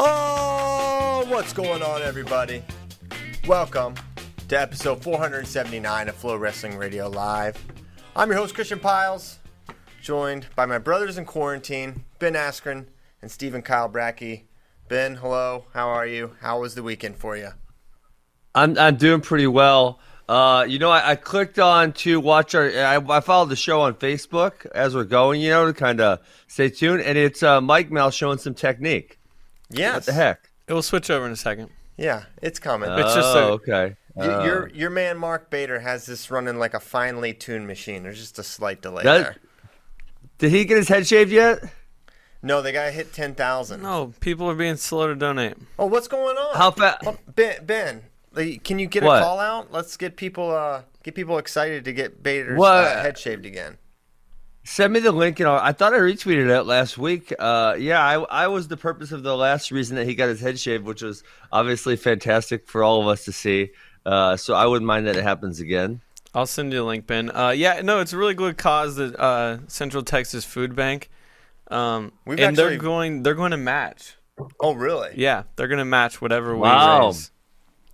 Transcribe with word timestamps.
Oh, 0.00 1.24
what's 1.26 1.52
going 1.52 1.82
on, 1.82 2.02
everybody? 2.02 2.62
Welcome 3.48 3.96
to 4.46 4.60
episode 4.60 5.02
479 5.02 6.08
of 6.08 6.14
Flo 6.14 6.36
Wrestling 6.36 6.76
Radio 6.76 7.08
Live. 7.08 7.56
I'm 8.14 8.28
your 8.28 8.38
host, 8.38 8.54
Christian 8.54 8.78
Pyles, 8.78 9.40
joined 10.00 10.46
by 10.54 10.66
my 10.66 10.78
brothers 10.78 11.18
in 11.18 11.24
quarantine, 11.24 12.04
Ben 12.20 12.34
Askren 12.34 12.86
and 13.22 13.28
Stephen 13.28 13.60
Kyle 13.60 13.88
Bracey. 13.88 14.44
Ben, 14.86 15.16
hello. 15.16 15.64
How 15.74 15.88
are 15.88 16.06
you? 16.06 16.36
How 16.42 16.60
was 16.60 16.76
the 16.76 16.84
weekend 16.84 17.16
for 17.16 17.36
you? 17.36 17.48
I'm 18.54 18.78
I'm 18.78 18.98
doing 18.98 19.20
pretty 19.20 19.48
well. 19.48 19.98
Uh, 20.28 20.64
you 20.68 20.78
know, 20.78 20.90
I, 20.90 21.10
I, 21.10 21.16
clicked 21.16 21.58
on 21.58 21.92
to 21.94 22.20
watch 22.20 22.54
our. 22.54 22.68
I, 22.68 22.98
I, 22.98 23.20
followed 23.20 23.48
the 23.48 23.56
show 23.56 23.80
on 23.80 23.94
Facebook 23.94 24.64
as 24.66 24.94
we're 24.94 25.02
going. 25.02 25.40
You 25.40 25.50
know, 25.50 25.66
to 25.66 25.72
kind 25.72 26.00
of 26.00 26.20
stay 26.46 26.68
tuned, 26.68 27.00
and 27.02 27.18
it's 27.18 27.42
uh, 27.42 27.60
Mike 27.60 27.90
Mel 27.90 28.12
showing 28.12 28.38
some 28.38 28.54
technique. 28.54 29.17
Yes. 29.70 29.94
What 29.94 30.04
the 30.06 30.12
heck? 30.12 30.50
It 30.66 30.72
will 30.72 30.82
switch 30.82 31.10
over 31.10 31.26
in 31.26 31.32
a 31.32 31.36
second. 31.36 31.70
Yeah, 31.96 32.24
it's 32.42 32.58
coming. 32.58 32.88
Oh, 32.90 32.96
It's 32.96 33.14
just 33.14 33.34
a- 33.36 33.38
okay. 33.38 33.96
Y- 34.14 34.44
your 34.44 34.64
Oh. 34.68 34.74
your 34.74 34.90
man 34.90 35.16
Mark 35.18 35.50
Bader 35.50 35.80
has 35.80 36.06
this 36.06 36.30
running 36.30 36.58
like 36.58 36.74
a 36.74 36.80
finely 36.80 37.32
tuned 37.34 37.66
machine. 37.66 38.02
There's 38.02 38.18
just 38.18 38.38
a 38.38 38.42
slight 38.42 38.80
delay 38.82 39.04
That- 39.04 39.22
there. 39.22 39.36
Did 40.38 40.50
he 40.52 40.64
get 40.64 40.76
his 40.76 40.88
head 40.88 41.06
shaved 41.06 41.30
yet? 41.32 41.58
No, 42.42 42.62
they 42.62 42.70
got 42.70 42.84
to 42.86 42.90
hit 42.92 43.12
ten 43.12 43.34
thousand. 43.34 43.82
No, 43.82 44.12
people 44.20 44.48
are 44.48 44.54
being 44.54 44.76
slow 44.76 45.08
to 45.08 45.14
donate. 45.16 45.54
Oh, 45.78 45.86
what's 45.86 46.06
going 46.08 46.36
on? 46.36 46.56
How 46.56 46.70
fa- 46.70 46.98
Oh, 47.04 47.16
Ben, 47.34 47.64
Ben, 47.66 48.02
like, 48.32 48.62
can 48.62 48.78
you 48.78 48.86
get 48.86 49.02
What? 49.02 49.20
a 49.20 49.24
call 49.24 49.40
out? 49.40 49.72
Let's 49.72 49.96
get 49.96 50.16
people 50.16 50.50
uh 50.54 50.82
get 51.02 51.14
people 51.16 51.38
excited 51.38 51.84
to 51.84 51.92
get 51.92 52.22
Bader's 52.22 52.60
uh, 52.60 53.02
head 53.02 53.18
shaved 53.18 53.44
again. 53.46 53.78
Send 54.70 54.92
me 54.92 55.00
the 55.00 55.12
link, 55.12 55.40
and 55.40 55.48
I'll, 55.48 55.58
I 55.58 55.72
thought 55.72 55.94
I 55.94 55.98
retweeted 55.98 56.48
it 56.50 56.62
last 56.64 56.98
week. 56.98 57.32
Uh, 57.38 57.74
yeah, 57.78 58.04
I, 58.04 58.44
I 58.44 58.46
was 58.48 58.68
the 58.68 58.76
purpose 58.76 59.12
of 59.12 59.22
the 59.22 59.34
last 59.34 59.70
reason 59.70 59.96
that 59.96 60.06
he 60.06 60.14
got 60.14 60.28
his 60.28 60.40
head 60.40 60.58
shaved, 60.58 60.84
which 60.84 61.00
was 61.02 61.24
obviously 61.50 61.96
fantastic 61.96 62.68
for 62.68 62.84
all 62.84 63.00
of 63.00 63.08
us 63.08 63.24
to 63.24 63.32
see. 63.32 63.70
Uh, 64.04 64.36
so 64.36 64.52
I 64.54 64.66
wouldn't 64.66 64.86
mind 64.86 65.06
that 65.06 65.16
it 65.16 65.22
happens 65.22 65.58
again. 65.58 66.02
I'll 66.34 66.46
send 66.46 66.72
you 66.74 66.82
a 66.82 66.86
link, 66.86 67.06
Ben. 67.06 67.30
Uh, 67.34 67.48
yeah, 67.56 67.80
no, 67.80 68.00
it's 68.00 68.12
a 68.12 68.18
really 68.18 68.34
good 68.34 68.58
cause. 68.58 68.96
The 68.96 69.18
uh, 69.18 69.58
Central 69.68 70.02
Texas 70.02 70.44
Food 70.44 70.76
Bank, 70.76 71.08
um, 71.70 72.12
We've 72.26 72.38
and 72.38 72.48
actually- 72.58 72.68
they're 72.74 72.78
going. 72.78 73.22
They're 73.22 73.34
going 73.34 73.52
to 73.52 73.56
match. 73.56 74.16
Oh, 74.60 74.74
really? 74.74 75.12
Yeah, 75.16 75.44
they're 75.56 75.66
going 75.68 75.78
to 75.78 75.84
match 75.86 76.20
whatever 76.20 76.54
we 76.54 76.60
Wow. 76.60 77.06
raise. 77.06 77.30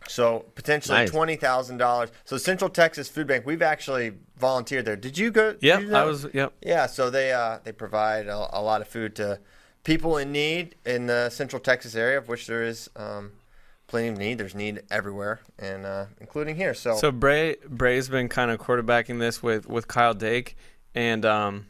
So 0.08 0.44
potentially 0.54 0.98
Nice. 0.98 1.10
twenty 1.10 1.36
thousand 1.36 1.78
dollars. 1.78 2.10
So 2.24 2.36
Central 2.36 2.70
Texas 2.70 3.08
Food 3.08 3.26
Bank, 3.26 3.46
we've 3.46 3.62
actually 3.62 4.12
volunteered 4.36 4.84
there. 4.84 4.96
Did 4.96 5.16
you 5.16 5.30
go? 5.30 5.56
Yeah, 5.60 5.78
you 5.78 5.86
do 5.88 5.94
I 5.94 6.04
was. 6.04 6.26
Yep. 6.32 6.52
Yeah, 6.62 6.86
so 6.86 7.10
they 7.10 7.32
uh, 7.32 7.58
they 7.64 7.72
provide 7.72 8.26
a, 8.26 8.58
a 8.58 8.60
lot 8.60 8.80
of 8.80 8.88
food 8.88 9.16
to 9.16 9.40
people 9.82 10.16
in 10.18 10.32
need 10.32 10.74
in 10.84 11.06
the 11.06 11.30
Central 11.30 11.60
Texas 11.60 11.94
area, 11.94 12.18
of 12.18 12.28
which 12.28 12.46
there 12.46 12.62
is 12.64 12.90
um, 12.96 13.32
plenty 13.86 14.08
of 14.08 14.18
need. 14.18 14.38
There's 14.38 14.54
need 14.54 14.82
everywhere, 14.90 15.40
and 15.58 15.84
uh, 15.86 16.06
including 16.20 16.56
here. 16.56 16.74
So, 16.74 16.96
So 16.96 17.10
Bray 17.12 17.56
Bray's 17.68 18.08
been 18.08 18.28
kind 18.28 18.50
of 18.50 18.58
quarterbacking 18.60 19.20
this 19.20 19.42
with 19.42 19.66
with 19.68 19.88
Kyle 19.88 20.14
Dake, 20.14 20.56
and 20.94 21.24
um, 21.24 21.66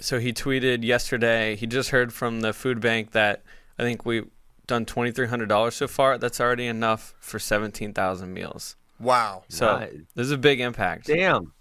so 0.00 0.18
he 0.18 0.32
tweeted 0.32 0.84
yesterday. 0.84 1.56
He 1.56 1.66
just 1.66 1.90
heard 1.90 2.12
from 2.12 2.40
the 2.40 2.52
food 2.52 2.80
bank 2.80 3.12
that 3.12 3.42
I 3.78 3.82
think 3.82 4.06
we've 4.06 4.28
done 4.72 4.84
twenty 4.86 5.12
three 5.12 5.26
hundred 5.28 5.48
dollars 5.48 5.74
so 5.74 5.86
far. 5.86 6.18
That's 6.18 6.40
already 6.40 6.66
enough 6.66 7.14
for 7.20 7.38
seventeen 7.38 7.92
thousand 7.92 8.32
meals. 8.32 8.76
wow, 8.98 9.44
So 9.48 9.78
Nice. 9.78 9.92
this 10.14 10.26
is 10.26 10.30
a 10.32 10.38
big 10.38 10.60
impact. 10.60 11.06
Damn. 11.06 11.52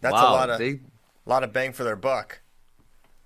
that's 0.00 0.12
wow. 0.14 0.30
a 0.30 0.32
lot 0.32 0.50
of 0.50 0.58
They- 0.58 0.80
lot 1.24 1.42
of 1.42 1.52
bang 1.52 1.72
for 1.72 1.82
their 1.84 1.96
buck. 1.96 2.40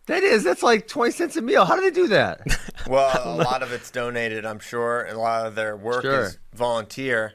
that 0.07 0.23
is. 0.23 0.43
That's 0.43 0.63
like 0.63 0.89
20 0.89 1.13
cents 1.13 1.37
a 1.37 1.43
meal. 1.43 1.65
How 1.67 1.77
do 1.77 1.83
they 1.83 1.91
do 1.91 2.09
that? 2.09 2.41
Well, 2.89 3.13
a 3.25 3.37
lot 3.45 3.63
of 3.63 3.73
it's 3.73 3.91
donated, 3.91 4.47
I'm 4.47 4.59
sure, 4.59 5.03
and 5.03 5.15
a 5.17 5.21
lot 5.21 5.47
of 5.47 5.55
their 5.55 5.77
work 5.77 6.01
Sure. 6.03 6.23
is 6.25 6.39
volunteer. 6.55 7.35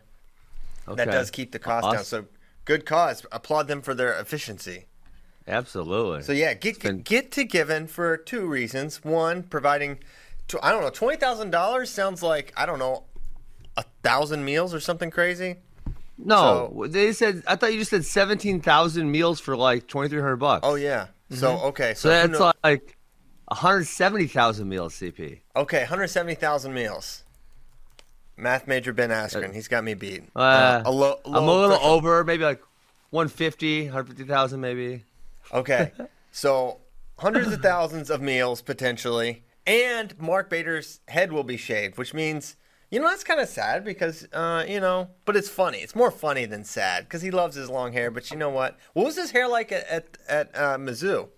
That 0.87 1.05
does 1.11 1.29
keep 1.29 1.51
the 1.51 1.59
cost 1.59 1.91
down. 1.93 2.03
So, 2.03 2.25
good 2.65 2.83
cause. 2.85 3.23
Applaud 3.31 3.67
them 3.67 3.81
for 3.83 3.93
their 3.93 4.13
efficiency. 4.19 4.85
Absolutely. 5.47 6.23
So 6.23 6.31
yeah, 6.31 6.55
get 6.55 6.81
been- 6.81 7.01
get 7.01 7.31
to 7.33 7.43
Given 7.43 7.85
for 7.87 8.17
two 8.17 8.47
reasons. 8.47 9.03
One, 9.03 9.43
providing, 9.43 9.97
tw- 9.97 9.99
I 10.61 10.71
don't 10.71 10.81
know, 10.81 10.89
twenty 10.89 11.17
thousand 11.17 11.49
dollars 11.51 11.89
sounds 11.89 12.21
like 12.23 12.53
I 12.55 12.65
don't 12.65 12.79
know, 12.79 13.03
a 13.77 13.83
thousand 14.03 14.45
meals 14.45 14.73
or 14.73 14.79
something 14.79 15.11
crazy. 15.11 15.57
no, 16.17 16.85
they 16.87 17.11
said. 17.13 17.43
I 17.47 17.55
thought 17.55 17.73
you 17.73 17.79
just 17.79 17.89
said 17.91 18.05
17,000 18.05 19.11
meals 19.11 19.39
for 19.41 19.57
like 19.57 19.87
2,300 19.87 20.37
bucks. 20.37 20.61
Oh 20.63 20.75
yeah. 20.75 21.07
Mm-hmm. 21.29 21.35
So 21.35 21.57
okay, 21.65 21.93
so, 21.93 22.07
So 22.07 22.09
that's 22.09 22.39
kno- 22.39 22.51
like 22.63 22.95
170,000 23.47 24.67
meals, 24.69 24.93
CP. 24.95 25.39
okay, 25.55 25.79
one 25.79 25.87
hundred 25.87 26.07
seventy 26.07 26.35
thousand 26.35 26.73
meals. 26.73 27.23
Math 28.37 28.67
major 28.67 28.91
Ben 28.91 29.11
Askren, 29.11 29.49
uh, 29.49 29.53
he's 29.53 29.67
got 29.69 29.83
me 29.83 29.93
beat. 29.93 30.23
Uh, 30.35 30.39
uh 30.39 30.81
a 30.85 30.91
lo- 30.91 31.19
I'm 31.25 31.35
a 31.35 31.53
little 31.53 31.79
over, 31.81 32.23
maybe 32.25 32.43
like 32.43 32.61
150, 33.11 33.85
150,000 33.85 34.59
maybe. 34.59 35.03
Okay, 35.53 35.91
so 36.31 36.79
hundreds 37.17 37.53
of 37.53 37.61
thousands 37.61 38.09
of 38.09 38.21
meals 38.21 38.61
potentially, 38.61 39.43
and 39.65 40.17
Mark 40.19 40.49
Bader's 40.49 40.99
head 41.07 41.31
will 41.31 41.43
be 41.43 41.57
shaved, 41.57 41.97
which 41.97 42.13
means 42.13 42.55
you 42.91 42.99
know 42.99 43.07
that's 43.07 43.23
kind 43.23 43.39
of 43.39 43.49
sad 43.49 43.83
because 43.83 44.27
uh, 44.31 44.63
you 44.67 44.79
know, 44.79 45.09
but 45.25 45.35
it's 45.35 45.49
funny. 45.49 45.79
It's 45.79 45.95
more 45.95 46.11
funny 46.11 46.45
than 46.45 46.63
sad 46.63 47.05
because 47.05 47.21
he 47.21 47.31
loves 47.31 47.55
his 47.55 47.69
long 47.69 47.93
hair. 47.93 48.11
But 48.11 48.31
you 48.31 48.37
know 48.37 48.49
what? 48.49 48.77
What 48.93 49.05
was 49.05 49.15
his 49.15 49.31
hair 49.31 49.47
like 49.47 49.71
at 49.71 49.87
at, 49.87 50.17
at 50.27 50.55
uh, 50.55 50.77
Mizzou? 50.77 51.29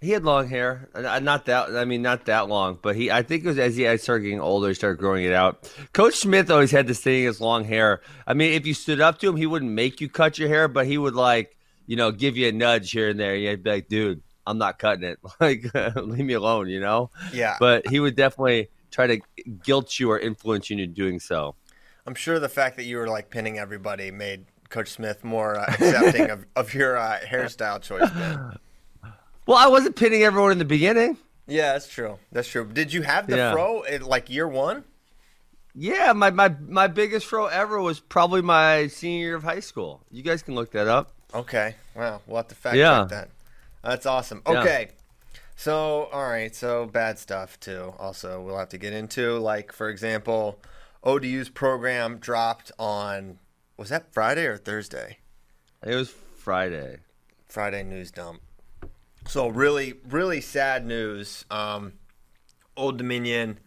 He 0.00 0.10
had 0.10 0.22
long 0.22 0.48
hair, 0.48 0.90
Uh, 0.94 1.18
not 1.20 1.46
that. 1.46 1.74
I 1.74 1.86
mean, 1.86 2.02
not 2.02 2.26
that 2.26 2.46
long, 2.48 2.78
but 2.82 2.94
he. 2.94 3.10
I 3.10 3.22
think 3.22 3.42
it 3.42 3.48
was 3.48 3.58
as 3.58 3.74
he 3.74 3.96
started 3.96 4.24
getting 4.24 4.40
older, 4.40 4.68
he 4.68 4.74
started 4.74 4.98
growing 4.98 5.24
it 5.24 5.32
out. 5.32 5.72
Coach 5.94 6.16
Smith 6.16 6.50
always 6.50 6.70
had 6.72 6.86
this 6.86 7.00
thing 7.00 7.24
his 7.24 7.40
long 7.40 7.64
hair. 7.64 8.02
I 8.26 8.34
mean, 8.34 8.52
if 8.52 8.66
you 8.66 8.74
stood 8.74 9.00
up 9.00 9.18
to 9.20 9.28
him, 9.30 9.36
he 9.36 9.46
wouldn't 9.46 9.70
make 9.72 10.02
you 10.02 10.10
cut 10.10 10.38
your 10.38 10.48
hair, 10.48 10.68
but 10.68 10.86
he 10.86 10.98
would 10.98 11.14
like, 11.14 11.56
you 11.86 11.96
know, 11.96 12.12
give 12.12 12.36
you 12.36 12.48
a 12.48 12.52
nudge 12.52 12.90
here 12.90 13.08
and 13.08 13.18
there. 13.18 13.34
You'd 13.34 13.62
be 13.62 13.70
like, 13.70 13.88
"Dude, 13.88 14.20
I'm 14.46 14.58
not 14.58 14.78
cutting 14.78 15.04
it. 15.04 15.18
Like, 15.40 15.64
leave 15.96 16.24
me 16.24 16.34
alone," 16.34 16.68
you 16.68 16.80
know. 16.80 17.10
Yeah, 17.32 17.56
But 17.60 17.86
he 17.88 18.00
would 18.00 18.14
definitely 18.16 18.68
try 18.90 19.06
to 19.06 19.20
guilt 19.64 19.98
you 19.98 20.10
or 20.10 20.18
influence 20.18 20.70
you 20.70 20.78
into 20.78 20.86
doing 20.92 21.18
so. 21.20 21.54
I'm 22.06 22.14
sure 22.14 22.38
the 22.38 22.48
fact 22.48 22.76
that 22.76 22.84
you 22.84 22.98
were 22.98 23.08
like 23.08 23.30
pinning 23.30 23.58
everybody 23.58 24.10
made 24.10 24.44
Coach 24.68 24.88
Smith 24.90 25.24
more 25.24 25.58
uh, 25.58 25.64
accepting 25.68 26.30
of, 26.30 26.44
of 26.54 26.74
your 26.74 26.96
uh, 26.98 27.18
hairstyle 27.26 27.80
choice. 27.82 28.08
Ben. 28.10 28.58
Well, 29.46 29.58
I 29.58 29.66
wasn't 29.68 29.94
pinning 29.96 30.22
everyone 30.22 30.52
in 30.52 30.58
the 30.58 30.64
beginning. 30.64 31.18
Yeah, 31.46 31.72
that's 31.74 31.86
true. 31.86 32.18
That's 32.32 32.48
true. 32.48 32.64
Did 32.72 32.94
you 32.94 33.02
have 33.02 33.26
the 33.26 33.36
Yeah. 33.36 33.52
fro 33.52 33.84
at 33.84 34.02
like 34.02 34.30
year 34.30 34.48
one? 34.48 34.84
Yeah, 35.74 36.14
my, 36.14 36.30
my 36.30 36.54
my 36.66 36.86
biggest 36.86 37.26
fro 37.26 37.46
ever 37.46 37.78
was 37.82 38.00
probably 38.00 38.40
my 38.40 38.86
senior 38.86 39.18
year 39.26 39.34
of 39.36 39.42
high 39.42 39.60
school. 39.60 40.00
You 40.10 40.22
guys 40.22 40.42
can 40.42 40.54
look 40.54 40.70
that 40.72 40.88
up. 40.88 41.12
Okay. 41.34 41.74
Wow. 41.94 42.22
We'll 42.26 42.38
have 42.38 42.48
to 42.48 42.54
fact 42.54 42.76
Yeah. 42.76 43.00
check 43.02 43.08
that. 43.10 43.28
That's 43.84 44.06
awesome. 44.06 44.42
Yeah. 44.48 44.60
Okay. 44.60 44.88
So, 45.56 46.08
all 46.12 46.28
right. 46.28 46.54
So, 46.54 46.86
bad 46.86 47.18
stuff, 47.18 47.60
too. 47.60 47.94
Also, 47.98 48.42
we'll 48.42 48.58
have 48.58 48.70
to 48.70 48.78
get 48.78 48.92
into. 48.92 49.38
Like, 49.38 49.72
for 49.72 49.88
example, 49.88 50.60
ODU's 51.04 51.48
program 51.48 52.18
dropped 52.18 52.72
on, 52.78 53.38
was 53.76 53.90
that 53.90 54.12
Friday 54.12 54.46
or 54.46 54.56
Thursday? 54.56 55.18
It 55.82 55.94
was 55.94 56.10
Friday. 56.10 56.98
Friday 57.46 57.82
news 57.84 58.10
dump. 58.10 58.40
So 59.26 59.48
really, 59.48 59.94
really 60.08 60.40
sad 60.40 60.86
news. 60.86 61.44
Um, 61.50 61.94
Old 62.76 62.98
Dominion, 62.98 63.58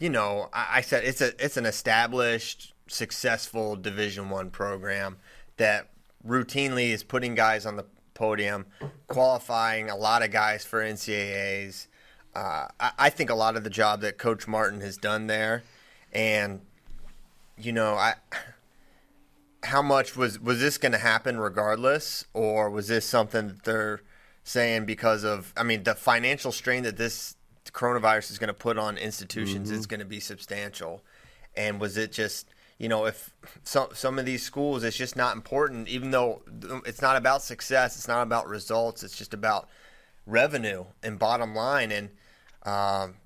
you 0.00 0.08
know, 0.08 0.48
I, 0.52 0.78
I 0.78 0.80
said 0.80 1.04
it's 1.04 1.20
a 1.20 1.32
it's 1.44 1.56
an 1.56 1.66
established, 1.66 2.72
successful 2.88 3.76
Division 3.76 4.30
One 4.30 4.50
program 4.50 5.18
that 5.58 5.90
routinely 6.26 6.90
is 6.90 7.02
putting 7.02 7.34
guys 7.34 7.66
on 7.66 7.76
the 7.76 7.84
podium, 8.20 8.66
qualifying 9.06 9.88
a 9.88 9.96
lot 9.96 10.22
of 10.22 10.30
guys 10.30 10.62
for 10.62 10.82
NCAAs. 10.82 11.86
Uh, 12.34 12.66
I, 12.78 12.90
I 12.98 13.10
think 13.10 13.30
a 13.30 13.34
lot 13.34 13.56
of 13.56 13.64
the 13.64 13.70
job 13.70 14.02
that 14.02 14.18
Coach 14.18 14.46
Martin 14.46 14.82
has 14.82 14.98
done 14.98 15.26
there, 15.26 15.62
and 16.12 16.60
you 17.56 17.72
know, 17.72 17.94
I 17.94 18.14
how 19.64 19.80
much 19.80 20.16
was 20.16 20.38
was 20.38 20.60
this 20.60 20.76
going 20.76 20.92
to 20.92 20.98
happen 20.98 21.40
regardless, 21.40 22.26
or 22.34 22.68
was 22.68 22.88
this 22.88 23.06
something 23.06 23.48
that 23.48 23.64
they're 23.64 24.02
saying 24.44 24.84
because 24.84 25.24
of? 25.24 25.54
I 25.56 25.62
mean, 25.62 25.84
the 25.84 25.94
financial 25.94 26.52
strain 26.52 26.82
that 26.82 26.98
this 26.98 27.36
coronavirus 27.72 28.32
is 28.32 28.38
going 28.38 28.48
to 28.48 28.54
put 28.54 28.76
on 28.76 28.98
institutions 28.98 29.70
mm-hmm. 29.70 29.78
is 29.78 29.86
going 29.86 30.00
to 30.00 30.06
be 30.06 30.20
substantial, 30.20 31.02
and 31.56 31.80
was 31.80 31.96
it 31.96 32.12
just? 32.12 32.48
You 32.80 32.88
know, 32.88 33.04
if 33.04 33.34
some 33.62 33.88
some 33.92 34.18
of 34.18 34.24
these 34.24 34.42
schools, 34.42 34.84
it's 34.84 34.96
just 34.96 35.14
not 35.14 35.36
important. 35.36 35.86
Even 35.88 36.12
though 36.12 36.40
it's 36.86 37.02
not 37.02 37.14
about 37.14 37.42
success, 37.42 37.94
it's 37.94 38.08
not 38.08 38.22
about 38.22 38.48
results. 38.48 39.02
It's 39.02 39.18
just 39.18 39.34
about 39.34 39.68
revenue 40.24 40.86
and 41.02 41.18
bottom 41.18 41.54
line. 41.54 41.92
And 41.92 42.08
um, 42.62 43.16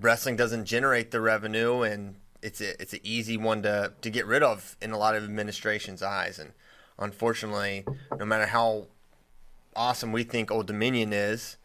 wrestling 0.00 0.36
doesn't 0.36 0.66
generate 0.66 1.10
the 1.10 1.20
revenue, 1.20 1.82
and 1.82 2.14
it's 2.42 2.60
a, 2.60 2.80
it's 2.80 2.92
an 2.92 3.00
easy 3.02 3.36
one 3.36 3.62
to, 3.62 3.92
to 4.00 4.08
get 4.08 4.24
rid 4.24 4.44
of 4.44 4.76
in 4.80 4.92
a 4.92 4.98
lot 4.98 5.16
of 5.16 5.24
administration's 5.24 6.00
eyes. 6.00 6.38
And 6.38 6.52
unfortunately, 6.96 7.84
no 8.16 8.24
matter 8.24 8.46
how 8.46 8.86
awesome 9.74 10.12
we 10.12 10.22
think 10.22 10.52
Old 10.52 10.68
Dominion 10.68 11.12
is, 11.12 11.56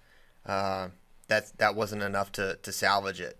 uh, 0.47 0.87
that 1.27 1.55
that 1.59 1.75
wasn't 1.75 2.01
enough 2.01 2.31
to, 2.31 2.57
to 2.63 2.71
salvage 2.71 3.21
it. 3.21 3.37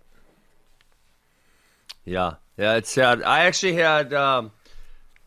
Yeah, 2.08 2.34
yeah, 2.56 2.76
it's 2.76 2.90
sad. 2.90 3.22
I 3.22 3.44
actually 3.44 3.74
had 3.74 4.12
um, 4.14 4.50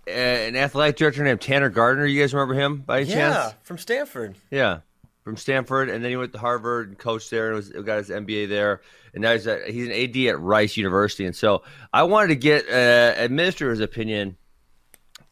an 0.08 0.56
athletic 0.56 0.98
director 0.98 1.24
named 1.24 1.42
Tanner 1.42 1.70
Gardner. 1.70 2.06
You 2.06 2.22
guys 2.22 2.34
remember 2.34 2.56
him 2.56 2.78
by 2.78 3.02
any 3.02 3.10
yeah, 3.10 3.16
chance? 3.16 3.36
Yeah, 3.36 3.52
from 3.64 3.78
Stanford. 3.78 4.36
Yeah, 4.50 4.80
from 5.24 5.38
Stanford, 5.38 5.90
and 5.90 6.04
then 6.04 6.12
he 6.12 6.18
went 6.18 6.34
to 6.34 6.40
Harvard 6.40 6.90
and 6.90 6.98
coached 6.98 7.30
there, 7.30 7.48
and 7.48 7.56
was, 7.56 7.70
got 7.70 7.98
his 7.98 8.10
MBA 8.10 8.50
there. 8.50 8.82
And 9.14 9.22
now 9.22 9.34
he's, 9.34 9.48
a, 9.48 9.62
he's 9.70 9.88
an 9.88 9.94
AD 9.94 10.18
at 10.28 10.40
Rice 10.40 10.78
University. 10.78 11.26
And 11.26 11.36
so 11.36 11.64
I 11.92 12.04
wanted 12.04 12.30
to 12.30 12.36
get 12.36 12.68
uh, 12.70 13.14
administrator's 13.18 13.82
opinion 13.82 14.38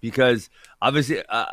because 0.01 0.49
obviously 0.81 1.23
uh, 1.27 1.45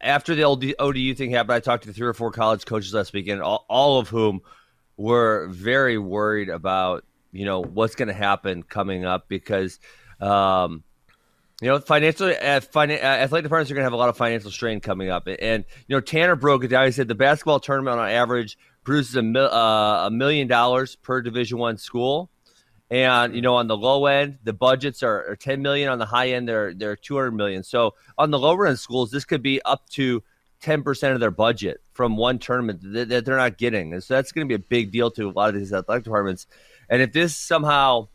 after 0.00 0.34
the 0.34 0.44
old 0.44 0.64
ODU 0.78 1.14
thing 1.14 1.30
happened, 1.30 1.54
I 1.54 1.60
talked 1.60 1.84
to 1.84 1.92
three 1.92 2.06
or 2.06 2.14
four 2.14 2.30
college 2.30 2.66
coaches 2.66 2.92
last 2.92 3.12
weekend, 3.12 3.42
all, 3.42 3.64
all 3.68 3.98
of 3.98 4.08
whom 4.08 4.40
were 4.96 5.48
very 5.48 5.98
worried 5.98 6.48
about 6.48 7.04
you 7.34 7.44
know 7.44 7.60
what's 7.60 7.94
going 7.94 8.08
to 8.08 8.14
happen 8.14 8.62
coming 8.62 9.04
up 9.04 9.28
because. 9.28 9.78
Um, 10.20 10.84
you 11.62 11.68
know, 11.68 11.78
financial 11.78 12.28
uh, 12.28 12.60
finan- 12.60 13.02
uh, 13.02 13.06
athletic 13.06 13.44
departments 13.44 13.70
are 13.70 13.74
going 13.74 13.82
to 13.82 13.86
have 13.86 13.92
a 13.92 13.96
lot 13.96 14.08
of 14.08 14.16
financial 14.16 14.50
strain 14.50 14.80
coming 14.80 15.08
up, 15.08 15.26
and 15.26 15.64
you 15.86 15.96
know, 15.96 16.00
Tanner 16.00 16.34
broke 16.36 16.64
it 16.64 16.68
down. 16.68 16.86
He 16.86 16.92
said 16.92 17.06
the 17.06 17.14
basketball 17.14 17.60
tournament 17.60 17.98
on 17.98 18.10
average 18.10 18.58
produces 18.82 19.16
a, 19.16 19.22
mil- 19.22 19.52
uh, 19.52 20.06
a 20.06 20.10
million 20.10 20.48
dollars 20.48 20.96
per 20.96 21.22
Division 21.22 21.58
One 21.58 21.78
school, 21.78 22.28
and 22.90 23.34
you 23.34 23.40
know, 23.40 23.54
on 23.54 23.68
the 23.68 23.76
low 23.76 24.06
end, 24.06 24.38
the 24.42 24.52
budgets 24.52 25.02
are, 25.02 25.30
are, 25.30 25.36
ten 25.36 25.62
million. 25.62 25.88
On 25.88 25.98
the 25.98 26.06
high 26.06 26.30
end, 26.30 26.48
they're 26.48 26.74
they're 26.74 26.96
two 26.96 27.16
hundred 27.16 27.32
million. 27.32 27.62
So 27.62 27.94
on 28.18 28.30
the 28.30 28.38
lower 28.38 28.66
end 28.66 28.78
schools, 28.78 29.10
this 29.10 29.24
could 29.24 29.42
be 29.42 29.62
up 29.62 29.88
to 29.90 30.22
ten 30.60 30.82
percent 30.82 31.14
of 31.14 31.20
their 31.20 31.30
budget 31.30 31.80
from 31.92 32.16
one 32.16 32.38
tournament 32.40 32.80
that, 32.82 33.08
that 33.08 33.24
they're 33.24 33.36
not 33.36 33.58
getting, 33.58 33.92
and 33.92 34.02
so 34.02 34.14
that's 34.14 34.32
going 34.32 34.46
to 34.46 34.48
be 34.48 34.62
a 34.62 34.66
big 34.66 34.90
deal 34.90 35.10
to 35.12 35.28
a 35.28 35.30
lot 35.30 35.50
of 35.50 35.54
these 35.54 35.72
athletic 35.72 36.04
departments. 36.04 36.46
And 36.94 37.02
if 37.02 37.12
this 37.12 37.36
somehow 37.36 38.06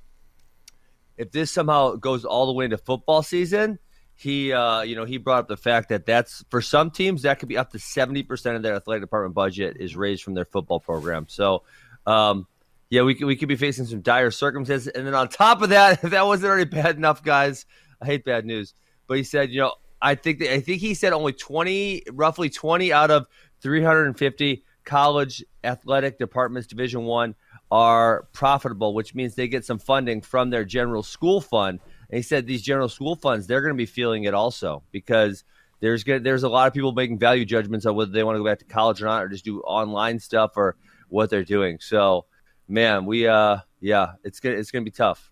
if 1.18 1.34
this 1.34 1.52
somehow 1.52 1.96
goes 1.96 2.24
all 2.24 2.46
the 2.46 2.54
way 2.54 2.64
into 2.64 2.78
football 2.78 3.22
season, 3.22 3.78
he 4.16 4.54
uh, 4.54 4.84
you 4.84 4.96
know 4.96 5.04
he 5.04 5.18
brought 5.18 5.40
up 5.40 5.48
the 5.50 5.58
fact 5.58 5.90
that 5.90 6.06
that's 6.06 6.46
for 6.50 6.62
some 6.62 6.90
teams 6.90 7.24
that 7.24 7.40
could 7.40 7.50
be 7.50 7.58
up 7.58 7.72
to 7.74 7.78
70% 7.78 8.56
of 8.56 8.62
their 8.62 8.76
athletic 8.76 9.04
department 9.04 9.36
budget 9.36 9.76
is 9.82 9.98
raised 9.98 10.24
from 10.24 10.34
their 10.34 10.46
football 10.46 10.80
program. 10.80 11.26
So 11.28 11.64
um, 12.08 12.48
yeah 12.90 13.02
we 13.02 13.16
could, 13.16 13.26
we 13.26 13.36
could 13.36 13.50
be 13.50 13.58
facing 13.58 13.86
some 13.86 14.00
dire 14.00 14.32
circumstances. 14.32 14.88
And 14.88 15.06
then 15.06 15.14
on 15.14 15.28
top 15.28 15.62
of 15.62 15.68
that 15.72 16.02
if 16.02 16.12
that 16.12 16.26
wasn't 16.26 16.50
already 16.50 16.70
bad 16.70 16.96
enough 16.96 17.22
guys. 17.22 17.66
I 18.02 18.06
hate 18.06 18.24
bad 18.24 18.46
news. 18.46 18.76
But 19.08 19.18
he 19.18 19.26
said 19.26 19.52
you 19.52 19.60
know 19.60 19.74
i 20.02 20.16
think 20.16 20.40
that, 20.40 20.54
i 20.54 20.62
think 20.62 20.80
he 20.80 20.94
said 20.94 21.12
only 21.12 21.34
20 21.34 22.04
roughly 22.14 22.50
20 22.50 22.94
out 22.94 23.12
of 23.12 23.28
350 23.60 24.64
college 24.86 25.44
athletic 25.66 26.18
departments 26.18 26.66
division 26.66 27.04
one 27.04 27.36
are 27.72 28.28
profitable, 28.34 28.94
which 28.94 29.14
means 29.14 29.36
they 29.36 29.48
get 29.48 29.66
some 29.66 29.80
funding 29.80 30.22
from 30.22 30.50
their 30.50 30.66
general 30.66 31.04
school 31.04 31.42
fund. 31.42 31.80
And 32.10 32.18
he 32.18 32.24
said 32.24 32.48
these 32.48 32.62
general 32.62 32.90
school 32.90 33.16
funds, 33.16 33.48
they're 33.48 33.62
going 33.62 33.74
to 33.74 33.78
be 33.78 33.86
feeling 33.86 34.24
it 34.24 34.34
also 34.34 34.84
because 34.92 35.44
there's 35.80 36.04
good, 36.04 36.24
there's 36.24 36.44
a 36.44 36.50
lot 36.50 36.68
of 36.68 36.74
people 36.74 36.92
making 36.92 37.20
value 37.20 37.46
judgments 37.46 37.86
on 37.86 37.96
whether 37.96 38.12
they 38.12 38.24
want 38.24 38.36
to 38.36 38.40
go 38.40 38.46
back 38.46 38.60
to 38.60 38.66
college 38.66 39.02
or 39.02 39.06
not, 39.06 39.24
or 39.24 39.28
just 39.28 39.46
do 39.46 39.62
online 39.62 40.20
stuff 40.20 40.58
or 40.58 40.76
what 41.10 41.30
they're 41.30 41.44
doing. 41.44 41.78
So, 41.80 42.26
man, 42.68 43.06
we 43.06 43.28
uh, 43.28 43.58
yeah, 43.80 44.14
it's 44.24 44.40
gonna 44.40 44.56
it's 44.56 44.72
gonna 44.72 44.86
be 44.86 44.92
tough. 44.92 45.32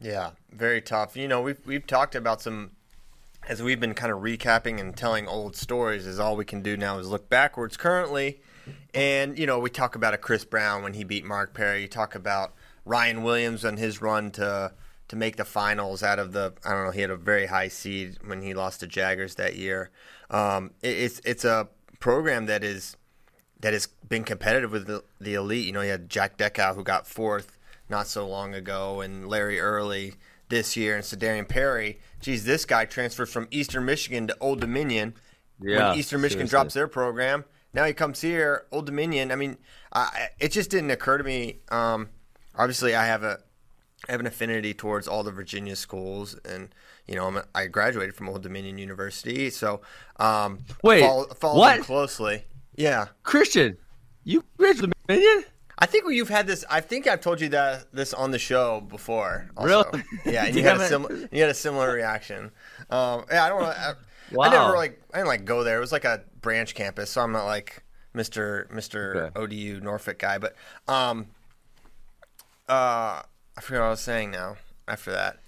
Yeah, 0.00 0.30
very 0.50 0.80
tough. 0.80 1.16
You 1.16 1.28
know, 1.28 1.42
we've 1.42 1.64
we've 1.66 1.86
talked 1.86 2.14
about 2.14 2.40
some 2.40 2.72
as 3.48 3.62
we've 3.62 3.80
been 3.80 3.94
kind 3.94 4.12
of 4.12 4.18
recapping 4.18 4.80
and 4.80 4.96
telling 4.96 5.26
old 5.26 5.56
stories. 5.56 6.06
Is 6.06 6.20
all 6.20 6.36
we 6.36 6.44
can 6.44 6.62
do 6.62 6.76
now 6.76 6.98
is 6.98 7.08
look 7.08 7.28
backwards. 7.28 7.76
Currently, 7.76 8.40
and, 8.94 9.38
you 9.38 9.46
know, 9.46 9.58
we 9.58 9.70
talk 9.70 9.94
about 9.94 10.14
a 10.14 10.18
Chris 10.18 10.44
Brown 10.44 10.82
when 10.82 10.94
he 10.94 11.04
beat 11.04 11.24
Mark 11.24 11.54
Perry. 11.54 11.82
You 11.82 11.88
talk 11.88 12.14
about 12.14 12.54
Ryan 12.84 13.22
Williams 13.22 13.64
and 13.64 13.78
his 13.78 14.00
run 14.00 14.30
to 14.32 14.72
to 15.08 15.16
make 15.16 15.34
the 15.36 15.44
finals 15.44 16.04
out 16.04 16.20
of 16.20 16.32
the 16.32 16.52
I 16.64 16.70
don't 16.70 16.84
know, 16.84 16.90
he 16.92 17.00
had 17.00 17.10
a 17.10 17.16
very 17.16 17.46
high 17.46 17.68
seed 17.68 18.18
when 18.24 18.42
he 18.42 18.54
lost 18.54 18.80
to 18.80 18.86
Jaggers 18.86 19.34
that 19.36 19.56
year. 19.56 19.90
Um, 20.30 20.70
it, 20.82 20.96
it's 20.96 21.20
it's 21.24 21.44
a 21.44 21.68
program 21.98 22.46
that 22.46 22.62
is 22.62 22.96
that 23.60 23.72
has 23.72 23.88
been 24.08 24.24
competitive 24.24 24.72
with 24.72 24.86
the, 24.86 25.04
the 25.20 25.34
elite. 25.34 25.66
You 25.66 25.72
know, 25.72 25.82
you 25.82 25.90
had 25.90 26.08
Jack 26.08 26.38
Deckow 26.38 26.74
who 26.74 26.82
got 26.82 27.06
fourth 27.06 27.58
not 27.88 28.06
so 28.06 28.26
long 28.26 28.54
ago, 28.54 29.00
and 29.00 29.28
Larry 29.28 29.60
Early 29.60 30.14
this 30.48 30.76
year, 30.76 30.94
and 30.94 31.04
Sedarian 31.04 31.48
Perry. 31.48 32.00
Geez, 32.20 32.44
this 32.44 32.64
guy 32.64 32.84
transferred 32.84 33.28
from 33.28 33.48
Eastern 33.50 33.84
Michigan 33.84 34.26
to 34.28 34.36
Old 34.40 34.60
Dominion. 34.60 35.14
Yeah, 35.60 35.90
when 35.90 35.98
Eastern 35.98 36.20
Michigan 36.22 36.46
seriously. 36.46 36.50
drops 36.50 36.74
their 36.74 36.88
program, 36.88 37.44
now 37.72 37.84
he 37.84 37.92
comes 37.92 38.20
here, 38.20 38.66
Old 38.72 38.86
Dominion. 38.86 39.30
I 39.30 39.36
mean, 39.36 39.58
it 40.38 40.52
just 40.52 40.70
didn't 40.70 40.90
occur 40.90 41.18
to 41.18 41.24
me. 41.24 41.60
Um, 41.70 42.08
obviously, 42.56 42.94
I 42.94 43.06
have 43.06 43.22
a 43.22 43.38
I 44.08 44.12
have 44.12 44.20
an 44.20 44.26
affinity 44.26 44.74
towards 44.74 45.06
all 45.06 45.22
the 45.22 45.30
Virginia 45.30 45.76
schools, 45.76 46.38
and 46.44 46.74
you 47.06 47.14
know, 47.14 47.26
I'm, 47.26 47.40
i 47.54 47.66
graduated 47.66 48.14
from 48.14 48.28
Old 48.28 48.42
Dominion 48.42 48.78
University, 48.78 49.50
so 49.50 49.82
um, 50.18 50.60
wait, 50.82 51.02
follow, 51.02 51.26
follow 51.26 51.58
what 51.58 51.82
closely? 51.82 52.44
Yeah, 52.76 53.08
Christian, 53.22 53.76
you 54.24 54.44
graduated 54.56 54.94
Dominion. 55.06 55.44
I 55.78 55.86
think 55.86 56.04
you've 56.10 56.28
had 56.28 56.46
this. 56.46 56.64
I 56.68 56.80
think 56.80 57.06
I've 57.06 57.20
told 57.20 57.40
you 57.40 57.48
that 57.50 57.92
this 57.92 58.12
on 58.12 58.32
the 58.32 58.38
show 58.38 58.80
before. 58.82 59.50
Also. 59.56 59.90
Really? 59.90 60.04
Yeah, 60.26 60.44
and 60.44 60.54
you 60.56 60.62
had 60.62 60.76
a 60.76 60.86
similar 60.86 61.28
you 61.30 61.40
had 61.40 61.50
a 61.50 61.54
similar 61.54 61.92
reaction. 61.92 62.50
Um, 62.90 63.24
yeah, 63.30 63.44
I 63.44 63.48
don't 63.48 63.62
know. 63.62 63.94
Wow. 64.32 64.44
I 64.44 64.50
never 64.50 64.76
like 64.76 65.02
I 65.12 65.18
didn't 65.18 65.28
like 65.28 65.44
go 65.44 65.64
there. 65.64 65.78
It 65.78 65.80
was 65.80 65.92
like 65.92 66.04
a 66.04 66.22
branch 66.40 66.74
campus, 66.74 67.10
so 67.10 67.22
I'm 67.22 67.32
not 67.32 67.44
like 67.44 67.82
Mr. 68.14 68.68
Mr. 68.70 69.16
Okay. 69.16 69.40
ODU 69.40 69.80
Norfolk 69.80 70.18
guy. 70.18 70.38
But 70.38 70.54
um, 70.88 71.26
uh, 72.68 73.22
I 73.56 73.60
forget 73.60 73.80
what 73.80 73.86
I 73.86 73.90
was 73.90 74.00
saying 74.00 74.30
now. 74.30 74.56
After 74.88 75.12
that, 75.12 75.38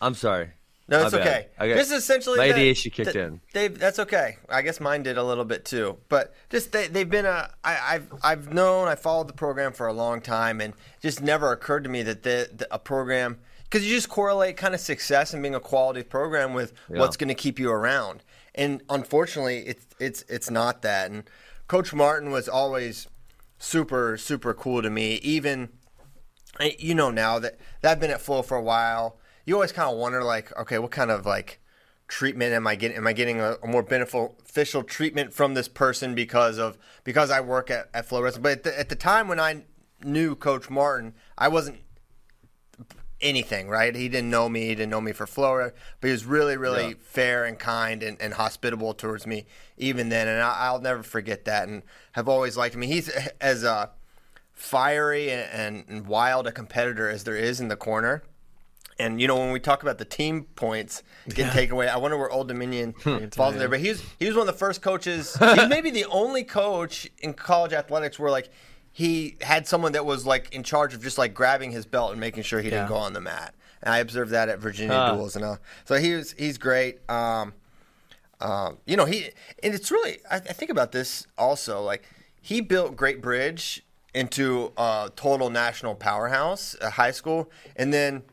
I'm 0.00 0.14
sorry. 0.14 0.50
No, 0.90 1.04
it's 1.04 1.14
okay. 1.14 1.48
okay. 1.60 1.74
This 1.74 1.90
is 1.90 1.98
essentially 1.98 2.38
my 2.38 2.48
ADHD 2.48 2.90
kicked 2.90 3.14
in. 3.14 3.42
They 3.52 3.68
that's 3.68 3.98
okay. 3.98 4.38
I 4.48 4.62
guess 4.62 4.80
mine 4.80 5.02
did 5.02 5.18
a 5.18 5.22
little 5.22 5.44
bit 5.44 5.66
too. 5.66 5.98
But 6.08 6.34
just 6.48 6.72
they 6.72 6.86
they've 6.86 7.08
been 7.08 7.26
a 7.26 7.50
I, 7.62 7.78
I've 7.94 8.12
I've 8.22 8.52
known 8.54 8.88
I 8.88 8.94
followed 8.94 9.28
the 9.28 9.34
program 9.34 9.72
for 9.72 9.86
a 9.86 9.92
long 9.92 10.22
time, 10.22 10.62
and 10.62 10.72
just 11.02 11.20
never 11.20 11.52
occurred 11.52 11.84
to 11.84 11.90
me 11.90 12.02
that 12.04 12.22
the, 12.22 12.48
the 12.56 12.74
a 12.74 12.78
program 12.78 13.38
because 13.64 13.86
you 13.86 13.94
just 13.94 14.08
correlate 14.08 14.56
kind 14.56 14.74
of 14.74 14.80
success 14.80 15.34
and 15.34 15.42
being 15.42 15.54
a 15.54 15.60
quality 15.60 16.02
program 16.02 16.54
with 16.54 16.72
yeah. 16.90 16.98
what's 16.98 17.18
going 17.18 17.28
to 17.28 17.34
keep 17.34 17.58
you 17.58 17.70
around. 17.70 18.22
And 18.58 18.82
unfortunately, 18.90 19.58
it's 19.58 19.86
it's 20.00 20.24
it's 20.28 20.50
not 20.50 20.82
that. 20.82 21.10
And 21.10 21.22
Coach 21.68 21.94
Martin 21.94 22.30
was 22.30 22.48
always 22.48 23.06
super 23.58 24.18
super 24.18 24.52
cool 24.52 24.82
to 24.82 24.90
me. 24.90 25.14
Even 25.22 25.70
you 26.78 26.94
know 26.94 27.10
now 27.10 27.38
that 27.38 27.58
that 27.80 27.92
I've 27.92 28.00
been 28.00 28.10
at 28.10 28.20
Flo 28.20 28.42
for 28.42 28.56
a 28.56 28.62
while, 28.62 29.18
you 29.46 29.54
always 29.54 29.72
kind 29.72 29.88
of 29.88 29.96
wonder 29.96 30.24
like, 30.24 30.54
okay, 30.58 30.78
what 30.78 30.90
kind 30.90 31.12
of 31.12 31.24
like 31.24 31.60
treatment 32.08 32.52
am 32.52 32.66
I 32.66 32.74
getting? 32.74 32.96
Am 32.96 33.06
I 33.06 33.12
getting 33.12 33.40
a, 33.40 33.56
a 33.62 33.68
more 33.68 33.84
beneficial 33.84 34.82
treatment 34.82 35.32
from 35.32 35.54
this 35.54 35.68
person 35.68 36.16
because 36.16 36.58
of 36.58 36.76
because 37.04 37.30
I 37.30 37.40
work 37.40 37.70
at, 37.70 37.88
at 37.94 38.06
Flo 38.06 38.20
Wrestling? 38.20 38.42
But 38.42 38.52
at 38.52 38.62
the, 38.64 38.78
at 38.80 38.88
the 38.88 38.96
time 38.96 39.28
when 39.28 39.38
I 39.38 39.62
knew 40.02 40.34
Coach 40.34 40.68
Martin, 40.68 41.14
I 41.36 41.46
wasn't 41.46 41.78
anything, 43.20 43.68
right? 43.68 43.94
He 43.94 44.08
didn't 44.08 44.30
know 44.30 44.48
me, 44.48 44.66
he 44.66 44.74
didn't 44.74 44.90
know 44.90 45.00
me 45.00 45.12
for 45.12 45.26
Florida, 45.26 45.74
but 46.00 46.08
he 46.08 46.12
was 46.12 46.24
really, 46.24 46.56
really 46.56 46.88
Yeah. 46.88 46.94
fair 47.00 47.44
and 47.44 47.58
kind 47.58 48.02
and, 48.02 48.20
and 48.20 48.34
hospitable 48.34 48.94
towards 48.94 49.26
me 49.26 49.46
even 49.76 50.08
then, 50.08 50.28
and 50.28 50.42
I, 50.42 50.66
I'll 50.66 50.80
never 50.80 51.02
forget 51.02 51.44
that, 51.44 51.68
and 51.68 51.82
have 52.12 52.28
always 52.28 52.56
liked 52.56 52.74
him. 52.74 52.82
He's 52.82 53.08
as 53.40 53.64
uh, 53.64 53.88
fiery 54.52 55.30
and, 55.30 55.84
and, 55.88 56.06
wild 56.06 56.46
a 56.46 56.52
competitor 56.52 57.08
as 57.08 57.24
there 57.24 57.36
is 57.36 57.60
in 57.60 57.68
the 57.68 57.76
corner. 57.76 58.22
And 59.00 59.20
you 59.20 59.28
know 59.28 59.36
when 59.36 59.52
we 59.52 59.60
talk 59.60 59.84
about 59.84 59.98
the 59.98 60.04
team 60.04 60.46
points 60.56 61.04
getting 61.28 61.52
taken 61.52 61.74
away, 61.74 61.88
I 61.88 61.96
wonder 61.98 62.18
where 62.18 62.28
Old 62.28 62.48
Dominion 62.48 62.94
falls 63.30 63.54
in 63.54 63.60
there. 63.60 63.68
But 63.68 63.78
he 63.78 63.90
was 63.90 64.02
he 64.18 64.26
was 64.26 64.34
one 64.34 64.48
of 64.48 64.52
the 64.52 64.58
first 64.58 64.82
coaches. 64.82 65.36
He's 65.54 65.68
maybe 65.68 65.90
the 65.90 66.06
only 66.06 66.42
coach 66.42 67.08
in 67.20 67.32
college 67.34 67.72
athletics 67.72 68.18
where 68.18 68.32
like 68.32 68.50
he 68.98 69.36
had 69.42 69.64
someone 69.64 69.92
that 69.92 70.04
was 70.04 70.26
like 70.26 70.52
in 70.52 70.64
charge 70.64 70.92
of 70.92 71.00
just 71.00 71.18
like 71.18 71.32
grabbing 71.32 71.70
his 71.70 71.86
belt 71.86 72.10
and 72.10 72.18
making 72.18 72.42
sure 72.42 72.60
he 72.60 72.68
didn't 72.68 72.88
go 72.88 72.96
on 72.96 73.12
the 73.12 73.20
mat. 73.20 73.54
And 73.80 73.94
I 73.94 73.98
observed 73.98 74.32
that 74.32 74.48
at 74.48 74.58
Virginia 74.58 74.92
Huh. 74.92 75.12
duels 75.14 75.36
and 75.36 75.44
uh, 75.44 75.58
so 75.84 75.98
he 75.98 76.14
was 76.14 76.32
he's 76.32 76.58
great. 76.58 77.08
Um, 77.08 77.54
um, 78.40 78.78
you 78.86 78.96
know 78.96 79.04
he 79.04 79.30
and 79.62 79.72
it's 79.72 79.92
really 79.92 80.18
I, 80.28 80.38
I 80.38 80.40
think 80.40 80.72
about 80.72 80.90
this 80.90 81.28
also 81.38 81.80
like 81.80 82.02
he 82.42 82.60
built 82.60 82.96
Great 82.96 83.22
Bridge 83.22 83.84
into 84.14 84.72
a 84.76 85.12
total 85.14 85.48
national 85.48 85.94
powerhouse, 85.94 86.74
a 86.80 86.90
high 86.90 87.12
school, 87.12 87.52
and 87.76 87.94
then 87.94 88.24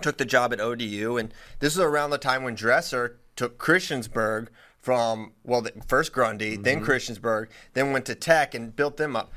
took 0.00 0.16
the 0.16 0.24
job 0.24 0.54
at 0.54 0.60
ODU, 0.60 1.18
and 1.18 1.34
this 1.58 1.74
is 1.74 1.80
around 1.80 2.08
the 2.08 2.18
time 2.18 2.44
when 2.44 2.54
Dresser 2.54 3.18
took 3.36 3.58
Christiansburg 3.58 4.48
from 4.82 5.32
well, 5.44 5.62
the, 5.62 5.72
first 5.86 6.12
Grundy, 6.12 6.56
then 6.56 6.84
Christiansburg, 6.84 7.48
then 7.74 7.92
went 7.92 8.04
to 8.06 8.14
Tech 8.16 8.52
and 8.54 8.74
built 8.74 8.96
them 8.96 9.14
up. 9.14 9.32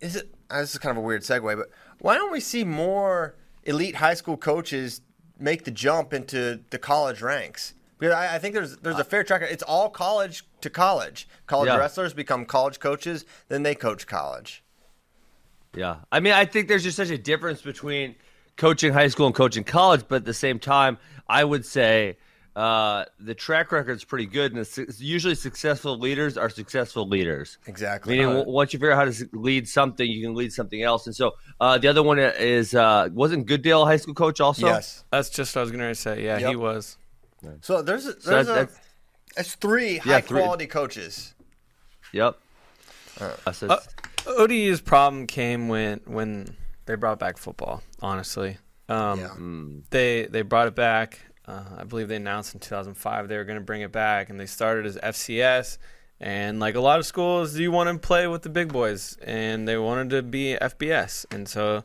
Is 0.00 0.16
it? 0.16 0.34
uh, 0.50 0.60
This 0.60 0.72
is 0.72 0.78
kind 0.78 0.96
of 0.96 1.02
a 1.02 1.06
weird 1.06 1.22
segue, 1.22 1.56
but 1.56 1.70
why 2.00 2.14
don't 2.14 2.32
we 2.32 2.40
see 2.40 2.64
more 2.64 3.34
elite 3.64 3.96
high 3.96 4.14
school 4.14 4.36
coaches 4.36 5.00
make 5.38 5.64
the 5.64 5.70
jump 5.70 6.12
into 6.12 6.60
the 6.70 6.78
college 6.78 7.22
ranks? 7.22 7.74
Because 7.98 8.14
I, 8.14 8.34
I 8.36 8.38
think 8.38 8.54
there's 8.54 8.76
there's 8.78 8.98
a 8.98 9.04
fair 9.04 9.24
track. 9.24 9.42
It's 9.42 9.62
all 9.62 9.88
college 9.88 10.44
to 10.60 10.68
college. 10.70 11.28
College 11.46 11.68
Yeah. 11.68 11.76
wrestlers 11.78 12.12
become 12.12 12.44
college 12.44 12.80
coaches, 12.80 13.24
then 13.48 13.62
they 13.62 13.74
coach 13.74 14.06
college. 14.06 14.62
Yeah. 15.74 15.96
I 16.12 16.20
mean, 16.20 16.32
I 16.32 16.44
think 16.44 16.68
there's 16.68 16.82
just 16.84 16.96
such 16.96 17.10
a 17.10 17.18
difference 17.18 17.62
between 17.62 18.14
coaching 18.56 18.92
high 18.92 19.08
school 19.08 19.26
and 19.26 19.34
coaching 19.34 19.64
college, 19.64 20.04
but 20.06 20.16
at 20.16 20.24
the 20.24 20.34
same 20.34 20.58
time, 20.58 20.98
I 21.28 21.42
would 21.44 21.64
say 21.66 22.16
uh, 22.56 23.04
the 23.18 23.34
track 23.34 23.72
record's 23.72 24.04
pretty 24.04 24.26
good, 24.26 24.52
and 24.52 24.60
it's, 24.60 24.78
it's 24.78 25.00
usually 25.00 25.34
successful 25.34 25.98
leaders 25.98 26.36
are 26.38 26.48
successful 26.48 27.08
leaders. 27.08 27.58
Exactly. 27.66 28.12
Meaning, 28.16 28.34
w- 28.34 28.50
once 28.52 28.72
you 28.72 28.78
figure 28.78 28.92
out 28.92 29.06
how 29.06 29.12
to 29.12 29.28
lead 29.32 29.68
something, 29.68 30.08
you 30.08 30.22
can 30.24 30.34
lead 30.34 30.52
something 30.52 30.82
else. 30.82 31.06
And 31.06 31.16
so 31.16 31.32
uh, 31.60 31.78
the 31.78 31.88
other 31.88 32.02
one 32.02 32.18
is 32.18 32.74
uh, 32.74 33.08
wasn't 33.12 33.46
Gooddale 33.48 33.82
a 33.82 33.86
high 33.86 33.96
school 33.96 34.14
coach 34.14 34.40
also? 34.40 34.66
yes. 34.66 35.04
That's 35.10 35.30
just 35.30 35.54
what 35.56 35.60
I 35.60 35.62
was 35.64 35.70
gonna 35.72 35.94
say. 35.94 36.24
Yeah, 36.24 36.38
he 36.48 36.54
was. 36.56 36.96
So 37.60 37.82
there's 37.82 38.06
a, 38.06 38.20
So 38.20 38.30
there's 38.30 38.46
that's, 38.46 38.72
a, 38.72 38.74
that's 38.74 38.80
It's 39.48 39.54
three 39.56 39.94
Yeah, 39.96 40.00
high 40.02 40.20
three- 40.20 40.40
quality 40.40 40.66
coaches. 40.66 41.34
yep. 42.12 42.38
Uh, 43.20 43.52
so 43.52 43.66
Uh, 43.68 43.78
ODU's 44.26 44.80
problem 44.80 45.26
came 45.26 45.68
when 45.68 46.00
when 46.06 46.56
they 46.86 46.94
brought 46.94 47.18
back 47.18 47.36
football. 47.36 47.82
Honestly, 48.00 48.58
um, 48.88 49.18
Yeah. 49.20 49.80
they 49.90 50.26
they 50.26 50.42
brought 50.42 50.68
it 50.68 50.74
back. 50.74 51.20
Uh, 51.46 51.62
I 51.78 51.84
believe 51.84 52.08
they 52.08 52.16
announced 52.16 52.54
in 52.54 52.60
2005 52.60 53.28
they 53.28 53.36
were 53.36 53.44
going 53.44 53.58
to 53.58 53.64
bring 53.64 53.82
it 53.82 53.92
back, 53.92 54.30
and 54.30 54.40
they 54.40 54.46
started 54.46 54.86
as 54.86 54.96
FCS. 54.96 55.78
And 56.20 56.60
like 56.60 56.74
a 56.74 56.80
lot 56.80 56.98
of 56.98 57.06
schools, 57.06 57.56
you 57.58 57.70
want 57.70 57.90
to 57.90 57.98
play 58.06 58.26
with 58.26 58.42
the 58.42 58.48
big 58.48 58.72
boys, 58.72 59.18
and 59.22 59.66
they 59.68 59.76
wanted 59.76 60.10
to 60.10 60.22
be 60.22 60.56
FBS, 60.60 61.26
and 61.30 61.48
so 61.48 61.84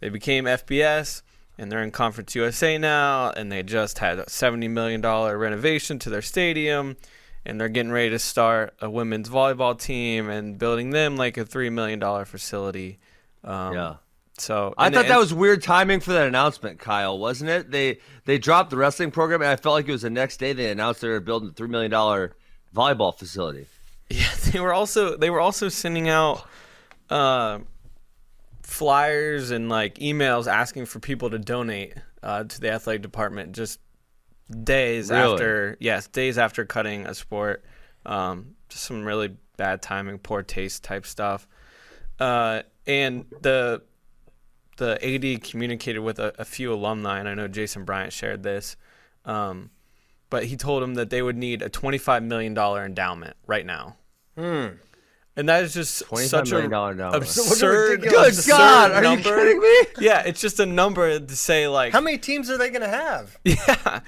they 0.00 0.08
became 0.08 0.44
FBS, 0.44 1.22
and 1.58 1.70
they're 1.70 1.82
in 1.82 1.90
Conference 1.90 2.34
USA 2.34 2.78
now, 2.78 3.30
and 3.30 3.50
they 3.50 3.62
just 3.62 3.98
had 3.98 4.18
a 4.20 4.30
70 4.30 4.68
million 4.68 5.00
dollar 5.00 5.36
renovation 5.36 5.98
to 6.00 6.10
their 6.10 6.22
stadium, 6.22 6.96
and 7.44 7.60
they're 7.60 7.68
getting 7.68 7.92
ready 7.92 8.10
to 8.10 8.18
start 8.18 8.74
a 8.80 8.88
women's 8.88 9.28
volleyball 9.28 9.78
team 9.78 10.30
and 10.30 10.56
building 10.58 10.90
them 10.90 11.16
like 11.16 11.36
a 11.36 11.44
three 11.44 11.70
million 11.70 11.98
dollar 11.98 12.24
facility. 12.24 12.98
Um, 13.42 13.74
yeah. 13.74 13.94
So 14.38 14.74
I 14.76 14.90
thought 14.90 15.02
and- 15.04 15.10
that 15.10 15.18
was 15.18 15.32
weird 15.32 15.62
timing 15.62 16.00
for 16.00 16.12
that 16.12 16.26
announcement, 16.26 16.78
Kyle, 16.80 17.18
wasn't 17.18 17.50
it? 17.50 17.70
They 17.70 17.98
they 18.24 18.38
dropped 18.38 18.70
the 18.70 18.76
wrestling 18.76 19.10
program, 19.12 19.42
and 19.42 19.50
I 19.50 19.56
felt 19.56 19.74
like 19.74 19.88
it 19.88 19.92
was 19.92 20.02
the 20.02 20.10
next 20.10 20.38
day 20.38 20.52
they 20.52 20.70
announced 20.70 21.00
they 21.02 21.08
were 21.08 21.20
building 21.20 21.50
a 21.50 21.52
three 21.52 21.68
million 21.68 21.90
dollar 21.90 22.34
volleyball 22.74 23.16
facility. 23.16 23.66
Yeah, 24.10 24.28
they 24.52 24.60
were 24.60 24.74
also 24.74 25.16
they 25.16 25.30
were 25.30 25.40
also 25.40 25.68
sending 25.70 26.08
out 26.10 26.46
uh, 27.08 27.60
flyers 28.62 29.50
and 29.50 29.68
like 29.68 29.96
emails 29.96 30.46
asking 30.46 30.86
for 30.86 31.00
people 31.00 31.30
to 31.30 31.38
donate 31.38 31.94
uh, 32.22 32.44
to 32.44 32.60
the 32.60 32.70
athletic 32.70 33.02
department 33.02 33.52
just 33.52 33.80
days 34.62 35.10
Really? 35.10 35.32
after 35.32 35.76
yes 35.80 36.06
days 36.08 36.38
after 36.38 36.64
cutting 36.64 37.06
a 37.06 37.14
sport. 37.14 37.64
Um, 38.06 38.54
just 38.68 38.84
some 38.84 39.04
really 39.04 39.36
bad 39.56 39.80
timing, 39.80 40.18
poor 40.18 40.42
taste 40.42 40.84
type 40.84 41.06
stuff. 41.06 41.48
Uh, 42.20 42.62
and 42.86 43.24
the 43.40 43.82
the 44.76 44.98
AD 45.04 45.42
communicated 45.42 46.00
with 46.00 46.18
a, 46.18 46.32
a 46.38 46.44
few 46.44 46.72
alumni, 46.72 47.18
and 47.18 47.28
I 47.28 47.34
know 47.34 47.48
Jason 47.48 47.84
Bryant 47.84 48.12
shared 48.12 48.42
this. 48.42 48.76
Um, 49.24 49.70
but 50.30 50.46
he 50.46 50.56
told 50.56 50.82
him 50.82 50.94
that 50.94 51.10
they 51.10 51.22
would 51.22 51.36
need 51.36 51.62
a 51.62 51.70
$25 51.70 52.24
million 52.24 52.56
endowment 52.56 53.36
right 53.46 53.64
now. 53.64 53.96
And 55.36 55.48
that 55.48 55.64
is 55.64 55.74
just 55.74 56.04
such 56.28 56.52
a 56.52 56.58
absurd, 57.16 58.02
Good 58.02 58.10
Good 58.10 58.28
absurd 58.28 58.50
God, 58.50 58.92
are 58.92 59.14
you 59.16 59.22
kidding 59.22 59.60
me? 59.60 59.76
Yeah, 60.00 60.22
it's 60.24 60.40
just 60.40 60.60
a 60.60 60.66
number 60.66 61.18
to 61.18 61.36
say 61.36 61.66
like, 61.66 61.92
How 61.92 62.00
many 62.00 62.18
teams 62.18 62.50
are 62.50 62.58
they 62.58 62.70
going 62.70 62.82
to 62.82 62.88
have? 62.88 63.36
yeah, 63.44 64.00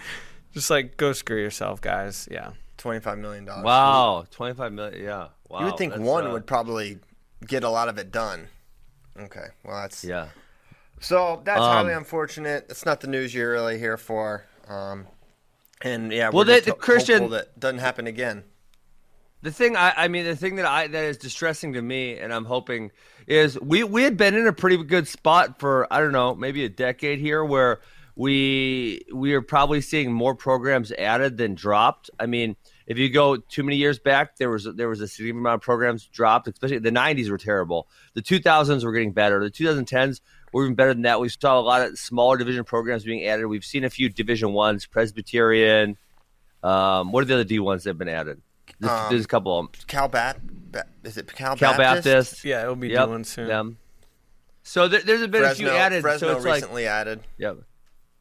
just 0.52 0.70
like 0.70 0.96
go 0.96 1.12
screw 1.12 1.40
yourself, 1.40 1.80
guys. 1.80 2.28
Yeah, 2.30 2.52
$25 2.78 3.18
million. 3.18 3.44
Wow, 3.46 4.26
twenty 4.30 4.54
five 4.54 4.72
million. 4.72 5.02
Yeah, 5.02 5.28
wow. 5.48 5.60
You 5.60 5.66
would 5.66 5.78
think 5.78 5.96
one 5.96 6.28
uh, 6.28 6.32
would 6.32 6.46
probably 6.46 6.98
get 7.46 7.64
a 7.64 7.70
lot 7.70 7.88
of 7.88 7.98
it 7.98 8.10
done. 8.12 8.48
Okay. 9.18 9.46
Well, 9.64 9.80
that's. 9.82 10.04
Yeah, 10.04 10.28
So 11.00 11.42
that's 11.44 11.60
Um, 11.60 11.66
highly 11.66 11.92
unfortunate. 11.92 12.66
It's 12.70 12.86
not 12.86 13.00
the 13.00 13.06
news 13.06 13.34
you're 13.34 13.52
really 13.52 13.78
here 13.78 13.96
for. 13.96 14.44
Um, 14.68 15.06
and 15.82 16.10
yeah, 16.12 16.30
Well, 16.30 16.44
we're 16.46 16.60
the- 16.60 16.72
Christian- 16.72 17.30
that 17.30 17.58
doesn't 17.60 17.78
happen 17.78 18.06
again. 18.06 18.44
the 19.42 19.52
thing 19.52 19.76
I, 19.76 19.92
I 19.96 20.08
mean, 20.08 20.24
the 20.24 20.34
thing 20.34 20.56
that 20.56 20.64
I 20.66 20.86
that 20.88 21.04
is 21.04 21.18
distressing 21.18 21.74
to 21.74 21.82
me, 21.82 22.18
and 22.18 22.32
I'm 22.32 22.46
hoping 22.46 22.90
is 23.28 23.60
we 23.60 23.84
we 23.84 24.02
had 24.02 24.16
been 24.16 24.34
in 24.34 24.46
a 24.48 24.52
pretty 24.52 24.82
good 24.82 25.06
spot 25.06 25.60
for 25.60 25.86
I 25.92 26.00
don't 26.00 26.10
know 26.12 26.34
maybe 26.34 26.64
a 26.64 26.68
decade 26.68 27.20
here 27.20 27.44
where 27.44 27.80
we 28.16 29.02
we 29.12 29.34
are 29.34 29.42
probably 29.42 29.82
seeing 29.82 30.10
more 30.12 30.34
programs 30.34 30.90
added 30.92 31.36
than 31.36 31.54
dropped. 31.54 32.10
I 32.18 32.26
mean, 32.26 32.56
if 32.86 32.98
you 32.98 33.08
go 33.10 33.36
too 33.36 33.62
many 33.62 33.76
years 33.76 33.98
back, 34.00 34.36
there 34.38 34.50
was 34.50 34.64
there 34.74 34.88
was 34.88 35.00
a 35.02 35.06
significant 35.06 35.40
amount 35.42 35.54
of 35.56 35.60
programs 35.60 36.06
dropped. 36.06 36.48
Especially 36.48 36.78
the 36.78 36.90
'90s 36.90 37.30
were 37.30 37.38
terrible. 37.38 37.86
The 38.14 38.22
2000s 38.22 38.82
were 38.84 38.92
getting 38.92 39.12
better. 39.12 39.38
The 39.38 39.50
2010s 39.50 40.20
were 40.56 40.64
even 40.64 40.74
better 40.74 40.94
than 40.94 41.02
that. 41.02 41.20
We 41.20 41.28
saw 41.28 41.58
a 41.58 41.60
lot 41.60 41.82
of 41.82 41.98
smaller 41.98 42.36
division 42.36 42.64
programs 42.64 43.04
being 43.04 43.24
added. 43.26 43.46
We've 43.46 43.64
seen 43.64 43.84
a 43.84 43.90
few 43.90 44.08
Division 44.08 44.52
ones, 44.52 44.86
Presbyterian. 44.86 45.96
Um, 46.62 47.12
what 47.12 47.22
are 47.22 47.26
the 47.26 47.34
other 47.34 47.44
D 47.44 47.58
ones 47.58 47.84
that 47.84 47.90
have 47.90 47.98
been 47.98 48.08
added? 48.08 48.40
There's, 48.80 48.92
Um, 48.92 49.06
there's 49.10 49.24
a 49.24 49.28
couple 49.28 49.58
of 49.58 49.66
them. 49.72 49.80
Cal 49.86 50.08
Bat, 50.08 50.40
Ba- 50.72 50.86
is 51.04 51.16
it 51.16 51.32
Cal, 51.34 51.56
Cal 51.56 51.76
Baptist. 51.76 52.44
yeah, 52.44 52.62
it'll 52.62 52.74
be 52.76 52.88
Yep, 52.88 53.06
doing 53.08 53.24
soon. 53.24 53.48
them. 53.48 53.78
So 54.62 54.88
there, 54.88 55.00
there's 55.00 55.26
been 55.28 55.44
a 55.44 55.54
few 55.54 55.68
added. 55.68 56.02
Fresno 56.02 56.28
so 56.28 56.36
it's 56.36 56.44
like 56.44 56.54
recently 56.56 56.86
added. 56.86 57.20
Yep. 57.38 57.58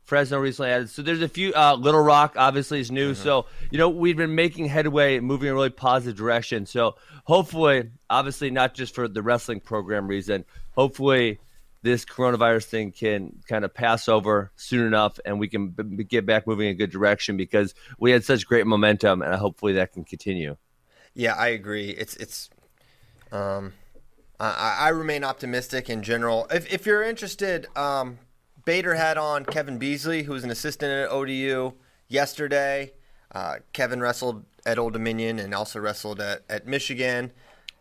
Fresno 0.04 0.38
recently 0.38 0.70
added. 0.72 0.90
So 0.92 1.02
there's 1.02 1.24
a 1.24 1.28
few. 1.28 1.52
Uh, 1.54 1.76
Little 1.80 2.02
Rock 2.04 2.36
obviously 2.38 2.80
is 2.80 2.92
new. 2.92 3.16
So 3.16 3.48
you 3.72 3.80
know 3.80 3.90
we've 3.90 4.16
been 4.18 4.36
making 4.36 4.68
headway, 4.68 5.20
moving 5.20 5.48
in 5.48 5.54
a 5.54 5.56
really 5.56 5.72
positive 5.72 6.16
direction. 6.16 6.68
So 6.68 6.96
hopefully, 7.24 7.90
obviously 8.12 8.52
not 8.52 8.76
just 8.76 8.94
for 8.94 9.08
the 9.08 9.24
wrestling 9.24 9.60
program 9.62 10.08
reason. 10.08 10.46
Hopefully, 10.76 11.40
this 11.86 12.04
coronavirus 12.04 12.66
thing 12.66 12.92
can 12.92 13.44
kind 13.48 13.64
of 13.64 13.72
pass 13.72 14.10
over 14.10 14.52
soon 14.56 14.88
enough, 14.88 15.20
and 15.24 15.40
we 15.40 15.48
can 15.48 15.68
b- 15.68 16.04
get 16.04 16.26
back 16.26 16.48
moving 16.48 16.68
in 16.68 16.72
a 16.72 16.76
good 16.76 16.90
direction 16.90 17.38
because 17.38 17.76
we 18.00 18.10
had 18.10 18.26
such 18.26 18.48
great 18.48 18.66
momentum, 18.66 19.22
and 19.22 19.36
hopefully 19.36 19.74
that 19.74 19.94
can 19.94 20.04
continue. 20.04 20.58
Yeah, 21.14 21.36
I 21.36 21.50
agree. 21.50 21.92
It's 21.92 22.16
it's. 22.18 22.50
Um, 23.32 23.74
I, 24.40 24.78
I 24.80 24.90
remain 24.90 25.24
optimistic 25.24 25.88
in 25.88 26.02
general. 26.02 26.48
If 26.50 26.74
if 26.74 26.88
you're 26.88 27.04
interested, 27.04 27.68
um, 27.78 28.18
Bader 28.66 28.96
had 28.96 29.20
on 29.20 29.46
Kevin 29.46 29.78
Beasley, 29.78 30.24
who 30.24 30.34
was 30.34 30.44
an 30.44 30.50
assistant 30.50 30.92
at 30.92 31.12
ODU 31.12 31.74
yesterday. 32.08 32.94
Uh, 33.32 33.58
Kevin 33.74 34.02
wrestled 34.02 34.44
at 34.66 34.80
Old 34.80 34.94
Dominion 34.94 35.38
and 35.38 35.54
also 35.54 35.80
wrestled 35.80 36.20
at, 36.20 36.44
at 36.50 36.66
Michigan, 36.66 37.32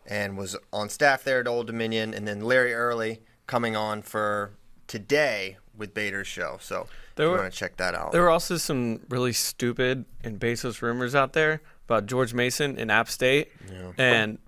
and 0.05 0.37
was 0.37 0.55
on 0.71 0.89
staff 0.89 1.23
there 1.23 1.39
at 1.39 1.47
Old 1.47 1.65
Dominion. 1.65 2.13
And 2.13 2.27
then 2.27 2.41
Larry 2.41 2.73
Early 2.73 3.21
coming 3.47 3.75
on 3.75 4.01
for 4.01 4.51
today 4.87 5.57
with 5.77 5.93
Bader's 5.93 6.27
show. 6.27 6.57
So 6.61 6.87
There 7.15 7.27
if 7.27 7.31
you 7.31 7.37
want 7.37 7.53
to 7.53 7.57
check 7.57 7.77
that 7.77 7.95
out. 7.95 8.11
There 8.11 8.21
were 8.21 8.29
also 8.29 8.57
some 8.57 9.01
really 9.09 9.33
stupid 9.33 10.05
and 10.23 10.39
baseless 10.39 10.81
rumors 10.81 11.15
out 11.15 11.33
there 11.33 11.61
about 11.85 12.05
George 12.05 12.33
Mason 12.33 12.77
in 12.77 12.89
App 12.89 13.09
State, 13.09 13.51
and 13.97 14.39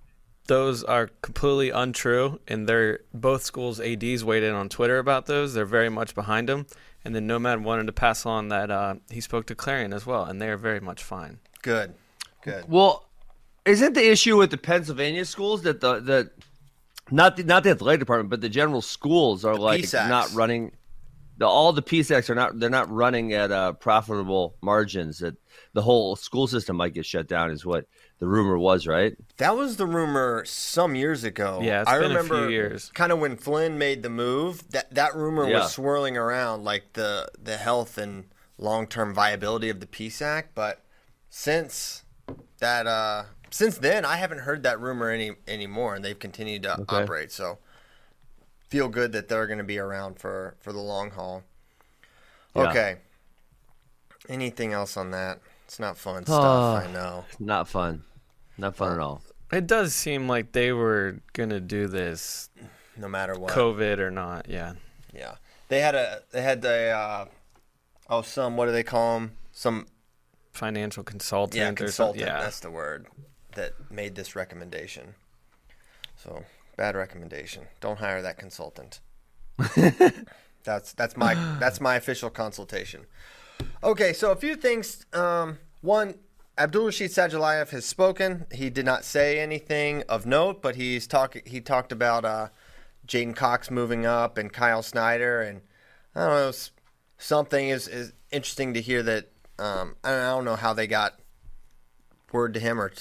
those 0.46 0.82
are 0.82 1.08
completely 1.22 1.70
untrue, 1.70 2.40
and 2.48 2.68
they're 2.68 3.00
both 3.12 3.42
schools' 3.42 3.80
ads 3.80 4.24
weighed 4.24 4.42
in 4.42 4.54
on 4.54 4.68
Twitter 4.68 4.98
about 4.98 5.26
those. 5.26 5.54
They're 5.54 5.66
very 5.66 5.90
much 5.90 6.14
behind 6.14 6.48
them. 6.48 6.66
And 7.04 7.14
then 7.14 7.26
Nomad 7.26 7.62
wanted 7.62 7.86
to 7.86 7.92
pass 7.92 8.26
on 8.26 8.48
that 8.48 8.70
uh, 8.70 8.96
he 9.08 9.20
spoke 9.20 9.46
to 9.46 9.54
Clarion 9.54 9.92
as 9.92 10.04
well, 10.04 10.24
and 10.24 10.42
they 10.42 10.48
are 10.48 10.56
very 10.56 10.80
much 10.80 11.02
fine. 11.02 11.38
Good. 11.62 11.94
Good. 12.42 12.64
Well, 12.68 13.06
isn't 13.64 13.94
the 13.94 14.10
issue 14.10 14.36
with 14.36 14.50
the 14.50 14.58
Pennsylvania 14.58 15.24
schools 15.24 15.62
that 15.62 15.80
the 15.80 16.00
the 16.00 16.30
not 17.10 17.36
the, 17.36 17.44
not 17.44 17.62
the 17.64 17.70
athletic 17.70 18.00
department, 18.00 18.30
but 18.30 18.40
the 18.40 18.48
general 18.48 18.82
schools 18.82 19.44
are 19.44 19.56
like 19.56 19.82
PSACs. 19.82 20.08
not 20.08 20.32
running. 20.34 20.72
The, 21.38 21.46
all 21.46 21.72
the 21.72 21.82
PSACs 21.82 22.28
are 22.30 22.34
not 22.34 22.58
they're 22.58 22.68
not 22.70 22.90
running 22.90 23.32
at 23.32 23.52
uh, 23.52 23.72
profitable 23.74 24.56
margins. 24.60 25.18
That 25.18 25.36
the 25.72 25.82
whole 25.82 26.16
school 26.16 26.46
system 26.48 26.76
might 26.76 26.94
get 26.94 27.06
shut 27.06 27.28
down 27.28 27.50
is 27.52 27.64
what 27.64 27.86
the 28.18 28.26
rumor 28.26 28.58
was, 28.58 28.86
right? 28.88 29.14
That 29.36 29.56
was 29.56 29.76
the 29.76 29.86
rumor 29.86 30.42
some 30.46 30.96
years 30.96 31.22
ago. 31.22 31.60
Yeah, 31.62 31.82
it's 31.82 31.90
I 31.90 31.94
been 32.00 32.06
a 32.06 32.08
remember 32.08 32.46
few 32.48 32.48
years. 32.50 32.90
kind 32.94 33.12
of 33.12 33.20
when 33.20 33.36
Flynn 33.36 33.78
made 33.78 34.02
the 34.02 34.10
move. 34.10 34.68
That 34.70 34.92
that 34.94 35.14
rumor 35.14 35.48
Yeah. 35.48 35.60
was 35.60 35.72
swirling 35.72 36.16
around, 36.16 36.64
like 36.64 36.94
the 36.94 37.28
the 37.40 37.56
health 37.56 37.98
and 37.98 38.24
long 38.58 38.88
term 38.88 39.14
viability 39.14 39.68
of 39.68 39.78
the 39.78 39.86
PSAC. 39.86 40.46
But 40.56 40.82
since 41.30 42.02
that, 42.58 42.88
uh, 42.88 43.24
since 43.50 43.78
then, 43.78 44.04
I 44.04 44.16
haven't 44.16 44.40
heard 44.40 44.62
that 44.64 44.80
rumor 44.80 45.10
any 45.10 45.32
anymore, 45.46 45.94
and 45.94 46.04
they've 46.04 46.18
continued 46.18 46.62
to 46.64 46.80
Okay. 46.80 46.96
operate. 47.02 47.32
So 47.32 47.58
feel 48.68 48.88
good 48.88 49.12
that 49.12 49.28
they're 49.28 49.46
going 49.46 49.58
to 49.58 49.64
be 49.64 49.78
around 49.78 50.18
for 50.18 50.54
for 50.60 50.72
the 50.72 50.78
long 50.80 51.10
haul. 51.10 51.42
Yeah. 52.54 52.70
Okay. 52.70 52.96
Anything 54.28 54.72
else 54.72 54.96
on 54.96 55.10
that? 55.12 55.40
It's 55.64 55.78
not 55.78 55.96
fun 55.96 56.24
stuff. 56.24 56.40
Ah. 56.42 56.76
I 56.80 56.92
know. 56.92 57.24
Not 57.38 57.68
fun, 57.68 58.02
not 58.56 58.74
fun 58.76 58.92
at 58.92 58.98
all. 59.00 59.22
It 59.52 59.66
does 59.66 59.94
seem 59.94 60.28
like 60.28 60.52
they 60.52 60.72
were 60.72 61.20
gonna 61.32 61.60
do 61.60 61.86
this, 61.86 62.50
No 62.96 63.08
matter 63.08 63.34
what. 63.38 63.52
COVID 63.52 63.98
or 63.98 64.10
not. 64.10 64.48
Yeah, 64.48 64.74
Yeah, 65.12 65.36
they 65.68 65.80
had 65.80 65.94
a 65.94 66.22
they 66.32 66.42
had 66.42 66.60
the 66.62 66.88
uh, 66.90 67.24
oh 68.10 68.22
some 68.22 68.56
what 68.56 68.66
do 68.66 68.72
they 68.72 68.82
call 68.82 69.14
them 69.20 69.32
some 69.52 69.86
financial 70.52 71.02
consultant. 71.04 71.56
yeah 71.56 71.64
or 71.64 71.68
something. 71.68 71.86
consultant 71.86 72.26
Yeah, 72.26 72.40
that's 72.40 72.60
the 72.60 72.70
word 72.70 73.06
that 73.58 73.90
made 73.90 74.14
this 74.14 74.34
recommendation. 74.36 75.14
So 76.16 76.44
bad 76.76 76.94
recommendation. 76.96 77.64
Don't 77.80 77.98
hire 77.98 78.22
that 78.22 78.38
consultant. 78.38 79.00
that's 80.64 80.92
that's 80.92 81.16
my 81.16 81.34
that's 81.58 81.80
my 81.80 81.96
official 81.96 82.30
consultation. 82.30 83.06
Okay, 83.82 84.12
so 84.12 84.30
a 84.30 84.36
few 84.36 84.54
things. 84.54 85.04
Um, 85.12 85.58
one, 85.80 86.14
Abdul 86.56 86.86
Rashid 86.86 87.10
Sadulaev 87.10 87.70
has 87.70 87.84
spoken. 87.84 88.46
He 88.52 88.70
did 88.70 88.86
not 88.86 89.04
say 89.04 89.40
anything 89.40 90.04
of 90.08 90.24
note, 90.24 90.62
but 90.62 90.76
he's 90.76 91.06
talk 91.06 91.36
he 91.44 91.60
talked 91.60 91.90
about 91.92 92.24
uh, 92.24 92.48
J'den 93.06 93.34
Cox 93.34 93.70
moving 93.70 94.06
up 94.06 94.38
and 94.38 94.52
Kyle 94.52 94.82
Snyder, 94.82 95.40
and 95.42 95.62
I 96.14 96.20
don't 96.26 96.30
know 96.30 96.52
something 97.18 97.68
is 97.68 97.88
is 97.88 98.12
interesting 98.30 98.72
to 98.74 98.80
hear 98.80 99.02
that. 99.02 99.30
Um, 99.58 99.96
I 100.04 100.10
don't- 100.10 100.20
I 100.22 100.28
don't 100.30 100.44
know 100.44 100.54
how 100.54 100.72
they 100.72 100.86
got 100.86 101.18
word 102.30 102.54
to 102.54 102.60
him 102.60 102.80
or 102.80 102.92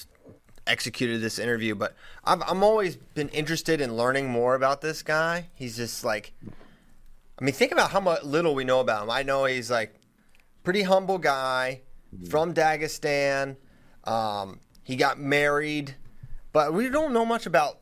executed 0.67 1.21
this 1.21 1.39
interview, 1.39 1.75
but 1.75 1.95
I've 2.23 2.41
I'm 2.47 2.63
always 2.63 2.95
been 2.95 3.29
interested 3.29 3.81
in 3.81 3.95
learning 3.95 4.29
more 4.29 4.55
about 4.55 4.81
this 4.81 5.01
guy. 5.03 5.49
He's 5.55 5.77
just 5.77 6.03
like, 6.03 6.33
I 7.39 7.43
mean, 7.43 7.53
think 7.53 7.71
about 7.71 7.91
how 7.91 7.99
much 7.99 8.23
little 8.23 8.53
we 8.55 8.63
know 8.63 8.79
about 8.79 9.03
him. 9.03 9.09
I 9.09 9.23
know 9.23 9.45
he's 9.45 9.71
like 9.71 9.95
pretty 10.63 10.83
humble 10.83 11.17
guy 11.17 11.81
from 12.29 12.53
Dagestan. 12.53 13.55
Um, 14.03 14.59
he 14.83 14.95
got 14.95 15.19
married, 15.19 15.95
but 16.53 16.73
we 16.73 16.89
don't 16.89 17.13
know 17.13 17.25
much 17.25 17.45
about 17.45 17.79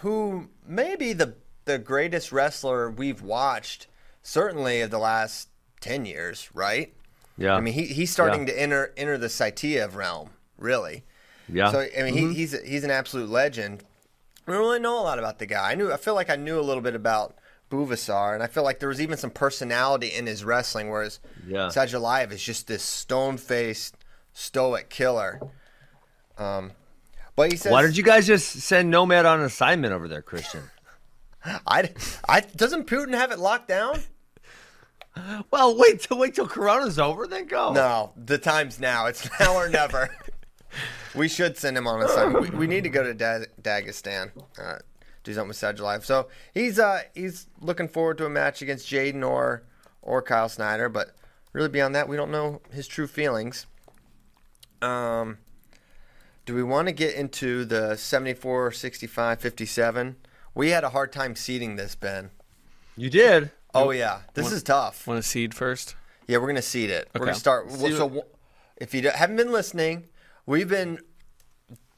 who 0.00 0.48
maybe 0.66 1.12
the 1.12 1.34
the 1.64 1.78
greatest 1.78 2.32
wrestler 2.32 2.90
we've 2.90 3.20
watched, 3.22 3.86
certainly 4.22 4.80
of 4.80 4.90
the 4.90 4.98
last 4.98 5.48
ten 5.80 6.06
years, 6.06 6.48
right? 6.54 6.94
Yeah, 7.36 7.54
I 7.54 7.60
mean, 7.60 7.74
he, 7.74 7.84
he's 7.86 8.10
starting 8.10 8.40
Yeah. 8.48 8.54
to 8.54 8.60
enter 8.60 8.92
enter 8.96 9.16
the 9.18 9.28
Saitiev 9.28 9.94
realm, 9.94 10.30
really. 10.56 11.04
Yeah. 11.48 11.70
So 11.72 11.86
I 11.98 12.02
mean, 12.02 12.14
he, 12.14 12.34
he's 12.34 12.60
he's 12.62 12.84
an 12.84 12.90
absolute 12.90 13.28
legend. 13.28 13.84
We 14.46 14.54
don't 14.54 14.60
really 14.62 14.80
know 14.80 14.98
a 15.00 15.02
lot 15.02 15.18
about 15.18 15.38
the 15.38 15.46
guy. 15.46 15.70
I 15.72 15.74
knew 15.74 15.92
I 15.92 15.96
feel 15.96 16.14
like 16.14 16.30
I 16.30 16.36
knew 16.36 16.58
a 16.58 16.62
little 16.62 16.82
bit 16.82 16.94
about 16.94 17.36
Buvaisar, 17.70 18.34
and 18.34 18.42
I 18.42 18.46
feel 18.46 18.62
like 18.62 18.80
there 18.80 18.88
was 18.88 19.00
even 19.00 19.18
some 19.18 19.30
personality 19.30 20.08
in 20.08 20.26
his 20.26 20.44
wrestling, 20.44 20.88
whereas 20.90 21.20
Yeah. 21.46 21.66
Sadulaev 21.68 22.32
is 22.32 22.42
just 22.42 22.66
this 22.66 22.82
stone 22.82 23.36
faced, 23.36 23.94
stoic 24.32 24.88
killer. 24.88 25.40
Um, 26.38 26.72
but 27.36 27.50
he 27.50 27.56
says, 27.56 27.72
Why 27.72 27.82
did 27.82 27.96
you 27.96 28.02
guys 28.04 28.26
just 28.26 28.48
send 28.60 28.90
Nomad 28.90 29.26
on 29.26 29.40
assignment 29.42 29.92
over 29.92 30.08
there, 30.08 30.22
Christian? 30.22 30.62
I, 31.66 31.90
I 32.28 32.40
doesn't 32.40 32.86
Putin 32.86 33.12
have 33.14 33.30
it 33.32 33.38
locked 33.38 33.68
down? 33.68 34.00
Well, 35.50 35.76
wait 35.76 36.00
till 36.02 36.18
wait 36.18 36.34
till 36.34 36.46
Corona's 36.46 36.98
over, 36.98 37.26
then 37.26 37.46
go. 37.46 37.72
No, 37.72 38.12
the 38.16 38.38
time's 38.38 38.78
now. 38.80 39.06
It's 39.06 39.28
now 39.40 39.54
or 39.56 39.68
never. 39.68 40.10
we 41.14 41.28
should 41.28 41.56
send 41.56 41.76
him 41.76 41.86
on 41.86 42.02
assignment. 42.02 42.50
We, 42.52 42.58
we 42.58 42.66
need 42.66 42.84
to 42.84 42.90
go 42.90 43.02
to 43.02 43.14
da- 43.14 43.46
Dagestan, 43.62 44.30
uh, 44.60 44.76
do 45.24 45.32
something 45.34 45.48
with 45.48 45.56
Sadulaev. 45.56 46.04
So 46.04 46.28
he's 46.54 46.78
uh, 46.78 47.02
he's 47.14 47.46
looking 47.60 47.88
forward 47.88 48.18
to 48.18 48.26
a 48.26 48.30
match 48.30 48.62
against 48.62 48.86
J'den 48.88 49.26
or 49.28 49.62
or 50.02 50.22
Kyle 50.22 50.48
Snyder, 50.48 50.88
but 50.88 51.10
really 51.52 51.68
beyond 51.68 51.94
that, 51.94 52.08
we 52.08 52.16
don't 52.16 52.30
know 52.30 52.60
his 52.72 52.86
true 52.86 53.06
feelings. 53.06 53.66
Um, 54.80 55.38
do 56.46 56.54
we 56.54 56.62
want 56.62 56.88
to 56.88 56.92
get 56.92 57.14
into 57.14 57.64
the 57.64 57.96
74, 57.96 58.72
65, 58.72 59.40
57? 59.40 60.16
We 60.54 60.70
had 60.70 60.84
a 60.84 60.90
hard 60.90 61.12
time 61.12 61.36
seeding 61.36 61.76
this, 61.76 61.94
Ben. 61.94 62.30
You 62.96 63.10
did. 63.10 63.50
Oh 63.74 63.90
yeah, 63.90 64.20
this 64.34 64.50
is 64.50 64.62
tough. 64.62 65.06
Want 65.06 65.22
to 65.22 65.28
seed 65.28 65.54
first? 65.54 65.94
Yeah, 66.26 66.38
we're 66.38 66.46
gonna 66.48 66.62
seed 66.62 66.90
it. 66.90 67.08
We're 67.14 67.20
gonna 67.26 67.34
start. 67.34 67.66
Well, 67.68 67.92
so, 67.92 68.06
what- 68.06 68.34
if 68.76 68.94
you 68.94 69.08
haven't 69.10 69.36
been 69.36 69.52
listening, 69.52 70.06
we've 70.48 70.68
been 70.68 70.98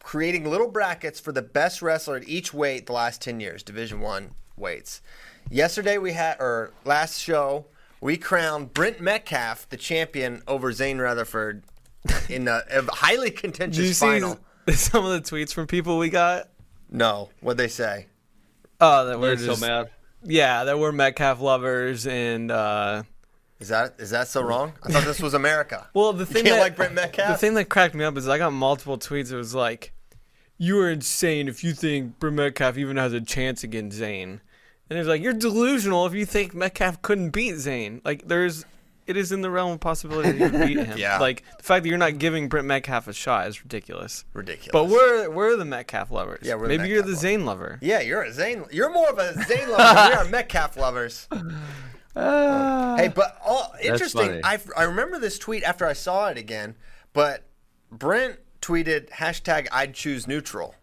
creating 0.02 0.44
little 0.44 0.68
brackets 0.68 1.20
for 1.20 1.30
the 1.32 1.40
best 1.42 1.80
wrestler 1.80 2.16
at 2.16 2.28
each 2.28 2.52
weight 2.52 2.86
the 2.86 2.92
last 2.92 3.22
ten 3.22 3.40
years, 3.40 3.62
Division 3.62 4.00
One 4.00 4.32
weights. 4.56 5.00
Yesterday 5.48 5.96
we 5.96 6.12
had, 6.12 6.36
or 6.40 6.72
last 6.84 7.20
show, 7.20 7.66
we 8.00 8.16
crowned 8.16 8.74
Brent 8.74 9.00
Metcalf 9.00 9.68
the 9.68 9.76
champion 9.76 10.42
over 10.46 10.72
Zain 10.72 10.98
Retherford 10.98 11.62
in 12.28 12.48
a, 12.48 12.62
a 12.70 12.82
highly 12.92 13.30
Did 13.30 13.34
you 13.36 13.40
contentious 13.40 13.98
see 13.98 14.06
final. 14.06 14.38
some 14.70 15.04
of 15.06 15.12
the 15.12 15.20
tweets 15.20 15.54
from 15.54 15.66
people 15.66 15.96
we 15.98 16.10
got? 16.10 16.48
No, 16.90 17.30
what'd 17.40 17.56
they 17.56 17.68
say? 17.68 18.06
Oh, 18.80 19.06
that 19.06 19.20
We're 19.20 19.36
we're 19.36 19.54
so 19.54 19.56
mad. 19.56 19.90
yeah, 20.24 20.64
that 20.64 20.78
we're 20.78 20.92
Metcalf 20.92 21.40
lovers 21.40 22.06
and 22.06 22.50
uh, 22.50 23.04
Is 23.60 23.68
that 23.68 23.94
is 23.98 24.10
that 24.10 24.26
so 24.28 24.42
wrong? 24.42 24.72
I 24.82 24.90
thought 24.90 25.04
this 25.04 25.20
was 25.20 25.34
America. 25.34 25.86
well 25.94 26.12
the 26.12 26.26
thing 26.26 26.44
that, 26.44 26.58
like 26.60 26.76
Brent 26.76 26.94
Metcalf. 26.94 27.28
the 27.28 27.36
thing 27.38 27.54
that 27.54 27.66
cracked 27.68 27.94
me 27.94 28.04
up 28.04 28.16
is 28.16 28.26
I 28.28 28.38
got 28.38 28.52
multiple 28.52 28.98
tweets. 28.98 29.30
It 29.30 29.36
was 29.36 29.54
like, 29.54 29.92
"You 30.58 30.78
are 30.80 30.90
insane 30.90 31.46
if 31.46 31.62
you 31.62 31.72
think 31.74 32.18
Brent 32.18 32.36
Metcalf 32.36 32.78
even 32.78 32.96
has 32.96 33.12
a 33.12 33.20
chance 33.20 33.62
against 33.62 33.98
Zain," 33.98 34.40
and 34.88 34.98
it's 34.98 35.08
like 35.08 35.22
you're 35.22 35.34
delusional 35.34 36.06
if 36.06 36.14
you 36.14 36.24
think 36.24 36.54
Metcalf 36.54 37.02
couldn't 37.02 37.30
beat 37.30 37.56
Zain. 37.56 38.00
Like 38.02 38.26
there's, 38.28 38.64
it 39.06 39.18
is 39.18 39.30
in 39.30 39.42
the 39.42 39.50
realm 39.50 39.72
of 39.72 39.80
possibility 39.80 40.32
that 40.32 40.52
you 40.54 40.66
beat 40.66 40.86
him. 40.86 40.96
Yeah. 40.96 41.18
Like 41.18 41.44
the 41.58 41.62
fact 41.62 41.82
that 41.82 41.88
you're 41.90 41.98
not 41.98 42.18
giving 42.18 42.48
Brent 42.48 42.66
Metcalf 42.66 43.08
a 43.08 43.12
shot 43.12 43.46
is 43.46 43.62
ridiculous. 43.62 44.24
Ridiculous. 44.32 44.72
But 44.72 44.86
we're 44.86 45.28
we're 45.28 45.56
the 45.56 45.66
Metcalf 45.66 46.10
lovers. 46.10 46.46
Yeah, 46.46 46.54
we're 46.54 46.68
the 46.68 46.78
maybe 46.78 46.88
you're 46.88 47.02
the 47.02 47.14
Zain 47.14 47.44
lover. 47.44 47.78
Yeah, 47.82 48.00
you're 48.00 48.22
a 48.22 48.32
Zain. 48.32 48.64
You're 48.70 48.90
more 48.92 49.10
of 49.10 49.18
a 49.18 49.34
Zain 49.44 49.68
lover. 49.68 50.08
we 50.10 50.14
are 50.16 50.24
Metcalf 50.30 50.78
lovers. 50.78 51.28
hey, 52.14 53.10
but 53.14 53.38
all 53.44 53.74
interesting. 53.82 54.40
I 54.44 54.58
I 54.76 54.84
remember 54.84 55.18
this 55.18 55.38
tweet 55.38 55.62
after 55.62 55.86
I 55.86 55.92
saw 55.92 56.28
it 56.28 56.36
again. 56.38 56.74
But 57.12 57.42
Brent 57.90 58.38
tweeted 58.62 59.10
hashtag 59.10 59.66
I'd 59.72 59.94
choose 59.94 60.26
neutral. 60.26 60.74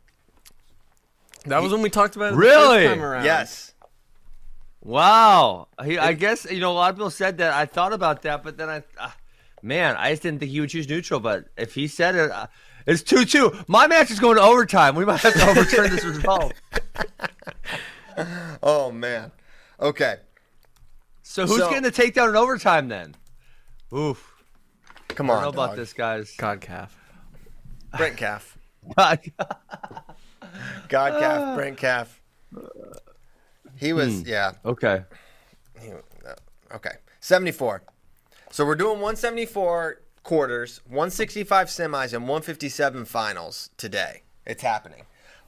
That 1.45 1.61
was 1.61 1.71
when 1.71 1.81
we 1.81 1.89
talked 1.89 2.15
about 2.15 2.29
it 2.29 2.31
the 2.31 2.37
Really? 2.37 2.85
first 2.85 2.95
time 2.95 3.03
around. 3.03 3.25
Yes. 3.25 3.73
Wow. 4.81 5.67
He, 5.83 5.97
I 5.97 6.13
guess 6.13 6.45
you 6.49 6.59
know 6.59 6.71
a 6.71 6.73
lot 6.73 6.89
of 6.91 6.95
people 6.97 7.09
said 7.09 7.37
that. 7.39 7.53
I 7.53 7.65
thought 7.65 7.93
about 7.93 8.21
that, 8.23 8.43
but 8.43 8.57
then 8.57 8.69
I, 8.69 8.83
uh, 8.99 9.11
man, 9.61 9.95
I 9.97 10.11
just 10.11 10.23
didn't 10.23 10.39
think 10.39 10.51
he 10.51 10.59
would 10.59 10.69
choose 10.69 10.87
neutral. 10.89 11.19
But 11.19 11.45
if 11.57 11.73
he 11.75 11.87
said 11.87 12.15
it, 12.15 12.31
uh, 12.31 12.47
it's 12.85 13.03
two 13.03 13.25
two. 13.25 13.53
My 13.67 13.87
match 13.87 14.11
is 14.11 14.19
going 14.19 14.35
to 14.37 14.41
overtime. 14.41 14.95
We 14.95 15.05
might 15.05 15.19
have 15.21 15.33
to 15.33 15.49
overturn 15.49 15.89
this 15.91 16.05
result. 16.05 16.53
Oh 18.63 18.91
man. 18.91 19.31
Okay. 19.79 20.15
So 21.29 21.45
who's 21.45 21.57
So- 21.57 21.69
getting 21.69 21.83
the 21.83 21.91
takedown 21.91 22.29
in 22.29 22.35
overtime 22.37 22.87
then? 22.87 23.13
Oof. 23.93 24.33
Come 25.09 25.29
on. 25.29 25.35
I 25.35 25.39
on. 25.39 25.43
don't 25.43 25.55
know 25.55 25.63
about 25.63 25.75
this, 25.75 25.91
guys. 25.93 26.33
God 26.37 26.61
calf. 26.61 26.97
Brent 27.97 28.15
Calf. 28.17 28.57
God. 28.95 29.19
God. 30.87 31.19
Calf. 31.19 31.55
Brent 31.57 31.77
Calf. 31.77 32.21
He 33.75 33.91
was 33.93 34.21
Hmm. 34.21 34.27
yeah. 34.27 34.51
okay. 34.65 35.03
He- 35.79 35.91
uh, 35.91 36.33
Okay. 36.75 36.93
74. 37.19 37.83
So 38.51 38.65
we're 38.65 38.75
doing 38.75 38.99
174 38.99 40.01
quarters, 40.23 40.79
165 40.87 41.67
semis, 41.67 42.13
and 42.13 42.23
157 42.27 43.03
finals 43.05 43.69
today. 43.77 44.23
It's 44.45 44.63
happening. 44.63 45.03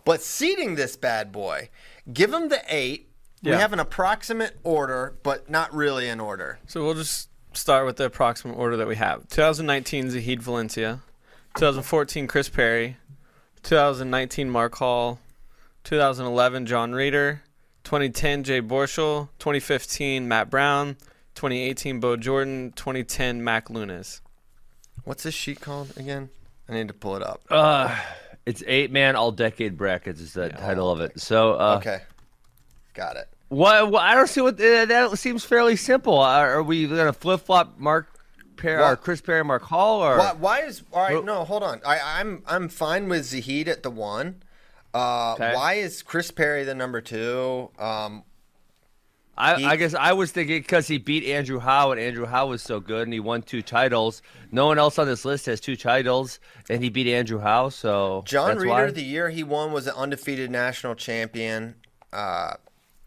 But 0.06 0.22
seeding 0.22 0.76
this 0.76 0.96
bad 0.98 1.32
boy, 1.32 1.70
give 2.12 2.34
him 2.34 2.50
the 2.50 2.62
eight. 2.68 3.09
We 3.44 3.52
have 3.52 3.74
an 3.74 3.80
approximate 3.80 4.58
order, 4.64 5.16
but 5.24 5.50
not 5.50 5.74
really 5.74 6.10
an 6.10 6.20
order. 6.20 6.60
So 6.68 6.84
we'll 6.84 6.96
just 6.96 7.30
start 7.54 7.86
with 7.86 7.98
the 7.98 8.06
approximate 8.06 8.58
order 8.58 8.78
that 8.78 8.88
we 8.88 8.96
have. 8.96 9.28
2019 9.30 10.12
Zahid 10.12 10.42
Valencia, 10.42 11.02
2014 11.56 12.28
Chris 12.28 12.50
Perry, 12.50 12.98
2019 13.64 14.50
Mark 14.50 14.76
Hall, 14.76 15.20
2011 15.84 16.66
Jon 16.66 16.94
Reader, 16.94 17.42
2010 17.84 18.44
Jay 18.44 18.62
Borschel, 18.62 19.30
2015 19.40 20.28
Matt 20.28 20.50
Brown, 20.50 20.98
2018 21.36 22.00
Bo 22.00 22.18
Jordan, 22.18 22.74
2010 22.76 23.44
Mack 23.44 23.70
Lewnes. 23.70 24.22
What's 25.06 25.24
this 25.24 25.34
sheet 25.34 25.62
called 25.62 25.94
again? 25.98 26.30
I 26.68 26.74
need 26.74 26.90
to 26.90 26.94
pull 26.94 27.16
it 27.16 27.24
up. 27.24 27.42
Uh, 27.50 27.98
it's 28.46 28.64
eight 28.68 28.92
man 28.92 29.16
all 29.16 29.32
decade 29.32 29.78
brackets 29.78 30.20
is 30.20 30.34
the 30.34 30.50
title 30.50 30.92
of 30.92 31.00
it. 31.02 31.20
So 31.20 31.54
uh, 31.54 31.78
okay. 31.80 32.02
Got 32.94 33.16
it. 33.18 33.28
what, 33.50 33.92
what 33.92 34.02
I 34.04 34.16
don't 34.16 34.28
see 34.28 34.42
what 34.42 34.56
uh, 34.56 34.86
that 34.86 35.18
seems 35.18 35.44
fairly 35.46 35.76
simple. 35.76 36.18
Are, 36.20 36.56
are 36.56 36.64
we 36.64 36.88
gonna 36.88 37.14
flip 37.14 37.42
flop 37.42 37.78
Mark 37.80 38.08
Perry 38.58 38.82
or 38.84 38.96
Chris 38.98 39.22
Perry, 39.22 39.44
Mark 39.44 39.62
Hall, 39.64 40.02
or 40.02 40.18
Why, 40.18 40.34
why 40.34 40.60
is 40.62 40.84
all 40.92 41.02
right? 41.04 41.14
Well- 41.14 41.24
No, 41.24 41.44
hold 41.46 41.64
on. 41.64 41.82
I, 41.86 42.00
I'm 42.20 42.44
I'm 42.46 42.68
fine 42.70 43.08
with 43.08 43.26
Zahid 43.26 43.68
at 43.68 43.84
the 43.84 43.92
one. 43.92 44.44
Uh, 44.94 45.34
Okay. 45.34 45.54
Why 45.54 45.76
is 45.76 46.02
Chris 46.02 46.32
Perry 46.32 46.64
the 46.64 46.74
number 46.76 47.00
two? 47.00 47.70
Um, 47.80 48.24
I, 49.38 49.56
He- 49.56 49.66
I 49.66 49.76
guess 49.78 49.94
I 49.94 50.12
was 50.14 50.32
thinking 50.32 50.60
because 50.62 50.88
he 50.88 50.98
beat 50.98 51.24
Andrew 51.24 51.60
Howe 51.60 51.92
and 51.92 52.02
Andrew 52.02 52.26
Howe 52.26 52.48
was 52.48 52.62
so 52.62 52.80
good 52.82 53.04
and 53.04 53.14
he 53.14 53.22
won 53.22 53.42
two 53.44 53.62
titles. 53.62 54.22
No 54.52 54.66
one 54.66 54.78
else 54.78 55.00
on 55.00 55.08
this 55.08 55.24
list 55.24 55.46
has 55.46 55.62
two 55.62 55.78
titles 55.78 56.40
and 56.70 56.84
he 56.84 56.90
beat 56.90 57.08
Andrew 57.08 57.40
Howe. 57.40 57.70
So 57.70 58.24
Jon 58.26 58.58
Reader, 58.58 58.68
why. 58.70 58.92
the 58.92 59.04
year 59.04 59.30
he 59.30 59.44
won, 59.44 59.72
was 59.72 59.88
an 59.88 59.94
undefeated 59.96 60.52
national 60.52 60.96
champion. 60.96 61.76
Uh, 62.12 62.56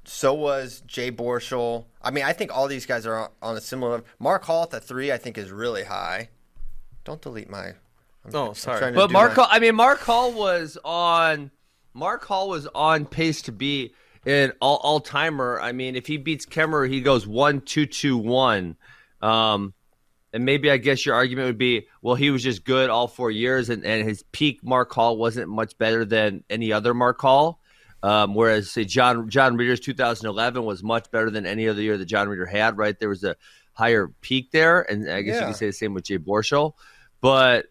so 0.04 0.34
was 0.34 0.82
Jay 0.86 1.10
Borschel. 1.10 1.86
I 2.00 2.10
mean, 2.10 2.24
I 2.24 2.32
think 2.32 2.54
all 2.54 2.66
these 2.68 2.86
guys 2.86 3.06
are 3.06 3.16
on- 3.16 3.30
on 3.40 3.56
a 3.56 3.60
similar. 3.60 3.90
level. 3.92 4.06
Mark 4.18 4.44
Hall 4.44 4.62
at 4.64 4.70
the 4.70 4.80
three, 4.80 5.12
I 5.12 5.16
think, 5.18 5.38
is 5.38 5.50
really 5.50 5.84
high. 5.84 6.28
Don't 7.04 7.20
delete 7.20 7.50
my. 7.50 7.74
Oh, 8.32 8.52
sorry. 8.52 8.92
But 8.92 9.08
do 9.08 9.12
Mark, 9.12 9.30
my- 9.30 9.34
Hall, 9.44 9.48
I 9.50 9.58
mean, 9.58 9.74
Mark 9.74 10.00
Hall 10.00 10.32
was 10.32 10.78
on. 10.84 11.50
Mark 11.94 12.24
Hall 12.24 12.48
was 12.48 12.66
on 12.74 13.04
pace 13.04 13.42
to 13.42 13.52
be 13.52 13.92
an 14.24 14.52
all 14.60 14.76
all 14.78 15.00
timer. 15.00 15.60
I 15.60 15.72
mean, 15.72 15.96
if 15.96 16.06
he 16.06 16.16
beats 16.16 16.46
Kemerer, 16.46 16.88
he 16.88 17.00
goes 17.00 17.26
one 17.26 17.60
two 17.60 17.86
two 17.86 18.16
one. 18.16 18.76
Um, 19.20 19.74
and 20.32 20.44
maybe 20.44 20.70
I 20.70 20.78
guess 20.78 21.04
your 21.04 21.14
argument 21.14 21.46
would 21.46 21.58
be, 21.58 21.86
well, 22.00 22.14
he 22.14 22.30
was 22.30 22.42
just 22.42 22.64
good 22.64 22.88
all 22.88 23.06
four 23.06 23.30
years, 23.30 23.68
and, 23.68 23.84
and 23.84 24.08
his 24.08 24.24
peak 24.32 24.64
Mark 24.64 24.90
Hall 24.92 25.16
wasn't 25.16 25.48
much 25.48 25.76
better 25.76 26.04
than 26.06 26.42
any 26.48 26.72
other 26.72 26.94
Mark 26.94 27.20
Hall. 27.20 27.60
Um, 28.02 28.34
whereas 28.34 28.70
say 28.70 28.84
John 28.84 29.28
Jon 29.30 29.56
Reader's 29.56 29.78
2011 29.80 30.64
was 30.64 30.82
much 30.82 31.10
better 31.10 31.30
than 31.30 31.46
any 31.46 31.68
other 31.68 31.80
year 31.82 31.96
that 31.96 32.04
Jon 32.06 32.28
Reader 32.28 32.46
had. 32.46 32.76
Right, 32.76 32.98
there 32.98 33.08
was 33.08 33.22
a 33.24 33.36
higher 33.74 34.08
peak 34.20 34.50
there, 34.50 34.82
and 34.82 35.08
I 35.10 35.22
guess 35.22 35.36
you 35.36 35.46
can 35.46 35.54
say 35.54 35.66
the 35.66 35.72
same 35.72 35.94
with 35.94 36.04
Jay 36.04 36.18
Borschel. 36.18 36.74
But 37.20 37.66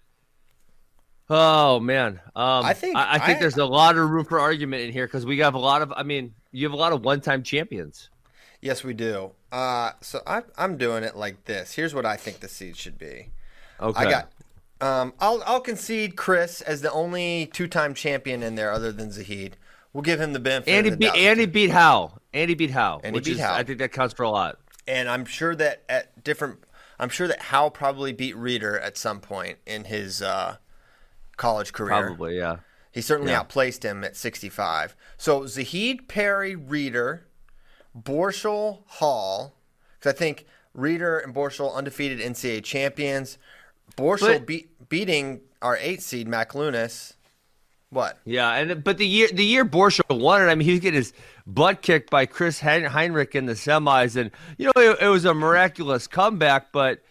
oh 1.29 1.79
man, 1.79 2.19
um, 2.35 2.65
I 2.65 2.73
think- 2.73 2.95
I, 2.95 3.15
I 3.15 3.19
think 3.19 3.37
I- 3.37 3.39
there's 3.41 3.57
a 3.57 3.65
lot 3.65 3.97
of 3.97 4.09
room 4.09 4.25
for 4.25 4.39
argument 4.39 4.83
in 4.83 4.91
here 4.91 5.05
because 5.07 5.25
we 5.25 5.39
have 5.39 5.53
a 5.53 5.59
lot 5.59 5.81
of. 5.81 5.91
I 5.95 6.03
mean, 6.03 6.33
you 6.51 6.65
have 6.65 6.73
a 6.73 6.77
lot 6.77 6.93
of 6.93 7.03
one-time 7.03 7.43
champions. 7.43 8.09
Yes, 8.61 8.83
we 8.83 8.93
do. 8.93 9.31
Uh, 9.51 9.91
so 10.01 10.21
I, 10.27 10.43
I'm 10.57 10.77
doing 10.77 11.03
it 11.03 11.15
like 11.15 11.45
this. 11.45 11.73
Here's 11.73 11.93
what 11.95 12.05
I 12.05 12.15
think 12.15 12.39
the 12.41 12.47
seed 12.47 12.77
should 12.77 12.97
be. 12.97 13.29
Okay, 13.79 13.99
I 14.05 14.09
got. 14.09 14.31
Um, 14.79 15.13
I'll 15.19 15.43
I'll 15.45 15.61
concede 15.61 16.15
Chris 16.15 16.61
as 16.61 16.81
the 16.81 16.91
only 16.91 17.47
two-time 17.53 17.93
champion 17.93 18.41
in 18.43 18.55
there, 18.55 18.71
other 18.71 18.91
than 18.91 19.11
Zahid. 19.11 19.57
We'll 19.93 20.01
give 20.03 20.19
him 20.21 20.33
the 20.33 20.39
benefit. 20.39 20.71
Andy 20.71 20.89
the 20.91 20.97
beat. 20.97 21.15
Andy 21.15 21.45
beat 21.45 21.71
Howe. 21.71 22.17
Andy 22.33 22.53
beat 22.53 22.71
Howe, 22.71 23.01
Andy 23.03 23.15
which 23.17 23.25
beat 23.25 23.33
is 23.33 23.39
Howe. 23.41 23.53
I 23.55 23.63
think 23.63 23.79
that 23.79 23.91
counts 23.91 24.13
for 24.13 24.23
a 24.23 24.29
lot. 24.29 24.57
and 24.87 25.09
I'm 25.09 25.25
sure 25.25 25.53
that 25.55 25.83
at 25.89 26.23
different, 26.23 26.63
I'm 26.99 27.09
sure 27.09 27.27
that 27.27 27.39
Howe 27.41 27.69
probably 27.69 28.13
beat 28.13 28.35
Reader 28.37 28.79
at 28.79 28.97
some 28.97 29.19
point 29.19 29.57
in 29.65 29.83
his 29.85 30.21
uh, 30.21 30.55
college 31.37 31.73
career. 31.73 31.89
Probably, 31.89 32.37
yeah. 32.37 32.57
He 32.91 33.01
certainly 33.01 33.31
Yeah. 33.31 33.39
outplaced 33.41 33.83
him 33.83 34.03
at 34.03 34.15
65. 34.15 34.95
So 35.17 35.45
Zahid, 35.45 36.07
Perry, 36.07 36.55
Reader, 36.55 37.27
Borschel, 37.97 38.83
Hall, 38.87 39.55
because 39.99 40.13
I 40.13 40.17
think 40.17 40.45
Reader 40.73 41.19
and 41.19 41.33
Borschel 41.33 41.73
undefeated 41.73 42.19
NCAA 42.19 42.63
champions. 42.63 43.37
Borschel 43.97 44.39
But- 44.39 44.45
beat, 44.47 44.89
beating 44.89 45.41
our 45.61 45.77
eight 45.77 46.01
seed 46.01 46.27
Mack 46.27 46.51
Lewnes. 46.51 47.13
What? 47.91 48.19
Yeah, 48.23 48.49
and 48.53 48.83
but 48.83 48.97
the 48.97 49.05
year 49.05 49.27
the 49.31 49.43
year 49.43 49.65
Borschel 49.65 50.17
won 50.17 50.41
it, 50.41 50.45
I 50.45 50.55
mean, 50.55 50.65
he 50.65 50.71
was 50.71 50.79
getting 50.79 50.97
his 50.97 51.13
butt 51.45 51.81
kicked 51.81 52.09
by 52.09 52.25
Chris 52.25 52.61
Hein- 52.61 52.85
Henrich 52.85 53.35
in 53.35 53.45
the 53.47 53.53
semis, 53.53 54.15
and 54.15 54.31
you 54.57 54.67
know 54.67 54.81
it, 54.81 54.97
it 55.01 55.07
was 55.09 55.25
a 55.25 55.33
miraculous 55.33 56.07
comeback. 56.07 56.71
But 56.71 57.03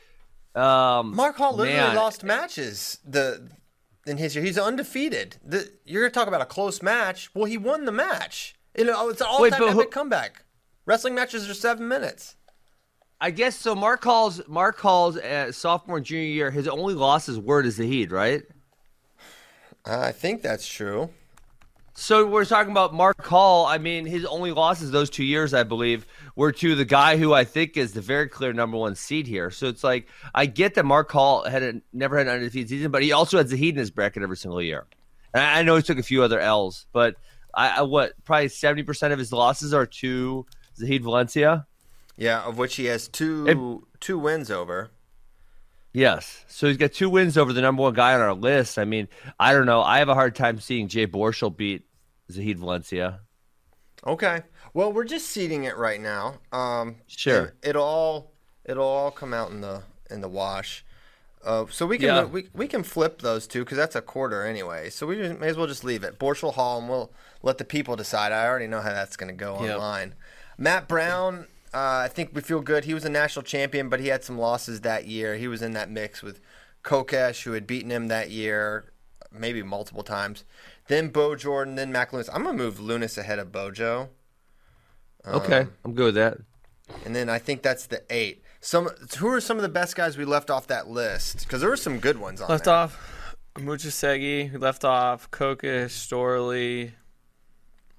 um, 0.55 1.15
Mark 1.15 1.37
Hall 1.37 1.55
literally 1.55 1.79
man, 1.79 1.97
lost 1.97 2.25
matches 2.25 2.99
the 3.05 3.51
in 4.07 4.17
his 4.17 4.35
year. 4.35 4.43
He's 4.43 4.59
undefeated. 4.59 5.37
The, 5.45 5.71
you're 5.85 6.03
gonna 6.03 6.13
talk 6.13 6.29
about 6.29 6.41
a 6.41 6.47
close 6.47 6.83
match. 6.83 7.29
Well, 7.35 7.45
he 7.45 7.59
won 7.59 7.85
the 7.85 7.93
match. 7.93 8.55
You 8.75 8.85
know, 8.85 9.11
it's 9.11 9.21
an 9.21 9.27
all-time 9.29 9.43
Wait, 9.43 9.59
but 9.59 9.73
who- 9.73 9.87
comeback. 9.87 10.45
Wrestling 10.87 11.15
matches 11.15 11.49
are 11.49 11.55
seven 11.55 11.89
minutes. 11.89 12.37
I 13.21 13.31
guess 13.31 13.55
so. 13.55 13.75
Mark 13.75 14.03
Hall's 14.03 14.41
Mark 14.49 14.79
Hall's 14.81 15.19
uh, 15.19 15.53
sophomore 15.53 15.99
and 15.99 16.07
junior 16.07 16.25
year, 16.25 16.51
his 16.51 16.67
only 16.67 16.95
loss 16.95 17.29
losses 17.29 17.39
were 17.39 17.63
to 17.63 17.71
Zahid, 17.71 18.13
right? 18.13 18.45
I 19.85 20.13
think 20.13 20.43
that's 20.43 20.67
true. 20.67 21.11
So 21.95 22.27
we're 22.27 22.45
talking 22.45 22.71
about 22.71 22.95
Mark 22.95 23.23
Hall. 23.27 23.67
I 23.67 23.79
mean, 23.79 24.07
his 24.07 24.25
only 24.25 24.53
losses 24.53 24.91
those 24.91 25.11
two 25.11 25.25
years, 25.25 25.53
I 25.53 25.65
believe, 25.65 26.07
were 26.35 26.53
to 26.53 26.75
the 26.75 26.85
guy 26.85 27.17
who 27.17 27.35
I 27.35 27.45
think 27.45 27.77
is 27.77 27.93
the 27.93 28.01
very 28.01 28.29
clear 28.29 28.53
number 28.53 28.79
one 28.79 28.95
seed 28.95 29.27
here. 29.27 29.51
So 29.51 29.67
it's 29.67 29.85
like 29.85 30.09
I 30.35 30.47
get 30.47 30.75
that 30.75 30.85
Mark 30.87 31.11
Hall 31.11 31.45
had 31.45 31.63
a, 31.63 31.75
never 31.93 32.17
had 32.17 32.27
an 32.27 32.35
undefeated 32.35 32.71
season, 32.71 32.91
but 32.91 33.03
he 33.03 33.13
also 33.13 33.37
has 33.37 33.51
had 33.51 33.59
Zahid 33.59 33.75
in 33.75 33.81
his 33.81 33.91
bracket 33.91 34.23
every 34.23 34.37
single 34.37 34.63
year. 34.63 34.87
And 35.35 35.43
I 35.43 35.59
I 35.59 35.63
know 35.63 35.77
he 35.77 35.83
took 35.83 35.99
a 35.99 36.03
few 36.03 36.23
other 36.23 36.41
L's, 36.41 36.87
but 36.93 37.17
I, 37.55 37.79
I 37.79 37.83
what 37.83 38.13
probably 38.25 38.49
seventy 38.49 38.83
percent 38.83 39.13
of 39.13 39.19
his 39.19 39.33
losses 39.33 39.75
are 39.75 39.87
to 39.87 40.47
Zahid 40.77 41.03
Valencia. 41.03 41.67
Yeah, 42.17 42.43
of 42.43 42.57
which 42.57 42.77
he 42.77 42.87
has 42.87 43.09
two 43.09 43.87
two 43.99 44.19
wins 44.19 44.51
over. 44.51 44.91
Yes. 45.93 46.45
So 46.49 46.69
he's 46.69 46.77
got 46.77 46.93
two 46.93 47.11
wins 47.11 47.37
over 47.37 47.53
the 47.53 47.61
number 47.61 47.83
one 47.83 47.95
guy 47.95 48.15
on 48.15 48.21
our 48.21 48.35
list. 48.35 48.79
I 48.79 48.85
mean, 48.85 49.09
I 49.39 49.53
don't 49.53 49.67
know. 49.67 49.83
I 49.83 49.99
have 49.99 50.09
a 50.09 50.15
hard 50.15 50.35
time 50.35 50.61
seeing 50.61 50.89
Jay 50.89 51.07
Borschel 51.07 51.55
beat 51.55 51.85
Zahid 52.31 52.59
Valencia. 52.59 53.21
Okay. 54.07 54.43
Well, 54.73 54.93
we're 54.93 55.05
just 55.05 55.27
seeding 55.29 55.65
it 55.65 55.77
right 55.77 56.01
now. 56.01 56.35
Um, 56.53 56.97
Sure. 57.09 57.55
It, 57.63 57.75
will 57.75 57.83
all 57.83 58.33
it'll 58.65 58.85
all 58.87 59.11
come 59.11 59.35
out 59.35 59.51
in 59.51 59.61
the 59.61 59.83
in 60.11 60.21
the 60.21 60.29
wash. 60.29 60.85
Uh, 61.45 61.65
so 61.71 61.87
we 61.87 61.97
can 61.99 62.07
Yeah. 62.07 62.25
we, 62.25 62.49
we 62.55 62.69
can 62.69 62.83
flip 62.83 63.21
those 63.23 63.47
two 63.47 63.61
because 63.65 63.77
that's 63.79 63.97
a 63.97 64.03
quarter 64.03 64.45
anyway. 64.45 64.91
So 64.91 65.07
we 65.07 65.17
may 65.17 65.49
as 65.49 65.57
well 65.57 65.67
just 65.67 65.85
leave 65.85 66.05
it. 66.05 66.19
Borschel 66.19 66.53
Hall, 66.55 66.79
and 66.79 66.89
we'll 66.89 67.13
let 67.43 67.59
the 67.59 67.65
people 67.65 67.97
decide. 67.97 68.31
I 68.31 68.47
already 68.47 68.67
know 68.69 68.81
how 68.81 68.91
that's 68.91 69.17
going 69.17 69.31
to 69.31 69.37
go 69.37 69.61
Yep. 69.65 69.75
online. 69.77 70.15
Matt 70.59 70.87
Brown, 70.87 71.47
uh, 71.73 72.03
I 72.05 72.09
think 72.09 72.31
we 72.35 72.41
feel 72.41 72.61
good. 72.61 72.85
He 72.85 72.95
was 72.95 73.05
a 73.05 73.11
national 73.11 73.43
champion, 73.45 73.89
but 73.89 74.01
he 74.01 74.09
had 74.09 74.25
some 74.25 74.39
losses 74.39 74.81
that 74.83 75.07
year. 75.07 75.37
He 75.37 75.49
was 75.49 75.63
in 75.63 75.73
that 75.73 75.91
mix 75.91 76.23
with 76.23 76.41
Kokesh, 76.85 77.43
who 77.45 77.53
had 77.53 77.67
beaten 77.67 77.91
him 77.91 78.09
that 78.09 78.31
year, 78.31 78.93
maybe 79.33 79.63
multiple 79.63 80.03
times. 80.03 80.45
Then 80.89 81.09
Bo 81.09 81.37
Jordan, 81.37 81.77
then 81.77 81.93
Mack 81.93 82.11
Lewnes. 82.11 82.29
I'm 82.33 82.43
gonna 82.45 82.57
move 82.59 82.79
Lewnes 82.79 83.17
ahead 83.17 83.39
of 83.39 83.53
Bojo. 83.53 84.09
Okay, 85.27 85.67
I'm 85.85 85.95
good 85.95 86.07
with 86.07 86.15
that. 86.17 86.39
And 87.05 87.15
then 87.15 87.29
I 87.29 87.39
think 87.39 87.63
that's 87.63 87.87
the 87.87 88.03
eight. 88.11 88.43
Some 88.61 88.89
who 89.19 89.29
are 89.29 89.41
some 89.41 89.57
of 89.57 89.63
the 89.63 89.69
best 89.69 89.95
guys 89.95 90.17
we 90.19 90.25
left 90.25 90.51
off 90.51 90.67
that 90.67 90.89
list? 90.89 91.41
Because 91.41 91.61
there 91.61 91.71
were 91.71 91.77
some 91.77 91.99
good 92.01 92.19
ones 92.19 92.41
on 92.41 92.49
Left 92.49 92.65
there. 92.65 92.75
off 92.75 93.37
Muchisegi, 93.55 94.51
we 94.53 94.59
left 94.59 94.85
off 94.85 95.31
Kokesh, 95.31 95.91
Storley. 95.91 96.93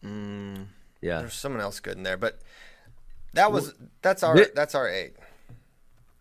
Mm, 0.04 0.66
Yeah. 1.02 1.20
There's 1.20 1.34
someone 1.34 1.62
else 1.62 1.80
good 1.80 1.98
in 1.98 2.04
there, 2.04 2.18
but 2.18 2.40
that 3.34 3.52
was 3.52 3.74
that's 4.02 4.24
our 4.24 4.38
Thi- 4.38 4.52
that's 4.56 4.76
our 4.76 4.88
eight. 4.90 5.14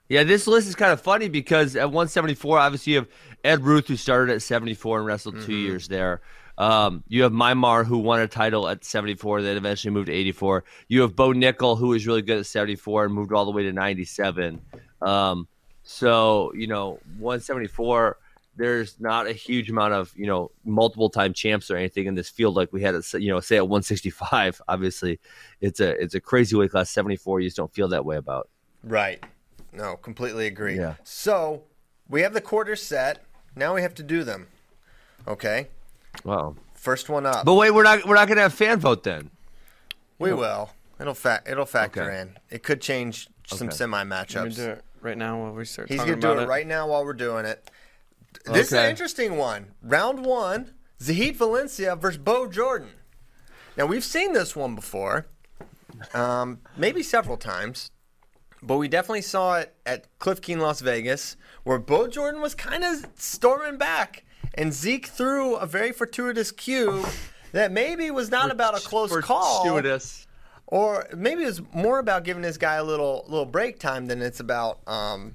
Yeah, 0.09 0.25
this 0.25 0.47
list 0.49 0.67
is 0.69 0.75
kind 0.75 0.93
of 0.93 1.01
funny 1.01 1.29
because 1.29 1.77
at 1.77 1.87
174, 1.87 2.59
obviously 2.59 2.95
you 2.95 2.99
have 3.01 3.09
Ed 3.45 3.63
Ruth 3.63 3.87
who 3.87 3.97
started 3.97 4.33
at 4.35 4.43
74 4.43 4.99
and 4.99 5.07
wrestled 5.07 5.35
two 5.37 5.41
Mm-hmm. 5.41 5.53
years 5.53 5.89
there. 5.89 6.21
Um, 6.59 7.05
you 7.09 7.23
have 7.23 7.33
Mymar 7.33 7.87
who 7.87 7.99
won 7.99 8.21
a 8.21 8.27
title 8.27 8.69
at 8.69 8.85
74, 8.85 9.41
then 9.43 9.57
eventually 9.57 9.93
moved 9.95 10.07
to 10.09 10.13
84. 10.13 10.65
You 10.89 11.03
have 11.03 11.15
Bo 11.17 11.29
Nickal 11.33 11.79
who 11.79 11.89
was 11.89 12.07
really 12.07 12.23
good 12.23 12.39
at 12.39 12.47
74 12.47 13.05
and 13.07 13.15
moved 13.15 13.33
all 13.33 13.45
the 13.45 13.51
way 13.53 13.63
to 13.63 13.73
97. 13.73 14.61
Um, 15.01 15.47
so 15.85 16.53
you 16.55 16.67
know 16.67 16.99
174. 17.19 18.19
There's 18.57 19.01
not 19.01 19.27
a 19.27 19.33
huge 19.33 19.71
amount 19.71 19.95
of 19.95 20.13
you 20.17 20.27
know 20.27 20.51
multiple 20.65 21.09
time 21.09 21.33
champs 21.33 21.71
or 21.71 21.77
anything 21.77 22.07
in 22.07 22.15
this 22.15 22.29
field 22.29 22.57
like 22.57 22.73
we 22.73 22.83
had 22.83 22.95
at 22.95 23.11
you 23.15 23.29
know 23.33 23.41
say 23.41 23.57
at 23.57 23.69
165. 23.69 24.61
Obviously, 24.69 25.19
it's 25.61 25.81
a 25.81 25.91
it's 26.03 26.15
a 26.15 26.21
crazy 26.21 26.57
weight 26.57 26.71
class. 26.71 26.91
74 26.91 27.41
you 27.41 27.47
just 27.47 27.57
don't 27.57 27.73
feel 27.73 27.89
that 27.89 28.05
way 28.05 28.17
about. 28.17 28.49
Right. 28.83 29.23
No, 29.73 29.97
completely 29.97 30.47
agree. 30.47 30.77
Yeah. 30.77 30.95
So 31.05 31.63
we 32.09 32.23
have 32.23 32.35
the 32.35 32.41
quarters 32.41 32.83
set. 32.83 33.23
Now 33.55 33.75
we 33.75 33.83
have 33.83 33.95
to 33.95 34.03
do 34.03 34.25
them. 34.25 34.49
Okay. 35.29 35.69
Wow. 36.25 36.57
First 36.75 37.09
one 37.09 37.27
up. 37.27 37.45
But 37.45 37.55
wait, 37.55 37.71
we're 37.71 37.85
not 37.85 38.05
we're 38.07 38.15
not 38.17 38.27
gonna 38.29 38.41
have 38.43 38.55
fan 38.55 38.81
vote 38.81 39.05
then. 39.05 39.31
we 40.19 40.33
will. 40.33 40.71
It'll 41.01 41.15
fa- 41.15 41.43
it'll 41.47 41.65
factor 41.67 42.03
Okay. 42.11 42.21
in. 42.21 42.39
It 42.51 42.63
could 42.63 42.81
change 42.83 43.29
some 43.47 43.69
Okay. 43.69 43.77
semi 43.77 44.05
matchups 44.05 44.81
right 45.01 45.17
now 45.17 45.41
while 45.41 45.53
we 45.53 45.65
start 45.65 45.89
He's 45.89 45.97
talking 45.99 46.13
gonna 46.15 46.21
do 46.21 46.31
about 46.33 46.43
it 46.43 46.49
right 46.49 46.67
now 46.67 46.89
while 46.89 47.05
we're 47.05 47.15
doing 47.15 47.47
it. 47.47 47.71
This 48.47 48.69
is 48.69 48.73
an 48.73 48.79
Okay. 48.81 48.91
interesting 48.91 49.37
one. 49.37 49.75
Round 49.83 50.25
one: 50.25 50.75
Zahid 51.03 51.37
Valencia 51.37 51.97
versus 51.97 52.19
Bo 52.19 52.47
Jordan. 52.49 52.91
Now 53.77 53.87
we've 53.87 54.05
seen 54.05 54.33
this 54.33 54.55
one 54.57 54.75
before, 54.75 55.27
um, 56.15 56.61
maybe 56.77 57.03
several 57.03 57.37
times, 57.37 57.91
but 58.63 58.77
we 58.77 58.89
definitely 58.89 59.23
saw 59.23 59.59
it 59.59 59.75
at 59.87 60.07
Cliff 60.19 60.41
Keen, 60.41 60.61
Las 60.61 60.81
Vegas, 60.81 61.37
where 61.65 61.79
Bo 61.79 62.09
Jordan 62.09 62.41
was 62.41 62.55
kind 62.55 62.85
of 62.85 63.07
storming 63.17 63.79
back, 63.79 64.25
and 64.55 64.73
Zeke 64.73 65.07
threw 65.07 65.57
a 65.57 65.67
very 65.67 65.93
fortuitous 65.93 66.51
cue 66.53 67.05
that 67.53 67.73
maybe 67.73 68.11
was 68.11 68.31
not 68.31 68.51
about 68.51 68.77
a 68.77 68.81
close 68.87 69.15
call. 69.21 69.63
Fortuitous. 69.63 70.27
Or 70.67 71.09
maybe 71.17 71.43
it's 71.43 71.61
more 71.73 71.99
about 71.99 72.23
giving 72.25 72.43
this 72.43 72.57
guy 72.57 72.75
a 72.77 72.85
little 72.85 73.25
little 73.29 73.47
break 73.47 73.81
time 73.81 74.07
than 74.07 74.23
it's 74.23 74.39
about 74.41 74.81
um, 74.87 75.35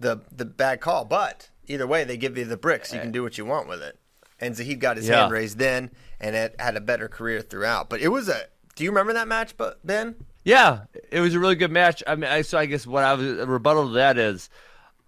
the 0.00 0.20
the 0.32 0.44
bad 0.44 0.80
call. 0.80 1.04
But 1.04 1.50
either 1.68 1.86
way, 1.86 2.04
they 2.04 2.16
give 2.16 2.36
you 2.38 2.44
the 2.44 2.56
bricks. 2.56 2.92
You 2.92 3.00
can 3.00 3.12
do 3.12 3.22
what 3.22 3.38
you 3.38 3.44
want 3.44 3.68
with 3.68 3.82
it. 3.82 3.98
And 4.40 4.54
Zahid 4.56 4.80
got 4.80 4.96
his 4.96 5.08
Yeah. 5.08 5.20
hand 5.22 5.32
raised 5.32 5.58
then, 5.58 5.90
and 6.20 6.36
it 6.36 6.54
had 6.60 6.76
a 6.76 6.80
better 6.80 7.08
career 7.08 7.40
throughout. 7.40 7.88
But 7.90 8.00
it 8.00 8.08
was 8.08 8.28
a. 8.28 8.42
Do 8.76 8.84
you 8.84 8.90
remember 8.90 9.12
that 9.14 9.26
match, 9.26 9.56
Bu- 9.56 9.72
Ben? 9.84 10.14
Yeah, 10.44 10.82
it 11.10 11.20
was 11.20 11.34
a 11.34 11.40
really 11.40 11.56
good 11.56 11.72
match. 11.72 12.02
I 12.06 12.14
mean, 12.14 12.30
I, 12.30 12.42
so 12.42 12.56
I 12.58 12.66
guess 12.66 12.86
what 12.86 13.02
I 13.04 13.14
was 13.14 13.38
a 13.40 13.46
rebuttal 13.46 13.88
to 13.88 13.94
that 13.94 14.16
is, 14.16 14.48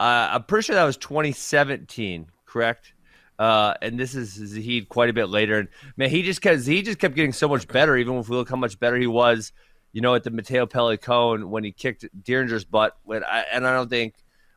uh, 0.00 0.30
I'm 0.32 0.42
pretty 0.44 0.66
sure 0.66 0.74
that 0.74 0.84
was 0.84 0.96
2017, 0.96 2.26
correct? 2.46 2.92
Uh, 3.38 3.74
and 3.80 3.98
this 3.98 4.14
is 4.14 4.34
Zahid 4.34 4.88
quite 4.88 5.08
a 5.08 5.12
bit 5.14 5.26
later. 5.30 5.60
And 5.60 5.68
man, 5.96 6.10
he 6.10 6.22
just 6.22 6.42
kept 6.42 6.66
he 6.66 6.82
just 6.82 6.98
kept 6.98 7.14
getting 7.14 7.32
so 7.32 7.48
much 7.48 7.66
better. 7.68 7.96
Even 7.96 8.16
if 8.18 8.28
we 8.28 8.36
look 8.36 8.50
how 8.50 8.56
much 8.56 8.78
better 8.78 8.96
he 8.96 9.06
was, 9.06 9.52
you 9.92 10.00
know, 10.02 10.14
at 10.14 10.24
the 10.24 10.30
Matteo 10.30 10.66
Pellicone 10.66 11.46
when 11.48 11.64
he 11.64 11.72
kicked 11.72 12.04
Derringer's 12.22 12.64
butt. 12.66 12.98
When 13.04 13.24
I, 13.24 13.44
and 13.52 13.66
I 13.66 13.72
don't 13.72 13.88
think 13.88 14.14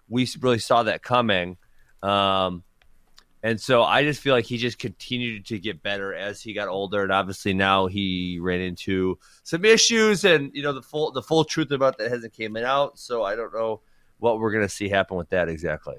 we 0.10 0.28
really 0.42 0.60
saw 0.60 0.84
that 0.84 1.02
coming. 1.02 1.58
Um, 2.04 2.64
and 3.42 3.60
so 3.60 3.84
I 3.84 4.04
just 4.04 4.22
feel 4.22 4.34
like 4.34 4.46
he 4.46 4.58
just 4.58 4.78
continued 4.80 5.46
to 5.48 5.60
get 5.60 5.84
better 5.84 6.14
as 6.14 6.42
he 6.42 6.54
got 6.54 6.68
older, 6.70 7.04
and 7.04 7.12
obviously 7.12 7.54
now 7.54 7.88
he 7.88 8.40
ran 8.40 8.62
into 8.62 9.18
some 9.44 9.66
issues, 9.66 10.24
and 10.24 10.52
you 10.54 10.64
know 10.64 10.74
the 10.74 10.82
full 10.82 11.12
the 11.12 11.22
full 11.22 11.44
truth 11.44 11.72
about 11.72 11.98
that 11.98 12.10
hasn't 12.12 12.34
came 12.34 12.56
out. 12.58 12.98
So 13.00 13.24
I 13.24 13.36
don't 13.36 13.54
know 13.54 13.82
what 14.20 14.40
we're 14.40 14.52
gonna 14.52 14.70
see 14.70 14.88
happen 14.88 15.18
with 15.18 15.30
that 15.30 15.50
exactly. 15.50 15.98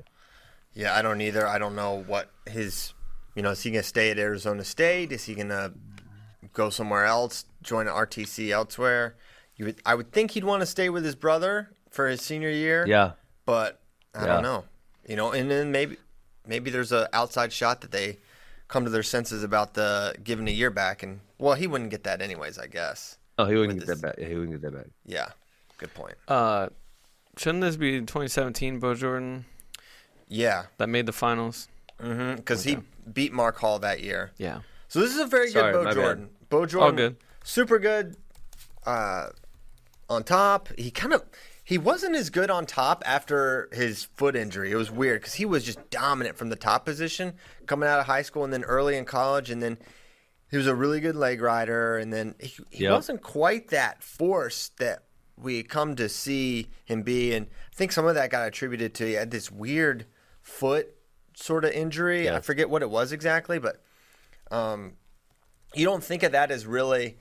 Yeah, 0.73 0.95
I 0.97 1.03
don't 1.03 1.21
either. 1.21 1.47
I 1.47 1.59
don't 1.59 1.75
know 1.75 2.03
what 2.07 2.31
his. 2.47 2.95
You 3.35 3.43
know, 3.43 3.51
is 3.51 3.63
he 3.63 3.71
gonna 3.71 3.83
stay 3.83 4.11
at 4.11 4.19
Arizona 4.19 4.65
State? 4.65 5.13
Is 5.13 5.25
he 5.25 5.35
gonna 5.35 5.73
go 6.53 6.71
somewhere 6.71 7.05
else? 7.05 7.45
Join 7.63 7.89
an 7.89 7.95
RTC 7.95 8.51
elsewhere? 8.51 9.17
You 9.57 9.67
would. 9.67 9.77
I 9.85 9.95
would 9.95 10.13
think 10.13 10.31
he'd 10.31 10.45
want 10.45 10.61
to 10.63 10.67
stay 10.67 10.89
with 10.89 11.05
his 11.05 11.15
brother 11.15 11.71
for 11.91 12.07
his 12.09 12.23
senior 12.23 12.51
year. 12.51 12.87
Yeah, 12.87 13.13
but 13.45 13.81
I 14.15 14.21
Yeah. 14.23 14.27
don't 14.35 14.43
know. 14.43 14.65
You 15.09 15.17
know, 15.17 15.33
and 15.33 15.51
then 15.51 15.71
maybe 15.73 15.97
maybe 16.47 16.71
there's 16.71 16.93
a 16.93 17.09
outside 17.15 17.53
shot 17.53 17.81
that 17.83 17.91
they 17.91 18.19
come 18.69 18.85
to 18.85 18.91
their 18.91 19.03
senses 19.03 19.43
about 19.43 19.75
the 19.75 20.15
giving 20.25 20.49
a 20.49 20.51
year 20.53 20.71
back, 20.71 21.03
and 21.03 21.21
well, 21.39 21.55
he 21.55 21.67
wouldn't 21.67 21.91
get 21.91 22.05
that 22.05 22.23
anyways, 22.23 22.59
I 22.59 22.67
guess. 22.67 23.19
oh 23.39 23.45
he 23.47 23.55
wouldn't 23.57 23.79
get 23.81 23.87
this- 23.87 24.01
that 24.01 24.07
back. 24.07 24.15
Yeah, 24.19 24.29
he 24.29 24.35
wouldn't 24.35 24.61
get 24.61 24.63
that 24.73 24.77
back. 24.77 24.87
Yeah, 25.05 25.29
good 25.79 25.93
point. 25.95 26.15
Uh, 26.29 26.69
shouldn't 27.37 27.63
this 27.63 27.77
be 27.77 28.01
2017 28.01 28.79
Bo 28.79 28.95
Jordan 28.95 29.45
Yeah, 30.29 30.65
that 30.79 30.89
made 30.89 31.07
the 31.07 31.13
finals? 31.13 31.69
because 31.99 32.65
he 32.65 32.79
beat 33.13 33.33
Mark 33.33 33.57
Hall 33.59 33.79
that 33.81 34.03
year. 34.03 34.33
Yeah. 34.39 34.61
So 34.89 35.01
this 35.01 35.13
is 35.15 35.21
a 35.21 35.27
very 35.27 35.51
Sorry, 35.51 35.73
good 35.73 35.79
Bo 35.79 35.85
my 35.85 35.91
bad. 35.91 35.95
Jordan. 35.95 36.31
Bo 36.49 36.67
Jordan, 36.67 36.87
All 36.87 36.93
good. 36.97 37.17
super 37.45 37.79
good. 37.79 38.17
Uh, 38.87 39.29
on 40.09 40.25
top, 40.25 40.69
he 40.79 40.91
kind 40.91 41.13
of 41.15 41.23
he 41.65 41.79
wasn't 41.79 42.15
as 42.15 42.29
good 42.31 42.51
on 42.51 42.67
top 42.67 43.03
after 43.07 43.69
his 43.73 44.05
foot 44.05 44.37
injury. 44.37 44.71
It 44.71 44.77
was 44.77 44.91
weird 44.91 45.21
because 45.23 45.35
he 45.35 45.47
was 45.47 45.65
just 45.65 45.91
dominant 45.91 46.37
from 46.37 46.51
the 46.51 46.57
top 46.57 46.85
position 46.85 47.35
coming 47.67 47.89
out 47.89 47.99
of 47.99 48.07
high 48.07 48.23
school 48.23 48.45
and 48.45 48.53
then 48.53 48.65
early 48.65 48.97
in 48.97 49.05
college, 49.07 49.51
and 49.51 49.63
then 49.63 49.79
he 50.51 50.57
was 50.59 50.67
a 50.67 50.75
really 50.75 51.01
good 51.01 51.17
leg 51.17 51.41
rider, 51.41 51.97
and 51.97 52.13
then 52.13 52.35
he, 52.39 52.55
he 52.71 52.85
Yep. 52.85 52.93
wasn't 52.93 53.23
quite 53.23 53.69
that 53.69 54.03
force 54.03 54.71
that 54.79 55.05
we 55.37 55.63
come 55.63 55.97
to 55.97 56.09
see 56.09 56.69
him 56.85 57.03
be. 57.03 57.33
And 57.35 57.47
I 57.47 57.75
think 57.75 57.93
some 57.93 58.07
of 58.07 58.15
that 58.15 58.31
got 58.31 58.47
attributed 58.47 58.95
to 58.95 59.07
he 59.07 59.15
had 59.15 59.31
this 59.31 59.51
weird 59.51 60.07
foot 60.43 60.95
sort 61.35 61.65
of 61.65 61.73
injury. 61.73 62.27
Yeah. 62.27 62.37
I 62.37 62.41
forget 62.41 62.71
what 62.71 62.83
it 62.83 62.91
was 62.91 63.11
exactly, 63.11 63.59
but 63.59 63.83
um, 64.51 64.93
you 65.75 65.85
don't 65.85 66.05
think 66.05 66.23
of 66.23 66.33
that 66.33 66.51
as 66.51 66.67
really 66.67 67.17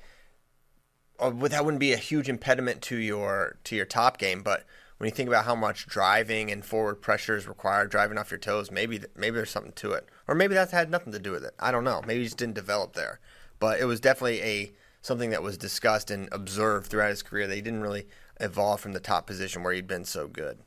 that 1.19 1.63
wouldn't 1.63 1.79
be 1.79 1.93
a 1.93 1.97
huge 1.97 2.29
impediment 2.29 2.81
to 2.81 2.97
your 2.97 3.57
to 3.63 3.75
your 3.75 3.85
top 3.85 4.17
game 4.17 4.41
but 4.41 4.65
when 4.97 5.09
you 5.09 5.15
think 5.15 5.27
about 5.27 5.45
how 5.45 5.55
much 5.55 5.85
driving 5.85 6.51
and 6.51 6.63
forward 6.63 6.95
pressure 6.95 7.35
is 7.35 7.47
required 7.47 7.91
driving 7.91 8.17
off 8.17 8.31
your 8.31 8.37
toes 8.37 8.71
maybe 8.71 9.01
maybe 9.15 9.35
there's 9.35 9.49
something 9.49 9.73
to 9.73 9.91
it. 9.91 10.07
Or 10.27 10.35
maybe 10.35 10.53
that 10.53 10.71
had 10.71 10.89
nothing 10.89 11.11
to 11.13 11.19
do 11.19 11.31
with 11.31 11.43
it. 11.43 11.53
I 11.59 11.71
don't 11.71 11.83
know. 11.83 12.01
Maybe 12.05 12.19
he 12.19 12.25
just 12.25 12.37
didn't 12.37 12.55
develop 12.55 12.93
there. 12.93 13.19
But 13.59 13.79
it 13.79 13.85
was 13.85 13.99
definitely 13.99 14.41
a 14.41 14.71
something 15.01 15.31
that 15.31 15.43
was 15.43 15.57
discussed 15.57 16.09
and 16.09 16.29
observed 16.31 16.87
throughout 16.87 17.09
his 17.09 17.21
career 17.21 17.47
that 17.47 17.55
he 17.55 17.61
didn't 17.61 17.81
really 17.81 18.07
evolve 18.39 18.79
from 18.79 18.93
the 18.93 18.99
top 18.99 19.27
position 19.27 19.63
where 19.63 19.73
he'd 19.73 19.87
been 19.87 20.05
so 20.05 20.27
good. 20.27 20.59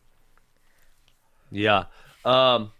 Yeah, 1.50 1.84
um, 2.24 2.72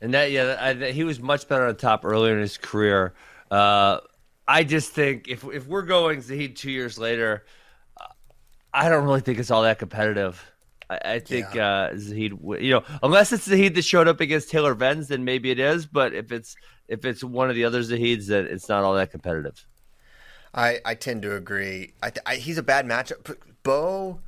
and 0.00 0.14
that 0.14 0.30
yeah, 0.30 0.56
I, 0.58 0.92
he 0.92 1.04
was 1.04 1.20
much 1.20 1.48
better 1.48 1.66
on 1.66 1.76
top 1.76 2.04
earlier 2.04 2.34
in 2.34 2.40
his 2.40 2.56
career. 2.56 3.12
Uh, 3.50 3.98
I 4.46 4.64
just 4.64 4.92
think 4.92 5.28
if 5.28 5.44
if 5.44 5.66
we're 5.66 5.82
going 5.82 6.20
Zahid 6.20 6.56
two 6.56 6.70
years 6.70 6.98
later, 6.98 7.44
uh, 8.00 8.06
I 8.74 8.88
don't 8.88 9.04
really 9.04 9.20
think 9.20 9.38
it's 9.38 9.50
all 9.50 9.62
that 9.62 9.78
competitive. 9.78 10.44
I, 10.90 10.98
I 11.04 11.18
think 11.20 11.56
uh, 11.56 11.96
Zahid, 11.96 12.38
you 12.60 12.70
know, 12.70 12.82
unless 13.02 13.32
it's 13.32 13.44
Zahid 13.44 13.74
that 13.76 13.84
showed 13.84 14.08
up 14.08 14.20
against 14.20 14.50
Taylor 14.50 14.74
Venz, 14.74 15.08
then 15.08 15.24
maybe 15.24 15.50
it 15.50 15.58
is. 15.58 15.86
But 15.86 16.14
if 16.14 16.32
it's 16.32 16.56
if 16.88 17.04
it's 17.04 17.22
one 17.24 17.48
of 17.48 17.56
the 17.56 17.64
other 17.64 17.80
Zahids, 17.80 18.26
then 18.26 18.46
it's 18.46 18.68
not 18.68 18.84
all 18.84 18.94
that 18.94 19.10
competitive. 19.10 19.64
I, 20.54 20.80
I 20.84 20.94
tend 20.94 21.22
to 21.22 21.34
agree. 21.34 21.94
I, 22.02 22.10
th- 22.10 22.22
I, 22.26 22.34
he's 22.36 22.58
a 22.58 22.62
bad 22.62 22.86
matchup. 22.86 23.34
Bo, 23.62 24.20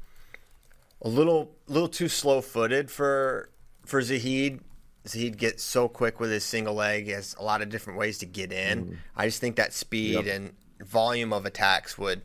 a 1.02 1.08
little 1.08 1.52
little 1.66 1.88
too 1.88 2.08
slow 2.08 2.40
footed 2.40 2.90
for 2.90 3.50
for 3.84 4.00
Zahid. 4.00 4.60
Zahid 5.06 5.36
get 5.36 5.60
so 5.60 5.88
quick 5.88 6.18
with 6.20 6.30
his 6.30 6.44
single 6.44 6.74
leg. 6.74 7.04
He 7.04 7.10
has 7.12 7.34
a 7.38 7.42
lot 7.42 7.60
of 7.62 7.68
different 7.68 7.98
ways 7.98 8.18
to 8.18 8.26
get 8.26 8.52
in. 8.52 8.98
I 9.16 9.26
just 9.26 9.40
think 9.40 9.56
that 9.56 9.72
speed 9.72 10.26
and 10.26 10.52
volume 10.80 11.32
of 11.32 11.44
attacks 11.46 11.98
would 11.98 12.22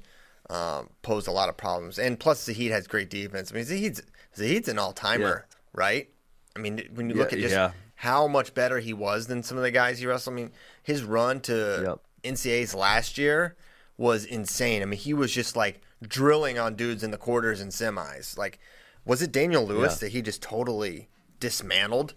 um, 0.50 0.90
pose 1.02 1.28
a 1.28 1.32
lot 1.32 1.50
of 1.50 1.58
problems. 1.58 2.00
And 2.00 2.20
plus, 2.20 2.44
Zahid 2.44 2.72
has 2.72 2.88
great 2.88 3.10
defense. 3.10 3.52
I 3.52 3.56
mean, 3.56 3.66
Zahid's 3.66 4.02
Zahid's 4.36 4.68
an 4.70 4.80
all 4.80 4.94
timer, 4.94 5.46
right? 5.74 6.10
I 6.56 6.60
mean, 6.60 6.82
when 6.94 7.10
you 7.10 7.16
look 7.16 7.32
Yeah, 7.32 7.38
at 7.38 7.42
just 7.42 7.54
yeah. 7.56 7.72
how 7.96 8.28
much 8.28 8.54
better 8.54 8.80
he 8.80 8.94
was 8.94 9.28
than 9.28 9.44
some 9.44 9.58
of 9.58 9.64
the 9.64 9.72
guys 9.72 10.00
he 10.00 10.06
wrestled. 10.08 10.34
I 10.34 10.38
mean, 10.38 10.52
his 10.82 11.04
run 11.04 11.42
to 11.42 12.00
Yep. 12.24 12.34
NCAA's 12.34 12.74
last 12.74 13.18
year 13.18 13.56
was 13.98 14.26
insane. 14.26 14.82
I 14.82 14.86
mean, 14.86 15.00
he 15.00 15.14
was 15.14 15.32
just 15.34 15.56
like 15.56 15.82
drilling 16.02 16.58
on 16.58 16.76
dudes 16.76 17.04
in 17.04 17.12
the 17.12 17.18
quarters 17.18 17.60
and 17.62 17.72
semis. 17.72 18.38
Like, 18.38 18.60
was 19.06 19.22
it 19.22 19.32
Daniel 19.32 19.66
Lewis 19.66 19.94
Yeah. 20.02 20.08
that 20.08 20.14
he 20.14 20.22
just 20.22 20.42
totally 20.42 21.10
dismantled? 21.40 22.14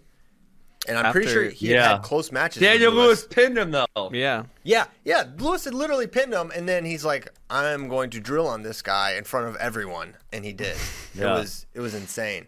And 0.87 0.97
I'm 0.97 1.13
pretty 1.13 1.27
sure 1.31 1.43
he 1.49 1.67
had, 1.67 1.75
yeah. 1.75 1.89
had 1.93 2.01
close 2.03 2.29
matches. 2.31 2.59
with 2.61 2.69
Daniel 2.69 2.91
Lewis 2.91 3.25
pinned 3.25 3.57
him 3.57 3.71
though. 3.71 4.09
Yeah. 4.11 4.43
Yeah, 4.63 4.85
yeah. 5.05 5.23
Lewis 5.37 5.63
had 5.63 5.73
literally 5.73 6.07
pinned 6.07 6.33
him, 6.33 6.51
and 6.53 6.67
then 6.67 6.83
he's 6.83 7.05
like, 7.05 7.29
"I'm 7.49 7.87
going 7.87 8.09
to 8.09 8.19
drill 8.19 8.47
on 8.47 8.63
this 8.63 8.81
guy 8.81 9.13
in 9.13 9.23
front 9.23 9.47
of 9.47 9.55
everyone," 9.57 10.15
and 10.33 10.43
he 10.43 10.51
did. 10.53 10.75
It 11.15 11.23
was 11.25 11.65
it 11.73 11.79
was 11.79 11.93
insane. 11.93 12.47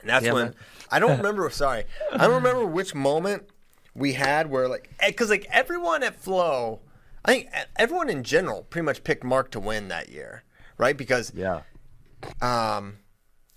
And 0.00 0.10
that's 0.10 0.24
Yeah, 0.24 0.32
when 0.32 0.44
man. 0.46 0.54
I 0.90 0.98
don't 0.98 1.16
remember. 1.18 1.48
Sorry, 1.50 1.84
I 2.12 2.16
don't 2.26 2.34
remember 2.42 2.66
which 2.66 2.92
moment 2.94 3.44
we 3.94 4.14
had 4.14 4.50
where 4.50 4.66
like 4.68 4.90
because 5.06 5.30
like 5.30 5.46
everyone 5.50 6.02
at 6.02 6.16
Flo, 6.16 6.80
I 7.24 7.30
think 7.32 7.46
e- 7.46 7.60
everyone 7.76 8.10
in 8.10 8.24
general 8.24 8.64
pretty 8.64 8.84
much 8.84 9.04
picked 9.04 9.22
Mark 9.22 9.52
to 9.52 9.60
win 9.60 9.88
that 9.88 10.08
year, 10.08 10.42
right? 10.76 10.96
Because 10.96 11.30
Yeah. 11.36 11.60
um, 12.42 12.98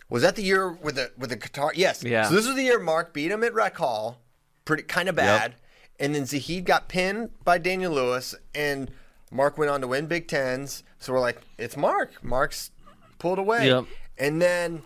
was 0.10 0.22
that 0.24 0.36
the 0.36 0.43
year 0.43 0.72
with 0.72 0.96
the 0.96 1.12
with 1.17 1.30
the 1.30 1.36
guitar? 1.36 1.72
Yes. 1.76 2.04
Yeah. 2.04 2.24
So 2.30 2.36
this 2.36 2.46
was 2.48 2.56
the 2.56 2.63
year 2.63 2.80
Mark 2.80 3.13
beat 3.13 3.32
him 3.32 3.43
at 3.43 3.54
Rec 3.54 3.76
Hall, 3.78 4.20
pretty 4.65 4.84
kind 4.84 5.10
of 5.10 5.15
bad, 5.15 5.52
yep. 5.52 5.60
and 6.00 6.15
then 6.15 6.26
Zahid 6.26 6.65
got 6.65 6.88
pinned 6.88 7.32
by 7.43 7.58
Daniel 7.58 7.93
Lewis, 7.93 8.36
and 8.56 8.91
Mark 9.32 9.58
went 9.58 9.70
on 9.72 9.82
to 9.82 9.88
win 9.88 10.08
Big 10.08 10.28
Tens. 10.28 10.84
So 11.00 11.13
we're 11.13 11.20
like, 11.20 11.41
it's 11.58 11.76
Mark. 11.78 12.24
Mark's 12.24 12.72
pulled 13.20 13.39
away, 13.39 13.67
Yep. 13.67 13.86
and 14.17 14.41
then 14.41 14.84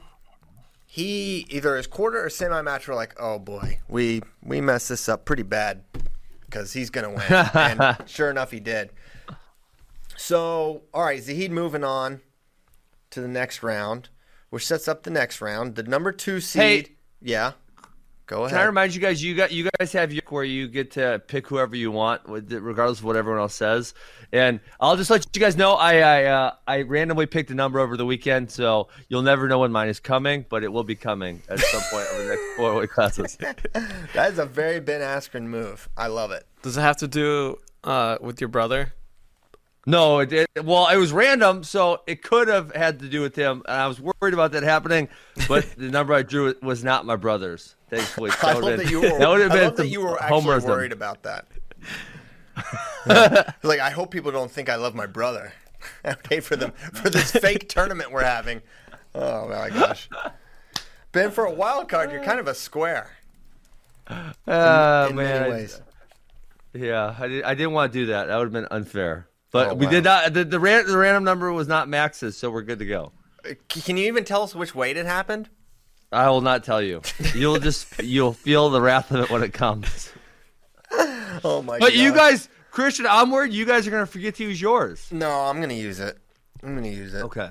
he 0.85 1.45
either 1.49 1.77
his 1.77 1.87
quarter 1.87 2.23
or 2.23 2.29
semi 2.29 2.61
match. 2.61 2.87
We're 2.87 2.95
like, 2.95 3.15
oh 3.19 3.39
boy, 3.39 3.79
we 3.87 4.21
we 4.43 4.59
messed 4.61 4.89
this 4.89 5.07
up 5.07 5.25
pretty 5.25 5.43
bad 5.43 5.83
because 6.45 6.73
he's 6.73 6.89
gonna 6.89 7.09
win, 7.11 7.21
and 7.53 7.97
sure 8.09 8.29
enough, 8.29 8.51
he 8.51 8.59
did. 8.59 8.89
So 10.17 10.83
all 10.93 11.03
right, 11.03 11.21
Zahid 11.21 11.51
moving 11.51 11.83
on 11.83 12.21
to 13.11 13.21
the 13.21 13.27
next 13.27 13.63
round, 13.63 14.09
which 14.51 14.67
sets 14.67 14.87
up 14.87 15.01
the 15.03 15.09
next 15.09 15.41
round. 15.41 15.75
The 15.75 15.83
number 15.83 16.11
two 16.11 16.39
seed. 16.39 16.61
Hey. 16.87 16.95
Yeah. 17.21 17.53
Go 18.27 18.41
ahead. 18.45 18.49
Can 18.49 18.57
I 18.57 18.61
ahead. 18.61 18.67
remind 18.67 18.95
you 18.95 19.01
guys? 19.01 19.21
You 19.21 19.35
got 19.35 19.51
you 19.51 19.69
guys 19.77 19.91
have 19.91 20.13
your 20.13 20.21
where 20.29 20.43
you 20.45 20.67
get 20.69 20.91
to 20.91 21.21
pick 21.27 21.47
whoever 21.47 21.75
you 21.75 21.91
want, 21.91 22.21
regardless 22.25 22.99
of 22.99 23.03
what 23.05 23.17
everyone 23.17 23.41
else 23.41 23.55
says. 23.55 23.93
And 24.31 24.61
I'll 24.79 24.95
just 24.95 25.09
let 25.09 25.25
you 25.33 25.41
guys 25.41 25.57
know 25.57 25.73
I 25.73 25.97
I 25.97 26.23
uh, 26.25 26.53
I 26.65 26.81
randomly 26.83 27.25
picked 27.25 27.51
a 27.51 27.55
number 27.55 27.79
over 27.79 27.97
the 27.97 28.05
weekend, 28.05 28.49
so 28.49 28.87
you'll 29.09 29.21
never 29.21 29.49
know 29.49 29.59
when 29.59 29.73
mine 29.73 29.89
is 29.89 29.99
coming, 29.99 30.45
but 30.47 30.63
it 30.63 30.71
will 30.71 30.85
be 30.85 30.95
coming 30.95 31.41
at 31.49 31.59
some 31.59 31.81
point 31.91 32.07
over 32.13 32.23
the 32.23 32.29
next 32.29 32.43
four 32.55 32.75
week 32.79 32.89
classes. 32.91 33.37
That 34.13 34.31
is 34.31 34.39
a 34.39 34.45
very 34.45 34.79
Ben 34.79 35.01
Askren 35.01 35.43
move. 35.43 35.89
I 35.97 36.07
love 36.07 36.31
it. 36.31 36.45
Does 36.61 36.77
it 36.77 36.81
have 36.81 36.97
to 36.97 37.09
do 37.09 37.57
uh, 37.83 38.17
with 38.21 38.39
your 38.39 38.47
brother? 38.47 38.93
No, 39.87 40.19
it, 40.19 40.31
it 40.31 40.49
well, 40.63 40.87
it 40.89 40.97
was 40.97 41.11
random, 41.11 41.63
so 41.63 42.01
it 42.05 42.21
could 42.21 42.47
have 42.47 42.73
had 42.75 42.99
to 42.99 43.09
do 43.09 43.21
with 43.21 43.35
him, 43.35 43.63
and 43.67 43.77
I 43.81 43.87
was 43.87 43.99
worried 43.99 44.33
about 44.33 44.51
that 44.51 44.61
happening. 44.63 45.09
But 45.47 45.65
the 45.77 45.89
number 45.89 46.13
I 46.13 46.21
drew 46.21 46.53
was 46.61 46.83
not 46.83 47.05
my 47.05 47.15
brother's. 47.15 47.75
Thankfully, 47.89 48.29
I 48.43 48.53
that 48.53 48.61
love 48.61 48.63
would 48.63 48.79
that 48.79 48.91
you 48.91 49.01
were. 49.01 49.09
that 49.19 49.27
would 49.29 49.41
have 49.41 49.51
I 49.51 49.55
been 49.55 49.63
love 49.65 49.75
that 49.77 49.87
you 49.87 50.01
were 50.01 50.21
actually 50.21 50.59
worried 50.59 50.91
about 50.91 51.23
that. 51.23 51.47
like 53.63 53.79
I 53.79 53.89
hope 53.89 54.11
people 54.11 54.31
don't 54.31 54.51
think 54.51 54.69
I 54.69 54.75
love 54.75 54.93
my 54.93 55.07
brother. 55.07 55.53
I 56.05 56.15
would 56.29 56.43
for 56.43 56.55
them 56.55 56.71
for 56.93 57.09
this 57.09 57.31
fake 57.31 57.67
tournament 57.67 58.11
we're 58.11 58.23
having. 58.23 58.61
Oh 59.15 59.47
my 59.49 59.69
gosh, 59.69 60.07
Ben, 61.11 61.31
for 61.31 61.45
a 61.45 61.51
wild 61.51 61.89
card, 61.89 62.11
you're 62.11 62.23
kind 62.23 62.39
of 62.39 62.47
a 62.47 62.53
square 62.53 63.09
Ah, 64.07 65.07
in 65.07 65.15
man, 65.15 65.41
many 65.41 65.45
I- 65.45 65.49
ways. 65.49 65.81
Yeah, 66.73 67.15
I, 67.19 67.27
did, 67.27 67.43
I 67.43 67.53
didn't 67.55 67.73
want 67.73 67.91
to 67.91 67.99
do 67.99 68.05
that. 68.07 68.27
That 68.27 68.37
would 68.37 68.45
have 68.45 68.53
been 68.53 68.67
unfair. 68.71 69.27
But 69.51 69.69
Oh, 69.71 69.73
we 69.75 69.85
wow. 69.85 69.91
did 69.91 70.03
not. 70.05 70.33
The 70.33 70.43
the, 70.45 70.59
ran, 70.59 70.85
the 70.87 70.97
random 70.97 71.23
number 71.23 71.51
was 71.51 71.67
not 71.67 71.89
Max's, 71.89 72.37
so 72.37 72.49
we're 72.49 72.61
good 72.61 72.79
to 72.79 72.85
go. 72.85 73.11
Can 73.69 73.97
you 73.97 74.07
even 74.07 74.23
tell 74.23 74.43
us 74.43 74.53
which 74.55 74.73
weight 74.75 74.97
it 74.97 75.05
happened? 75.05 75.49
I 76.11 76.29
will 76.29 76.41
not 76.41 76.63
tell 76.63 76.81
you. 76.81 77.01
You'll 77.33 77.59
just 77.59 77.99
you'll 78.03 78.33
feel 78.33 78.69
the 78.69 78.81
wrath 78.81 79.11
of 79.11 79.25
it 79.25 79.29
when 79.29 79.43
it 79.43 79.53
comes. 79.53 80.11
Oh 81.43 81.61
my! 81.61 81.79
But 81.79 81.95
you 81.95 82.13
guys, 82.13 82.49
Christian, 82.69 83.05
I'm 83.09 83.31
worried 83.31 83.53
you 83.53 83.65
guys 83.65 83.87
are 83.87 83.91
gonna 83.91 84.05
forget 84.05 84.35
to 84.35 84.43
use 84.43 84.59
yours. 84.61 85.07
No, 85.09 85.29
I'm 85.31 85.61
gonna 85.61 85.73
use 85.73 86.01
it. 86.01 86.17
I'm 86.61 86.75
gonna 86.75 86.89
use 86.89 87.13
it. 87.13 87.23
Okay. 87.23 87.49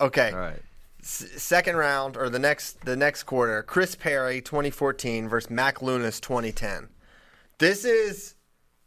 Okay. 0.00 0.30
All 0.30 0.38
right. 0.38 0.60
S- 1.00 1.26
second 1.42 1.76
round 1.76 2.16
or 2.18 2.28
the 2.28 2.38
next 2.38 2.84
the 2.84 2.94
next 2.94 3.22
quarter, 3.24 3.62
Chris 3.62 3.94
Perry 3.94 4.42
2014 4.42 5.28
versus 5.28 5.50
Mack 5.50 5.78
Lewnes 5.78 6.20
2010. 6.20 6.90
This 7.58 7.84
is 7.86 8.34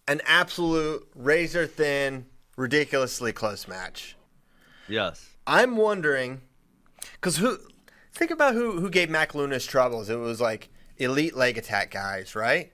an 0.07 0.21
absolute 0.25 1.07
razor 1.15 1.67
thin, 1.67 2.25
ridiculously 2.57 3.33
close 3.33 3.67
match. 3.67 4.15
Yes. 4.87 5.29
I'm 5.47 5.77
wondering 5.77 6.41
cuz 7.21 7.37
who 7.37 7.59
think 8.13 8.31
about 8.31 8.53
who 8.53 8.79
who 8.79 8.89
gave 8.89 9.09
Mack 9.09 9.33
troubles. 9.67 10.09
It 10.09 10.17
was 10.17 10.41
like 10.41 10.69
elite 10.97 11.35
leg 11.35 11.57
attack 11.57 11.91
guys, 11.91 12.35
right? 12.35 12.71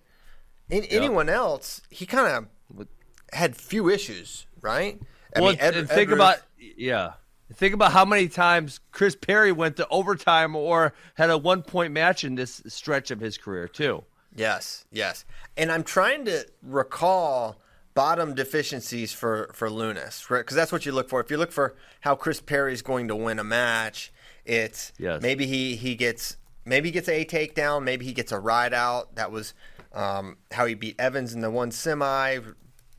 In, 0.69 0.85
Anyone 0.85 1.27
else, 1.27 1.81
he 1.89 2.05
kind 2.05 2.47
of 2.79 2.87
had 3.33 3.57
few 3.57 3.89
issues, 3.89 4.45
right? 4.61 4.99
I 5.35 5.41
well, 5.41 5.51
mean, 5.51 5.59
Ed- 5.59 5.75
and 5.75 5.89
think 5.89 6.11
about 6.11 6.37
yeah. 6.59 7.13
Think 7.53 7.73
about 7.73 7.91
how 7.91 8.05
many 8.05 8.29
times 8.29 8.79
Chris 8.93 9.13
Perry 9.13 9.51
went 9.51 9.75
to 9.75 9.87
overtime 9.89 10.55
or 10.55 10.93
had 11.15 11.29
a 11.29 11.37
one 11.37 11.63
point 11.63 11.91
match 11.91 12.23
in 12.23 12.35
this 12.35 12.61
stretch 12.67 13.11
of 13.11 13.19
his 13.19 13.37
career 13.37 13.67
too. 13.67 14.05
Yes, 14.35 14.85
yes. 14.91 15.25
And 15.57 15.71
I'm 15.71 15.83
trying 15.83 16.25
to 16.25 16.45
recall 16.61 17.57
bottom 17.93 18.33
deficiencies 18.33 19.11
for 19.13 19.51
for 19.53 19.69
Lewnes, 19.69 20.29
right? 20.29 20.39
because 20.39 20.55
that's 20.55 20.71
what 20.71 20.85
you 20.85 20.91
look 20.91 21.09
for. 21.09 21.19
If 21.19 21.29
you 21.29 21.37
look 21.37 21.51
for 21.51 21.75
how 22.01 22.15
Chris 22.15 22.39
Perry's 22.39 22.81
going 22.81 23.07
to 23.09 23.15
win 23.15 23.39
a 23.39 23.43
match, 23.43 24.11
it's 24.45 24.93
Yes. 24.97 25.21
maybe 25.21 25.45
he 25.45 25.75
he 25.75 25.95
gets 25.95 26.37
maybe 26.65 26.87
he 26.89 26.91
gets 26.93 27.09
a 27.09 27.25
takedown, 27.25 27.83
maybe 27.83 28.05
he 28.05 28.13
gets 28.13 28.31
a 28.31 28.39
ride 28.39 28.73
out. 28.73 29.15
That 29.15 29.31
was 29.31 29.53
um, 29.93 30.37
how 30.51 30.65
he 30.65 30.73
beat 30.75 30.95
Evans 30.99 31.33
in 31.33 31.41
the 31.41 31.51
one 31.51 31.71
semi. 31.71 32.39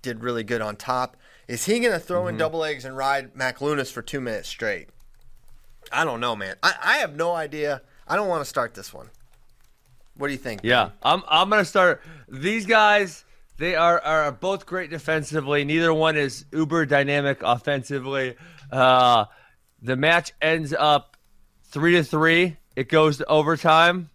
Did 0.02 0.22
really 0.22 0.42
good 0.44 0.60
on 0.60 0.76
top. 0.76 1.16
Is 1.48 1.64
he 1.66 1.78
going 1.80 1.92
to 1.92 1.98
throw 2.00 2.20
Mm-hmm. 2.22 2.28
in 2.30 2.36
double 2.36 2.58
legs 2.58 2.84
and 2.84 2.96
ride 2.96 3.34
Mack 3.36 3.58
Lewnes 3.60 3.90
for 3.90 4.02
two 4.02 4.20
minutes 4.20 4.48
straight? 4.48 4.88
I 5.92 6.04
don't 6.04 6.20
know, 6.20 6.34
man. 6.36 6.56
I, 6.62 6.74
I 6.82 6.96
have 6.98 7.14
no 7.16 7.32
idea. 7.34 7.82
I 8.08 8.16
don't 8.16 8.28
want 8.28 8.42
to 8.42 8.48
start 8.48 8.74
this 8.74 8.92
one. 8.92 9.10
What 10.22 10.28
do 10.28 10.34
you 10.34 10.38
think? 10.38 10.60
Yeah, 10.62 10.90
I'm 11.02 11.24
I'm 11.26 11.50
gonna 11.50 11.64
start. 11.64 12.00
These 12.28 12.64
guys, 12.64 13.24
they 13.58 13.74
are 13.74 14.00
are 14.02 14.30
both 14.30 14.66
great 14.66 14.88
defensively. 14.88 15.64
Neither 15.64 15.92
one 15.92 16.16
is 16.16 16.44
uber 16.52 16.86
dynamic 16.86 17.42
offensively. 17.42 18.36
Uh, 18.70 19.24
the 19.82 19.96
match 19.96 20.32
ends 20.40 20.72
up 20.72 21.16
three 21.64 21.96
to 21.96 22.04
three. 22.04 22.56
It 22.76 22.88
goes 22.88 23.16
to 23.16 23.24
overtime. 23.24 24.10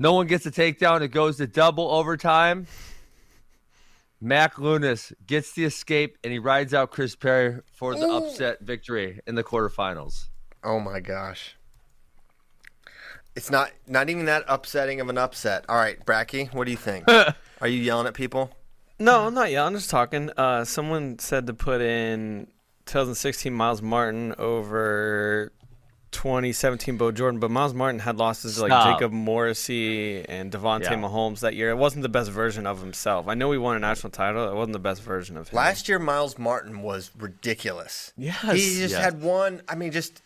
No 0.00 0.14
one 0.14 0.26
gets 0.26 0.46
a 0.46 0.50
takedown. 0.50 1.00
It 1.00 1.12
goes 1.12 1.36
to 1.36 1.46
double 1.46 1.88
overtime. 1.92 2.66
Mack 4.20 4.56
Lewnes 4.56 5.12
gets 5.28 5.52
the 5.52 5.64
escape 5.64 6.18
and 6.24 6.32
he 6.32 6.40
rides 6.40 6.74
out 6.74 6.90
Chris 6.90 7.14
Perry 7.14 7.60
for 7.72 7.94
the 7.94 8.08
upset 8.08 8.62
victory 8.62 9.20
in 9.28 9.36
the 9.36 9.44
quarterfinals. 9.44 10.24
Oh 10.64 10.80
my 10.80 10.98
gosh. 10.98 11.54
It's 13.36 13.50
not 13.50 13.70
not 13.86 14.10
even 14.10 14.24
that 14.26 14.44
upsetting 14.48 15.00
of 15.00 15.08
an 15.08 15.16
upset. 15.18 15.64
All 15.68 15.76
right, 15.76 16.04
Bracey, 16.04 16.52
what 16.52 16.64
do 16.64 16.70
you 16.70 16.76
think? 16.76 17.04
Are 17.60 17.68
you 17.68 17.80
yelling 17.80 18.06
at 18.06 18.14
people? 18.14 18.50
No, 18.98 19.26
I'm 19.26 19.34
not 19.34 19.50
yelling. 19.50 19.74
I'm 19.74 19.78
just 19.78 19.90
talking. 19.90 20.30
Uh, 20.36 20.64
someone 20.64 21.18
said 21.18 21.46
to 21.46 21.54
put 21.54 21.80
in 21.80 22.48
2016 22.86 23.52
Myles 23.52 23.80
Martin 23.82 24.34
over 24.38 25.52
2017 26.12 26.96
Bo 26.96 27.12
Jordan, 27.12 27.38
but 27.40 27.50
Myles 27.50 27.72
Martin 27.72 28.00
had 28.00 28.16
losses 28.18 28.56
to 28.56 28.62
like 28.62 28.70
Stop. 28.72 28.98
Jacob 28.98 29.12
Morrissey 29.12 30.24
and 30.28 30.50
Devontae 30.50 30.82
Yeah. 30.82 30.94
Mahomes 30.96 31.40
that 31.40 31.54
year. 31.54 31.70
It 31.70 31.76
wasn't 31.76 32.02
the 32.02 32.08
best 32.08 32.30
version 32.30 32.66
of 32.66 32.80
himself. 32.80 33.28
I 33.28 33.34
know 33.34 33.52
he 33.52 33.58
won 33.58 33.76
a 33.76 33.78
national 33.78 34.10
title. 34.10 34.50
It 34.50 34.54
wasn't 34.54 34.72
the 34.72 34.78
best 34.80 35.02
version 35.02 35.36
of 35.36 35.48
him. 35.48 35.56
Last 35.56 35.88
year 35.88 35.98
Myles 35.98 36.36
Martin 36.36 36.82
was 36.82 37.10
ridiculous. 37.16 38.12
Yes. 38.16 38.42
He 38.42 38.76
just 38.80 38.92
Yes. 38.92 39.04
had 39.04 39.22
one 39.22 39.62
I 39.68 39.76
mean 39.76 39.92
just 39.92 40.20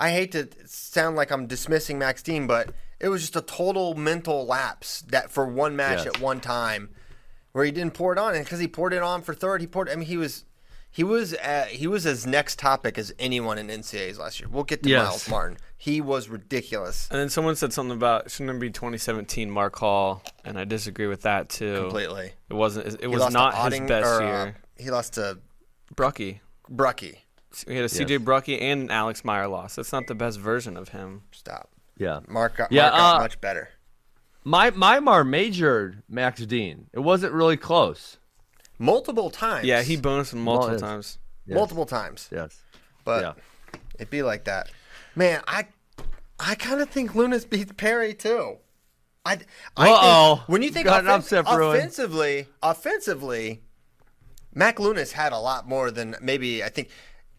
I 0.00 0.10
hate 0.10 0.32
to 0.32 0.48
sound 0.66 1.14
like 1.16 1.30
I'm 1.30 1.46
dismissing 1.46 1.98
Max 1.98 2.22
Dean, 2.22 2.46
but 2.46 2.70
it 2.98 3.08
was 3.08 3.20
just 3.20 3.36
a 3.36 3.42
total 3.42 3.94
mental 3.94 4.46
lapse 4.46 5.02
that 5.02 5.30
for 5.30 5.46
one 5.46 5.76
match 5.76 6.06
at 6.06 6.20
one 6.20 6.40
time 6.40 6.88
where 7.52 7.64
he 7.64 7.70
didn't 7.70 7.94
pour 7.94 8.12
it 8.12 8.18
on 8.18 8.34
and 8.34 8.44
because 8.44 8.58
he 8.60 8.66
poured 8.66 8.92
it 8.94 9.02
on 9.02 9.20
for 9.22 9.34
third, 9.34 9.60
he 9.60 9.66
poured 9.66 9.88
I 9.90 9.96
mean 9.96 10.06
he 10.06 10.16
was 10.16 10.44
he 10.92 11.04
was 11.04 11.34
uh, 11.34 11.66
he 11.68 11.86
was 11.86 12.04
as 12.06 12.26
next 12.26 12.58
topic 12.58 12.98
as 12.98 13.12
anyone 13.18 13.58
in 13.58 13.68
NCAAs 13.68 14.18
last 14.18 14.40
year. 14.40 14.48
We'll 14.50 14.64
get 14.64 14.82
to 14.82 14.88
Yes. 14.88 15.04
Myles 15.06 15.28
Martin. 15.28 15.58
He 15.76 16.00
was 16.00 16.28
ridiculous. 16.28 17.06
and 17.10 17.20
then 17.20 17.28
someone 17.28 17.54
said 17.56 17.72
something 17.72 17.96
about 17.96 18.30
shouldn't 18.30 18.56
it 18.56 18.60
be 18.60 18.70
2017 18.70 19.50
Mark 19.50 19.76
Hall, 19.76 20.22
and 20.44 20.58
I 20.58 20.64
disagree 20.64 21.06
with 21.06 21.22
that 21.22 21.48
too. 21.48 21.76
Completely. 21.82 22.32
It 22.48 22.54
wasn't. 22.54 23.00
It 23.00 23.06
was 23.08 23.32
not 23.32 23.72
his 23.72 23.80
best 23.80 24.06
or, 24.06 24.22
uh, 24.22 24.44
year. 24.44 24.56
he 24.78 24.90
lost 24.90 25.14
to 25.14 25.38
Brucky. 25.94 26.40
Brucky. 26.68 27.24
We 27.66 27.74
had 27.76 27.84
a 27.84 27.88
CJ 27.88 28.24
Brucky 28.24 28.60
and 28.60 28.90
Alex 28.90 29.24
Meyer 29.24 29.48
loss. 29.48 29.74
That's 29.76 29.92
not 29.92 30.06
the 30.06 30.14
best 30.14 30.38
version 30.38 30.76
of 30.76 30.90
him. 30.90 31.22
Stop. 31.32 31.70
Yeah. 31.96 32.20
Mark 32.28 32.56
got, 32.56 32.72
Yeah, 32.72 32.82
Mark 32.90 32.92
got 32.94 33.16
uh, 33.16 33.20
much 33.20 33.40
better. 33.40 33.68
My 34.44 34.70
Mymar 34.70 35.26
majored 35.28 36.02
Max 36.08 36.44
Dean. 36.46 36.86
It 36.92 37.00
wasn't 37.00 37.32
really 37.32 37.56
close. 37.56 38.18
Multiple 38.78 39.30
times. 39.30 39.66
Yeah, 39.66 39.82
he 39.82 39.96
bonused 39.98 40.32
him 40.32 40.42
multiple 40.42 40.72
yes. 40.74 40.80
times. 40.80 41.18
Yes. 41.46 41.54
multiple 41.56 41.84
times. 41.86 42.28
Yes. 42.32 42.58
But 43.04 43.22
Yeah. 43.22 43.32
it'd 43.96 44.10
be 44.10 44.22
like 44.22 44.44
that. 44.44 44.70
Man, 45.14 45.42
I 45.46 45.66
I 46.38 46.54
kind 46.54 46.80
of 46.80 46.88
think 46.88 47.12
Lewnes 47.12 47.48
beats 47.48 47.72
Perry 47.76 48.14
too. 48.14 48.56
I, 49.26 49.40
I 49.76 49.90
Uh-oh. 49.90 50.36
think, 50.36 50.48
when 50.48 50.62
you 50.62 50.70
think 50.70 50.86
Got 50.86 51.00
an 51.04 51.10
offen- 51.10 51.38
upset 51.38 51.44
offensively, 51.46 52.46
offensively, 52.62 53.60
Mack 54.54 54.78
Lewnes 54.78 55.12
had 55.12 55.32
a 55.34 55.38
lot 55.38 55.68
more 55.68 55.90
than 55.90 56.16
maybe 56.22 56.64
I 56.64 56.70
think 56.70 56.88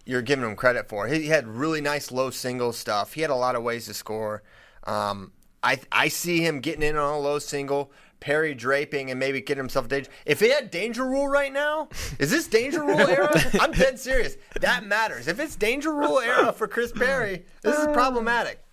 you're 0.06 0.22
giving 0.22 0.46
him 0.46 0.56
credit 0.56 0.88
for. 0.90 1.08
He 1.08 1.28
had 1.28 1.48
really 1.48 1.82
nice 1.82 2.12
low 2.12 2.30
single 2.30 2.74
stuff. 2.74 3.14
He 3.14 3.22
had 3.22 3.30
a 3.30 3.36
lot 3.36 3.56
of 3.56 3.64
ways 3.64 3.86
to 3.86 3.94
score. 3.94 4.44
Um, 4.86 5.32
I 5.64 5.80
I 5.92 6.08
see 6.08 6.42
him 6.46 6.60
getting 6.60 6.84
in 6.84 6.96
on 6.98 7.14
a 7.14 7.20
low 7.20 7.40
single. 7.40 7.92
Perry 8.20 8.54
draping 8.54 9.10
and 9.10 9.20
maybe 9.20 9.42
getting 9.42 9.62
himself 9.64 9.88
danger. 9.88 10.10
If 10.28 10.40
he 10.40 10.50
had 10.50 10.70
danger 10.70 11.04
rule 11.04 11.28
right 11.28 11.52
now, 11.52 11.90
is 12.20 12.30
this 12.30 12.48
danger 12.48 12.82
rule 12.84 13.00
era? 13.00 13.32
I'm 13.60 13.72
dead 13.72 14.00
serious. 14.00 14.38
That 14.60 14.86
matters. 14.86 15.28
If 15.28 15.40
it's 15.40 15.56
danger 15.56 15.92
rule 15.92 16.20
era 16.20 16.54
for 16.54 16.68
Chris 16.68 16.92
Perry, 16.92 17.46
this 17.64 17.76
is 17.76 17.88
problematic. 17.88 18.64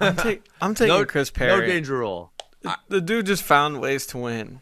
I'm, 0.00 0.16
take, 0.16 0.42
I'm 0.62 0.74
taking 0.74 0.94
No, 0.94 1.04
Chris 1.04 1.30
Perry. 1.30 1.60
no 1.60 1.66
danger 1.66 1.98
rule. 1.98 2.32
The 2.88 3.00
dude 3.02 3.26
just 3.26 3.42
found 3.42 3.80
ways 3.80 4.06
to 4.08 4.18
win. 4.18 4.60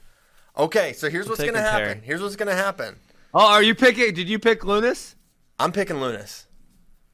Okay, 0.58 0.92
so 0.92 1.08
here's 1.08 1.28
what's 1.28 1.42
gonna 1.42 1.60
happen. 1.60 1.86
Perry. 1.86 2.00
Here's 2.04 2.20
what's 2.22 2.36
gonna 2.36 2.54
happen. 2.54 2.96
Oh, 3.32 3.52
are 3.52 3.62
you 3.62 3.74
picking? 3.74 4.14
Did 4.14 4.28
you 4.28 4.38
pick 4.38 4.60
Lewnes? 4.62 5.14
I'm 5.58 5.72
picking 5.72 5.96
Lewnes. 5.96 6.46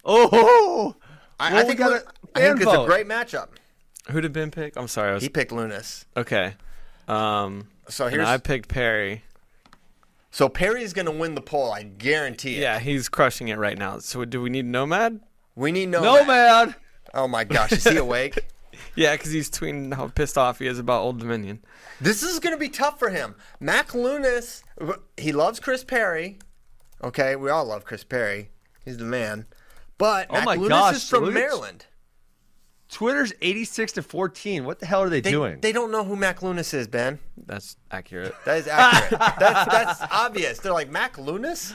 Oh, 0.04 0.96
I, 1.38 1.52
Well, 1.52 1.62
I 1.62 1.64
think, 1.66 1.78
got 1.78 1.90
Lu- 1.90 1.96
a 1.96 2.00
I 2.38 2.40
think 2.40 2.60
it's 2.62 2.72
a 2.72 2.84
great 2.86 3.06
matchup. 3.06 3.48
Who 4.10 4.20
did 4.20 4.32
Ben 4.32 4.50
pick? 4.50 4.74
I'm 4.76 4.88
sorry. 4.88 5.10
I 5.10 5.14
was 5.14 5.22
He 5.22 5.28
picked 5.28 5.52
Lewnes. 5.52 6.04
okay. 6.16 6.54
Um, 7.08 7.68
So 7.88 8.06
and 8.06 8.14
here's 8.16 8.28
I 8.28 8.38
picked 8.38 8.68
Perry. 8.68 9.24
so 10.30 10.48
Perry's 10.48 10.92
gonna 10.92 11.10
win 11.10 11.34
the 11.34 11.40
poll. 11.40 11.72
I 11.72 11.82
guarantee 11.82 12.56
it. 12.56 12.60
Yeah, 12.60 12.78
he's 12.78 13.08
crushing 13.08 13.48
it 13.48 13.58
right 13.58 13.76
now. 13.76 13.98
So 13.98 14.24
do 14.24 14.40
we 14.40 14.48
need 14.50 14.64
Nomad? 14.66 15.20
We 15.56 15.72
need 15.72 15.86
Nomad. 15.90 16.04
no 16.04 16.24
man. 16.24 16.74
Oh 17.12 17.26
my 17.28 17.44
gosh, 17.44 17.72
is 17.72 17.84
he 17.84 17.96
awake? 17.98 18.38
Yeah, 18.94 19.14
because 19.14 19.32
he's 19.32 19.50
tweeting 19.50 19.92
how 19.94 20.08
pissed 20.08 20.38
off 20.38 20.58
he 20.60 20.66
is 20.66 20.78
about 20.78 21.02
Old 21.02 21.18
Dominion. 21.18 21.60
This 22.00 22.22
is 22.22 22.38
going 22.40 22.54
to 22.54 22.58
be 22.58 22.68
tough 22.70 22.98
for 22.98 23.10
him. 23.10 23.34
Mack 23.58 23.88
Lewnes, 23.88 24.62
he 25.18 25.32
loves 25.32 25.60
Chris 25.60 25.84
Perry. 25.84 26.38
Okay, 27.02 27.36
we 27.36 27.50
all 27.50 27.64
love 27.64 27.84
Chris 27.84 28.04
Perry. 28.04 28.50
He's 28.84 28.98
the 28.98 29.04
man. 29.04 29.46
But 29.98 30.26
Oh 30.30 30.34
Mack 30.34 30.44
my 30.44 30.56
Lewnes 30.56 30.68
gosh, 30.68 30.96
is 30.96 31.08
from 31.08 31.24
look 31.24 31.34
Maryland. 31.34 31.86
Twitter's 32.88 33.32
86 33.40 33.92
to 33.92 34.02
14. 34.02 34.64
What 34.64 34.80
the 34.80 34.86
hell 34.86 35.02
are 35.02 35.08
they, 35.08 35.20
They, 35.20 35.30
doing? 35.30 35.60
they 35.60 35.70
don't 35.72 35.92
know 35.92 36.02
who 36.04 36.16
Mack 36.16 36.40
Lewnes 36.40 36.74
is, 36.74 36.88
Ben. 36.88 37.20
That's 37.46 37.76
accurate. 37.90 38.34
That 38.44 38.58
is 38.58 38.66
accurate. 38.68 39.20
that's, 39.38 39.70
that's 39.70 40.02
obvious. 40.12 40.58
They're 40.58 40.72
like, 40.72 40.90
Mack 40.90 41.16
Lewnes? 41.16 41.72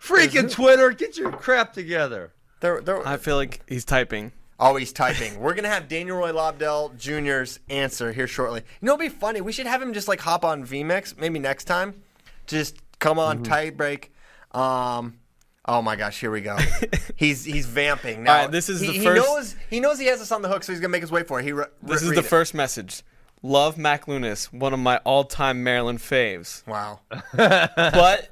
Freaking 0.00 0.50
Twitter, 0.50 0.90
get 0.92 1.18
your 1.18 1.30
crap 1.32 1.72
together. 1.74 2.32
They're, 2.60 2.80
they're, 2.80 3.06
I 3.06 3.18
feel 3.18 3.36
like 3.36 3.60
he's 3.68 3.84
typing. 3.84 4.32
Oh, 4.58 4.76
he's 4.76 4.92
typing. 4.92 5.38
We're 5.40 5.52
gonna 5.52 5.68
have 5.68 5.88
Daniel 5.88 6.16
Roy 6.16 6.32
Lobdell 6.32 6.96
Jr.'s 6.96 7.60
answer 7.68 8.12
here 8.12 8.26
shortly. 8.26 8.62
You 8.80 8.86
know, 8.86 8.94
it'd 8.94 9.12
be 9.12 9.14
funny. 9.14 9.42
We 9.42 9.52
should 9.52 9.66
have 9.66 9.82
him 9.82 9.92
just 9.92 10.08
like 10.08 10.20
hop 10.20 10.46
on 10.46 10.64
VMix 10.64 11.18
maybe 11.18 11.38
next 11.38 11.64
time. 11.64 12.02
Just 12.46 12.76
come 12.98 13.18
on 13.18 13.36
Mm-hmm. 13.38 13.44
tight 13.52 13.76
break. 13.76 14.14
Um, 14.56 15.18
oh 15.66 15.82
my 15.82 15.96
gosh, 15.96 16.18
here 16.18 16.30
we 16.30 16.40
go. 16.40 16.56
he's 17.16 17.44
he's 17.44 17.66
vamping 17.66 18.22
now. 18.24 18.32
All 18.32 18.42
right, 18.42 18.50
this 18.50 18.68
is 18.68 18.80
he, 18.80 18.86
the 18.86 18.92
he 18.94 19.04
knows 19.04 19.56
he 19.70 19.80
knows 19.80 19.98
he 19.98 20.06
has 20.06 20.20
us 20.20 20.32
on 20.32 20.42
the 20.42 20.48
hook, 20.48 20.64
so 20.64 20.72
he's 20.72 20.80
gonna 20.80 20.90
make 20.92 21.02
us 21.04 21.10
wait 21.10 21.26
for 21.28 21.38
it. 21.40 21.44
He 21.44 21.52
re- 21.52 21.66
This 21.82 22.02
re- 22.02 22.08
is 22.08 22.14
the 22.14 22.20
it. 22.20 22.24
first 22.24 22.54
message. 22.54 23.02
Love 23.42 23.76
Mack 23.76 24.06
Lewnes, 24.06 24.46
one 24.52 24.72
of 24.72 24.78
my 24.80 24.96
all-time 25.04 25.62
Maryland 25.62 25.98
faves. 25.98 26.66
Wow. 26.66 27.00
But 27.36 28.30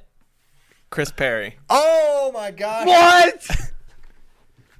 Chris 0.89 1.11
Perry. 1.11 1.55
Oh 1.69 2.31
my 2.33 2.51
gosh. 2.51 2.87
What? 2.87 3.43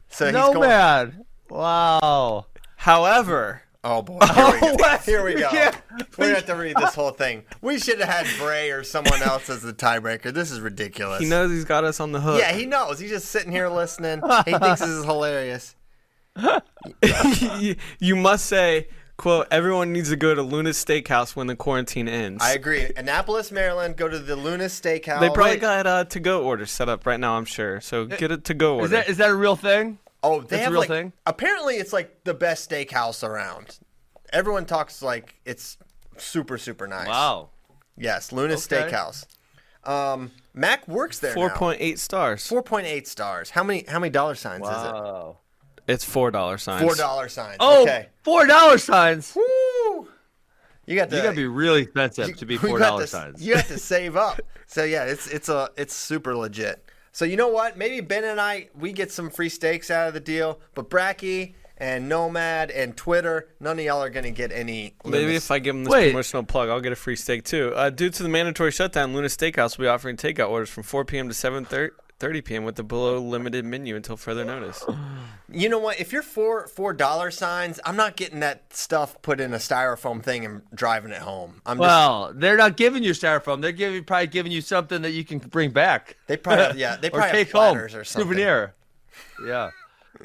So 0.09 0.25
he's 0.25 0.33
no 0.33 0.53
going. 0.53 0.69
man. 0.69 1.25
Wow. 1.49 2.47
However, 2.77 3.61
Oh 3.85 4.01
boy. 4.01 4.17
Here 4.25 4.51
we 4.51 4.59
go. 4.59 4.73
what? 4.73 5.01
Here 5.03 5.23
we 5.23 5.33
go. 5.35 5.49
Yeah. 5.53 5.75
We're 6.17 6.33
have 6.33 6.47
to 6.47 6.55
read 6.55 6.75
this 6.75 6.95
whole 6.95 7.11
thing. 7.11 7.43
We 7.61 7.77
should 7.77 7.99
have 7.99 8.09
had 8.09 8.39
Bray 8.39 8.71
or 8.71 8.83
someone 8.83 9.21
else 9.21 9.47
as 9.47 9.61
the 9.61 9.73
tiebreaker. 9.73 10.33
This 10.33 10.49
is 10.49 10.59
ridiculous. 10.59 11.21
he 11.21 11.29
knows 11.29 11.51
he's 11.51 11.65
got 11.65 11.83
us 11.83 11.99
on 11.99 12.11
the 12.11 12.19
hook. 12.19 12.39
Yeah, 12.39 12.51
he 12.51 12.65
knows. 12.65 12.97
He's 12.97 13.11
just 13.11 13.29
sitting 13.29 13.51
here 13.51 13.69
listening. 13.69 14.23
He 14.45 14.53
thinks 14.53 14.79
this 14.79 14.89
is 14.89 15.05
hilarious. 15.05 15.75
you, 17.59 17.75
you 17.99 18.15
must 18.15 18.47
say, 18.47 18.87
quote, 19.17 19.47
everyone 19.51 19.93
needs 19.93 20.09
to 20.09 20.15
go 20.15 20.33
to 20.33 20.41
Lewnes' 20.41 20.83
Steakhouse 20.83 21.35
when 21.35 21.45
the 21.45 21.55
quarantine 21.55 22.07
ends. 22.07 22.43
I 22.43 22.53
agree. 22.53 22.89
Annapolis, 22.97 23.51
Maryland. 23.51 23.97
Go 23.97 24.07
to 24.07 24.17
the 24.17 24.35
Lewnes' 24.35 24.81
Steakhouse. 24.81 25.19
they 25.19 25.29
probably 25.29 25.51
wait. 25.51 25.61
got 25.61 25.85
uh, 25.85 26.05
to-go 26.05 26.43
orders 26.43 26.71
set 26.71 26.89
up 26.89 27.05
right 27.05 27.19
now, 27.19 27.37
I'm 27.37 27.45
sure. 27.45 27.79
So 27.81 28.05
get 28.05 28.31
a 28.31 28.37
to-go 28.37 28.77
order. 28.77 28.85
Is 28.85 28.91
that 28.91 29.09
is 29.09 29.17
that 29.17 29.29
a 29.29 29.35
real 29.35 29.55
thing? 29.55 29.99
Oh, 30.25 30.41
they 30.41 30.47
That's 30.57 30.59
a 30.59 30.63
have 30.63 30.71
real 30.71 30.79
like. 30.81 30.89
thing? 30.89 31.13
Apparently, 31.25 31.75
it's 31.75 31.93
like 31.93 32.23
the 32.23 32.33
best 32.33 32.69
steakhouse 32.69 33.23
around. 33.27 33.79
Everyone 34.33 34.65
talks 34.65 35.01
like 35.01 35.35
it's 35.45 35.77
super 36.17 36.57
super 36.57 36.87
nice. 36.87 37.07
Wow. 37.07 37.49
Yes, 37.97 38.31
Lewnes 38.31 38.71
Okay. 38.71 38.89
Steakhouse. 38.91 39.25
Um, 39.89 40.31
Mack 40.53 40.87
works 40.87 41.19
there. 41.19 41.35
4.8 41.35 41.99
stars. 41.99 42.45
Four 42.47 42.63
point 42.63 42.87
eight 42.87 43.07
stars. 43.07 43.51
How 43.51 43.63
many? 43.63 43.85
How 43.87 43.99
many 43.99 44.09
dollar 44.09 44.35
signs 44.35 44.63
is 44.63 44.69
it? 44.69 44.73
Wow. 44.73 45.37
It's 45.87 46.03
$4 46.03 46.59
signs. 46.59 46.81
it? 46.81 46.85
Four 46.85 46.95
dollar 46.95 47.29
signs. 47.29 47.57
Oh, 47.59 47.83
okay. 47.83 48.09
four 48.23 48.47
dollar 48.47 48.79
signs. 48.79 49.35
Woo! 49.35 50.07
You 50.87 50.95
got 50.95 51.09
to. 51.11 51.15
You 51.17 51.21
gotta 51.21 51.35
be 51.35 51.45
really 51.45 51.83
expensive 51.83 52.35
to 52.37 52.45
be 52.45 52.53
you 52.55 52.59
four 52.59 52.79
got 52.79 52.87
dollar 52.89 53.01
to- 53.01 53.07
signs. 53.07 53.45
You 53.45 53.55
have 53.55 53.67
to 53.67 53.77
save 53.93 54.15
up. 54.15 54.41
So 54.65 54.83
yeah, 54.83 55.03
it's 55.05 55.27
it's 55.27 55.47
a 55.49 55.69
it's 55.77 55.93
super 55.95 56.35
legit. 56.35 56.83
So 57.15 57.23
you 57.23 57.37
know 57.37 57.47
what? 57.47 57.77
Maybe 57.77 58.01
Ben 58.01 58.25
and 58.25 58.41
I 58.41 58.67
we 58.77 58.91
get 58.91 59.09
some 59.09 59.29
free 59.29 59.47
steaks 59.47 59.89
out 59.89 60.09
of 60.09 60.13
the 60.13 60.19
deal, 60.19 60.59
but 60.73 60.89
Bracey 60.89 61.53
and 61.77 62.09
Nomad 62.09 62.71
and 62.71 62.97
Twitter, 62.97 63.47
none 63.61 63.79
of 63.79 63.85
y'all 63.85 64.03
are 64.03 64.09
gonna 64.09 64.31
get 64.31 64.51
any. 64.51 64.95
Maybe 65.05 65.27
limits. 65.27 65.45
if 65.45 65.51
I 65.51 65.59
give 65.59 65.75
them 65.75 65.85
this 65.85 65.93
Wait. 65.93 66.09
promotional 66.11 66.43
plug, 66.43 66.67
I'll 66.67 66.81
get 66.81 66.91
a 66.91 66.97
free 66.97 67.15
steak 67.15 67.45
too. 67.45 67.71
Uh, 67.73 67.89
due 67.89 68.09
to 68.09 68.21
the 68.21 68.27
mandatory 68.27 68.71
shutdown, 68.71 69.13
Lewnes 69.13 69.33
Steakhouse 69.33 69.77
will 69.77 69.85
be 69.85 69.87
offering 69.87 70.17
takeout 70.17 70.49
orders 70.49 70.69
from 70.69 70.83
4 70.83 71.05
p.m. 71.05 71.29
to 71.29 71.33
7:30 71.33 71.91
p.m. 72.19 72.63
with 72.63 72.75
the 72.75 72.83
below 72.83 73.19
limited 73.19 73.65
menu 73.65 73.95
until 73.95 74.17
further 74.17 74.45
notice. 74.45 74.83
you 75.51 75.69
know 75.69 75.79
what? 75.79 75.99
If 75.99 76.11
you're 76.11 76.21
four 76.21 76.67
four 76.67 76.93
dollar 76.93 77.31
signs, 77.31 77.79
I'm 77.85 77.95
not 77.95 78.15
getting 78.15 78.39
that 78.39 78.73
stuff 78.73 79.21
put 79.21 79.39
in 79.39 79.53
a 79.53 79.57
styrofoam 79.57 80.23
thing 80.23 80.45
and 80.45 80.61
driving 80.73 81.11
it 81.11 81.21
home. 81.21 81.61
I'm 81.65 81.77
just 81.77 81.81
Well, 81.81 82.33
they're 82.35 82.57
not 82.57 82.77
giving 82.77 83.03
you 83.03 83.11
styrofoam. 83.11 83.61
They're 83.61 83.71
giving 83.71 84.03
probably 84.03 84.27
giving 84.27 84.51
you 84.51 84.61
something 84.61 85.01
that 85.01 85.11
you 85.11 85.23
can 85.23 85.39
bring 85.39 85.71
back. 85.71 86.17
they 86.27 86.37
probably 86.37 86.65
have, 86.65 86.77
yeah 86.77 86.97
they 86.97 87.07
or 87.11 87.19
probably 87.19 87.31
take 87.31 87.51
have 87.51 87.61
home 87.61 87.77
or 87.77 87.89
something. 87.89 88.05
souvenir. 88.05 88.75
Yeah. 89.45 89.71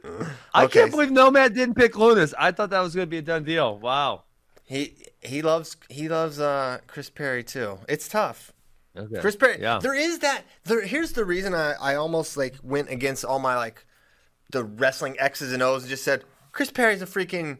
I 0.55 0.67
can't 0.67 0.91
believe 0.91 1.11
Nomad 1.11 1.55
didn't 1.55 1.75
pick 1.75 1.95
Lewnes. 1.95 2.33
I 2.39 2.53
thought 2.53 2.71
that 2.71 2.81
was 2.81 2.95
going 2.95 3.07
to 3.07 3.11
be 3.11 3.19
a 3.19 3.23
done 3.23 3.45
deal. 3.45 3.77
Wow. 3.79 4.23
He 4.65 4.95
he 5.21 5.43
loves 5.43 5.77
he 5.89 6.09
loves 6.09 6.39
uh, 6.39 6.79
Chris 6.87 7.11
Perry 7.11 7.43
too. 7.43 7.79
It's 7.89 8.07
tough. 8.09 8.53
Okay. 8.97 9.21
Chris 9.21 9.37
Perry. 9.37 9.61
Yeah. 9.61 9.79
There 9.81 9.95
is 9.95 10.19
that. 10.21 10.43
There. 10.65 10.83
Here's 10.83 11.13
the 11.13 11.25
reason 11.25 11.55
I, 11.55 11.73
I 11.81 11.95
almost 11.95 12.37
like 12.37 12.57
went 12.63 12.91
against 12.91 13.25
all 13.25 13.39
my 13.39 13.57
like 13.57 13.85
the 14.51 14.65
wrestling 14.65 15.17
X's 15.19 15.53
and 15.53 15.63
O's 15.63 15.83
and 15.83 15.91
just 15.91 16.03
said 16.05 16.25
Chris 16.53 16.71
Perry's 16.73 17.01
a 17.03 17.07
freaking 17.07 17.59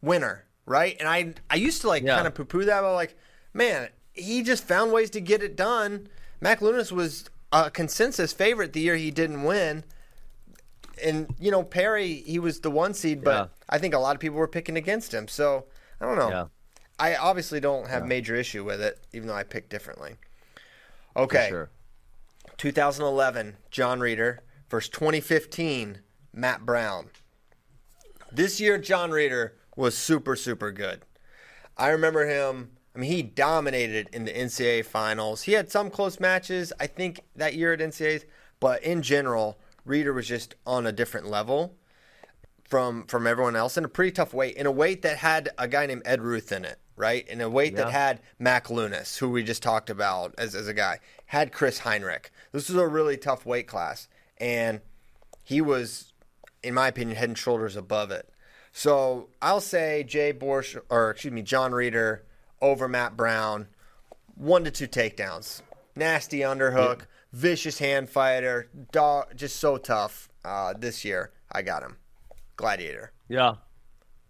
winner, 0.00 0.46
right? 0.64 0.96
And 0.98 1.08
I 1.08 1.34
I 1.50 1.56
used 1.56 1.82
to 1.82 1.88
like 1.88 2.02
Yeah. 2.02 2.14
kind 2.14 2.26
of 2.26 2.34
poo 2.34 2.44
poo 2.46 2.64
that, 2.64 2.80
but 2.80 2.94
like, 2.94 3.16
man, 3.52 3.88
he 4.14 4.42
just 4.42 4.64
found 4.64 4.92
ways 4.92 5.10
to 5.10 5.20
get 5.20 5.42
it 5.42 5.56
done. 5.56 6.08
Mack 6.40 6.60
Lewnes 6.60 6.90
was 6.90 7.24
a 7.52 7.70
consensus 7.70 8.32
favorite 8.32 8.72
the 8.72 8.80
year 8.80 8.96
he 8.96 9.10
didn't 9.10 9.42
win. 9.42 9.84
And 11.02 11.34
you 11.38 11.50
know 11.50 11.62
Perry, 11.62 12.22
he 12.26 12.38
was 12.38 12.60
the 12.60 12.70
one 12.70 12.94
seed, 12.94 13.22
but 13.22 13.30
Yeah. 13.34 13.46
I 13.68 13.78
think 13.78 13.92
a 13.94 13.98
lot 13.98 14.14
of 14.14 14.20
people 14.20 14.38
were 14.38 14.48
picking 14.48 14.76
against 14.76 15.12
him. 15.12 15.28
So 15.28 15.66
I 16.00 16.06
don't 16.06 16.16
know. 16.16 16.48
I 16.98 17.16
obviously 17.16 17.58
don't 17.60 17.88
have 17.88 18.06
major 18.06 18.34
issue 18.36 18.64
with 18.64 18.80
it, 18.80 18.98
even 19.12 19.26
though 19.28 19.34
I 19.34 19.42
picked 19.42 19.70
differently. 19.70 20.16
Okay. 21.16 21.48
Sure. 21.48 21.70
2011, 22.56 23.56
Jon 23.70 24.00
Reader 24.00 24.40
versus 24.68 24.90
2015, 24.90 25.98
Matt 26.32 26.64
Brown. 26.64 27.10
This 28.30 28.60
year, 28.60 28.78
Jon 28.78 29.10
Reader 29.10 29.56
was 29.76 29.96
super, 29.96 30.36
super 30.36 30.70
good. 30.72 31.02
I 31.76 31.88
remember 31.88 32.26
him. 32.26 32.70
I 32.94 32.98
mean, 32.98 33.10
he 33.10 33.22
dominated 33.22 34.08
in 34.12 34.24
the 34.24 34.32
NCAA 34.32 34.84
finals. 34.84 35.42
He 35.42 35.52
had 35.52 35.70
some 35.70 35.90
close 35.90 36.20
matches, 36.20 36.72
I 36.78 36.86
think, 36.86 37.20
that 37.36 37.54
year 37.54 37.72
at 37.72 37.80
NCAAs, 37.80 38.24
but 38.60 38.82
in 38.82 39.02
general, 39.02 39.58
Reader 39.84 40.12
was 40.12 40.28
just 40.28 40.54
on 40.66 40.86
a 40.86 40.92
different 40.92 41.26
level 41.26 41.74
from 42.64 43.06
from 43.06 43.26
everyone 43.26 43.56
else 43.56 43.76
in 43.76 43.84
a 43.84 43.88
pretty 43.88 44.12
tough 44.12 44.32
weight, 44.32 44.56
in 44.56 44.66
a 44.66 44.70
weight 44.70 45.02
that 45.02 45.18
had 45.18 45.50
a 45.58 45.66
guy 45.68 45.86
named 45.86 46.02
Ed 46.04 46.22
Ruth 46.22 46.52
in 46.52 46.64
it, 46.64 46.78
right? 46.96 47.26
In 47.28 47.40
a 47.40 47.48
weight 47.48 47.76
that 47.76 47.90
had 47.90 48.20
Mack 48.38 48.68
Lewnes, 48.68 49.18
who 49.18 49.30
we 49.30 49.42
just 49.42 49.62
talked 49.62 49.90
about 49.90 50.34
as, 50.38 50.54
as 50.54 50.68
a 50.68 50.74
guy, 50.74 51.00
had 51.26 51.52
Chris 51.52 51.80
Henrich. 51.80 52.26
This 52.52 52.68
was 52.68 52.78
a 52.78 52.86
really 52.86 53.16
tough 53.16 53.46
weight 53.46 53.66
class, 53.66 54.08
and 54.38 54.80
he 55.42 55.60
was, 55.60 56.12
in 56.62 56.74
my 56.74 56.88
opinion, 56.88 57.16
head 57.16 57.30
and 57.30 57.38
shoulders 57.38 57.76
above 57.76 58.10
it. 58.10 58.28
So 58.72 59.28
I'll 59.40 59.60
say 59.60 60.02
Jay 60.02 60.32
Borsch, 60.32 60.76
or 60.88 61.10
excuse 61.10 61.32
me, 61.32 61.42
Jon 61.42 61.72
Reader 61.72 62.24
over 62.60 62.88
Matt 62.88 63.16
Brown, 63.16 63.68
one 64.34 64.64
to 64.64 64.70
two 64.70 64.88
takedowns, 64.88 65.62
nasty 65.94 66.38
underhook, 66.40 67.02
vicious 67.32 67.78
hand 67.78 68.08
fighter, 68.08 68.68
dog, 68.92 69.36
just 69.36 69.56
so 69.56 69.76
tough. 69.76 70.28
Uh, 70.44 70.74
this 70.76 71.04
year, 71.04 71.30
I 71.52 71.62
got 71.62 71.82
him, 71.82 71.96
Gladiator. 72.56 73.12
Yeah. 73.28 73.54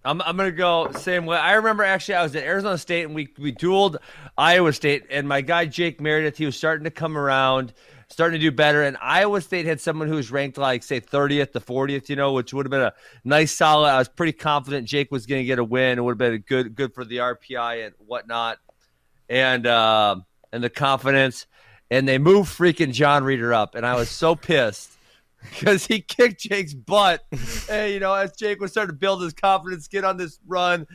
I'm, 0.05 0.21
I'm 0.23 0.37
gonna 0.37 0.51
go 0.51 0.91
same 0.93 1.27
way. 1.27 1.37
I 1.37 1.55
remember 1.55 1.85
actually 1.85 2.15
I 2.17 2.23
was 2.23 2.35
at 2.35 2.43
Arizona 2.43 2.77
State 2.79 3.05
and 3.05 3.15
we 3.15 3.29
we 3.39 3.53
dueled 3.53 3.99
Iowa 4.37 4.73
State 4.73 5.05
and 5.11 5.29
my 5.29 5.41
guy 5.41 5.67
Jake 5.67 6.01
Meredith 6.01 6.37
he 6.37 6.47
was 6.47 6.57
starting 6.57 6.85
to 6.85 6.91
come 6.91 7.17
around, 7.17 7.73
starting 8.09 8.41
to 8.41 8.45
do 8.45 8.51
better. 8.51 8.83
And 8.83 8.97
Iowa 9.01 9.41
State 9.41 9.67
had 9.67 9.81
someone 9.81 10.09
who 10.09 10.17
was 10.17 10.33
ranked 10.33 10.59
like 10.59 10.83
say 10.83 11.01
30th 11.01 11.53
to 11.53 11.61
40th, 11.61 12.09
you 12.09 12.17
know, 12.17 12.33
which 12.33 12.53
would 12.53 12.67
have 12.67 12.71
been 12.71 12.83
a 12.83 12.93
nice 13.25 13.53
solid. 13.53 13.91
I 13.91 13.99
was 13.99 14.09
pretty 14.09 14.33
confident 14.33 14.89
Jake 14.89 15.13
was 15.13 15.27
gonna 15.27 15.45
get 15.45 15.61
a 15.61 15.65
win. 15.65 15.99
It 15.99 16.03
would 16.03 16.21
have 16.21 16.33
been 16.33 16.45
good 16.49 16.75
good 16.75 16.95
for 16.95 17.05
the 17.05 17.19
RPI 17.19 17.87
and 17.87 17.95
whatnot, 17.99 18.59
and 19.29 19.67
um 19.69 20.25
and 20.53 20.65
the 20.65 20.71
confidence. 20.71 21.47
And 21.93 22.09
they 22.09 22.19
moved 22.19 22.51
freaking 22.51 22.93
Jon 22.93 23.23
Reader 23.23 23.53
up, 23.53 23.75
and 23.75 23.87
I 23.87 23.95
was 23.95 24.09
so 24.09 24.35
pissed 24.35 24.97
because 25.51 25.87
he 25.87 26.01
kicked 26.01 26.41
Jake's 26.41 26.75
butt. 26.75 27.25
and, 27.71 27.93
you 27.93 28.01
know, 28.01 28.15
as 28.15 28.33
Jake 28.37 28.61
was 28.61 28.71
starting 28.71 28.95
to 28.95 28.99
build 28.99 29.23
his 29.23 29.33
confidence, 29.33 29.89
get 29.89 30.05
on 30.05 30.17
this 30.17 30.39
run, 30.47 30.87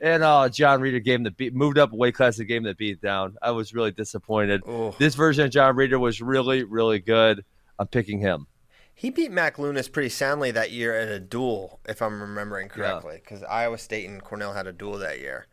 and 0.00 0.22
uh, 0.22 0.48
Jon 0.48 0.80
Reader 0.80 1.00
gave 1.00 1.16
him 1.16 1.24
the 1.24 1.30
beat, 1.30 1.54
moved 1.54 1.78
up 1.78 1.92
a 1.92 1.96
weight 1.96 2.14
class 2.14 2.38
and 2.38 2.48
gave 2.48 2.58
him 2.58 2.64
the 2.64 2.74
beat 2.74 3.00
down. 3.00 3.36
I 3.42 3.50
was 3.50 3.74
really 3.74 3.92
disappointed. 3.92 4.62
Ooh. 4.68 4.94
This 4.98 5.14
version 5.14 5.44
of 5.44 5.50
Jon 5.50 5.76
Reader 5.76 5.98
was 5.98 6.20
really, 6.20 6.64
really 6.64 6.98
good. 6.98 7.44
I'm 7.78 7.86
picking 7.86 8.20
him. 8.20 8.46
He 8.94 9.10
beat 9.10 9.30
Mack 9.30 9.58
Lewnes 9.58 9.90
pretty 9.90 10.08
soundly 10.08 10.50
that 10.50 10.72
year 10.72 10.92
at 10.98 11.08
a 11.08 11.20
duel, 11.20 11.78
if 11.88 12.02
I'm 12.02 12.20
remembering 12.20 12.68
correctly, 12.68 13.20
because 13.22 13.44
Iowa 13.44 13.78
State 13.78 14.08
and 14.08 14.22
Cornell 14.22 14.54
had 14.54 14.66
a 14.66 14.72
duel 14.72 14.98
that 14.98 15.20
year. 15.20 15.46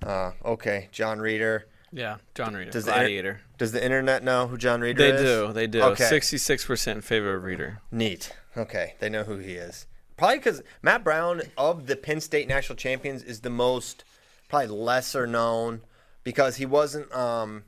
Uh, 0.00 0.30
okay, 0.44 0.88
Jon 0.92 1.18
Reader. 1.18 1.66
Yeah, 1.94 2.16
Jon 2.34 2.54
Reader, 2.54 2.72
Does 2.72 2.84
the 2.86 3.08
inter- 3.08 3.40
Does 3.56 3.70
the 3.72 3.82
internet 3.82 4.24
know 4.24 4.48
who 4.48 4.58
Jon 4.58 4.80
Reader 4.80 4.98
They 4.98 5.10
is? 5.10 5.20
They 5.20 5.26
do, 5.46 5.52
they 5.52 5.66
do. 5.68 5.82
Okay. 5.92 6.04
Sixty-six 6.04 6.64
percent 6.64 6.96
in 6.96 7.02
favor 7.02 7.34
of 7.36 7.44
Reader. 7.44 7.80
Neat. 7.92 8.34
Okay, 8.56 8.94
they 8.98 9.08
know 9.08 9.22
who 9.22 9.38
he 9.38 9.52
is. 9.54 9.86
Probably 10.16 10.38
because 10.38 10.62
Matt 10.82 11.04
Brown 11.04 11.42
of 11.56 11.86
the 11.86 11.96
Penn 11.96 12.20
State 12.20 12.48
national 12.48 12.76
champions 12.76 13.22
is 13.22 13.40
the 13.40 13.50
most 13.50 14.02
probably 14.48 14.68
lesser 14.68 15.26
known 15.26 15.82
because 16.24 16.56
he 16.56 16.66
wasn't 16.66 17.12
um 17.14 17.62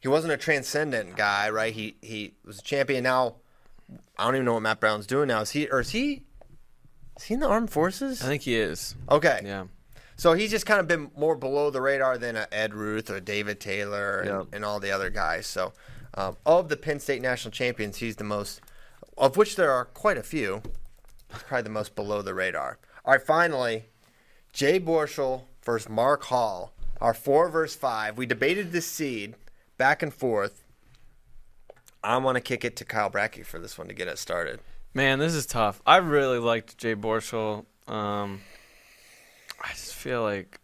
he 0.00 0.08
wasn't 0.08 0.32
a 0.32 0.36
transcendent 0.36 1.16
guy, 1.16 1.48
right? 1.48 1.72
He 1.72 1.96
he 2.02 2.34
was 2.44 2.58
a 2.58 2.62
champion. 2.62 3.04
Now 3.04 3.36
I 4.18 4.24
don't 4.24 4.34
even 4.34 4.44
know 4.44 4.54
what 4.54 4.62
Matt 4.62 4.80
Brown's 4.80 5.06
doing 5.06 5.28
now. 5.28 5.40
Is 5.40 5.50
he 5.52 5.68
or 5.68 5.80
is 5.80 5.90
he 5.90 6.22
is 7.16 7.24
he 7.24 7.34
in 7.34 7.40
the 7.40 7.46
armed 7.48 7.70
forces? 7.70 8.22
I 8.22 8.26
think 8.26 8.42
he 8.42 8.56
is. 8.56 8.94
Okay, 9.10 9.40
Yeah. 9.44 9.64
So 10.16 10.32
he's 10.34 10.50
just 10.50 10.66
kind 10.66 10.80
of 10.80 10.86
been 10.86 11.10
more 11.16 11.34
below 11.36 11.70
the 11.70 11.80
radar 11.80 12.18
than 12.18 12.36
a 12.36 12.46
Ed 12.52 12.72
Ruth 12.74 13.10
or 13.10 13.20
David 13.20 13.60
Taylor 13.60 14.20
and, 14.20 14.28
Yeah. 14.28 14.44
and 14.52 14.64
all 14.64 14.78
the 14.80 14.90
other 14.90 15.10
guys. 15.10 15.46
So, 15.46 15.72
um, 16.14 16.36
of 16.46 16.68
the 16.68 16.76
Penn 16.76 17.00
State 17.00 17.20
national 17.22 17.50
champions, 17.52 17.96
he's 17.98 18.16
the 18.16 18.24
most, 18.24 18.60
of 19.18 19.36
which 19.36 19.56
there 19.56 19.72
are 19.72 19.84
quite 19.86 20.16
a 20.16 20.22
few. 20.22 20.62
Probably 21.28 21.62
the 21.62 21.70
most 21.70 21.96
below 21.96 22.22
the 22.22 22.32
radar. 22.34 22.78
All 23.04 23.12
right, 23.12 23.22
finally, 23.22 23.86
Jay 24.52 24.78
Borschel 24.78 25.42
versus 25.64 25.88
Mark 25.88 26.24
Hall. 26.24 26.72
Our 27.00 27.12
four 27.12 27.48
versus 27.48 27.76
five. 27.76 28.16
We 28.16 28.24
debated 28.24 28.70
this 28.70 28.86
seed 28.86 29.34
back 29.76 30.00
and 30.02 30.14
forth. 30.14 30.62
I 32.04 32.16
want 32.18 32.36
to 32.36 32.40
kick 32.40 32.64
it 32.64 32.76
to 32.76 32.84
Kyle 32.84 33.10
Bracey 33.10 33.44
for 33.44 33.58
this 33.58 33.76
one 33.76 33.88
to 33.88 33.94
get 33.94 34.06
us 34.08 34.20
started. 34.20 34.60
Man, 34.94 35.18
this 35.18 35.34
is 35.34 35.44
tough. 35.46 35.82
I 35.84 35.96
really 35.96 36.38
liked 36.38 36.78
Jay 36.78 36.94
Borschel. 36.94 37.64
Um, 37.88 38.42
I 39.64 39.68
just 39.68 39.94
feel 39.94 40.22
like 40.22 40.60